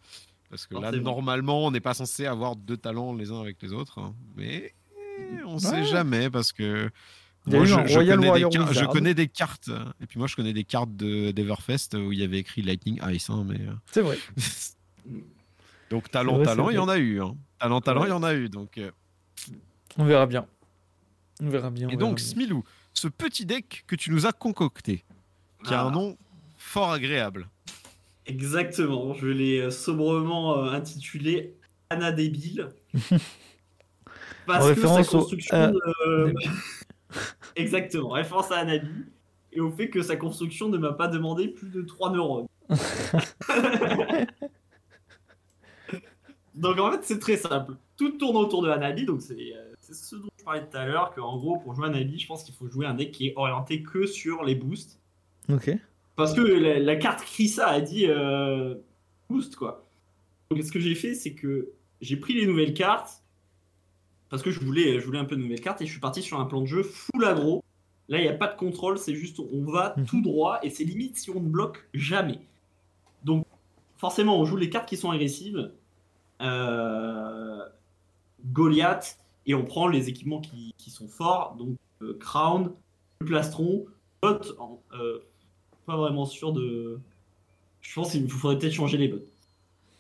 Parce 0.49 0.67
que 0.67 0.75
là, 0.75 0.91
normalement, 0.91 1.65
on 1.65 1.71
n'est 1.71 1.79
pas 1.81 1.93
censé 1.95 2.25
avoir 2.27 2.55
deux 2.55 2.77
talents 2.77 3.13
les 3.13 3.31
uns 3.31 3.41
avec 3.41 3.61
les 3.61 3.73
autres. 3.73 3.99
hein. 3.99 4.13
Mais 4.37 4.73
on 5.45 5.57
sait 5.59 5.77
Ouais. 5.77 5.85
jamais 5.85 6.29
parce 6.29 6.51
que. 6.53 6.89
Moi, 7.47 7.65
je, 7.65 7.73
un 7.75 7.85
je 7.85 7.93
Royal 7.93 8.15
connais 8.17 8.27
Warrior 8.29 8.49
des 8.49 8.57
car- 8.57 8.67
je 8.67 8.71
Wizard. 8.79 8.89
connais 8.89 9.13
des 9.13 9.27
cartes. 9.27 9.69
Et 10.01 10.05
puis 10.07 10.17
moi, 10.17 10.27
je 10.27 10.35
connais 10.35 10.53
des 10.53 10.63
cartes 10.63 10.95
de 10.95 11.31
d'Everfest 11.31 11.89
où 11.95 12.11
il 12.11 12.19
y 12.19 12.23
avait 12.23 12.39
écrit 12.39 12.61
Lightning 12.63 12.99
Ice. 13.11 13.29
hein, 13.29 13.43
mais, 13.47 13.59
euh, 13.61 13.73
C'est 13.91 14.01
vrai. 14.01 14.17
Donc, 15.91 16.09
talent, 16.09 16.35
vrai, 16.37 16.45
talent, 16.45 16.69
il 16.71 16.75
y 16.75 16.79
en 16.79 16.89
a 16.89 16.97
eu. 16.97 17.21
hein. 17.21 17.35
Talent, 17.59 17.79
talent, 17.81 18.01
Ouais. 18.01 18.07
il 18.07 18.11
y 18.11 18.13
en 18.13 18.23
a 18.23 18.33
eu. 18.33 18.49
Donc, 18.49 18.77
euh, 18.77 18.89
On 19.97 20.05
verra 20.05 20.25
bien. 20.25 20.45
On 21.41 21.49
verra 21.49 21.69
bien. 21.69 21.85
on 21.87 21.89
Et 21.89 21.95
verra 21.95 21.99
donc, 22.09 22.17
bien. 22.17 22.25
Smilou, 22.25 22.63
ce 22.93 23.07
petit 23.07 23.45
deck 23.45 23.83
que 23.87 23.95
tu 23.95 24.09
nous 24.11 24.25
as 24.25 24.31
concocté, 24.31 25.03
qui 25.65 25.73
a 25.73 25.81
Ah. 25.81 25.85
un 25.87 25.91
nom 25.91 26.17
fort 26.57 26.91
agréable. 26.91 27.47
Exactement, 28.25 29.13
je 29.13 29.27
l'ai 29.27 29.59
euh, 29.59 29.69
sobrement 29.69 30.57
euh, 30.57 30.71
intitulé 30.71 31.53
Anna 31.91 32.11
débile. 32.11 32.69
Parce 34.47 34.63
En 34.63 34.67
que 34.69 34.73
référence 34.73 35.05
sa 35.07 35.15
au- 35.15 35.19
construction. 35.19 35.73
euh, 36.07 36.33
Exactement, 37.55 38.09
référence 38.09 38.51
à 38.51 38.57
Anabi 38.57 39.05
et 39.51 39.59
au 39.61 39.71
fait 39.71 39.89
que 39.89 40.01
sa 40.01 40.17
construction 40.17 40.69
ne 40.69 40.77
m'a 40.77 40.93
pas 40.93 41.07
demandé 41.07 41.47
plus 41.47 41.69
de 41.69 41.81
3 41.81 42.11
neurones. 42.11 42.47
donc 46.55 46.79
en 46.79 46.91
fait, 46.91 46.99
c'est 47.03 47.19
très 47.19 47.37
simple. 47.37 47.75
Tout 47.95 48.11
tourne 48.17 48.35
autour 48.37 48.61
de 48.61 48.69
Anabi, 48.69 49.05
donc 49.05 49.21
c'est 49.21 49.33
euh, 49.33 49.73
c'est 49.79 49.93
ce 49.95 50.15
dont 50.15 50.29
je 50.37 50.43
parlais 50.43 50.65
tout 50.65 50.75
à 50.75 50.85
l'heure, 50.85 51.13
qu'en 51.13 51.37
gros, 51.37 51.57
pour 51.59 51.73
jouer 51.75 51.87
Anabi, 51.87 52.19
je 52.19 52.27
pense 52.27 52.43
qu'il 52.43 52.53
faut 52.55 52.67
jouer 52.67 52.85
un 52.85 52.95
deck 52.95 53.11
qui 53.11 53.27
est 53.27 53.33
orienté 53.35 53.83
que 53.83 54.05
sur 54.05 54.43
les 54.43 54.55
boosts. 54.55 54.99
Ok. 55.49 55.71
Parce 56.15 56.33
que 56.33 56.41
la, 56.41 56.79
la 56.79 56.95
carte 56.95 57.21
Krissa 57.21 57.67
a 57.67 57.81
dit 57.81 58.05
euh, 58.07 58.75
boost 59.29 59.55
quoi. 59.55 59.85
Donc 60.49 60.63
ce 60.63 60.71
que 60.71 60.79
j'ai 60.79 60.95
fait, 60.95 61.13
c'est 61.13 61.33
que 61.33 61.71
j'ai 62.01 62.17
pris 62.17 62.33
les 62.33 62.45
nouvelles 62.45 62.73
cartes 62.73 63.23
parce 64.35 64.43
que 64.43 64.51
je 64.51 64.59
voulais, 64.59 64.99
je 64.99 65.05
voulais 65.05 65.17
un 65.19 65.23
peu 65.23 65.37
de 65.37 65.41
nouvelles 65.41 65.61
cartes 65.61 65.81
et 65.81 65.85
je 65.85 65.91
suis 65.91 66.01
parti 66.01 66.21
sur 66.21 66.41
un 66.41 66.45
plan 66.45 66.59
de 66.59 66.65
jeu 66.65 66.83
full 66.83 67.23
aggro. 67.23 67.63
Là, 68.09 68.17
il 68.17 68.23
n'y 68.23 68.27
a 68.27 68.33
pas 68.33 68.47
de 68.47 68.57
contrôle, 68.57 68.97
c'est 68.97 69.15
juste 69.15 69.39
on 69.39 69.63
va 69.63 69.93
Mhm. 69.95 70.05
tout 70.05 70.21
droit 70.21 70.59
et 70.61 70.69
c'est 70.69 70.83
limite 70.83 71.15
si 71.15 71.29
on 71.29 71.39
ne 71.39 71.47
bloque 71.47 71.87
jamais. 71.93 72.41
Donc 73.23 73.45
forcément, 73.95 74.37
on 74.37 74.43
joue 74.43 74.57
les 74.57 74.69
cartes 74.69 74.89
qui 74.89 74.97
sont 74.97 75.09
agressives. 75.09 75.71
Euh, 76.41 77.59
Goliath 78.51 79.17
et 79.45 79.55
on 79.55 79.63
prend 79.63 79.87
les 79.87 80.09
équipements 80.09 80.41
qui, 80.41 80.73
qui 80.77 80.89
sont 80.89 81.07
forts. 81.07 81.55
Donc 81.57 81.77
euh, 82.01 82.17
Crown, 82.19 82.73
le 83.21 83.25
plastron, 83.25 83.85
Bot, 84.21 84.41
euh, 84.99 85.19
pas 85.85 85.95
vraiment 85.95 86.25
sûr 86.25 86.51
de. 86.51 86.99
Je 87.79 87.95
pense 87.95 88.11
qu'il 88.11 88.29
faudrait 88.29 88.59
peut-être 88.59 88.73
changer 88.73 88.97
les 88.97 89.07
bots. 89.07 89.23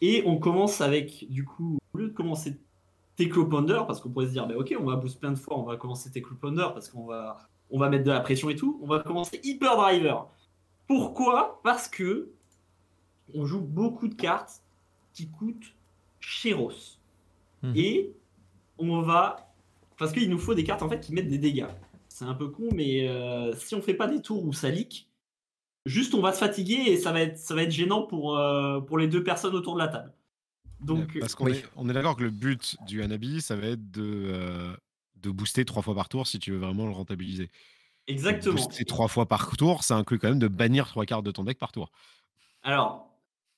Et 0.01 0.23
on 0.25 0.35
commence 0.35 0.81
avec, 0.81 1.25
du 1.31 1.45
coup, 1.45 1.77
au 1.93 1.99
lieu 1.99 2.07
de 2.07 2.13
commencer 2.13 2.57
Tecloponder, 3.15 3.81
parce 3.87 4.01
qu'on 4.01 4.09
pourrait 4.09 4.27
se 4.27 4.31
dire, 4.31 4.47
bah, 4.47 4.55
ok, 4.57 4.75
on 4.79 4.85
va 4.85 4.95
boost 4.95 5.19
plein 5.19 5.31
de 5.31 5.37
fois, 5.37 5.57
on 5.57 5.63
va 5.63 5.77
commencer 5.77 6.11
Tecloponder 6.11 6.67
parce 6.73 6.89
qu'on 6.89 7.05
va, 7.05 7.37
on 7.69 7.79
va 7.79 7.89
mettre 7.89 8.03
de 8.03 8.11
la 8.11 8.19
pression 8.19 8.49
et 8.49 8.55
tout, 8.55 8.79
on 8.81 8.87
va 8.87 8.99
commencer 8.99 9.39
Hyper 9.43 9.77
Driver. 9.77 10.27
Pourquoi? 10.87 11.61
Parce 11.63 11.87
que 11.87 12.29
on 13.33 13.45
joue 13.45 13.61
beaucoup 13.61 14.07
de 14.07 14.13
cartes 14.13 14.61
qui 15.13 15.27
coûtent 15.29 15.73
chéros. 16.19 16.71
Mhm. 17.63 17.73
Et 17.75 18.13
on 18.77 19.01
va. 19.01 19.51
Parce 19.97 20.11
qu'il 20.11 20.29
nous 20.29 20.37
faut 20.37 20.53
des 20.53 20.63
cartes 20.63 20.83
en 20.83 20.89
fait 20.89 20.99
qui 20.99 21.13
mettent 21.13 21.29
des 21.29 21.37
dégâts. 21.37 21.67
C'est 22.09 22.25
un 22.25 22.33
peu 22.33 22.49
con, 22.49 22.69
mais 22.73 23.07
euh, 23.07 23.53
si 23.53 23.75
on 23.75 23.81
fait 23.81 23.93
pas 23.93 24.07
des 24.07 24.21
tours 24.21 24.45
où 24.45 24.53
ça 24.53 24.69
leak, 24.69 25.09
juste 25.85 26.13
on 26.13 26.21
va 26.21 26.33
se 26.33 26.39
fatiguer 26.39 26.91
et 26.91 26.97
ça 26.97 27.11
va 27.11 27.21
être, 27.21 27.37
ça 27.37 27.55
va 27.55 27.63
être 27.63 27.71
gênant 27.71 28.03
pour, 28.03 28.37
euh, 28.37 28.79
pour 28.81 28.97
les 28.97 29.07
deux 29.07 29.23
personnes 29.23 29.55
autour 29.55 29.73
de 29.75 29.79
la 29.79 29.87
table. 29.87 30.13
Donc, 30.79 31.17
Parce 31.19 31.35
qu'on 31.35 31.45
oui. 31.45 31.57
est, 31.57 31.65
on 31.75 31.89
est 31.89 31.93
d'accord 31.93 32.15
que 32.15 32.23
le 32.23 32.29
but 32.29 32.75
du 32.85 33.01
Hanabi, 33.01 33.41
ça 33.41 33.55
va 33.55 33.67
être 33.67 33.91
de, 33.91 34.03
euh, 34.03 34.75
de 35.15 35.31
booster 35.31 35.65
trois 35.65 35.81
fois 35.81 35.95
par 35.95 36.09
tour 36.09 36.27
si 36.27 36.39
tu 36.39 36.51
veux 36.51 36.57
vraiment 36.57 36.85
le 36.85 36.91
rentabiliser. 36.91 37.49
exactement. 38.07 38.55
Booster 38.55 38.85
trois 38.85 39.07
fois 39.07 39.27
par 39.27 39.55
tour, 39.57 39.83
ça 39.83 39.95
inclut 39.95 40.19
quand 40.19 40.29
même 40.29 40.39
de 40.39 40.47
bannir 40.47 40.87
trois 40.87 41.05
cartes 41.05 41.25
de 41.25 41.31
ton 41.31 41.43
deck 41.43 41.57
par 41.57 41.71
tour. 41.71 41.91
Alors, 42.61 43.15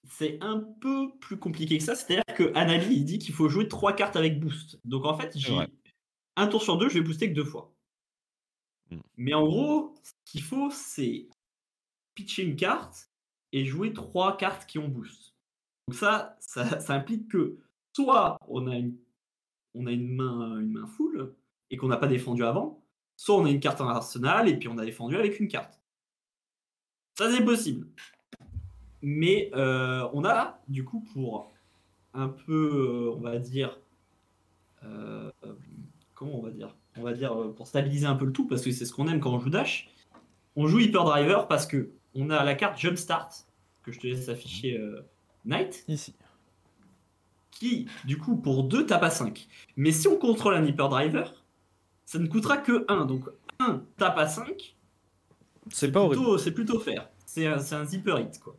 c'est 0.10 0.38
un 0.42 0.60
peu 0.60 1.12
plus 1.20 1.38
compliqué 1.38 1.78
que 1.78 1.84
ça. 1.84 1.96
C'est-à-dire 1.96 2.36
que 2.36 2.52
Anali, 2.56 2.96
il 2.96 3.06
dit 3.06 3.20
qu'il 3.20 3.34
faut 3.34 3.50
jouer 3.50 3.68
trois 3.68 3.94
cartes 3.94 4.16
avec 4.16 4.40
boost. 4.40 4.80
Donc 4.86 5.06
en 5.06 5.18
fait, 5.18 5.34
j'ai 5.36 5.58
un 6.36 6.48
tour 6.48 6.62
sur 6.62 6.78
deux, 6.78 6.90
je 6.90 6.96
vais 6.96 7.02
booster 7.02 7.30
que 7.30 7.36
deux 7.36 7.46
fois. 7.46 7.74
Mm. 8.92 8.98
Mais 9.18 9.34
en 9.34 9.46
gros, 9.46 9.96
ce 10.04 10.12
qu'il 10.26 10.44
faut, 10.44 10.70
c'est 10.72 11.28
pitcher 12.16 12.44
une 12.44 12.56
carte 12.56 13.10
et 13.52 13.66
jouer 13.66 13.94
trois 13.94 14.38
cartes 14.38 14.66
qui 14.66 14.80
ont 14.80 14.88
boost. 14.88 15.34
Donc 15.88 15.96
ça, 15.96 16.36
ça, 16.40 16.94
implique 16.94 17.30
que 17.30 17.58
soit 17.94 18.38
on 18.48 18.68
a 18.68 18.74
a 18.74 19.92
une 19.92 20.16
main, 20.16 20.88
full 20.88 21.34
et 21.70 21.78
qu'on 21.78 21.88
n'a 21.88 21.98
pas 21.98 22.08
défendu 22.08 22.44
avant, 22.44 22.84
soit 23.16 23.38
on 23.38 23.46
a 23.46 23.50
une 23.50 23.60
carte 23.60 23.80
en 23.80 23.88
arsenal 23.88 24.50
et 24.50 24.58
puis 24.58 24.68
on 24.68 24.78
a 24.78 24.86
défendu 24.86 25.16
avec 25.16 25.40
une 25.40 25.48
carte. 25.48 25.80
Ça 27.18 27.32
c'est 27.32 27.44
possible. 27.44 27.88
Mais 29.02 29.50
euh, 29.56 30.08
on 30.14 30.26
a 30.26 30.60
du 30.68 30.84
coup 30.84 31.02
pour 31.14 31.52
un 32.14 32.30
peu, 32.30 32.72
euh, 32.74 33.16
on 33.16 33.22
va 33.22 33.38
dire, 33.38 33.80
euh, 34.84 35.32
euh, 35.46 35.54
comment 36.16 36.40
on 36.40 36.42
va 36.42 36.52
dire, 36.52 36.76
on 36.98 37.04
va 37.04 37.14
dire 37.14 37.34
euh, 37.34 37.54
pour 37.54 37.68
stabiliser 37.68 38.08
un 38.08 38.16
peu 38.16 38.26
le 38.26 38.34
tout 38.34 38.48
parce 38.48 38.64
que 38.64 38.72
c'est 38.72 38.86
ce 38.86 38.94
qu'on 38.94 39.08
aime 39.08 39.20
quand 39.20 39.32
on 39.32 39.40
joue 39.40 39.50
dash. 39.50 39.90
On 40.56 40.68
joue 40.68 40.80
hyper 40.80 41.04
driver 41.04 41.48
parce 41.48 41.68
que 41.68 41.92
on 42.16 42.30
a 42.30 42.44
la 42.44 42.56
carte 42.56 42.80
jumpstart 42.80 43.30
que 43.84 43.92
je 43.92 44.00
te 44.00 44.08
laisse 44.08 44.28
afficher 44.28 44.78
euh, 44.78 45.02
Knight 45.46 45.84
Ici. 45.88 46.14
qui, 47.52 47.88
du 48.06 48.18
coup, 48.18 48.36
pour 48.36 48.64
2 48.64 48.86
tape 48.86 49.04
à 49.04 49.10
5. 49.10 49.48
Mais 49.76 49.92
si 49.92 50.08
on 50.08 50.18
contrôle 50.18 50.54
un 50.56 50.66
hyperdriver, 50.66 51.24
ça 52.06 52.20
ne 52.20 52.28
coûtera 52.28 52.58
que 52.58 52.86
1. 52.88 53.06
Donc 53.06 53.26
1 53.60 53.82
tape 53.98 54.18
à 54.18 54.28
5, 54.28 54.76
C'est 55.72 55.92
pas 55.92 56.02
horrible. 56.02 56.22
plutôt- 56.22 56.38
c'est 56.38 56.52
plutôt 56.52 56.80
faire. 56.80 57.10
C'est 57.26 57.48
un, 57.48 57.60
c'est 57.60 57.76
un 57.76 57.86
zipper 57.86 58.16
hit, 58.22 58.40
quoi. 58.40 58.56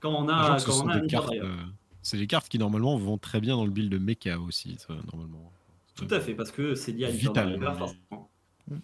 Quand 0.00 0.12
on 0.14 0.28
a, 0.28 0.58
quand 0.64 0.72
sont 0.72 0.86
on 0.86 0.88
a 0.88 0.94
un 0.96 1.06
cartes, 1.06 1.32
hyperdriver. 1.32 1.46
euh, 1.46 1.66
c'est 2.02 2.18
des 2.18 2.26
cartes 2.26 2.48
qui 2.48 2.58
normalement 2.58 2.96
vont 2.96 3.18
très 3.18 3.40
bien 3.40 3.56
dans 3.56 3.64
le 3.64 3.70
build 3.70 3.90
de 3.90 3.98
mecha 3.98 4.38
aussi, 4.38 4.76
ça, 4.78 4.94
normalement. 5.12 5.50
Tout 5.94 6.08
à 6.10 6.20
fait, 6.20 6.34
parce 6.34 6.50
que 6.52 6.74
c'est 6.74 6.92
lié 6.92 7.06
à 7.06 7.10
Vital. 7.10 7.48
l'hyperdriver, 7.52 7.78
forcément. 7.78 8.30
Mm. 8.70 8.76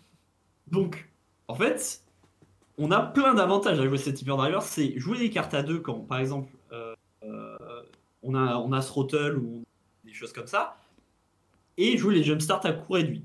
Donc, 0.70 1.10
en 1.48 1.54
fait, 1.54 2.02
on 2.78 2.90
a 2.90 3.00
plein 3.02 3.34
d'avantages 3.34 3.78
à 3.78 3.86
jouer 3.86 3.98
cet 3.98 4.22
hyperdriver. 4.22 4.58
C'est 4.62 4.98
jouer 4.98 5.18
des 5.18 5.30
cartes 5.30 5.52
à 5.54 5.62
deux 5.62 5.80
quand, 5.80 6.00
par 6.00 6.18
exemple, 6.18 6.50
on, 8.22 8.34
a, 8.34 8.56
on 8.56 8.72
a 8.72 8.82
Throttle 8.82 9.36
ou 9.36 9.64
des 10.04 10.12
choses 10.12 10.32
comme 10.32 10.46
ça, 10.46 10.78
et 11.76 11.96
jouer 11.96 12.14
les 12.14 12.22
jumpstarts 12.22 12.64
à 12.66 12.72
coût 12.72 12.94
réduit. 12.94 13.24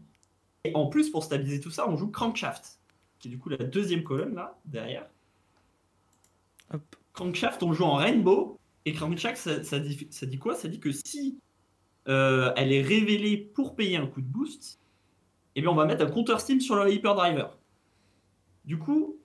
Et 0.64 0.76
en 0.76 0.88
plus, 0.88 1.10
pour 1.10 1.24
stabiliser 1.24 1.60
tout 1.60 1.72
ça, 1.72 1.90
on 1.90 1.98
joue 1.98 2.10
Crankshaft, 2.10 2.80
qui 3.20 3.28
est 3.28 3.32
du 3.32 3.40
coup 3.40 3.50
la 3.50 3.58
deuxième 3.58 4.04
colonne 4.04 4.36
là, 4.36 4.58
derrière. 4.66 5.08
Hop. 6.74 6.96
Crankshaft, 7.14 7.64
on 7.64 7.74
joue 7.74 7.84
en 7.84 7.96
rainbow, 7.96 8.60
et 8.86 8.94
Crankshaft, 8.94 9.38
ça, 9.38 9.64
ça 9.64 9.80
dit, 9.80 10.08
ça 10.12 10.26
dit 10.26 10.38
quoi? 10.38 10.56
Ça 10.56 10.68
dit 10.68 10.80
que 10.80 10.92
si 10.92 11.40
euh, 12.08 12.54
elle 12.56 12.72
est 12.72 12.82
révélée 12.82 13.38
pour 13.38 13.76
payer 13.76 13.98
un 13.98 14.08
coup 14.08 14.22
de 14.22 14.28
boost, 14.28 14.80
et 15.56 15.62
bien 15.62 15.72
on 15.72 15.76
va 15.76 15.86
mettre 15.86 16.06
un 16.06 16.10
counter 16.10 16.40
steam 16.40 16.62
sur 16.62 16.76
le 16.76 16.92
hyperdriver. 16.92 17.48
Du 18.66 18.78
coup, 18.78 19.18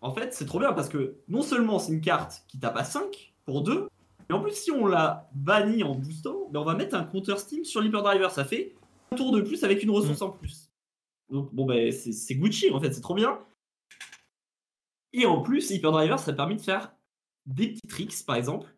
en 0.00 0.12
fait, 0.12 0.34
c'est 0.34 0.46
trop 0.46 0.58
bien 0.58 0.72
parce 0.72 0.88
que 0.88 1.16
non 1.28 1.42
seulement 1.42 1.78
c'est 1.78 1.92
une 1.92 2.00
carte 2.00 2.44
qui 2.48 2.58
tape 2.58 2.76
à 2.76 2.84
5 2.84 3.33
pour 3.44 3.62
2, 3.62 3.88
mais 4.28 4.34
en 4.34 4.40
plus, 4.40 4.52
si 4.52 4.70
on 4.70 4.86
la 4.86 5.28
bannit 5.34 5.82
en 5.82 5.94
boostant, 5.94 6.48
ben 6.50 6.60
on 6.60 6.64
va 6.64 6.74
mettre 6.74 6.94
un 6.96 7.04
counter 7.04 7.36
steam 7.38 7.64
sur 7.64 7.80
l'hyperdriver. 7.82 8.28
Ça 8.30 8.44
fait 8.44 8.74
un 9.12 9.16
tour 9.16 9.32
de 9.32 9.40
plus 9.42 9.62
avec 9.64 9.82
une 9.82 9.90
ressource 9.90 10.22
en 10.22 10.30
plus. 10.30 10.70
Donc, 11.30 11.54
bon, 11.54 11.66
ben, 11.66 11.90
c'est 11.92 12.34
Gucci 12.34 12.70
en 12.70 12.80
fait, 12.80 12.92
c'est 12.92 13.00
trop 13.00 13.14
bien. 13.14 13.38
Et 15.12 15.26
en 15.26 15.42
plus, 15.42 15.70
hyperdriver, 15.70 16.18
ça 16.18 16.32
permet 16.32 16.56
de 16.56 16.60
faire 16.60 16.92
des 17.46 17.68
petits 17.68 17.86
tricks, 17.88 18.24
par 18.26 18.36
exemple. 18.36 18.68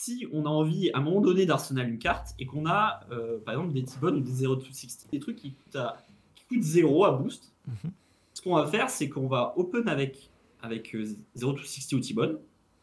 Si 0.00 0.26
on 0.32 0.44
a 0.46 0.48
envie 0.48 0.90
à 0.92 0.98
un 0.98 1.00
moment 1.00 1.20
donné 1.20 1.44
d'arsenal 1.46 1.88
une 1.88 1.98
carte 1.98 2.34
et 2.38 2.46
qu'on 2.46 2.66
a 2.66 3.00
euh, 3.10 3.38
par 3.40 3.54
exemple 3.54 3.72
des 3.72 3.84
T-Bone 3.84 4.16
ou 4.16 4.20
des 4.20 4.30
0 4.30 4.56
to 4.56 4.64
60, 4.66 5.10
des 5.10 5.18
trucs 5.18 5.36
qui 5.36 5.54
coûtent, 5.54 5.76
à, 5.76 5.96
qui 6.36 6.44
coûtent 6.44 6.62
0 6.62 7.04
à 7.04 7.12
boost, 7.12 7.52
Mhm. 7.66 7.90
ce 8.32 8.40
qu'on 8.42 8.54
va 8.54 8.66
faire, 8.66 8.88
c'est 8.90 9.08
qu'on 9.08 9.26
va 9.26 9.52
open 9.56 9.88
avec, 9.88 10.30
avec 10.62 10.94
euh, 10.94 11.04
0 11.34 11.52
to 11.54 11.58
60 11.64 11.92
ou 11.94 12.00
T-Bone, 12.00 12.38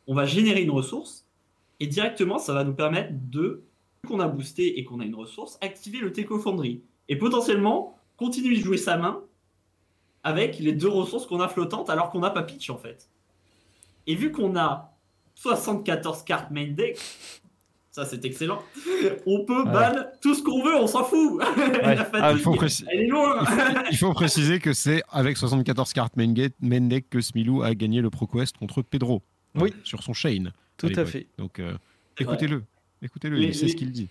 on 0.08 0.14
va 0.14 0.26
générer 0.26 0.62
une 0.62 0.72
ressource, 0.72 1.25
et 1.80 1.88
directement, 1.88 2.38
ça 2.40 2.54
va 2.54 2.64
nous 2.64 2.74
permettre 2.74 3.12
de, 3.14 3.64
vu 4.04 4.10
qu'on 4.10 4.20
a 4.20 4.28
boosté 4.28 4.80
et 4.80 4.84
qu'on 4.84 5.00
a 5.00 5.06
une 5.06 5.16
ressource, 5.16 5.58
activer 5.62 6.00
le 6.00 6.12
Teco 6.12 6.40
Foundry. 6.40 6.82
Et 7.10 7.16
potentiellement, 7.18 7.98
continuer 8.18 8.58
de 8.58 8.64
jouer 8.64 8.78
sa 8.78 8.98
main 8.98 9.22
avec 10.24 10.58
les 10.60 10.72
deux 10.74 10.88
ressources 10.90 11.26
qu'on 11.28 11.40
a 11.40 11.48
flottantes 11.48 11.90
alors 11.90 12.10
qu'on 12.10 12.20
n'a 12.20 12.30
pas 12.32 12.44
pitch 12.44 12.70
en 12.70 12.78
fait. 12.78 13.10
Et 14.08 14.16
vu 14.16 14.32
qu'on 14.32 14.56
a 14.56 14.92
74 15.36 16.24
cartes 16.24 16.50
main 16.52 16.68
deck, 16.72 16.98
ça 17.92 18.06
c'est 18.06 18.24
excellent, 18.26 18.62
on 19.28 19.46
peut 19.46 19.64
Ouais. 19.66 19.72
ban 19.72 20.06
tout 20.22 20.34
ce 20.34 20.42
qu'on 20.44 20.64
veut, 20.64 20.76
on 20.76 20.88
s'en 20.88 21.04
fout. 21.04 21.40
La 21.82 22.08
Ah, 22.14 22.32
il 22.32 22.40
faut 22.40 22.54
préciser- 22.54 22.88
elle 22.92 23.02
est 23.02 23.08
loin. 23.08 23.44
Il 23.92 23.98
faut 23.98 24.14
préciser 24.14 24.60
que 24.60 24.74
c'est 24.74 25.04
avec 25.10 25.38
74 25.38 25.94
cartes 25.94 26.16
main, 26.16 26.32
gate- 26.34 26.56
main 26.62 26.82
deck 26.82 27.10
que 27.10 27.22
Smilou 27.22 27.62
a 27.64 27.74
gagné 27.76 28.02
le 28.02 28.10
ProQuest 28.10 28.58
contre 28.58 28.82
Pedro. 28.82 29.22
Oui. 29.56 29.74
Sur 29.84 30.04
son 30.04 30.14
Shane. 30.14 30.52
Tout 30.78 30.90
à 30.96 31.06
fait. 31.06 31.28
Donc 31.38 31.60
euh, 31.60 31.74
écoutez-le. 32.20 32.64
Écoutez-le, 33.02 33.40
il 33.40 33.54
sait 33.56 33.68
ce 33.68 33.76
qu'il 33.76 33.92
dit. 33.92 34.08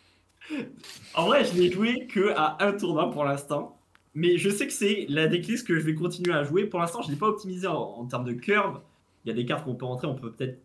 En 1.15 1.27
vrai, 1.27 1.45
je 1.45 1.55
l'ai 1.55 1.71
joué 1.71 2.07
que 2.07 2.33
à 2.37 2.63
un 2.65 2.73
tournoi 2.73 3.11
pour 3.11 3.25
l'instant. 3.25 3.79
Mais 4.15 4.39
je 4.39 4.49
sais 4.49 4.67
que 4.67 4.73
c'est 4.73 5.07
la 5.09 5.27
decklist 5.27 5.67
que 5.67 5.79
je 5.79 5.85
vais 5.85 5.95
continuer 5.95 6.33
à 6.33 6.45
jouer. 6.45 6.67
Pour 6.67 6.79
l'instant, 6.81 7.03
je 7.03 7.09
ne 7.09 7.13
l'ai 7.15 7.19
pas 7.19 7.27
optimisé 7.29 7.67
en, 7.67 7.75
en 7.77 8.05
termes 8.07 8.25
de 8.25 8.33
curve. 8.33 8.81
Il 9.25 9.29
y 9.29 9.33
a 9.33 9.35
des 9.35 9.45
cartes 9.45 9.65
qu'on 9.65 9.75
peut 9.75 9.87
rentrer, 9.87 10.07
on 10.07 10.15
peut 10.15 10.31
peut-être 10.31 10.61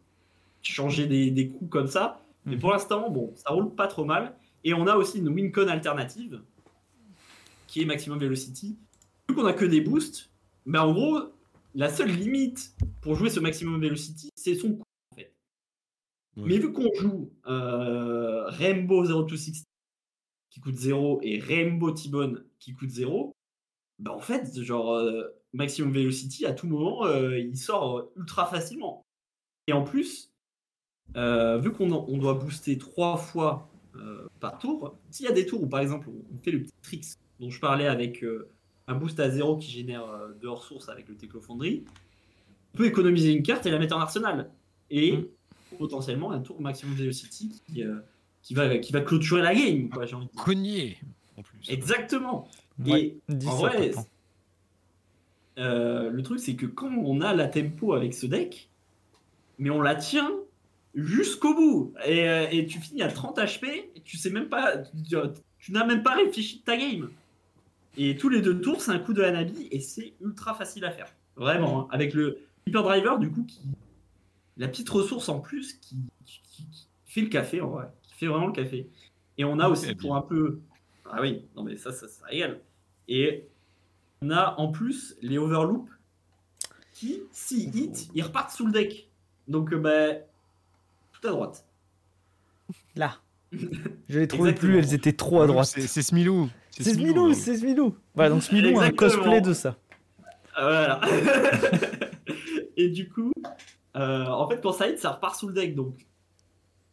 changer 0.62 1.08
des, 1.08 1.32
des 1.32 1.48
coups 1.50 1.72
comme 1.72 1.88
ça. 1.88 2.22
Mais 2.46 2.56
Mhm. 2.56 2.62
pour 2.62 2.72
l'instant, 2.72 3.10
bon, 3.10 3.34
ça 3.36 3.52
roule 3.52 3.74
pas 3.74 3.88
trop 3.88 4.06
mal. 4.06 4.36
Et 4.64 4.74
on 4.74 4.86
a 4.88 4.96
aussi 4.98 5.20
une 5.20 5.30
Wincon 5.30 5.68
alternative, 5.68 6.42
qui 7.68 7.82
est 7.82 7.86
Maximum 7.86 8.20
Velocity. 8.20 8.78
Vu 9.28 9.36
qu'on 9.36 9.46
a 9.46 9.54
que 9.54 9.66
des 9.66 9.82
boosts, 9.82 10.30
mais 10.66 10.78
en 10.78 10.92
gros, 10.94 11.20
la 11.74 11.90
seule 11.90 12.12
limite 12.12 12.74
pour 13.02 13.16
jouer 13.16 13.30
ce 13.30 13.40
Maximum 13.40 13.82
Velocity, 13.82 14.30
c'est 14.36 14.56
son 14.56 14.78
fait. 14.78 14.84
Ouais. 16.40 16.46
Mais 16.48 16.58
vu 16.58 16.72
qu'on 16.72 16.94
joue 16.96 17.32
euh, 17.48 18.46
Rainbow 18.48 19.06
0260 19.06 19.66
qui 20.50 20.60
coûte 20.60 20.76
0 20.76 21.20
et 21.22 21.40
Rainbow 21.40 21.92
T-Bone 21.92 22.44
qui 22.60 22.74
coûte 22.74 22.90
0, 22.90 23.36
bah 24.00 24.12
en 24.14 24.20
fait, 24.20 24.62
genre, 24.62 24.94
euh, 24.94 25.24
Maximum 25.54 25.94
Velocity, 25.94 26.46
à 26.46 26.54
tout 26.54 26.68
moment, 26.68 27.06
euh, 27.06 27.38
il 27.38 27.58
sort 27.58 27.98
euh, 27.98 28.14
ultra 28.16 28.46
facilement. 28.46 29.06
Et 29.68 29.74
en 29.74 29.84
plus, 29.84 30.34
vu 31.16 31.72
qu'on 31.72 31.92
on 31.92 32.18
doit 32.18 32.36
booster 32.36 32.78
trois 32.78 33.18
fois 33.18 33.70
par 34.40 34.58
tour, 34.58 34.98
s'il 35.12 35.26
y 35.26 35.30
a 35.30 35.34
des 35.34 35.46
tours 35.46 35.62
où, 35.62 35.68
par 35.68 35.82
exemple, 35.82 36.10
on, 36.10 36.38
fait 36.40 36.52
le 36.52 36.64
petit 36.64 36.74
tricks 36.82 37.06
dont 37.40 37.50
je 37.50 37.60
parlais 37.60 37.88
avec 37.88 38.24
un 38.90 38.96
boost 38.96 39.20
à 39.20 39.30
0 39.30 39.58
qui 39.58 39.70
génère 39.70 40.04
euh, 40.06 40.34
deux 40.42 40.50
ressources 40.50 40.90
avec 40.90 41.08
le 41.08 41.16
Teclo 41.16 41.40
Foundry, 41.42 41.86
on 42.74 42.78
peut 42.78 42.88
économiser 42.88 43.32
une 43.32 43.44
carte 43.44 43.66
et 43.68 43.72
la 43.72 43.78
mettre 43.78 43.96
en 43.96 44.00
arsenal. 44.00 44.52
Et 44.90 45.18
Mm. 45.18 45.26
Potentiellement 45.78 46.32
un 46.32 46.40
tour 46.40 46.60
Maximum 46.62 46.96
Velocity 46.96 47.62
qui, 47.68 47.84
euh, 47.84 48.00
qui, 48.42 48.54
va, 48.54 48.78
qui 48.78 48.92
va 48.92 49.02
clôturer 49.02 49.42
la 49.42 49.54
game, 49.54 49.90
quoi, 49.90 50.06
j'ai 50.06 50.16
envie 50.16 50.28
de 50.28 50.32
dire. 50.32 50.44
Cogné 50.44 50.98
en 51.38 51.42
plus. 51.44 51.70
Exactement. 51.70 52.48
Ouais, 52.86 53.02
Et 53.02 53.18
dis 53.30 53.48
en 53.48 53.60
ça, 53.60 53.68
vrai, 53.68 53.92
euh, 55.58 56.10
le 56.10 56.24
truc 56.24 56.40
c'est 56.40 56.56
que 56.56 56.66
quand 56.66 56.90
on 56.92 57.22
a 57.22 57.34
la 57.34 57.48
tempo 57.48 57.94
avec 57.94 58.14
ce 58.14 58.26
deck, 58.26 58.70
mais 59.58 59.70
on 59.70 59.82
la 59.82 59.96
tient 59.96 60.32
jusqu'au 60.96 61.54
bout. 61.54 61.94
Et, 62.06 62.28
euh, 62.30 62.48
et 62.52 62.66
tu 62.66 62.80
finis 62.80 63.02
à 63.02 63.10
30 63.10 63.38
HP, 63.40 63.66
et 63.96 64.02
tu 64.04 64.18
sais 64.18 64.30
même 64.30 64.48
pas, 64.48 64.78
tu, 64.78 65.16
tu 65.60 65.72
n'as 65.74 65.86
même 65.86 66.02
pas 66.04 66.16
réfléchi 66.16 66.60
de 66.60 66.64
ta 66.64 66.78
game. 66.78 67.10
Et 67.98 68.16
tous 68.16 68.30
les 68.30 68.42
deux 68.42 68.62
tours, 68.62 68.82
c'est 68.82 68.92
un 68.92 69.00
coup 69.00 69.14
de 69.14 69.22
Hanabi 69.22 69.68
et 69.72 69.80
c'est 69.82 70.14
ultra 70.22 70.54
facile 70.54 70.86
à 70.86 70.92
faire. 70.92 71.14
Vraiment. 71.36 71.82
hein. 71.82 71.88
Avec 71.92 72.14
le 72.14 72.40
Hyper 72.66 72.84
Driver, 72.84 73.20
du 73.20 73.30
coup, 73.30 73.44
qui, 73.44 73.60
la 74.60 74.68
petite 74.68 74.90
ressource 74.90 75.28
en 75.30 75.40
plus 75.40 75.74
qui, 75.74 75.96
qui- 76.26 76.42
qui- 76.52 76.66
qui 76.68 76.88
fait 77.08 77.22
le 77.22 77.30
café, 77.30 77.62
en 77.62 77.70
vrai. 77.70 77.88
Qui 78.04 78.14
fait 78.14 78.28
vraiment 78.28 78.48
le 78.48 78.54
café. 78.54 78.88
Et 79.40 79.46
on 79.46 79.58
a 79.60 79.68
aussi 79.70 79.96
pour 79.96 80.16
un 80.16 80.22
peu. 80.22 80.60
Ah 81.12 81.22
oui, 81.22 81.46
non 81.56 81.64
mais 81.64 81.76
ça, 81.78 81.92
ça, 81.92 82.08
ça 82.08 82.26
régale. 82.28 82.60
Et 83.08 83.48
on 84.22 84.30
a 84.30 84.54
en 84.60 84.72
plus 84.72 85.16
les 85.24 85.38
overloops 85.40 85.90
qui, 86.94 87.22
s'ils 87.32 87.76
hit, 87.76 88.10
ils 88.14 88.22
repartent 88.22 88.52
sous 88.52 88.66
le 88.68 88.72
deck. 88.74 89.10
Donc, 89.48 89.74
bah, 89.74 90.10
tout 91.14 91.28
à 91.28 91.32
droite. 91.32 91.66
Là. 92.96 93.16
Je 94.10 94.20
les 94.20 94.28
trouvais 94.28 94.54
plus, 94.54 94.78
elles 94.78 94.94
étaient 94.94 95.14
trop 95.14 95.42
à 95.42 95.48
droite. 95.48 95.66
C'est 95.68 96.04
Smilou. 96.04 96.50
C'est 96.70 96.84
Smilou, 96.94 97.34
c'est 97.34 97.58
Smilou. 97.58 97.96
Voilà, 98.14 98.30
donc 98.30 98.44
Smilou 98.44 98.78
a 98.80 98.84
un 98.86 98.92
cosplay 98.92 99.42
de 99.42 99.54
ça. 99.54 99.78
Ah, 100.54 101.00
Voilà. 101.02 101.02
et 102.78 102.90
du 102.90 103.10
coup, 103.10 103.32
euh, 103.96 104.26
en 104.26 104.48
fait, 104.50 104.62
quand 104.62 104.72
ça 104.72 104.90
hit, 104.90 105.00
ça 105.00 105.12
repart 105.12 105.36
sous 105.36 105.48
le 105.48 105.54
deck. 105.54 105.76
Donc, 105.76 106.06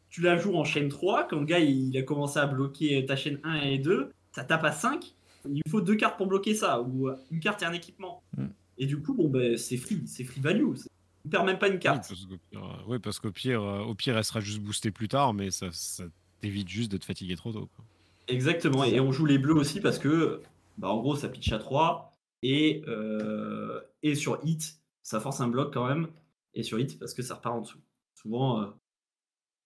tu 0.09 0.21
la 0.23 0.37
joues 0.37 0.55
en 0.57 0.65
chaîne 0.65 0.89
3. 0.89 1.25
Quand 1.29 1.39
le 1.41 1.45
gars 1.47 1.59
il 1.61 1.97
a 1.99 2.03
commencé 2.03 2.39
à 2.39 2.47
bloquer 2.47 3.05
ta 3.07 3.17
chaîne 3.17 3.39
1 3.45 3.55
et 3.63 3.79
2, 3.79 4.11
ça 4.33 4.45
tape 4.45 4.65
à 4.65 4.73
5. 4.73 5.15
Il 5.49 5.63
faut 5.69 5.81
deux 5.81 5.95
cartes 5.97 6.17
pour 6.17 6.27
bloquer 6.27 6.55
ça, 6.55 6.81
ou 6.81 7.09
euh, 7.09 7.17
une 7.31 7.41
carte 7.41 7.63
et 7.63 7.67
un 7.67 7.73
équipement. 7.73 8.23
Mm. 8.37 8.47
Et 8.79 8.87
du 8.87 9.01
coup, 9.01 9.15
bon, 9.15 9.29
ben, 9.29 9.57
c'est 9.57 9.77
free, 9.77 10.03
c'est 10.07 10.25
free 10.25 10.41
value. 10.41 10.75
C'est- 10.77 10.91
On 11.25 11.29
perd 11.29 11.45
même 11.47 11.59
pas 11.59 11.67
une 11.69 11.75
Oui, 11.75 11.81
carte. 11.81 12.09
parce 12.09 12.25
qu'au 12.25 12.37
pire, 12.51 12.65
euh, 12.65 12.89
ouais, 12.91 12.99
parce 13.01 13.19
qu'au 13.19 13.31
pire, 13.33 13.63
euh, 13.63 13.81
au 13.81 13.95
pire, 13.95 14.17
elle 14.17 14.25
sera 14.25 14.41
juste 14.41 14.61
boostée 14.61 14.91
plus 14.93 15.09
tard, 15.09 15.35
mais 15.35 15.51
ça, 15.51 15.69
ça 15.73 16.05
t'évite 16.41 16.69
juste 16.69 16.93
de 16.93 16.97
te 16.99 17.05
fatiguer 17.05 17.35
trop 17.37 17.53
tôt. 17.53 17.69
quoi. 17.75 17.85
Exactement. 18.29 18.85
Et 18.85 19.01
on 19.01 19.11
joue 19.13 19.25
les 19.27 19.39
bleus 19.39 19.55
aussi 19.55 19.81
parce 19.81 19.99
que, 19.99 20.41
bah, 20.79 20.89
en 20.89 21.01
gros, 21.01 21.17
ça 21.17 21.29
pitch 21.29 21.51
à 21.53 21.59
3. 21.59 22.13
Et, 22.43 22.83
euh, 22.87 23.81
et 24.03 24.15
sur 24.15 24.39
hit, 24.45 24.79
ça 25.03 25.21
force 25.21 25.41
un 25.41 25.49
bloc 25.49 25.73
quand 25.73 25.87
même. 25.89 26.09
Et 26.57 26.63
sur 26.65 26.81
hit, 26.81 26.99
parce 26.99 27.15
que 27.15 27.23
ça 27.23 27.35
repart 27.37 27.55
en 27.55 27.61
dessous. 27.61 27.81
Souvent, 28.15 28.63
euh, 28.63 28.67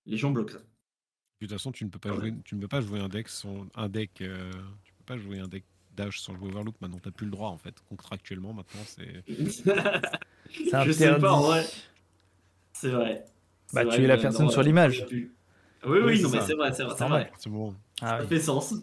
les 0.06 0.18
gens 0.18 0.30
bloquent 0.30 0.52
ça. 0.52 0.58
De 0.58 1.46
toute 1.46 1.50
façon, 1.52 1.72
tu 1.72 1.84
ne 1.86 1.90
peux 1.90 1.98
pas 1.98 2.10
Ouais. 2.10 2.16
jouer, 2.18 2.34
tu 2.44 2.54
ne 2.56 2.60
peux 2.60 2.68
pas 2.68 2.82
jouer 2.82 3.00
un 3.00 3.08
deck 3.08 3.28
sans 3.28 3.66
un 3.74 3.88
deck. 3.88 4.20
euh, 4.20 4.50
tu 4.84 4.92
peux 4.92 5.04
pas 5.06 5.16
jouer 5.16 5.38
un 5.38 5.48
deck 5.48 5.64
dash 5.96 6.20
sans 6.20 6.34
jouer 6.34 6.48
Overlook. 6.50 6.74
Maintenant, 6.82 6.98
t'as 7.02 7.10
plus 7.12 7.24
le 7.24 7.30
droit 7.32 7.48
en 7.48 7.56
fait. 7.56 7.74
Contractuellement, 7.88 8.52
maintenant, 8.52 8.82
c'est. 8.84 9.24
C'est 10.52 10.84
Je 10.84 10.92
sais 10.92 11.18
pas, 11.18 11.32
en 11.32 11.42
vrai. 11.42 11.64
C'est 12.72 12.90
vrai. 12.90 13.24
Bah, 13.72 13.84
vrai 13.84 13.96
tu 13.96 14.04
es 14.04 14.06
la 14.08 14.16
personne 14.18 14.50
sur 14.50 14.62
l'image. 14.62 15.06
Oui, 15.12 15.30
Oui, 15.84 16.22
non, 16.22 16.28
mais 16.30 16.40
c'est 16.40 16.54
vrai, 16.54 16.72
c'est 16.72 16.82
vrai. 16.84 17.08
Vrai. 17.08 17.32
Bon. 17.46 17.74
Ah 18.02 18.18
Ça 18.18 18.22
oui. 18.22 18.28
fait 18.28 18.40
sens. 18.40 18.74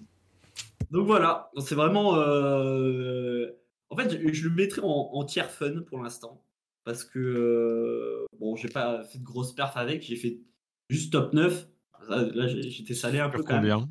Donc 0.92 1.06
voilà, 1.06 1.52
c'est 1.60 1.76
vraiment. 1.76 2.16
euh, 2.16 3.52
En 3.90 3.98
fait, 3.98 4.10
je, 4.10 4.32
je 4.34 4.48
le 4.48 4.56
mettrais 4.56 4.82
en, 4.82 4.88
en 5.14 5.26
tiers 5.26 5.52
fun 5.52 5.82
pour 5.86 6.02
l'instant. 6.02 6.42
Parce 6.88 7.04
que. 7.04 7.20
euh, 7.20 8.26
Bon, 8.40 8.56
j'ai 8.56 8.70
pas 8.70 9.04
fait 9.04 9.18
de 9.20 9.24
grosses 9.24 9.54
perfs 9.54 9.76
avec, 9.76 10.04
j'ai 10.04 10.16
fait 10.16 10.40
juste 10.90 11.12
top 11.12 11.34
9. 11.34 11.68
Là, 12.08 12.48
j'étais 12.48 12.94
salé 12.94 13.20
un 13.20 13.30
peu 13.30 13.40
Sur 13.40 13.46
quand 13.48 13.62
même. 13.62 13.72
combien 13.80 13.90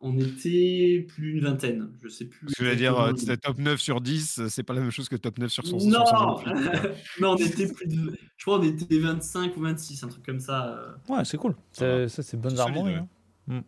On 0.00 0.16
était 0.18 1.04
plus 1.08 1.34
d'une 1.34 1.44
vingtaine, 1.44 1.90
je 2.02 2.08
sais 2.08 2.24
plus. 2.24 2.46
Parce 2.46 2.54
que 2.54 2.64
je 2.64 2.70
veux 2.70 2.76
dire, 2.76 2.98
euh, 2.98 3.12
top 3.42 3.58
9 3.58 3.78
sur 3.80 4.00
10, 4.00 4.38
euh, 4.38 4.48
c'est 4.48 4.62
pas 4.62 4.72
la 4.72 4.80
même 4.80 4.90
chose 4.90 5.08
que 5.10 5.16
top 5.16 5.36
9 5.38 5.50
sur 5.50 5.66
100. 5.66 5.78
sur 5.80 5.90
Non 5.90 6.06
128, 6.06 6.44
quoi. 6.80 6.90
Non, 7.20 7.30
on 7.32 7.36
était 7.36 7.70
plus 7.70 7.86
de. 7.88 8.16
Je 8.38 8.44
crois 8.44 8.60
on 8.60 8.62
était 8.62 8.98
25 8.98 9.54
ou 9.56 9.60
26, 9.60 10.04
un 10.04 10.08
truc 10.08 10.24
comme 10.24 10.40
ça. 10.40 10.78
euh, 10.78 10.92
Ouais, 11.14 11.24
c'est 11.26 11.36
cool. 11.36 11.54
Ça. 11.72 12.08
Ça, 12.08 12.22
c'est 12.22 12.40
solide, 12.40 12.58
armories. 12.58 12.94
ouais. 12.94 13.02
hein. 13.50 13.62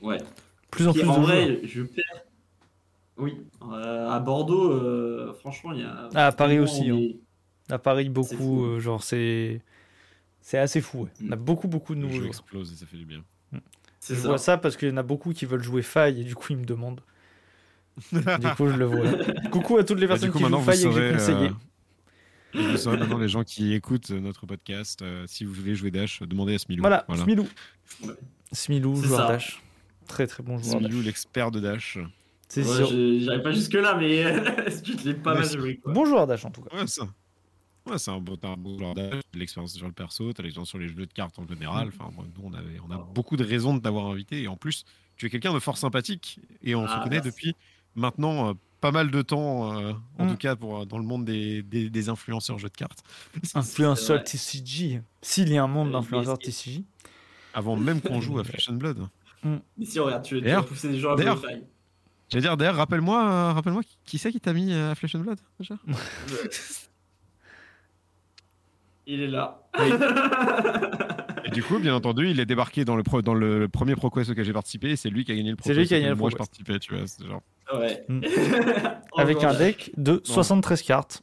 Ouais. 0.00 0.18
Plus 0.70 0.86
en 0.88 0.92
plus 0.94 1.02
en 1.04 1.20
vrai, 1.20 1.46
joueurs. 1.46 1.58
je 1.64 1.82
perds. 1.82 2.22
Oui, 3.18 3.32
euh, 3.62 4.08
à 4.08 4.20
Bordeaux, 4.20 4.70
euh, 4.72 5.32
franchement, 5.40 5.72
il 5.72 5.80
y 5.80 5.84
a. 5.84 6.08
Ah, 6.14 6.26
à 6.28 6.32
Paris 6.32 6.58
aussi, 6.58 6.90
on 6.92 6.96
hein. 6.98 7.08
À 7.70 7.78
Paris, 7.78 8.08
beaucoup. 8.08 8.64
euh, 8.64 8.80
genre, 8.80 9.02
c'est. 9.02 9.60
C'est 10.40 10.58
assez 10.58 10.80
fou. 10.80 11.02
ouais. 11.02 11.10
On 11.28 11.32
a 11.32 11.36
Mm. 11.36 11.38
beaucoup, 11.40 11.66
beaucoup 11.68 11.94
de 11.94 12.00
nouveaux 12.00 12.12
jeu 12.14 12.18
joueurs. 12.20 12.28
explose 12.28 12.72
et 12.72 12.76
ça 12.76 12.86
fait 12.86 12.96
du 12.96 13.04
bien. 13.04 13.22
C'est 13.98 14.14
Je 14.14 14.20
ça. 14.20 14.28
vois 14.28 14.38
ça 14.38 14.56
parce 14.58 14.76
qu'il 14.76 14.88
y 14.88 14.92
en 14.92 14.96
a 14.98 15.02
beaucoup 15.02 15.32
qui 15.32 15.46
veulent 15.46 15.62
jouer 15.64 15.82
faille 15.82 16.20
et 16.20 16.24
du 16.24 16.36
coup 16.36 16.52
ils 16.52 16.58
me 16.58 16.64
demandent. 16.64 17.00
Du 18.12 18.20
coup 18.56 18.68
je 18.68 18.76
le 18.76 18.84
vois. 18.84 19.06
Coucou 19.50 19.78
à 19.78 19.84
toutes 19.84 19.98
les 19.98 20.06
Bah, 20.06 20.12
personnes 20.14 20.28
du 20.28 20.32
coup, 20.32 20.38
qui 20.44 20.48
jouent 20.48 20.60
faille 20.60 20.80
et 20.82 20.84
que 20.84 20.92
j'ai 20.92 21.12
conseillé. 21.12 21.48
euh, 21.48 21.50
et 22.54 22.70
vous 22.70 22.76
saurez 22.76 22.98
maintenant 22.98 23.18
les 23.18 23.28
gens 23.28 23.42
qui 23.42 23.72
écoutent 23.72 24.12
euh, 24.12 24.20
notre 24.20 24.46
podcast, 24.46 25.02
euh, 25.02 25.24
si 25.26 25.44
vous 25.44 25.52
voulez 25.52 25.74
jouer 25.74 25.90
Dash, 25.90 26.22
demandez 26.22 26.54
à 26.54 26.58
Smilou. 26.58 26.82
Voilà, 26.82 27.04
Smilou. 27.16 27.48
Ouais. 28.04 28.14
Smilou, 28.52 28.94
C'est 28.96 29.08
joueur 29.08 29.20
ça. 29.20 29.26
Dash. 29.28 29.62
Très 30.06 30.26
très 30.28 30.42
bon 30.44 30.58
joueur 30.58 30.78
Smilou, 30.80 31.00
l'expert 31.02 31.50
de 31.50 31.58
Dash. 31.58 31.98
C'est 32.48 32.62
Ouais, 32.64 33.20
J'arrive 33.24 33.42
pas 33.42 33.50
jusque-là, 33.50 33.96
mais 33.98 34.22
je 34.84 35.04
l'ai 35.04 35.14
pas 35.14 35.32
Ouais, 35.34 35.40
mal 35.40 35.48
joué. 35.58 35.80
Bon 35.84 36.04
joueur 36.04 36.28
Dash 36.28 36.44
en 36.44 36.50
tout 36.52 36.62
cas. 36.62 36.76
Ouais, 36.76 36.86
ça. 36.86 37.08
Ouais, 37.86 37.98
c'est 37.98 38.10
un 38.10 38.18
bon, 38.18 38.36
t'as 38.36 38.48
un 38.50 38.56
de 38.56 39.20
l'expérience 39.34 39.74
sur 39.74 39.86
le 39.86 39.92
perso, 39.92 40.32
t'as 40.32 40.42
l'expérience 40.42 40.68
sur 40.68 40.78
les 40.78 40.88
jeux 40.88 41.06
de 41.06 41.12
cartes 41.12 41.38
en 41.38 41.46
général. 41.46 41.88
Enfin, 41.88 42.10
moi, 42.14 42.24
nous, 42.36 42.42
on, 42.44 42.52
avait, 42.54 42.80
on 42.86 42.90
a 42.92 42.98
beaucoup 42.98 43.36
de 43.36 43.44
raisons 43.44 43.74
de 43.76 43.80
t'avoir 43.80 44.06
invité. 44.06 44.42
Et 44.42 44.48
en 44.48 44.56
plus, 44.56 44.84
tu 45.16 45.26
es 45.26 45.30
quelqu'un 45.30 45.54
de 45.54 45.60
fort 45.60 45.78
sympathique. 45.78 46.40
Et 46.62 46.74
on 46.74 46.86
se 46.86 46.92
Ah, 46.92 47.00
connaît 47.04 47.16
merci. 47.22 47.30
depuis 47.30 47.54
maintenant 47.94 48.50
euh, 48.50 48.52
pas 48.80 48.90
mal 48.90 49.10
de 49.10 49.22
temps, 49.22 49.72
euh, 49.80 49.92
en 50.18 50.24
Mm. 50.26 50.30
tout 50.30 50.36
cas 50.36 50.56
pour, 50.56 50.80
euh, 50.80 50.84
dans 50.84 50.98
le 50.98 51.04
monde 51.04 51.24
des, 51.24 51.62
des, 51.62 51.88
des 51.88 52.08
influenceurs 52.08 52.58
jeux 52.58 52.68
de 52.68 52.74
cartes. 52.76 53.02
Influenceur 53.54 54.16
vrai. 54.16 54.24
TCG. 54.24 55.00
S'il 55.22 55.52
y 55.52 55.56
a 55.56 55.62
un 55.62 55.68
monde 55.68 55.92
d'influenceurs 55.92 56.38
TCG. 56.38 56.82
Avant 57.54 57.76
même 57.76 58.00
qu'on 58.00 58.20
joue 58.20 58.38
à 58.40 58.44
Flesh 58.44 58.68
and 58.68 58.74
Blood. 58.74 59.06
Mais 59.44 59.84
si, 59.84 60.00
regarde, 60.00 60.24
tu, 60.24 60.40
D'ailleurs- 60.40 60.66
pousser 60.66 60.88
des 60.88 60.98
gens 60.98 61.14
à 61.16 61.36
faille. 61.36 61.62
J'allais 62.28 62.42
dire, 62.42 62.56
d'ailleurs, 62.56 62.74
rappelle-moi 62.74 63.52
rappelle 63.52 63.74
qui, 63.84 63.96
qui 64.04 64.18
c'est 64.18 64.32
qui 64.32 64.40
t'a 64.40 64.52
mis 64.52 64.72
à 64.72 64.96
Flesh 64.96 65.14
and 65.14 65.20
Blood 65.20 65.38
déjà? 65.60 65.76
Il 69.06 69.20
est 69.22 69.28
là. 69.28 69.62
Et 71.44 71.50
du 71.50 71.62
coup, 71.62 71.78
bien 71.78 71.94
entendu, 71.94 72.28
il 72.28 72.40
est 72.40 72.46
débarqué 72.46 72.84
dans 72.84 72.96
le, 72.96 73.02
pro- 73.04 73.22
dans 73.22 73.34
le 73.34 73.68
premier 73.68 73.94
ProQuest 73.94 74.30
auquel 74.30 74.44
j'ai 74.44 74.52
participé. 74.52 74.90
et 74.90 74.96
C'est 74.96 75.10
lui 75.10 75.24
qui 75.24 75.32
a 75.32 75.36
gagné 75.36 75.50
le 75.52 75.56
C'est 75.62 75.70
lui 75.74 75.86
ProQuest 75.86 75.88
qui 75.88 75.94
a 75.94 75.98
gagné 75.98 76.10
le 76.10 76.16
moi 76.16 76.30
je 76.30 76.34
ProQuest. 76.36 76.50
participais, 76.64 76.78
tu 76.80 76.94
vois. 76.94 77.06
c'est 77.06 77.24
genre- 77.26 77.42
ouais. 77.80 78.04
Mm. 78.08 78.20
Avec 79.16 79.44
un 79.44 79.54
deck 79.54 79.92
de 79.96 80.20
73 80.24 80.82
cartes. 80.82 81.22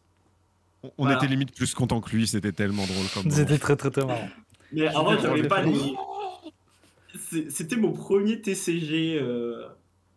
On, 0.82 0.88
on 0.98 1.04
Voilà. 1.04 1.18
était 1.18 1.28
limite 1.28 1.54
plus 1.56 1.74
content 1.74 2.00
que 2.02 2.10
lui, 2.16 2.26
c'était 2.28 2.52
tellement 2.52 2.86
drôle 2.86 3.06
comme. 3.14 3.30
C'était 3.32 3.58
très 3.58 3.76
très 3.76 3.90
très 3.92 4.06
marrant. 4.06 4.30
Mais 4.72 4.88
avant, 4.88 5.12
C'était 5.12 5.24
j'avais 5.28 5.48
pas 5.48 5.62
les. 5.62 5.94
C'était 7.50 7.76
mon 7.76 7.92
premier 7.92 8.42
TCG. 8.42 9.20
euh, 9.22 9.68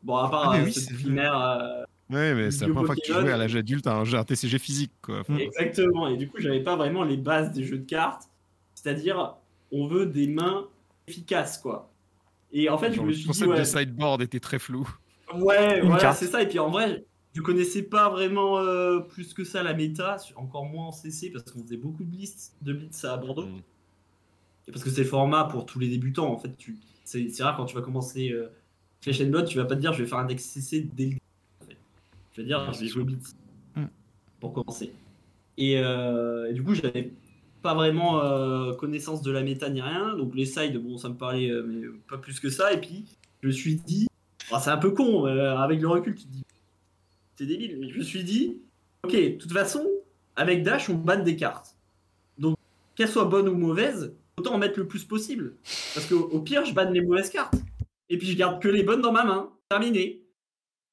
Bon, 0.03 0.17
à 0.17 0.29
part 0.31 0.51
Ah, 0.53 0.57
euh, 0.59 0.65
oui, 0.65 0.71
vrai. 0.73 0.95
primaire. 1.03 1.37
euh, 1.39 1.83
Ouais, 2.09 2.35
mais 2.35 2.51
c'est 2.51 2.67
la 2.67 2.73
première 2.73 2.87
fois 2.87 2.95
que 2.95 3.01
tu 3.01 3.13
jouais 3.13 3.33
à 3.33 3.37
l'âge 3.37 3.57
adulte 3.57 3.87
à 3.87 3.97
un 3.97 4.05
jeu 4.05 4.17
un 4.17 4.25
TCG 4.25 4.59
physique, 4.59 4.93
quoi. 5.03 5.21
Enfin. 5.21 5.37
Exactement. 5.39 6.09
Et 6.09 6.17
du 6.17 6.29
coup, 6.29 6.39
j'avais 6.39 6.63
pas 6.63 6.77
vraiment 6.77 7.03
les 7.03 7.17
bases 7.17 7.53
des 7.53 7.65
jeux 7.65 7.79
de 7.79 7.85
cartes. 7.85 8.29
C'est-à-dire, 8.75 9.35
on 9.73 9.89
veut 9.89 10.07
des 10.07 10.29
mains 10.29 10.69
efficaces, 11.09 11.59
quoi. 11.59 11.91
Et 12.53 12.69
en 12.69 12.79
fait, 12.79 12.93
je 12.93 13.01
me 13.01 13.09
le 13.09 13.13
suis 13.13 13.23
dit, 13.23 13.29
concept 13.29 13.51
ouais, 13.51 13.59
de 13.59 13.65
sideboard 13.65 14.23
était 14.23 14.41
très 14.41 14.59
flou. 14.59 14.89
ouais, 15.35 15.81
Une 15.81 15.89
voilà, 15.89 16.15
c'est 16.15 16.29
ça. 16.29 16.43
Et 16.43 16.49
puis 16.49 16.61
en 16.61 16.71
vrai, 16.71 17.05
je 17.33 17.43
connaissais 17.43 17.83
pas 17.83 18.09
vraiment 18.09 18.59
euh, 18.59 19.01
plus 19.01 19.35
que 19.35 19.43
ça 19.43 19.65
la 19.65 19.75
méta, 19.75 20.17
encore 20.37 20.65
moins 20.65 20.87
en 20.87 20.93
CC, 20.93 21.31
parce 21.31 21.51
qu'on 21.51 21.63
faisait 21.65 21.77
beaucoup 21.77 22.05
de 22.05 22.09
blitz, 22.09 22.53
de 22.63 22.73
blitz 22.73 23.05
à 23.05 23.17
Bordeaux. 23.17 23.47
Mm. 23.47 23.63
Et 24.69 24.73
parce 24.73 24.85
que 24.85 24.91
c'est 24.91 25.03
le 25.03 25.09
format 25.09 25.45
pour 25.45 25.67
tous 25.67 25.81
les 25.81 25.89
débutants, 25.89 26.33
en 26.33 26.39
fait. 26.39 26.57
Tu... 26.57 26.77
C'est 27.05 27.41
rare 27.41 27.57
quand 27.57 27.67
tu 27.67 27.75
vas 27.75 27.83
commencer 27.83 28.31
euh, 28.31 28.49
Flesh 29.01 29.21
and 29.21 29.27
Blood, 29.27 29.47
tu 29.47 29.59
vas 29.59 29.65
pas 29.65 29.77
te 29.77 29.81
dire 29.81 29.93
je 29.93 30.03
vais 30.03 30.09
faire 30.09 30.19
un 30.19 30.25
deck 30.25 30.41
CC 30.41 30.81
dès 30.81 31.07
le 31.07 31.17
Tu 32.37 32.43
vas 32.43 32.49
dire 32.49 32.65
je 32.67 32.71
vais 32.71 32.77
c'est 32.77 32.89
jouer 32.89 33.05
Blitz 33.05 33.35
pour 34.41 34.53
commencer. 34.53 34.93
Et, 35.57 35.79
euh, 35.79 36.51
et 36.51 36.53
du 36.53 36.63
coup, 36.63 36.75
j'avais 36.75 37.15
pas 37.63 37.73
vraiment 37.73 38.23
euh, 38.23 38.75
connaissance 38.75 39.23
de 39.23 39.31
la 39.31 39.43
méta 39.43 39.71
ni 39.71 39.81
rien. 39.81 40.15
Donc 40.15 40.35
les 40.35 40.45
sides, 40.45 40.77
bon, 40.77 40.99
ça 40.99 41.09
me 41.09 41.15
parlait, 41.15 41.51
euh, 41.51 41.65
mais 41.67 41.87
pas 42.11 42.19
plus 42.19 42.39
que 42.39 42.51
ça. 42.51 42.75
Et 42.75 42.79
puis, 42.79 43.07
je 43.41 43.47
me 43.47 43.53
suis 43.53 43.77
dit, 43.77 44.07
oh, 44.53 44.57
c'est 44.61 44.69
un 44.69 44.77
peu 44.77 44.91
con, 44.91 45.27
euh, 45.27 45.57
avec 45.57 45.81
le 45.81 45.89
recul, 45.89 46.15
tu 46.15 46.25
te 46.25 46.29
dis, 46.29 46.43
c'est 47.37 47.47
débile. 47.47 47.79
Mais 47.81 47.89
je 47.89 47.97
me 47.97 48.05
suis 48.05 48.23
dit, 48.23 48.59
ok, 49.03 49.13
de 49.13 49.39
toute 49.39 49.53
façon, 49.53 49.87
avec 50.37 50.63
Dash, 50.63 50.91
on 50.91 50.95
banne 50.95 51.25
des 51.25 51.37
cartes. 51.37 51.75
Donc, 52.37 52.59
qu'elles 52.97 53.09
soient 53.09 53.25
bonnes 53.25 53.49
ou 53.49 53.57
mauvaises, 53.57 54.15
autant 54.37 54.57
en 54.57 54.59
mettre 54.59 54.79
le 54.79 54.87
plus 54.87 55.05
possible. 55.05 55.55
Parce 55.95 56.07
qu'au 56.07 56.29
au 56.29 56.41
pire, 56.41 56.67
je 56.67 56.75
banne 56.75 56.93
les 56.93 57.01
mauvaises 57.01 57.31
cartes. 57.31 57.55
Et 58.11 58.19
puis, 58.19 58.27
je 58.27 58.37
garde 58.37 58.61
que 58.61 58.69
les 58.69 58.83
bonnes 58.83 59.01
dans 59.01 59.13
ma 59.13 59.25
main. 59.25 59.49
Terminé. 59.71 60.21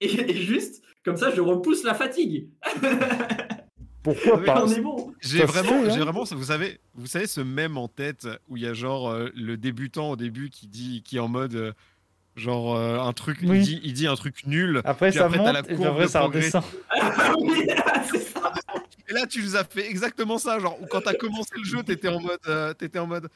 Et, 0.03 0.31
et 0.31 0.35
juste, 0.35 0.83
comme 1.05 1.17
ça, 1.17 1.31
je 1.33 1.41
repousse 1.41 1.83
la 1.83 1.93
fatigue. 1.93 2.49
Pourquoi 4.03 4.37
Mais 4.37 4.45
pas 4.45 4.65
bon. 4.81 5.13
J'ai 5.21 5.45
vraiment, 5.45 5.83
hein. 5.83 5.89
j'ai 5.89 5.99
vraiment, 5.99 6.23
vous 6.23 6.43
savez, 6.43 6.79
vous 6.93 7.07
savez 7.07 7.25
ce 7.25 7.39
même 7.39 7.77
en 7.77 7.87
tête 7.87 8.27
où 8.49 8.57
il 8.57 8.63
y 8.63 8.67
a 8.67 8.73
genre 8.73 9.09
euh, 9.09 9.29
le 9.33 9.55
débutant 9.55 10.11
au 10.11 10.15
début 10.17 10.49
qui 10.49 10.67
dit, 10.67 11.03
qui 11.05 11.15
est 11.15 11.21
en 11.21 11.29
mode 11.29 11.55
euh, 11.55 11.71
genre 12.35 12.75
euh, 12.75 12.99
un 12.99 13.13
truc, 13.13 13.37
Oui. 13.43 13.59
il, 13.59 13.63
dit, 13.63 13.79
il 13.83 13.93
dit 13.93 14.07
un 14.07 14.15
truc 14.15 14.45
nul. 14.45 14.81
Après 14.83 15.09
Puis 15.09 15.19
ça 15.19 15.25
après, 15.25 15.37
t'as 15.37 15.53
la 15.53 15.61
monte 15.61 15.71
et 15.71 15.85
après 15.85 16.07
ça 16.09 16.21
redescend. 16.21 16.63
Et 19.09 19.13
là, 19.13 19.27
tu 19.27 19.41
nous 19.41 19.55
as 19.55 19.63
fait 19.63 19.89
exactement 19.89 20.37
ça, 20.37 20.59
genre 20.59 20.77
où 20.81 20.85
quand 20.85 21.01
t'as 21.01 21.13
commencé 21.13 21.51
le 21.57 21.63
jeu, 21.63 21.83
t'étais 21.83 22.07
en 22.07 22.19
mode, 22.19 22.39
euh, 22.47 22.73
t'étais 22.73 22.99
en 22.99 23.07
mode. 23.07 23.29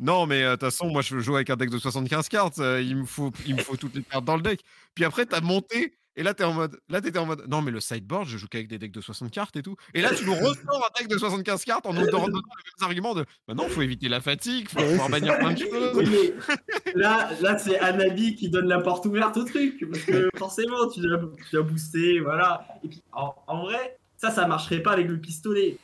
Non, 0.00 0.26
mais 0.26 0.42
euh, 0.42 0.50
de 0.50 0.54
toute 0.56 0.62
façon, 0.70 0.88
moi, 0.88 1.02
je 1.02 1.14
veux 1.14 1.20
jouer 1.20 1.36
avec 1.36 1.50
un 1.50 1.56
deck 1.56 1.70
de 1.70 1.78
75 1.78 2.28
cartes. 2.28 2.58
euh, 2.58 2.80
il 2.82 2.96
me 2.96 3.04
faut, 3.04 3.30
il 3.46 3.54
me 3.54 3.60
faut 3.62 3.76
toutes 3.76 3.94
les 3.94 4.02
cartes 4.02 4.24
dans 4.24 4.36
le 4.36 4.42
deck. 4.42 4.60
Puis 4.94 5.04
après, 5.04 5.26
t'as 5.26 5.40
monté. 5.40 5.94
Et 6.16 6.22
là, 6.24 6.34
t'es 6.34 6.42
en 6.44 6.52
mode, 6.52 6.78
là, 6.88 7.00
t'étais 7.00 7.18
en 7.20 7.24
mode, 7.26 7.46
non, 7.48 7.62
mais 7.62 7.70
le 7.70 7.78
sideboard, 7.80 8.26
je 8.26 8.36
joue 8.36 8.48
qu'avec 8.48 8.66
des 8.66 8.78
decks 8.78 8.90
de 8.92 9.00
60 9.00 9.30
cartes 9.30 9.56
et 9.56 9.62
tout. 9.62 9.76
Et 9.94 10.02
là, 10.02 10.10
tu 10.12 10.24
nous 10.24 10.34
ressors 10.34 10.90
un 10.90 10.98
deck 11.00 11.08
de 11.08 11.16
75 11.16 11.64
cartes 11.64 11.86
en 11.86 11.94
nous 11.94 12.04
donnant 12.04 12.26
les 12.26 12.32
mêmes 12.32 12.42
arguments 12.82 13.14
de, 13.14 13.24
bah 13.46 13.54
non, 13.54 13.68
faut 13.68 13.80
éviter 13.80 14.08
la 14.08 14.20
fatigue, 14.20 14.68
faut 14.68 14.80
pouvoir 14.82 15.08
bannir 15.08 15.38
plein 15.38 15.52
de 15.52 15.58
choses. 15.58 15.92
Oui, 15.94 16.08
mais 16.10 16.92
là, 16.94 17.30
là 17.40 17.58
c'est 17.58 17.78
Anabi 17.78 18.34
qui 18.34 18.50
donne 18.50 18.66
la 18.66 18.80
porte 18.80 19.06
ouverte 19.06 19.36
au 19.36 19.44
truc. 19.44 19.84
Parce 19.90 20.02
que 20.04 20.28
forcément, 20.36 20.88
tu 20.88 21.00
dois, 21.00 21.20
tu 21.48 21.62
booster, 21.62 22.18
voilà. 22.20 22.66
Et 22.82 22.88
puis, 22.88 23.02
en, 23.12 23.32
en 23.46 23.62
vrai, 23.62 23.96
ça, 24.16 24.30
ça 24.30 24.46
marcherait 24.46 24.82
pas 24.82 24.92
avec 24.92 25.06
le 25.06 25.18
pistolet. 25.20 25.78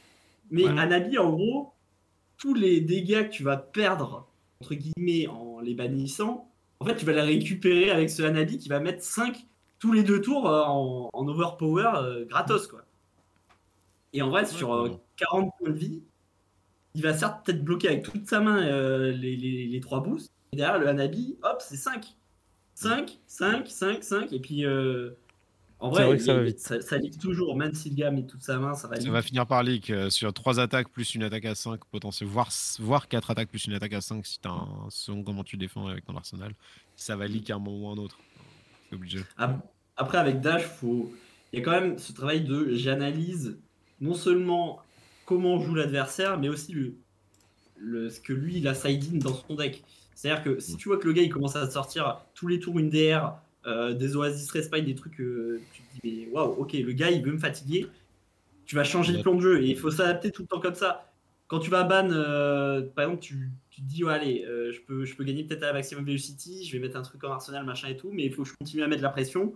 Mais 0.50 0.64
Ouais. 0.64 0.78
Anabi, 0.80 1.18
en 1.18 1.30
gros, 1.30 1.72
tous 2.38 2.54
les 2.54 2.80
dégâts 2.80 3.28
que 3.28 3.32
tu 3.32 3.42
vas 3.42 3.56
perdre, 3.56 4.28
entre 4.60 4.74
guillemets, 4.74 5.26
en 5.28 5.60
les 5.60 5.74
bannissant, 5.74 6.50
en 6.80 6.84
fait, 6.84 6.96
tu 6.96 7.06
vas 7.06 7.12
les 7.12 7.22
récupérer 7.22 7.90
avec 7.90 8.10
ce 8.10 8.22
Anabi 8.22 8.58
qui 8.58 8.68
va 8.68 8.80
mettre 8.80 9.02
5 9.02 9.46
tous 9.78 9.92
les 9.92 10.02
deux 10.02 10.20
tours 10.20 10.48
euh, 10.48 10.62
en, 10.64 11.10
en 11.12 11.28
overpower 11.28 11.90
euh, 11.96 12.24
gratos, 12.26 12.66
quoi. 12.66 12.82
Et 14.12 14.22
en 14.22 14.30
vrai, 14.30 14.46
sur 14.46 14.72
euh, 14.72 14.84
D'accord. 14.84 15.00
40 15.16 15.50
points 15.58 15.70
de 15.70 15.74
vie, 15.76 16.02
il 16.94 17.02
va 17.02 17.14
certes 17.14 17.44
peut-être 17.44 17.62
bloquer 17.62 17.88
avec 17.88 18.02
toute 18.02 18.26
sa 18.26 18.40
main 18.40 18.66
euh, 18.66 19.12
les, 19.12 19.36
les, 19.36 19.66
les 19.66 19.80
trois 19.80 20.02
boosts. 20.02 20.32
Et 20.52 20.56
derrière, 20.56 20.78
le 20.78 20.88
Hanabi, 20.88 21.36
hop, 21.42 21.56
c'est 21.60 21.76
5. 21.76 22.16
5, 22.74 23.18
5, 23.26 23.68
5, 23.68 24.04
5. 24.04 24.32
Et 24.32 24.40
puis, 24.40 24.64
euh, 24.64 25.10
en 25.78 25.90
vrai, 25.90 26.04
vrai 26.04 26.16
que 26.16 26.22
ça 26.22 26.34
va 26.34 26.42
vite. 26.42 26.58
Ça, 26.58 26.80
ça 26.80 26.98
leak 26.98 27.18
toujours. 27.18 27.56
Même 27.56 27.74
si 27.74 27.90
le 27.90 27.96
gars 27.96 28.10
met 28.10 28.26
toute 28.26 28.42
sa 28.42 28.58
main, 28.58 28.74
ça 28.74 28.88
va 28.88 28.96
Ça 28.98 29.00
leak. 29.00 29.10
va 29.10 29.22
finir 29.22 29.46
par 29.46 29.62
leak 29.62 29.90
euh, 29.90 30.10
sur 30.10 30.32
3 30.32 30.58
attaques 30.60 30.88
plus 30.90 31.14
une 31.14 31.22
attaque 31.22 31.44
à 31.44 31.54
5 31.54 31.84
potentiel, 31.86 32.28
voire, 32.28 32.50
voire 32.78 33.08
4 33.08 33.30
attaques 33.30 33.50
plus 33.50 33.66
une 33.66 33.74
attaque 33.74 33.92
à 33.92 34.00
5 34.00 34.24
si 34.26 34.38
t'as 34.40 34.50
un 34.50 34.86
selon 34.90 35.22
comment 35.22 35.44
tu 35.44 35.56
défends 35.56 35.86
avec 35.86 36.04
ton 36.06 36.16
arsenal. 36.16 36.54
Ça 36.96 37.16
va 37.16 37.26
leak 37.26 37.50
à 37.50 37.56
un 37.56 37.58
moment 37.58 37.88
ou 37.88 37.90
à 37.90 37.92
un 37.92 38.02
autre. 38.04 38.18
C'est 38.88 38.96
obligé. 38.96 39.26
Ap- 39.36 39.66
Après, 39.96 40.18
avec 40.18 40.40
Dash, 40.40 40.64
faut... 40.64 41.12
il 41.52 41.58
y 41.58 41.62
a 41.62 41.64
quand 41.64 41.72
même 41.72 41.98
ce 41.98 42.12
travail 42.12 42.42
de 42.44 42.74
j'analyse 42.74 43.58
non 44.00 44.14
seulement 44.14 44.80
comment 45.24 45.58
joue 45.60 45.74
l'adversaire, 45.74 46.38
mais 46.38 46.48
aussi 46.48 46.72
le, 46.72 46.98
le, 47.76 48.10
ce 48.10 48.20
que 48.20 48.32
lui 48.32 48.58
il 48.58 48.68
a 48.68 48.74
side-in 48.74 49.18
dans 49.18 49.34
son 49.34 49.54
deck. 49.56 49.84
C'est-à-dire 50.14 50.42
que 50.44 50.60
si 50.60 50.76
tu 50.76 50.88
vois 50.88 50.98
que 50.98 51.06
le 51.06 51.12
gars 51.12 51.22
il 51.22 51.30
commence 51.30 51.56
à 51.56 51.70
sortir 51.70 52.24
tous 52.34 52.48
les 52.48 52.58
tours 52.60 52.78
une 52.78 52.90
DR, 52.90 53.38
euh, 53.66 53.94
des 53.94 54.16
Oasis 54.16 54.50
Respite, 54.50 54.84
des 54.84 54.94
trucs 54.94 55.16
que 55.16 55.60
tu 55.72 55.82
te 55.82 55.86
dis, 55.94 56.26
mais 56.26 56.32
waouh, 56.32 56.52
ok, 56.58 56.72
le 56.74 56.92
gars 56.92 57.10
il 57.10 57.22
veut 57.22 57.32
me 57.32 57.38
fatiguer, 57.38 57.88
tu 58.64 58.76
vas 58.76 58.84
changer 58.84 59.16
de 59.16 59.22
plan 59.22 59.34
de 59.34 59.40
jeu 59.40 59.62
et 59.62 59.66
il 59.66 59.78
faut 59.78 59.90
s'adapter 59.90 60.30
tout 60.30 60.42
le 60.42 60.48
temps 60.48 60.60
comme 60.60 60.74
ça. 60.74 61.10
Quand 61.48 61.60
tu 61.60 61.70
vas 61.70 61.84
ban, 61.84 62.10
euh, 62.10 62.82
par 62.82 63.04
exemple, 63.04 63.22
tu, 63.22 63.50
tu 63.70 63.80
te 63.80 63.86
dis, 63.86 64.02
ouais, 64.02 64.14
allez, 64.14 64.44
euh, 64.44 64.72
je, 64.72 64.80
peux, 64.80 65.04
je 65.04 65.14
peux 65.14 65.22
gagner 65.22 65.44
peut-être 65.44 65.62
à 65.62 65.66
la 65.66 65.72
maximum 65.74 66.04
velocity, 66.04 66.64
je 66.64 66.72
vais 66.72 66.80
mettre 66.80 66.96
un 66.96 67.02
truc 67.02 67.22
en 67.22 67.30
arsenal, 67.30 67.64
machin 67.64 67.88
et 67.88 67.96
tout, 67.96 68.10
mais 68.12 68.24
il 68.24 68.32
faut 68.32 68.42
que 68.42 68.48
je 68.48 68.54
continue 68.58 68.82
à 68.82 68.88
mettre 68.88 69.02
la 69.02 69.10
pression. 69.10 69.54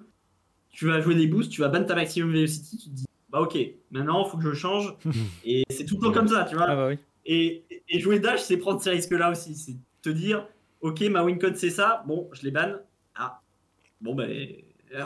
Tu 0.71 0.87
vas 0.87 1.01
jouer 1.01 1.17
des 1.17 1.27
boosts, 1.27 1.51
tu 1.51 1.63
vas 1.63 1.69
ban 1.69 1.83
ta 1.83 1.97
maximum 1.97 2.33
velocity, 2.33 2.79
tu 2.79 2.91
te 2.91 2.95
dis, 2.95 3.07
bah 3.29 3.41
ok, 3.41 3.59
maintenant 3.91 4.25
il 4.25 4.31
faut 4.31 4.39
que 4.39 4.45
je 4.45 4.55
change. 4.55 4.95
et 5.45 5.65
c'est 5.69 5.85
tout 5.85 5.97
le 5.97 6.03
temps 6.03 6.13
comme 6.13 6.29
ça, 6.29 6.45
tu 6.49 6.55
vois. 6.55 6.67
Ah 6.69 6.77
bah 6.77 6.89
oui. 6.89 6.99
Et, 7.27 7.65
et 7.89 7.99
jouer 7.99 8.21
dash, 8.21 8.41
c'est 8.41 8.57
prendre 8.57 8.81
ces 8.81 8.91
risques-là 8.91 9.31
aussi. 9.31 9.55
C'est 9.57 9.75
te 10.03 10.11
dire, 10.11 10.47
ok, 10.81 11.01
ma 11.03 11.25
win 11.25 11.39
code 11.39 11.57
c'est 11.57 11.71
ça, 11.71 12.05
bon, 12.07 12.29
je 12.33 12.43
les 12.43 12.51
banne. 12.51 12.81
Ah, 13.17 13.43
bon, 14.01 14.15
ben. 14.15 14.49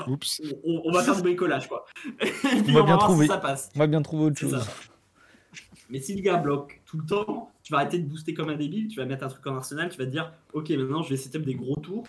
Oups. 0.06 0.40
on, 0.64 0.80
on 0.86 0.92
va 0.92 1.02
faire 1.02 1.14
du 1.16 1.20
bricolage, 1.22 1.68
quoi. 1.68 1.84
Et 2.22 2.26
puis, 2.62 2.72
va 2.72 2.80
on 2.80 2.84
bien 2.84 2.96
voir 2.96 3.00
si 3.00 3.04
trouver. 3.06 3.26
ça 3.26 3.36
passe. 3.36 3.70
On 3.74 3.78
va 3.80 3.86
bien 3.86 4.00
trouver 4.00 4.24
autre 4.26 4.38
chose. 4.38 4.58
ça. 4.64 4.72
Mais 5.90 6.00
si 6.00 6.14
le 6.16 6.22
gars 6.22 6.38
bloque 6.38 6.80
tout 6.86 6.96
le 6.98 7.04
temps, 7.04 7.52
tu 7.62 7.72
vas 7.72 7.80
arrêter 7.80 7.98
de 7.98 8.06
booster 8.08 8.32
comme 8.32 8.48
un 8.48 8.56
débile, 8.56 8.88
tu 8.88 8.96
vas 8.98 9.04
mettre 9.04 9.24
un 9.24 9.28
truc 9.28 9.46
en 9.46 9.54
arsenal, 9.56 9.90
tu 9.90 9.98
vas 9.98 10.06
te 10.06 10.10
dire, 10.10 10.32
ok, 10.54 10.70
maintenant 10.70 11.02
je 11.02 11.10
vais 11.10 11.16
setup 11.18 11.42
des 11.44 11.54
gros 11.54 11.76
tours 11.76 12.04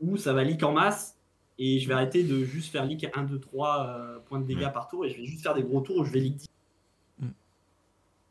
où 0.00 0.16
ça 0.16 0.32
va 0.32 0.42
leak 0.42 0.62
en 0.62 0.72
masse 0.72 1.16
et 1.58 1.78
je 1.78 1.86
vais 1.86 1.92
arrêter 1.94 2.22
de 2.24 2.42
juste 2.44 2.72
faire 2.72 2.86
leak 2.86 3.06
1, 3.14 3.22
2, 3.24 3.38
3 3.38 3.86
euh, 3.86 4.18
points 4.20 4.40
de 4.40 4.46
dégâts 4.46 4.72
par 4.72 4.88
tour 4.88 5.04
et 5.04 5.10
je 5.10 5.18
vais 5.18 5.24
juste 5.26 5.42
faire 5.42 5.54
des 5.54 5.62
gros 5.62 5.82
tours 5.82 5.98
où 5.98 6.04
je 6.06 6.12
vais 6.12 6.20
leak 6.20 6.36
10. 6.36 6.48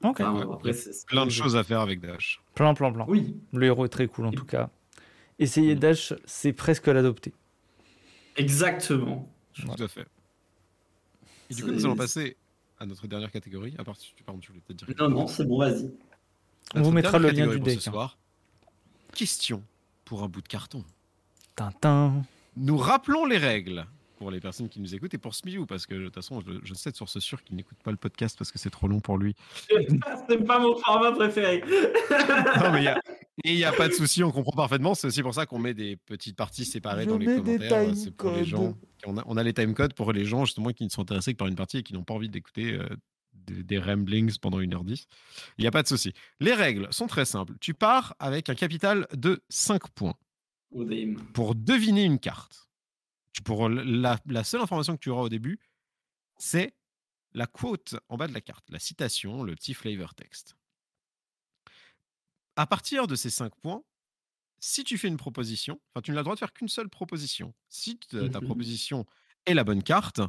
Ok. 0.04 0.20
Enfin, 0.20 0.34
Ouais, 0.34 0.54
après, 0.54 0.74
c'est- 0.74 0.92
c'est- 0.94 1.08
Plein 1.08 1.26
de 1.26 1.32
choses 1.32 1.56
à 1.56 1.64
faire 1.64 1.82
avec 1.82 2.02
Dash. 2.02 2.42
Plein, 2.56 2.74
plein, 2.74 2.92
plein. 2.92 3.06
Oui, 3.08 3.38
Le 3.54 3.68
héros 3.68 3.86
est 3.86 3.90
très 3.90 4.08
cool 4.08 4.26
en 4.26 4.32
tout 4.32 4.46
cas. 4.46 4.70
Essayer 5.38 5.76
Dash, 5.76 6.14
c'est 6.26 6.54
presque 6.54 6.88
l'adopter. 6.88 7.34
Exactement. 8.38 9.28
Tout 9.54 9.84
à 9.84 9.88
fait. 9.88 10.06
Et 11.50 11.54
du 11.54 11.64
coup, 11.64 11.70
C'est- 11.70 11.76
nous 11.76 11.86
allons 11.86 11.96
passer 11.96 12.38
à 12.80 12.86
notre 12.86 13.08
dernière 13.08 13.32
catégorie. 13.32 13.76
À 13.78 13.84
part 13.84 13.96
pardon, 14.26 14.40
tu 14.40 14.52
voulais 14.52 14.62
peut-être 14.66 14.86
dire. 14.86 14.96
Non, 14.98 15.10
non, 15.10 15.28
c'est 15.28 15.46
bon, 15.46 15.60
vas-y. 15.60 15.92
On 16.76 16.82
vous 16.82 16.92
mettra 16.92 17.20
le 17.20 17.30
lien 17.30 17.48
du 17.48 17.54
ce 17.54 17.60
deck, 17.60 17.78
hein. 17.88 17.92
soir. 17.92 18.18
Question 19.14 19.62
pour 20.06 20.24
un 20.24 20.28
bout 20.28 20.42
de 20.42 20.48
carton. 20.48 20.84
Tintin. 21.56 22.24
Nous 22.56 22.78
rappelons 22.78 23.26
les 23.26 23.38
règles 23.38 23.86
pour 24.22 24.30
les 24.30 24.40
personnes 24.40 24.70
qui 24.70 24.80
nous 24.80 24.94
écoutent 24.94 25.16
et 25.16 25.18
pour 25.18 25.34
Smiou, 25.34 25.66
parce 25.66 25.88
que 25.88 25.96
de 25.96 26.04
toute 26.06 26.14
façon, 26.14 26.42
je, 26.46 26.52
je 26.64 26.76
sais 26.76 26.92
de 26.92 26.96
source 26.96 27.18
sûre 27.18 27.44
qu'il 27.44 27.56
n'écoute 27.56 27.80
pas 27.84 27.90
le 27.90 27.98
podcast 27.98 28.38
parce 28.38 28.52
que 28.52 28.60
c'est 28.60 28.70
trop 28.70 28.88
long 28.88 29.00
pour 29.00 29.18
lui. 29.18 29.36
c'est 30.30 30.46
pas 30.46 30.60
mon 30.60 30.76
format 30.78 31.12
préféré. 31.12 31.64
Non, 32.62 32.72
mais 32.72 32.82
il 32.82 32.84
y 32.84 32.88
a- 32.88 33.02
et 33.44 33.54
il 33.54 33.56
n'y 33.56 33.64
a 33.64 33.72
pas 33.72 33.88
de 33.88 33.94
souci, 33.94 34.24
on 34.24 34.32
comprend 34.32 34.52
parfaitement. 34.56 34.94
C'est 34.94 35.08
aussi 35.08 35.24
pour 35.24 35.34
ça 35.34 35.48
qu'on 35.48 35.58
met 35.58 35.74
des 35.74 35.96
petites 35.98 36.36
parties 36.36 36.66
séparées 36.66 37.06
Je 37.06 37.10
dans 37.10 37.18
les 37.18 37.26
commentaires. 37.38 37.86
time 37.86 37.96
C'est 37.96 38.12
pour 38.16 38.30
les 38.30 38.38
codes. 38.42 38.46
gens. 38.46 38.78
On 39.08 39.18
a, 39.18 39.24
on 39.26 39.38
a 39.38 39.42
les 39.42 39.54
timecodes 39.56 39.96
pour 39.96 40.14
les 40.14 40.24
gens 40.26 40.46
justement 40.46 40.70
qui 40.72 40.84
ne 40.84 40.90
sont 40.90 41.02
intéressés 41.02 41.34
que 41.34 41.38
par 41.38 41.48
une 41.48 41.56
partie 41.56 41.78
et 41.78 41.84
qui 41.84 41.94
n'ont 41.94 42.04
pas 42.04 42.14
envie 42.14 42.30
d'écouter 42.30 42.74
euh, 42.74 42.88
des, 43.34 43.64
des 43.64 43.80
ramblings 43.80 44.38
pendant 44.38 44.60
1h10. 44.60 45.06
Il 45.58 45.62
n'y 45.64 45.68
a 45.68 45.72
pas 45.72 45.82
de 45.82 45.88
souci. 45.88 46.14
Les 46.40 46.54
règles 46.54 46.88
sont 46.92 47.08
très 47.08 47.26
simples. 47.26 47.54
Tu 47.60 47.74
pars 47.74 48.14
avec 48.20 48.50
un 48.50 48.56
capital 48.56 49.08
de 49.16 49.42
5 49.50 49.88
points 49.96 50.14
pour 51.34 51.56
deviner 51.56 52.04
une 52.04 52.20
carte. 52.20 52.68
Tu 53.34 53.42
la, 53.70 54.20
la 54.26 54.44
seule 54.44 54.62
information 54.62 54.96
que 54.96 55.00
tu 55.02 55.10
auras 55.10 55.24
au 55.24 55.30
début, 55.30 55.60
c'est 56.38 56.78
la 57.34 57.48
quote 57.48 57.96
en 58.10 58.18
bas 58.18 58.28
de 58.28 58.34
la 58.34 58.42
carte, 58.42 58.70
la 58.70 58.80
citation, 58.80 59.44
le 59.44 59.56
petit 59.56 59.74
flavor 59.74 60.16
text. 60.16 60.56
À 62.56 62.68
partir 62.68 63.08
de 63.08 63.16
ces 63.16 63.30
5 63.30 63.56
points, 63.62 63.84
si 64.60 64.84
tu 64.84 64.98
fais 64.98 65.10
une 65.10 65.18
proposition, 65.18 65.82
enfin 65.94 66.02
tu 66.02 66.12
n'as 66.12 66.18
le 66.20 66.24
droit 66.24 66.36
de 66.36 66.40
faire 66.40 66.54
qu'une 66.54 66.70
seule 66.70 66.90
proposition. 66.90 67.54
Si 67.70 68.00
t- 68.00 68.30
ta 68.30 68.42
Mhm. 68.42 68.42
proposition 68.42 69.06
est 69.46 69.54
la 69.56 69.64
bonne 69.64 69.84
carte, 69.84 70.22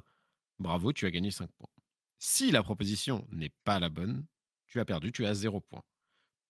bravo, 0.59 0.93
tu 0.93 1.07
as 1.07 1.11
gagné 1.11 1.31
5 1.31 1.51
points. 1.53 1.71
Si 2.19 2.51
la 2.53 2.63
proposition 2.63 3.27
n'est 3.31 3.53
pas 3.65 3.81
la 3.81 3.91
bonne, 3.91 4.27
tu 4.67 4.81
as 4.81 4.85
perdu, 4.85 5.13
tu 5.13 5.27
as 5.27 5.35
0 5.35 5.61
points. 5.61 5.85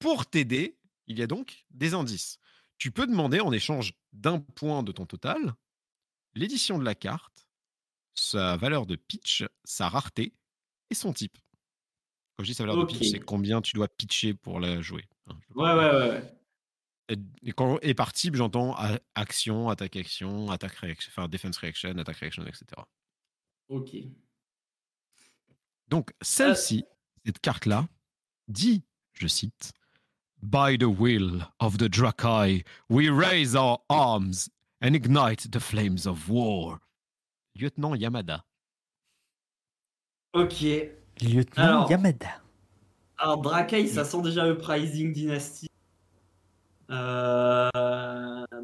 Pour 0.00 0.26
t'aider, 0.26 0.78
il 1.06 1.18
y 1.18 1.22
a 1.22 1.26
donc 1.28 1.66
des 1.70 1.94
indices. 1.94 2.38
Tu 2.78 2.92
peux 2.92 3.06
demander 3.06 3.40
en 3.40 3.52
échange 3.52 3.94
d'un 4.12 4.40
point 4.40 4.82
de 4.82 4.92
ton 4.92 5.06
total 5.06 5.54
l'édition 6.34 6.78
de 6.78 6.84
la 6.84 6.94
carte, 6.94 7.46
sa 8.14 8.56
valeur 8.56 8.86
de 8.86 8.96
pitch, 8.96 9.44
sa 9.64 9.88
rareté 9.88 10.34
et 10.90 10.94
son 10.94 11.12
type. 11.12 11.38
Quand 12.36 12.44
je 12.44 12.50
dis 12.50 12.54
sa 12.54 12.64
valeur 12.64 12.76
de 12.86 12.92
pitch, 12.92 13.10
c'est 13.10 13.20
combien 13.20 13.60
tu 13.62 13.74
dois 13.74 13.88
pitcher 13.88 14.34
pour 14.34 14.60
la 14.60 14.80
jouer. 14.82 15.04
hein, 15.26 15.38
Ouais, 15.54 15.72
ouais, 15.72 15.90
ouais. 15.90 16.08
ouais. 16.10 16.38
Et, 17.08 17.16
et 17.48 17.52
quand, 17.52 17.78
et 17.82 17.94
par 17.94 18.12
type, 18.12 18.36
j'entends 18.36 18.74
action, 19.14 19.68
attaque 19.68 19.96
action, 19.96 20.50
attaque 20.50 20.74
réaction, 20.76 21.10
enfin 21.14 21.28
defense 21.28 21.56
reaction, 21.58 21.90
attaque 21.98 22.16
reaction, 22.18 22.46
etc. 22.46 22.64
Ok. 23.68 23.96
Donc 25.88 26.12
celle-ci, 26.22 26.84
cette 27.26 27.40
carte-là, 27.40 27.86
dit, 28.48 28.82
je 29.12 29.26
cite, 29.26 29.72
By 30.42 30.76
the 30.78 30.84
will 30.84 31.46
of 31.60 31.76
the 31.78 31.84
Drakai, 31.88 32.64
we 32.88 33.08
raise 33.10 33.54
our 33.54 33.84
arms 33.88 34.48
and 34.82 34.94
ignite 34.94 35.50
the 35.50 35.60
flames 35.60 36.06
of 36.06 36.28
war. 36.28 36.78
Lieutenant 37.54 37.94
Yamada. 37.94 38.44
Ok. 40.32 40.62
Lieutenant 41.20 41.62
Alors. 41.62 41.90
Yamada. 41.90 42.40
Alors, 43.18 43.40
Drakai, 43.42 43.86
ça 43.86 44.04
sent 44.04 44.22
déjà 44.22 44.46
le 44.46 44.58
Pricing 44.58 45.12
Dynasty. 45.12 45.68
Euh, 46.90 47.70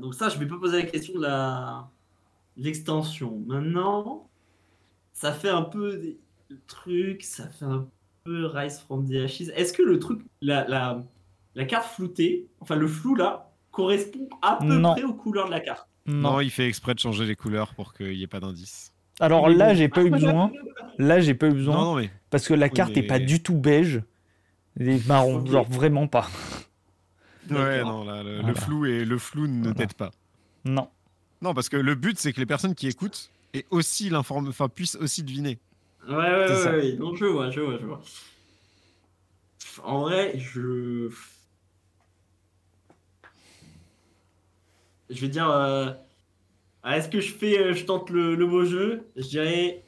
Donc, 0.01 0.15
ça, 0.15 0.29
je 0.29 0.39
vais 0.39 0.47
pas 0.47 0.59
poser 0.59 0.83
la 0.83 0.89
question 0.89 1.15
de 1.15 1.23
la 1.23 1.89
l'extension. 2.57 3.39
Maintenant, 3.47 4.29
ça 5.13 5.33
fait 5.33 5.49
un 5.51 5.63
peu 5.63 5.97
des 5.99 6.19
le 6.51 6.59
truc, 6.67 7.23
ça 7.25 7.47
fait 7.51 7.67
un 7.67 7.87
peu 8.25 8.47
Rise 8.47 8.81
from 8.81 9.07
the 9.07 9.17
Ashes. 9.17 9.51
Est-ce 9.55 9.73
que 9.75 9.83
le 9.83 9.99
truc, 9.99 10.23
la, 10.41 10.67
la, 10.67 11.05
la 11.55 11.65
carte 11.67 11.87
floutée, 11.95 12.49
enfin 12.61 12.75
le 12.75 12.89
flou 12.89 13.15
là, 13.15 13.53
correspond 13.71 14.29
à 14.41 14.57
peu 14.57 14.79
Non. 14.79 14.93
près 14.95 15.03
aux 15.05 15.13
couleurs 15.13 15.45
de 15.47 15.51
la 15.51 15.61
carte? 15.61 15.88
Non. 16.09 16.33
Non. 16.33 16.41
il 16.41 16.51
fait 16.51 16.67
exprès 16.67 16.95
de 16.95 16.99
changer 17.01 17.25
les 17.27 17.37
couleurs 17.37 17.75
pour 17.75 17.93
qu'il 17.95 18.09
n'y 18.11 18.23
ait 18.23 18.27
pas 18.27 18.41
d'indice. 18.41 18.93
Alors 19.21 19.49
là, 19.49 19.75
j'ai 19.75 19.89
pas 19.89 20.03
eu 20.05 20.11
besoin. 20.11 20.51
Là, 20.99 21.21
j'ai 21.21 21.35
pas 21.35 21.47
eu 21.47 21.51
Non, 21.51 21.55
besoin. 21.57 21.75
non, 21.77 21.95
mais 21.97 22.11
Parce 22.31 22.47
que 22.49 22.55
la 22.55 22.67
Oui, 22.67 22.73
carte 22.73 22.93
mais- 22.95 23.01
est 23.01 23.07
pas 23.07 23.19
du 23.19 23.43
tout 23.43 23.55
beige. 23.57 24.03
Elle 24.81 24.89
est 24.91 25.07
marron. 25.07 25.39
Ok. 25.41 25.49
Genre 25.51 25.69
vraiment 25.69 26.07
pas. 26.07 26.29
ouais, 27.51 27.83
non, 27.83 28.05
là, 28.05 28.23
le, 28.23 28.55
flou 28.55 28.87
et 28.87 29.05
le 29.05 29.19
flou 29.19 29.47
ne 29.47 29.59
Voilà. 29.61 29.75
t'aide 29.75 29.95
pas. 29.95 30.11
Non. 30.65 30.89
Non, 31.43 31.55
parce 31.55 31.69
que 31.69 31.77
le 31.77 31.95
but, 31.95 32.19
c'est 32.19 32.33
que 32.33 32.41
les 32.41 32.47
personnes 32.47 32.75
qui 32.75 32.87
écoutent 32.89 33.31
aient 33.55 33.67
aussi 33.71 34.09
l'informe, 34.11 34.49
enfin 34.49 34.69
puissent 34.69 34.97
aussi 34.97 35.23
deviner. 35.23 35.59
Ouais, 36.09 36.15
ouais, 36.15 36.47
ouais, 36.49 36.67
ouais. 36.71 36.93
Non, 36.99 37.15
je 37.17 37.25
vois, 37.27 37.51
je 37.51 37.61
vois, 37.61 37.79
je 37.81 37.87
vois. 37.87 38.03
En 39.85 40.01
vrai, 40.03 40.39
je. 40.39 41.09
Je 45.11 45.21
vais 45.21 45.29
dire. 45.29 45.49
euh, 45.51 45.91
ah, 46.83 46.97
Est-ce 46.99 47.09
que 47.09 47.21
je 47.21 47.33
fais. 47.33 47.59
euh, 47.59 47.75
Je 47.75 47.85
tente 47.85 48.11
le, 48.11 48.35
le 48.35 48.47
beau 48.47 48.65
jeu? 48.65 49.07
Je 49.17 49.27
dirais. 49.29 49.83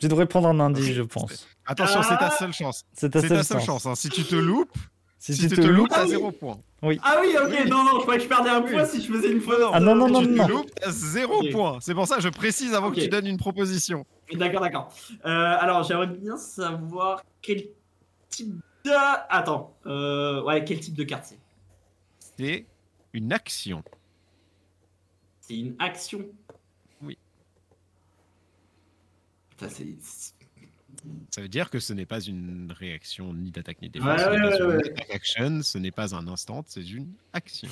Je 0.00 0.08
devrais 0.08 0.26
prendre 0.26 0.48
un 0.48 0.60
indice, 0.60 0.92
je 0.92 1.02
pense. 1.02 1.46
Attention, 1.66 2.02
c'est 2.02 2.16
ta 2.16 2.26
Ah 2.26 2.30
seule 2.30 2.52
chance. 2.52 2.84
C'est 2.92 3.10
ta 3.10 3.20
seule 3.20 3.28
ta 3.28 3.42
seule 3.42 3.58
chance. 3.58 3.66
chance. 3.66 3.86
hein. 3.86 3.94
Si 3.94 4.08
tu 4.08 4.24
te 4.24 4.34
loupes, 4.34 4.72
Si, 5.18 5.34
si, 5.34 5.42
tu 5.42 5.48
tu 5.50 5.56
te 5.56 5.60
te 5.60 5.66
loupes, 5.66 5.90
t'as 5.90 6.00
Ah 6.00 6.04
oui. 6.04 6.10
zéro 6.10 6.32
point. 6.32 6.58
Ah 7.02 7.18
oui, 7.20 7.36
ok, 7.36 7.50
Oui. 7.50 7.68
non, 7.68 7.84
non, 7.84 7.90
je 7.96 8.00
croyais 8.00 8.16
que 8.18 8.24
je 8.24 8.28
perdais 8.28 8.48
un 8.48 8.62
Oui. 8.62 8.70
point 8.72 8.86
si 8.86 9.02
je 9.02 9.12
faisais 9.12 9.30
une 9.30 9.40
faute. 9.42 9.58
Ah 9.72 9.78
non, 9.78 9.94
non, 9.94 10.08
non, 10.08 10.22
tu 10.22 10.28
non. 10.30 10.46
te 10.46 10.52
loupes, 10.52 10.70
t'as 10.80 10.90
zéro 10.90 11.40
Ok. 11.40 11.50
point. 11.52 11.78
C'est 11.82 11.94
pour 11.94 12.06
ça 12.06 12.16
que 12.16 12.22
je 12.22 12.30
précise 12.30 12.72
avant 12.72 12.90
que 12.90 12.98
tu 13.00 13.08
donnes 13.08 13.26
une 13.26 13.36
proposition. 13.36 14.04
D'accord, 14.32 14.60
d'accord. 14.62 14.88
Euh, 15.26 15.56
alors, 15.60 15.82
j'aimerais 15.82 16.06
bien 16.06 16.38
savoir 16.38 17.20
quel 17.42 17.64
type 18.30 18.54
de. 18.86 18.90
Attends. 19.28 19.76
Euh, 19.84 20.42
ouais, 20.44 20.64
quel 20.64 20.80
type 20.80 20.94
de 20.94 21.04
carte 21.04 21.24
c'est? 21.26 21.38
C'est 22.38 22.64
une 23.12 23.32
action. 23.34 23.82
C'est 25.50 25.58
une 25.58 25.74
action. 25.80 26.24
Oui. 27.02 27.18
Putain, 29.50 29.68
c'est. 29.68 29.96
c'est- 30.00 30.34
Ça 31.32 31.40
veut 31.42 31.48
dire 31.48 31.70
que 31.70 31.80
ce 31.80 31.92
n'est 31.92 32.06
pas 32.06 32.20
une 32.20 32.70
réaction 32.70 33.34
ni 33.34 33.50
d'attaque 33.50 33.82
ni 33.82 33.88
de 33.88 33.94
défense. 33.94 34.20
Ouais, 34.20 34.24
ce 34.26 34.30
n'est 34.30 34.46
ouais, 34.46 34.92
pas 34.92 35.00
ouais, 35.00 35.10
action, 35.12 35.62
ce 35.62 35.78
n'est 35.78 35.90
pas 35.90 36.14
un 36.14 36.28
instant, 36.28 36.62
c'est 36.68 36.88
une 36.88 37.12
action. 37.32 37.68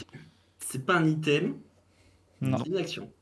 C'est 0.58 0.84
pas 0.84 0.96
un 0.96 1.06
item, 1.06 1.56
Non. 2.40 2.58
c'est 2.58 2.68
une 2.68 2.76
action. 2.78 3.12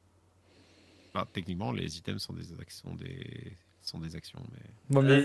Techniquement, 1.35 1.71
les 1.73 1.99
items 1.99 2.23
sont 2.23 2.33
des 2.35 2.53
actions, 2.61 2.95
des 2.95 3.53
sont 3.83 3.99
des 3.99 4.17
actions, 4.17 4.43
mais, 4.53 4.71
Bon, 4.91 5.03
mais- 5.03 5.23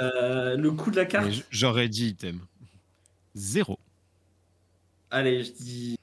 euh, 0.00 0.56
le 0.56 0.70
coup 0.72 0.90
de 0.90 0.96
la 0.96 1.04
carte. 1.06 1.30
j'aurais 1.50 1.88
dit 1.88 2.08
item. 2.08 2.40
Zéro. 3.34 3.78
Allez, 5.10 5.44
je 5.44 5.52
dis. 5.52 5.96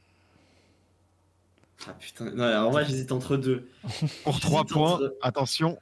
Ah 1.86 1.94
putain, 2.00 2.32
non, 2.32 2.44
en 2.44 2.72
vrai, 2.72 2.86
j'hésite 2.86 3.12
entre 3.12 3.38
deux. 3.38 3.68
Pour 4.24 4.40
trois 4.40 4.64
points, 4.66 4.94
entre- 4.94 5.14
attention. 5.22 5.78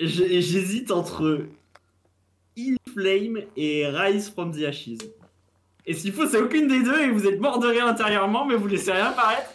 j'hésite 0.00 0.90
entre 0.90 1.46
In 2.58 2.76
Flame 2.92 3.38
et 3.56 3.86
Rise 3.88 4.30
from 4.30 4.52
the 4.52 4.62
Ashes. 4.64 4.98
Et 5.86 5.94
s'il 5.94 6.12
faut, 6.12 6.26
c'est 6.28 6.40
aucune 6.40 6.68
des 6.68 6.82
deux 6.82 7.00
et 7.00 7.10
vous 7.10 7.26
êtes 7.26 7.40
mort 7.40 7.58
de 7.58 7.66
rire 7.66 7.86
intérieurement, 7.86 8.44
mais 8.46 8.54
vous 8.54 8.68
laissez 8.68 8.92
rien 8.92 9.12
paraître. 9.12 9.50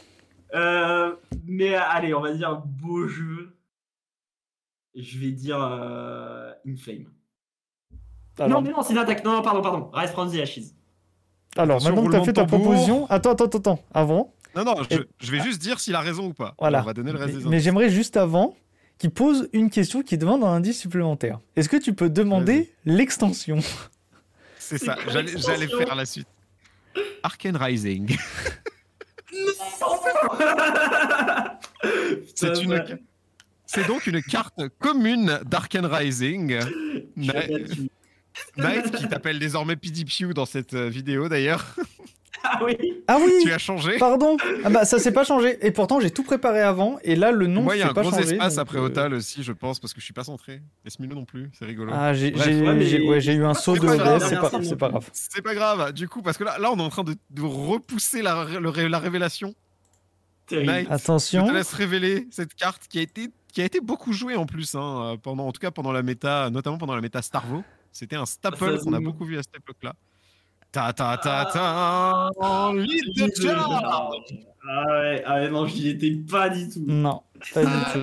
Euh, 0.54 1.16
mais 1.46 1.76
allez, 1.76 2.14
on 2.14 2.22
va 2.22 2.34
dire 2.34 2.58
beau 2.66 3.08
jeu. 3.08 3.56
Je 4.96 5.20
vais 5.20 5.32
dire 5.32 5.60
euh, 5.62 6.52
In 6.68 6.76
Flame. 6.76 7.06
Alors, 8.40 8.50
Non, 8.50 8.62
mais 8.62 8.72
non, 8.76 8.82
c'est 8.82 8.94
une 8.94 9.00
attaque. 9.00 9.24
Non, 9.24 9.32
non, 9.34 9.42
pardon, 9.42 9.62
pardon. 9.62 9.90
Rise 9.94 10.12
from 10.12 10.30
the 10.32 10.36
Ashes. 10.40 10.74
alors 11.56 11.82
maintenant 11.82 12.04
que 12.06 12.10
tu 12.10 12.16
as 12.16 12.20
roulement 12.20 12.24
fait 12.26 12.34
ta 12.34 12.46
proposition. 12.46 13.06
Attends, 13.10 13.32
attends, 13.32 13.46
attends, 13.46 13.58
attends. 13.60 13.80
Avant. 13.94 14.34
Non, 14.56 14.64
non, 14.64 14.76
je, 14.90 14.98
Et- 14.98 15.06
je 15.20 15.32
vais 15.32 15.42
juste 15.44 15.62
dire 15.62 15.80
s'il 15.80 15.96
a 15.96 16.02
raison 16.02 16.28
ou 16.28 16.34
pas. 16.34 16.56
Voilà. 16.60 16.82
On 16.82 16.86
va 16.86 16.94
donner 16.94 17.12
le 17.12 17.18
reste 17.18 17.34
Mais, 17.34 17.40
des 17.40 17.44
mais 17.44 17.56
indices. 17.56 17.64
j'aimerais 17.66 17.90
juste 17.90 18.18
avant 18.18 18.56
qu'il 18.98 19.12
pose 19.12 19.48
une 19.54 19.70
question 19.70 20.02
qui 20.02 20.18
demande 20.18 20.44
un 20.44 20.48
indice 20.54 20.80
supplémentaire. 20.80 21.40
Est-ce 21.56 21.70
que 21.70 21.78
tu 21.78 21.94
peux 21.94 22.10
demander 22.10 22.72
l'extension? 22.86 23.60
C'est 24.58 24.78
ça, 24.80 24.98
j'allais 25.10 25.68
faire 25.68 25.96
la 25.96 26.06
suite. 26.06 26.28
Arcane 27.24 27.56
Rising. 27.58 28.18
C'est 32.36 32.62
une. 32.62 32.72
ouais. 32.74 32.84
C'est 33.66 33.86
donc 33.86 34.08
une 34.08 34.22
carte 34.24 34.62
commune 34.80 35.40
d'Arcane 35.46 35.86
Rising. 35.86 36.58
Je 36.60 36.66
suis 36.68 37.08
Night, 37.18 37.32
abattu. 37.34 37.90
Night, 38.58 38.92
qui 38.96 39.08
t'appelle 39.10 39.40
désormais 39.40 39.76
PDPU 39.76 40.34
dans 40.34 40.46
cette 40.46 40.74
euh, 40.74 40.88
vidéo 40.90 41.28
d'ailleurs. 41.28 41.76
Ah 42.50 42.60
oui 42.64 42.78
Ah 43.08 43.18
oui 43.24 43.32
Tu 43.44 43.52
as 43.52 43.58
changé. 43.58 43.98
Pardon 43.98 44.38
Ah 44.64 44.70
bah 44.70 44.86
ça 44.86 45.00
s'est 45.00 45.12
pas 45.12 45.24
changé. 45.24 45.58
Et 45.66 45.72
pourtant 45.72 46.00
j'ai 46.00 46.12
tout 46.12 46.24
préparé 46.24 46.62
avant. 46.62 46.98
Et 47.04 47.16
là 47.16 47.32
le 47.32 47.48
nom 47.48 47.64
Moi, 47.64 47.76
il 47.76 47.80
y 47.80 47.82
a 47.82 47.90
un 47.90 47.94
pas 47.94 48.02
gros 48.02 48.12
changé. 48.12 48.34
espace 48.34 48.58
après 48.58 48.78
euh, 48.78 48.84
Otal 48.84 49.14
aussi, 49.14 49.44
je 49.44 49.52
pense, 49.52 49.80
parce 49.80 49.94
que 49.94 50.00
je 50.00 50.06
suis 50.06 50.14
pas 50.14 50.24
centré. 50.24 50.62
Et 50.86 50.90
Smilo 50.90 51.16
non 51.16 51.26
plus, 51.26 51.50
c'est 51.58 51.66
rigolo. 51.66 51.92
Ah 51.94 52.14
j'ai 52.14 52.34
Ouais, 52.34 52.74
mais- 52.74 53.08
ouais, 53.08 53.26
eu 53.26 53.46
un 53.46 53.54
saut 53.54 53.74
de 53.74 53.80
C'est 53.88 53.98
pas 53.98 54.20
c'est 54.20 54.76
pas, 54.78 54.90
grave. 54.90 55.10
C'est 55.14 55.42
pas 55.42 55.54
grave, 55.56 55.94
du 55.94 56.08
coup, 56.08 56.22
parce 56.22 56.38
que 56.38 56.44
là, 56.44 56.58
là 56.60 56.72
on 56.72 56.78
est 56.78 56.82
en 56.82 56.90
train 56.90 57.04
de, 57.04 57.16
de 57.32 57.42
repousser 57.42 58.22
la, 58.22 58.46
le 58.60 58.70
ré- 58.70 58.90
la 58.90 59.00
révélation. 59.00 59.54
Night. 60.52 60.88
Je 60.88 60.94
Attention. 60.94 61.46
te 61.48 61.52
laisse 61.52 61.74
révéler 61.74 62.28
cette 62.32 62.54
carte 62.54 62.84
qui 62.88 63.00
a 63.00 63.02
été, 63.02 63.28
qui 63.52 63.62
a 63.62 63.66
été 63.66 63.82
beaucoup 63.82 64.14
jouée 64.14 64.36
en 64.38 64.46
plus, 64.46 64.76
hein, 64.76 65.18
pendant, 65.22 65.46
en 65.48 65.52
tout 65.52 65.60
cas 65.60 65.72
pendant 65.72 65.92
la 65.92 66.04
méta, 66.04 66.50
notamment 66.50 66.78
pendant 66.78 66.96
la 66.96 67.02
méta 67.02 67.22
Starvo. 67.22 67.64
C'était 67.92 68.16
un 68.16 68.26
staple 68.26 68.58
Ça, 68.58 68.84
qu'on 68.84 68.94
a 68.94 69.00
beaucoup 69.02 69.26
vu 69.26 69.38
à 69.38 69.44
cette 69.44 69.58
époque-là. 69.58 69.94
Ta 70.72 70.94
ta 70.94 71.18
ta 71.18 71.46
ta 71.46 72.30
Lead 72.74 72.86
the 73.16 73.20
Lead 73.20 73.32
the 73.34 73.42
charge 73.42 74.24
Ah 74.70 74.84
ouais, 74.90 75.24
ah 75.26 75.36
ouais, 75.36 75.50
non, 75.50 75.66
j'y 75.66 75.90
étais 75.90 76.12
pas 76.30 76.50
du 76.50 76.70
tout. 76.70 76.84
Non, 76.86 77.22
pas 77.54 77.64
du 77.64 77.72
tout. 77.94 78.00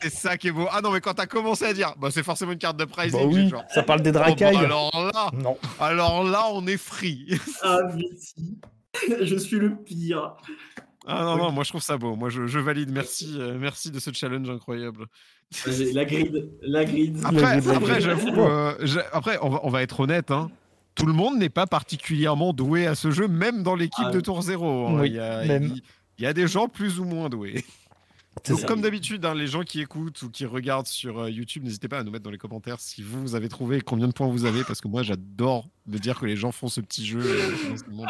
C'est 0.00 0.10
ça 0.10 0.36
qui 0.36 0.48
est 0.48 0.52
beau. 0.52 0.66
Ah 0.70 0.80
non, 0.80 0.90
mais 0.92 1.00
quand 1.00 1.14
t'as 1.14 1.26
commencé 1.26 1.64
à 1.64 1.72
dire, 1.74 1.94
bah 1.98 2.08
c'est 2.10 2.22
forcément 2.22 2.52
une 2.52 2.58
carte 2.58 2.76
de 2.76 2.84
pricing, 2.84 3.20
Bah 3.20 3.26
oui, 3.26 3.48
genre, 3.48 3.64
ça 3.72 3.82
parle 3.82 4.02
des 4.02 4.10
oh, 4.10 4.14
bah, 4.14 4.20
dracailles. 4.26 4.56
alors 4.56 4.90
là, 5.12 5.30
Non. 5.34 5.56
alors 5.80 6.24
là, 6.24 6.44
on 6.52 6.66
est 6.66 6.76
free. 6.76 7.38
Ah, 7.62 7.78
mais 7.94 8.04
si. 8.16 8.58
Je 9.22 9.36
suis 9.36 9.58
le 9.58 9.74
pire. 9.74 10.34
Ah 11.06 11.24
non, 11.24 11.36
non, 11.36 11.50
moi 11.50 11.64
je 11.64 11.70
trouve 11.70 11.82
ça 11.82 11.96
beau. 11.98 12.14
Moi 12.14 12.28
je, 12.28 12.46
je 12.46 12.58
valide. 12.60 12.90
Merci, 12.92 13.34
euh, 13.38 13.56
merci 13.58 13.90
de 13.90 13.98
ce 13.98 14.12
challenge 14.12 14.48
incroyable. 14.48 15.06
J'ai 15.66 15.92
La 15.92 16.04
grid, 16.04 16.48
la 16.62 16.84
grid. 16.84 17.18
Après, 17.24 17.68
après 17.74 18.00
j'avoue, 18.00 18.40
euh, 18.40 18.74
après, 19.12 19.38
on 19.42 19.48
va, 19.50 19.60
on 19.64 19.68
va 19.70 19.82
être 19.82 19.98
honnête. 19.98 20.30
Hein. 20.30 20.50
Tout 20.94 21.06
le 21.06 21.12
monde 21.12 21.38
n'est 21.38 21.48
pas 21.48 21.66
particulièrement 21.66 22.52
doué 22.52 22.86
à 22.86 22.94
ce 22.94 23.10
jeu, 23.10 23.26
même 23.28 23.62
dans 23.62 23.74
l'équipe 23.74 24.04
Ah, 24.08 24.10
de 24.10 24.20
Tour 24.20 24.42
Zéro. 24.42 24.86
hein. 24.88 25.00
oui, 25.00 25.08
il, 25.10 25.14
y 25.14 25.18
a, 25.18 25.44
même. 25.44 25.64
il- 25.74 25.82
il 26.18 26.24
y 26.24 26.26
a 26.26 26.32
des 26.34 26.46
gens 26.46 26.68
plus 26.68 27.00
ou 27.00 27.04
moins 27.04 27.28
doués. 27.30 27.64
C'est 28.44 28.52
Donc, 28.52 28.60
ça. 28.60 28.66
comme 28.66 28.80
d'habitude, 28.80 29.24
hein, 29.26 29.34
les 29.34 29.46
gens 29.46 29.62
qui 29.62 29.80
écoutent 29.80 30.22
ou 30.22 30.30
qui 30.30 30.46
regardent 30.46 30.86
sur 30.86 31.18
euh, 31.20 31.30
YouTube, 31.30 31.64
n'hésitez 31.64 31.86
pas 31.88 31.98
à 31.98 32.02
nous 32.04 32.10
mettre 32.10 32.24
dans 32.24 32.30
les 32.30 32.38
commentaires 32.38 32.80
si 32.80 33.02
vous, 33.02 33.20
vous 33.20 33.34
avez 33.34 33.48
trouvé 33.48 33.80
combien 33.82 34.08
de 34.08 34.12
points 34.12 34.26
vous 34.28 34.44
avez, 34.46 34.64
parce 34.64 34.80
que 34.80 34.88
moi, 34.88 35.02
j'adore 35.02 35.68
me 35.86 35.98
dire 35.98 36.18
que 36.18 36.24
les 36.24 36.36
gens 36.36 36.50
font 36.50 36.68
ce 36.68 36.80
petit 36.80 37.04
jeu. 37.04 37.20
euh, 37.20 37.50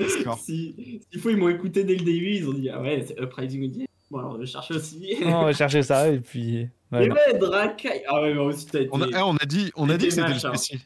euh, 0.00 0.34
si, 0.38 1.00
s'il 1.10 1.20
faut, 1.20 1.30
ils 1.30 1.36
m'ont 1.36 1.48
écouté 1.48 1.82
dès 1.84 1.96
le 1.96 2.04
début. 2.04 2.30
Ils 2.36 2.48
ont 2.48 2.52
dit 2.52 2.68
Ah 2.70 2.80
ouais, 2.80 3.04
c'est 3.06 3.18
Uprising. 3.20 3.86
Bon, 4.10 4.18
alors 4.18 4.38
je 4.40 4.46
cherche 4.46 4.70
aussi. 4.70 5.16
Non, 5.24 5.38
on 5.40 5.44
va 5.46 5.52
chercher 5.52 5.82
ça 5.82 6.08
et 6.08 6.20
puis. 6.20 6.58
ouais, 6.58 6.70
Mais 6.92 7.06
non. 7.08 7.14
ouais, 7.14 7.38
Drakai. 7.38 8.02
Ah 8.08 8.22
ouais, 8.22 8.34
moi 8.34 8.44
aussi, 8.46 8.66
t'as 8.66 8.80
été. 8.82 8.90
On 8.92 9.00
a, 9.02 9.08
eh, 9.08 9.16
on 9.22 9.36
a 9.36 9.44
dit, 9.46 9.72
on 9.76 9.88
a 9.88 9.96
dit 9.96 10.08
que 10.08 10.14
c'était 10.14 10.28
le 10.28 10.34
hein. 10.34 10.38
spécial. 10.38 10.80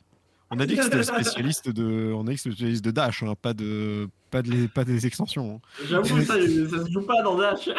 On 0.51 0.59
a 0.61 0.67
dit 0.67 0.77
que 0.77 0.83
c'était 0.83 0.97
le 0.97 1.03
spécialiste 1.03 1.69
de, 1.69 2.13
on 2.15 2.23
a 2.27 2.31
dit 2.31 2.35
que 2.37 2.41
spécialiste 2.41 2.85
de 2.85 2.91
Dash, 2.91 3.23
hein, 3.23 3.35
pas 3.41 3.53
de, 3.55 4.09
pas 4.31 4.41
de, 4.43 4.51
les- 4.51 4.69
pas 4.69 4.85
des 4.85 5.07
extensions. 5.07 5.57
hein. 5.57 5.85
J'avoue, 5.89 6.21
ça, 6.23 6.35
ça 6.35 6.41
se 6.87 6.91
joue 6.91 7.03
pas 7.03 7.23
dans 7.23 7.37
Dash. 7.37 7.69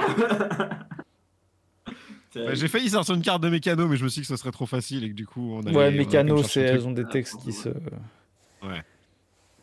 Bah, 2.36 2.54
J'ai 2.54 2.68
failli 2.68 2.90
sortir 2.92 3.16
une 3.16 3.24
carte 3.24 3.42
de 3.42 3.50
mécano, 3.50 3.88
mais 3.88 3.98
je 3.98 4.04
me 4.04 4.10
suis 4.10 4.22
dit 4.22 4.28
que 4.28 4.32
ce 4.34 4.40
serait 4.40 4.52
trop 4.52 4.68
facile 4.68 5.04
et 5.04 5.10
que 5.10 5.16
du 5.16 5.26
coup 5.26 5.54
on 5.56 5.62
allait. 5.66 5.76
Ouais, 5.76 5.92
Mécano, 5.92 6.44
c'est 6.44 6.62
elles 6.62 6.88
ont 6.88 6.92
des 6.92 7.06
textes 7.06 7.38
qui 7.42 7.52
se. 7.52 7.70
Ouais. 8.62 8.84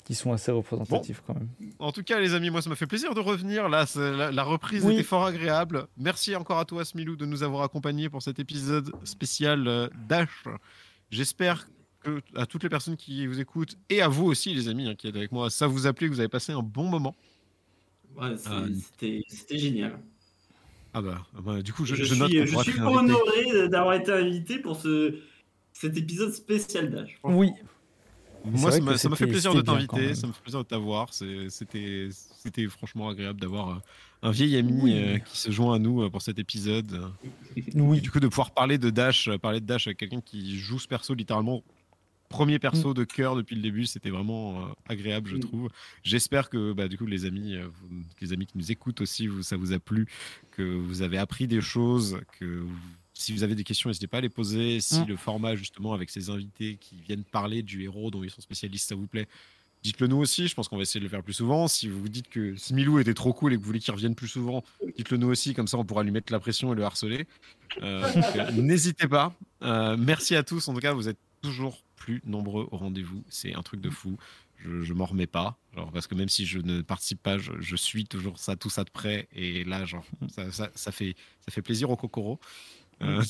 Qui 0.05 0.15
sont 0.17 0.33
assez 0.33 0.51
représentatifs 0.51 1.23
quand 1.27 1.35
même. 1.35 1.49
En 1.79 1.93
tout 1.93 2.03
cas, 2.03 2.19
les 2.19 2.35
amis, 2.35 2.51
moi 2.51 2.63
ça 2.63 2.69
m'a 2.71 2.75
fait 2.77 2.87
plaisir 2.89 3.15
de 3.15 3.21
revenir. 3.21 3.69
Là, 3.69 3.85
la, 3.97 4.33
la 4.33 4.43
reprise 4.43 4.85
Oui. 4.85 4.95
était 4.95 5.03
fort 5.05 5.25
agréable. 5.27 5.87
Merci 5.97 6.35
encore 6.35 6.59
à 6.59 6.65
toi, 6.65 6.85
Smilou, 6.85 7.15
de 7.15 7.25
nous 7.27 7.45
avoir 7.45 7.63
accompagnés 7.63 8.09
pour 8.09 8.21
cet 8.23 8.41
épisode 8.41 8.91
spécial 9.05 9.69
euh, 9.69 9.89
Dash. 10.09 10.45
J'espère 11.11 11.69
à 12.35 12.47
toutes 12.47 12.63
les 12.63 12.69
personnes 12.69 12.97
qui 12.97 13.27
vous 13.27 13.41
écoutent 13.41 13.77
et 13.91 14.01
à 14.03 14.09
vous 14.09 14.25
aussi, 14.27 14.55
les 14.55 14.69
amis, 14.69 14.89
hein, 14.89 14.95
qui 14.95 15.09
êtes 15.09 15.17
avec 15.17 15.33
moi, 15.33 15.51
ça 15.51 15.67
vous 15.67 15.87
a 15.87 15.93
plu, 15.93 16.09
que 16.09 16.15
vous 16.15 16.21
avez 16.21 16.29
passé 16.29 16.53
un 16.53 16.63
bon 16.63 16.85
moment. 16.89 17.15
Ouais, 18.17 18.35
Ah, 18.47 18.65
c'était 18.81 19.59
génial. 19.59 19.99
Ah 20.95 21.03
bah, 21.03 21.27
bah, 21.45 21.61
du 21.61 21.73
coup, 21.75 21.85
je, 21.85 21.95
Je, 21.95 22.05
je 22.05 22.15
note 22.15 22.31
suis, 22.31 22.47
je 22.47 22.81
honoré 22.83 23.69
d'avoir 23.69 23.95
été 23.95 24.13
invité 24.13 24.59
pour 24.59 24.81
ce, 24.81 25.19
cet 25.73 25.97
épisode 25.99 26.33
spécial 26.33 26.91
Dash. 26.91 27.17
Franchement, 27.19 27.39
Oui. 27.39 27.51
Moi, 28.45 28.71
ça 28.71 29.09
m'a 29.09 29.17
fait 29.17 29.27
plaisir 29.27 29.53
de 29.55 29.61
t'inviter, 29.61 30.15
ça 30.15 30.27
me 30.29 30.33
fait 30.33 30.41
plaisir 30.41 30.61
de 30.61 30.69
t'avoir. 30.69 31.13
C'était 31.13 32.09
c'était 32.11 32.67
franchement 32.69 33.09
agréable 33.09 33.41
d'avoir 33.41 33.71
euh, 33.71 33.81
un 34.23 34.31
vieil 34.31 34.57
ami 34.57 34.81
Oui. 34.83 34.93
euh, 34.95 35.19
qui 35.19 35.37
se 35.37 35.51
joint 35.51 35.75
à 35.75 35.79
nous 35.81 36.03
euh, 36.03 36.11
pour 36.11 36.23
cet 36.23 36.39
épisode. 36.39 37.11
Et 37.57 37.63
du 38.01 38.11
coup, 38.11 38.21
de 38.21 38.29
pouvoir 38.29 38.53
parler 38.53 38.79
de 38.79 38.89
Dash, 38.89 39.27
euh, 39.29 39.37
parler 39.37 39.61
de 39.61 39.67
Dash 39.67 39.89
avec 39.89 39.99
quelqu'un 39.99 40.21
qui 40.21 40.57
joue 40.59 40.79
ce 40.79 40.87
perso 40.87 41.13
littéralement 41.15 41.63
premier 42.29 42.59
perso 42.59 42.95
de 42.95 43.05
cœur 43.05 43.37
depuis 43.37 43.57
le 43.57 43.63
début, 43.63 43.87
c'était 43.87 44.11
vraiment 44.11 44.61
euh, 44.61 44.69
agréable, 44.89 45.31
je 45.31 45.37
Mm. 45.37 45.41
trouve. 45.41 45.69
J'espère 46.03 46.51
que 46.51 46.73
bah, 46.73 46.89
du 46.89 46.97
coup 46.99 47.07
les 47.07 47.25
amis, 47.25 47.55
euh, 47.57 47.67
vous- 47.69 48.03
les 48.21 48.33
amis 48.33 48.47
qui 48.47 48.57
nous 48.59 48.71
écoutent 48.73 49.01
aussi, 49.01 49.27
vous, 49.27 49.43
ça 49.43 49.57
vous 49.57 49.73
a 49.73 49.79
plu, 49.79 50.07
que 50.51 50.63
vous 50.63 51.03
avez 51.03 51.19
appris 51.19 51.47
des 51.47 51.61
choses, 51.61 52.19
que 52.39 52.45
vous- 52.61 52.75
si 53.15 53.33
vous 53.33 53.43
avez 53.43 53.55
des 53.55 53.65
questions, 53.65 53.89
n'hésitez 53.89 54.07
pas 54.09 54.19
à 54.19 54.21
les 54.21 54.29
poser. 54.29 54.81
Si 54.81 55.01
Mm. 55.01 55.07
le 55.09 55.17
format 55.17 55.57
justement 55.57 55.95
avec 55.95 56.11
ces 56.11 56.29
invités 56.31 56.77
qui 56.81 56.97
viennent 57.07 57.25
parler 57.25 57.63
du 57.63 57.83
héros 57.85 58.11
dont 58.11 58.23
ils 58.23 58.31
sont 58.31 58.43
spécialistes, 58.43 58.89
ça 58.89 58.95
vous 58.95 59.07
plaît. 59.07 59.27
Dites-le 59.83 60.09
nous 60.09 60.17
aussi, 60.17 60.49
je 60.49 60.55
pense 60.55 60.67
qu'on 60.69 60.77
va 60.77 60.83
essayer 60.83 60.99
de 60.99 61.05
le 61.05 61.11
faire 61.11 61.23
plus 61.23 61.35
souvent. 61.35 61.69
Si 61.69 61.87
vous 61.89 62.01
vous 62.01 62.09
dites 62.09 62.29
que 62.29 62.57
Smilou 62.57 62.99
était 62.99 63.15
trop 63.15 63.33
cool 63.33 63.53
et 63.53 63.57
que 63.57 63.61
vous 63.61 63.67
voulez 63.67 63.79
qu'il 63.79 63.95
revienne 63.95 64.17
plus 64.17 64.27
souvent, 64.27 64.65
dites-le 64.97 65.17
nous 65.17 65.29
aussi, 65.29 65.55
comme 65.55 65.69
ça 65.69 65.79
on 65.79 65.85
pourra 65.85 66.03
lui 66.03 66.11
mettre 66.11 66.33
la 66.33 66.41
pression 66.41 66.73
et 66.73 66.77
le 66.77 66.83
harceler. 66.83 67.27
Euh, 67.83 68.03
euh, 68.17 68.51
N'hésitez 68.53 69.07
pas. 69.07 69.33
Euh, 69.63 69.97
merci 69.97 70.35
à 70.35 70.43
tous, 70.43 70.67
en 70.67 70.75
tout 70.75 70.81
cas, 70.81 70.93
vous 70.93 71.09
êtes 71.09 71.19
toujours 71.41 71.83
plus 72.07 72.23
nombreux 72.25 72.69
au 72.71 72.77
rendez-vous. 72.77 73.25
C'est 73.29 73.55
un 73.55 73.63
truc 73.63 73.81
de 73.81 73.91
fou. 73.91 74.17
Je, 74.59 74.83
je 74.83 74.95
m'en 74.95 75.05
remets 75.07 75.27
pas. 75.27 75.59
Genre, 75.75 75.91
parce 75.93 76.07
que 76.07 76.15
même 76.15 76.29
si 76.29 76.47
je 76.47 76.61
ne 76.61 76.81
participe 76.83 77.21
pas, 77.23 77.37
je, 77.37 77.53
je 77.61 77.77
suis 77.77 78.05
toujours 78.07 78.39
ça, 78.39 78.55
tout 78.57 78.71
ça 78.71 78.85
de 78.85 78.91
près. 78.91 79.29
Et 79.35 79.65
là, 79.65 79.85
genre, 79.85 80.05
ça, 80.29 80.51
ça, 80.53 80.71
ça 80.75 80.93
fait, 80.93 81.15
ça 81.45 81.51
fait 81.53 81.63
plaisir 81.63 81.91
au 81.91 81.97
Kokoro. 81.97 82.39
Euh, 83.03 83.23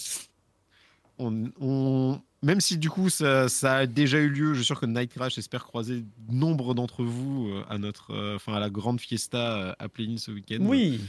on, 1.19 1.51
on- 1.61 2.21
même 2.43 2.61
si 2.61 2.77
du 2.79 2.91
coup 2.91 3.09
ça, 3.09 3.49
ça 3.49 3.77
a 3.79 3.87
déjà 3.87 4.19
eu 4.19 4.29
lieu, 4.29 4.53
je 4.53 4.59
suis 4.59 4.67
sûr 4.67 4.79
que 4.79 4.87
Night 4.87 5.11
Crash 5.13 5.39
espère 5.39 5.65
croiser 5.65 6.05
nombre 6.29 6.75
d'entre 6.75 7.03
vous 7.03 7.49
euh, 7.49 7.65
à 7.71 7.79
notre, 7.79 8.13
euh, 8.13 8.37
enfin 8.37 8.53
à 8.55 8.61
la 8.61 8.69
grande 8.71 9.01
fiesta 9.01 9.57
euh, 9.57 9.73
à 9.79 9.89
Plénine 9.89 10.19
ce 10.19 10.31
week-end. 10.31 10.59
Oui. 10.61 11.01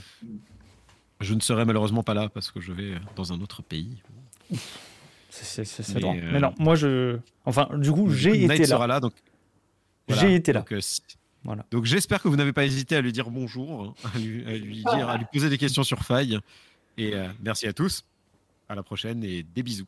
Je 1.20 1.34
ne 1.34 1.42
serai 1.42 1.66
malheureusement 1.66 2.02
pas 2.04 2.14
là 2.14 2.30
parce 2.30 2.50
que 2.50 2.62
je 2.62 2.72
vais 2.72 2.96
dans 3.16 3.34
un 3.34 3.42
autre 3.42 3.62
pays. 3.62 4.02
C'est- 5.44 5.96
Mais, 5.96 6.04
euh, 6.22 6.30
Mais 6.34 6.40
non, 6.40 6.54
moi 6.60 6.76
je. 6.76 7.18
Enfin, 7.46 7.70
du 7.78 7.92
coup, 7.92 8.10
j'ai 8.12 8.44
été 8.44 8.66
sera 8.66 8.88
là. 8.88 8.96
là, 8.96 9.00
donc 9.00 9.14
J'ai 10.10 10.36
été 10.36 10.54
là. 10.54 10.60
Donc, 10.62 10.72
euh, 10.74 10.80
Voilà. 11.44 11.66
Donc 11.72 11.86
j'espère 11.86 12.22
que 12.22 12.28
vous 12.28 12.36
n'avez 12.36 12.54
pas 12.54 12.66
hésité 12.66 12.96
à 12.96 13.02
lui 13.02 13.12
dire 13.12 13.30
bonjour, 13.30 13.84
hein, 14.04 14.10
à 14.16 14.20
lui, 14.20 14.46
à 14.46 14.58
lui 14.58 14.78
dire, 14.78 15.10
à 15.10 15.18
lui 15.18 15.26
poser 15.32 15.50
des 15.50 15.58
questions 15.58 15.84
sur 15.84 16.00
Faille. 16.00 16.40
Et 16.98 17.14
euh, 17.14 17.28
merci 17.42 17.68
à 17.68 17.74
tous. 17.74 18.04
À 18.70 18.76
la 18.76 18.84
prochaine 18.84 19.24
et 19.24 19.44
des 19.44 19.64
bisous. 19.64 19.86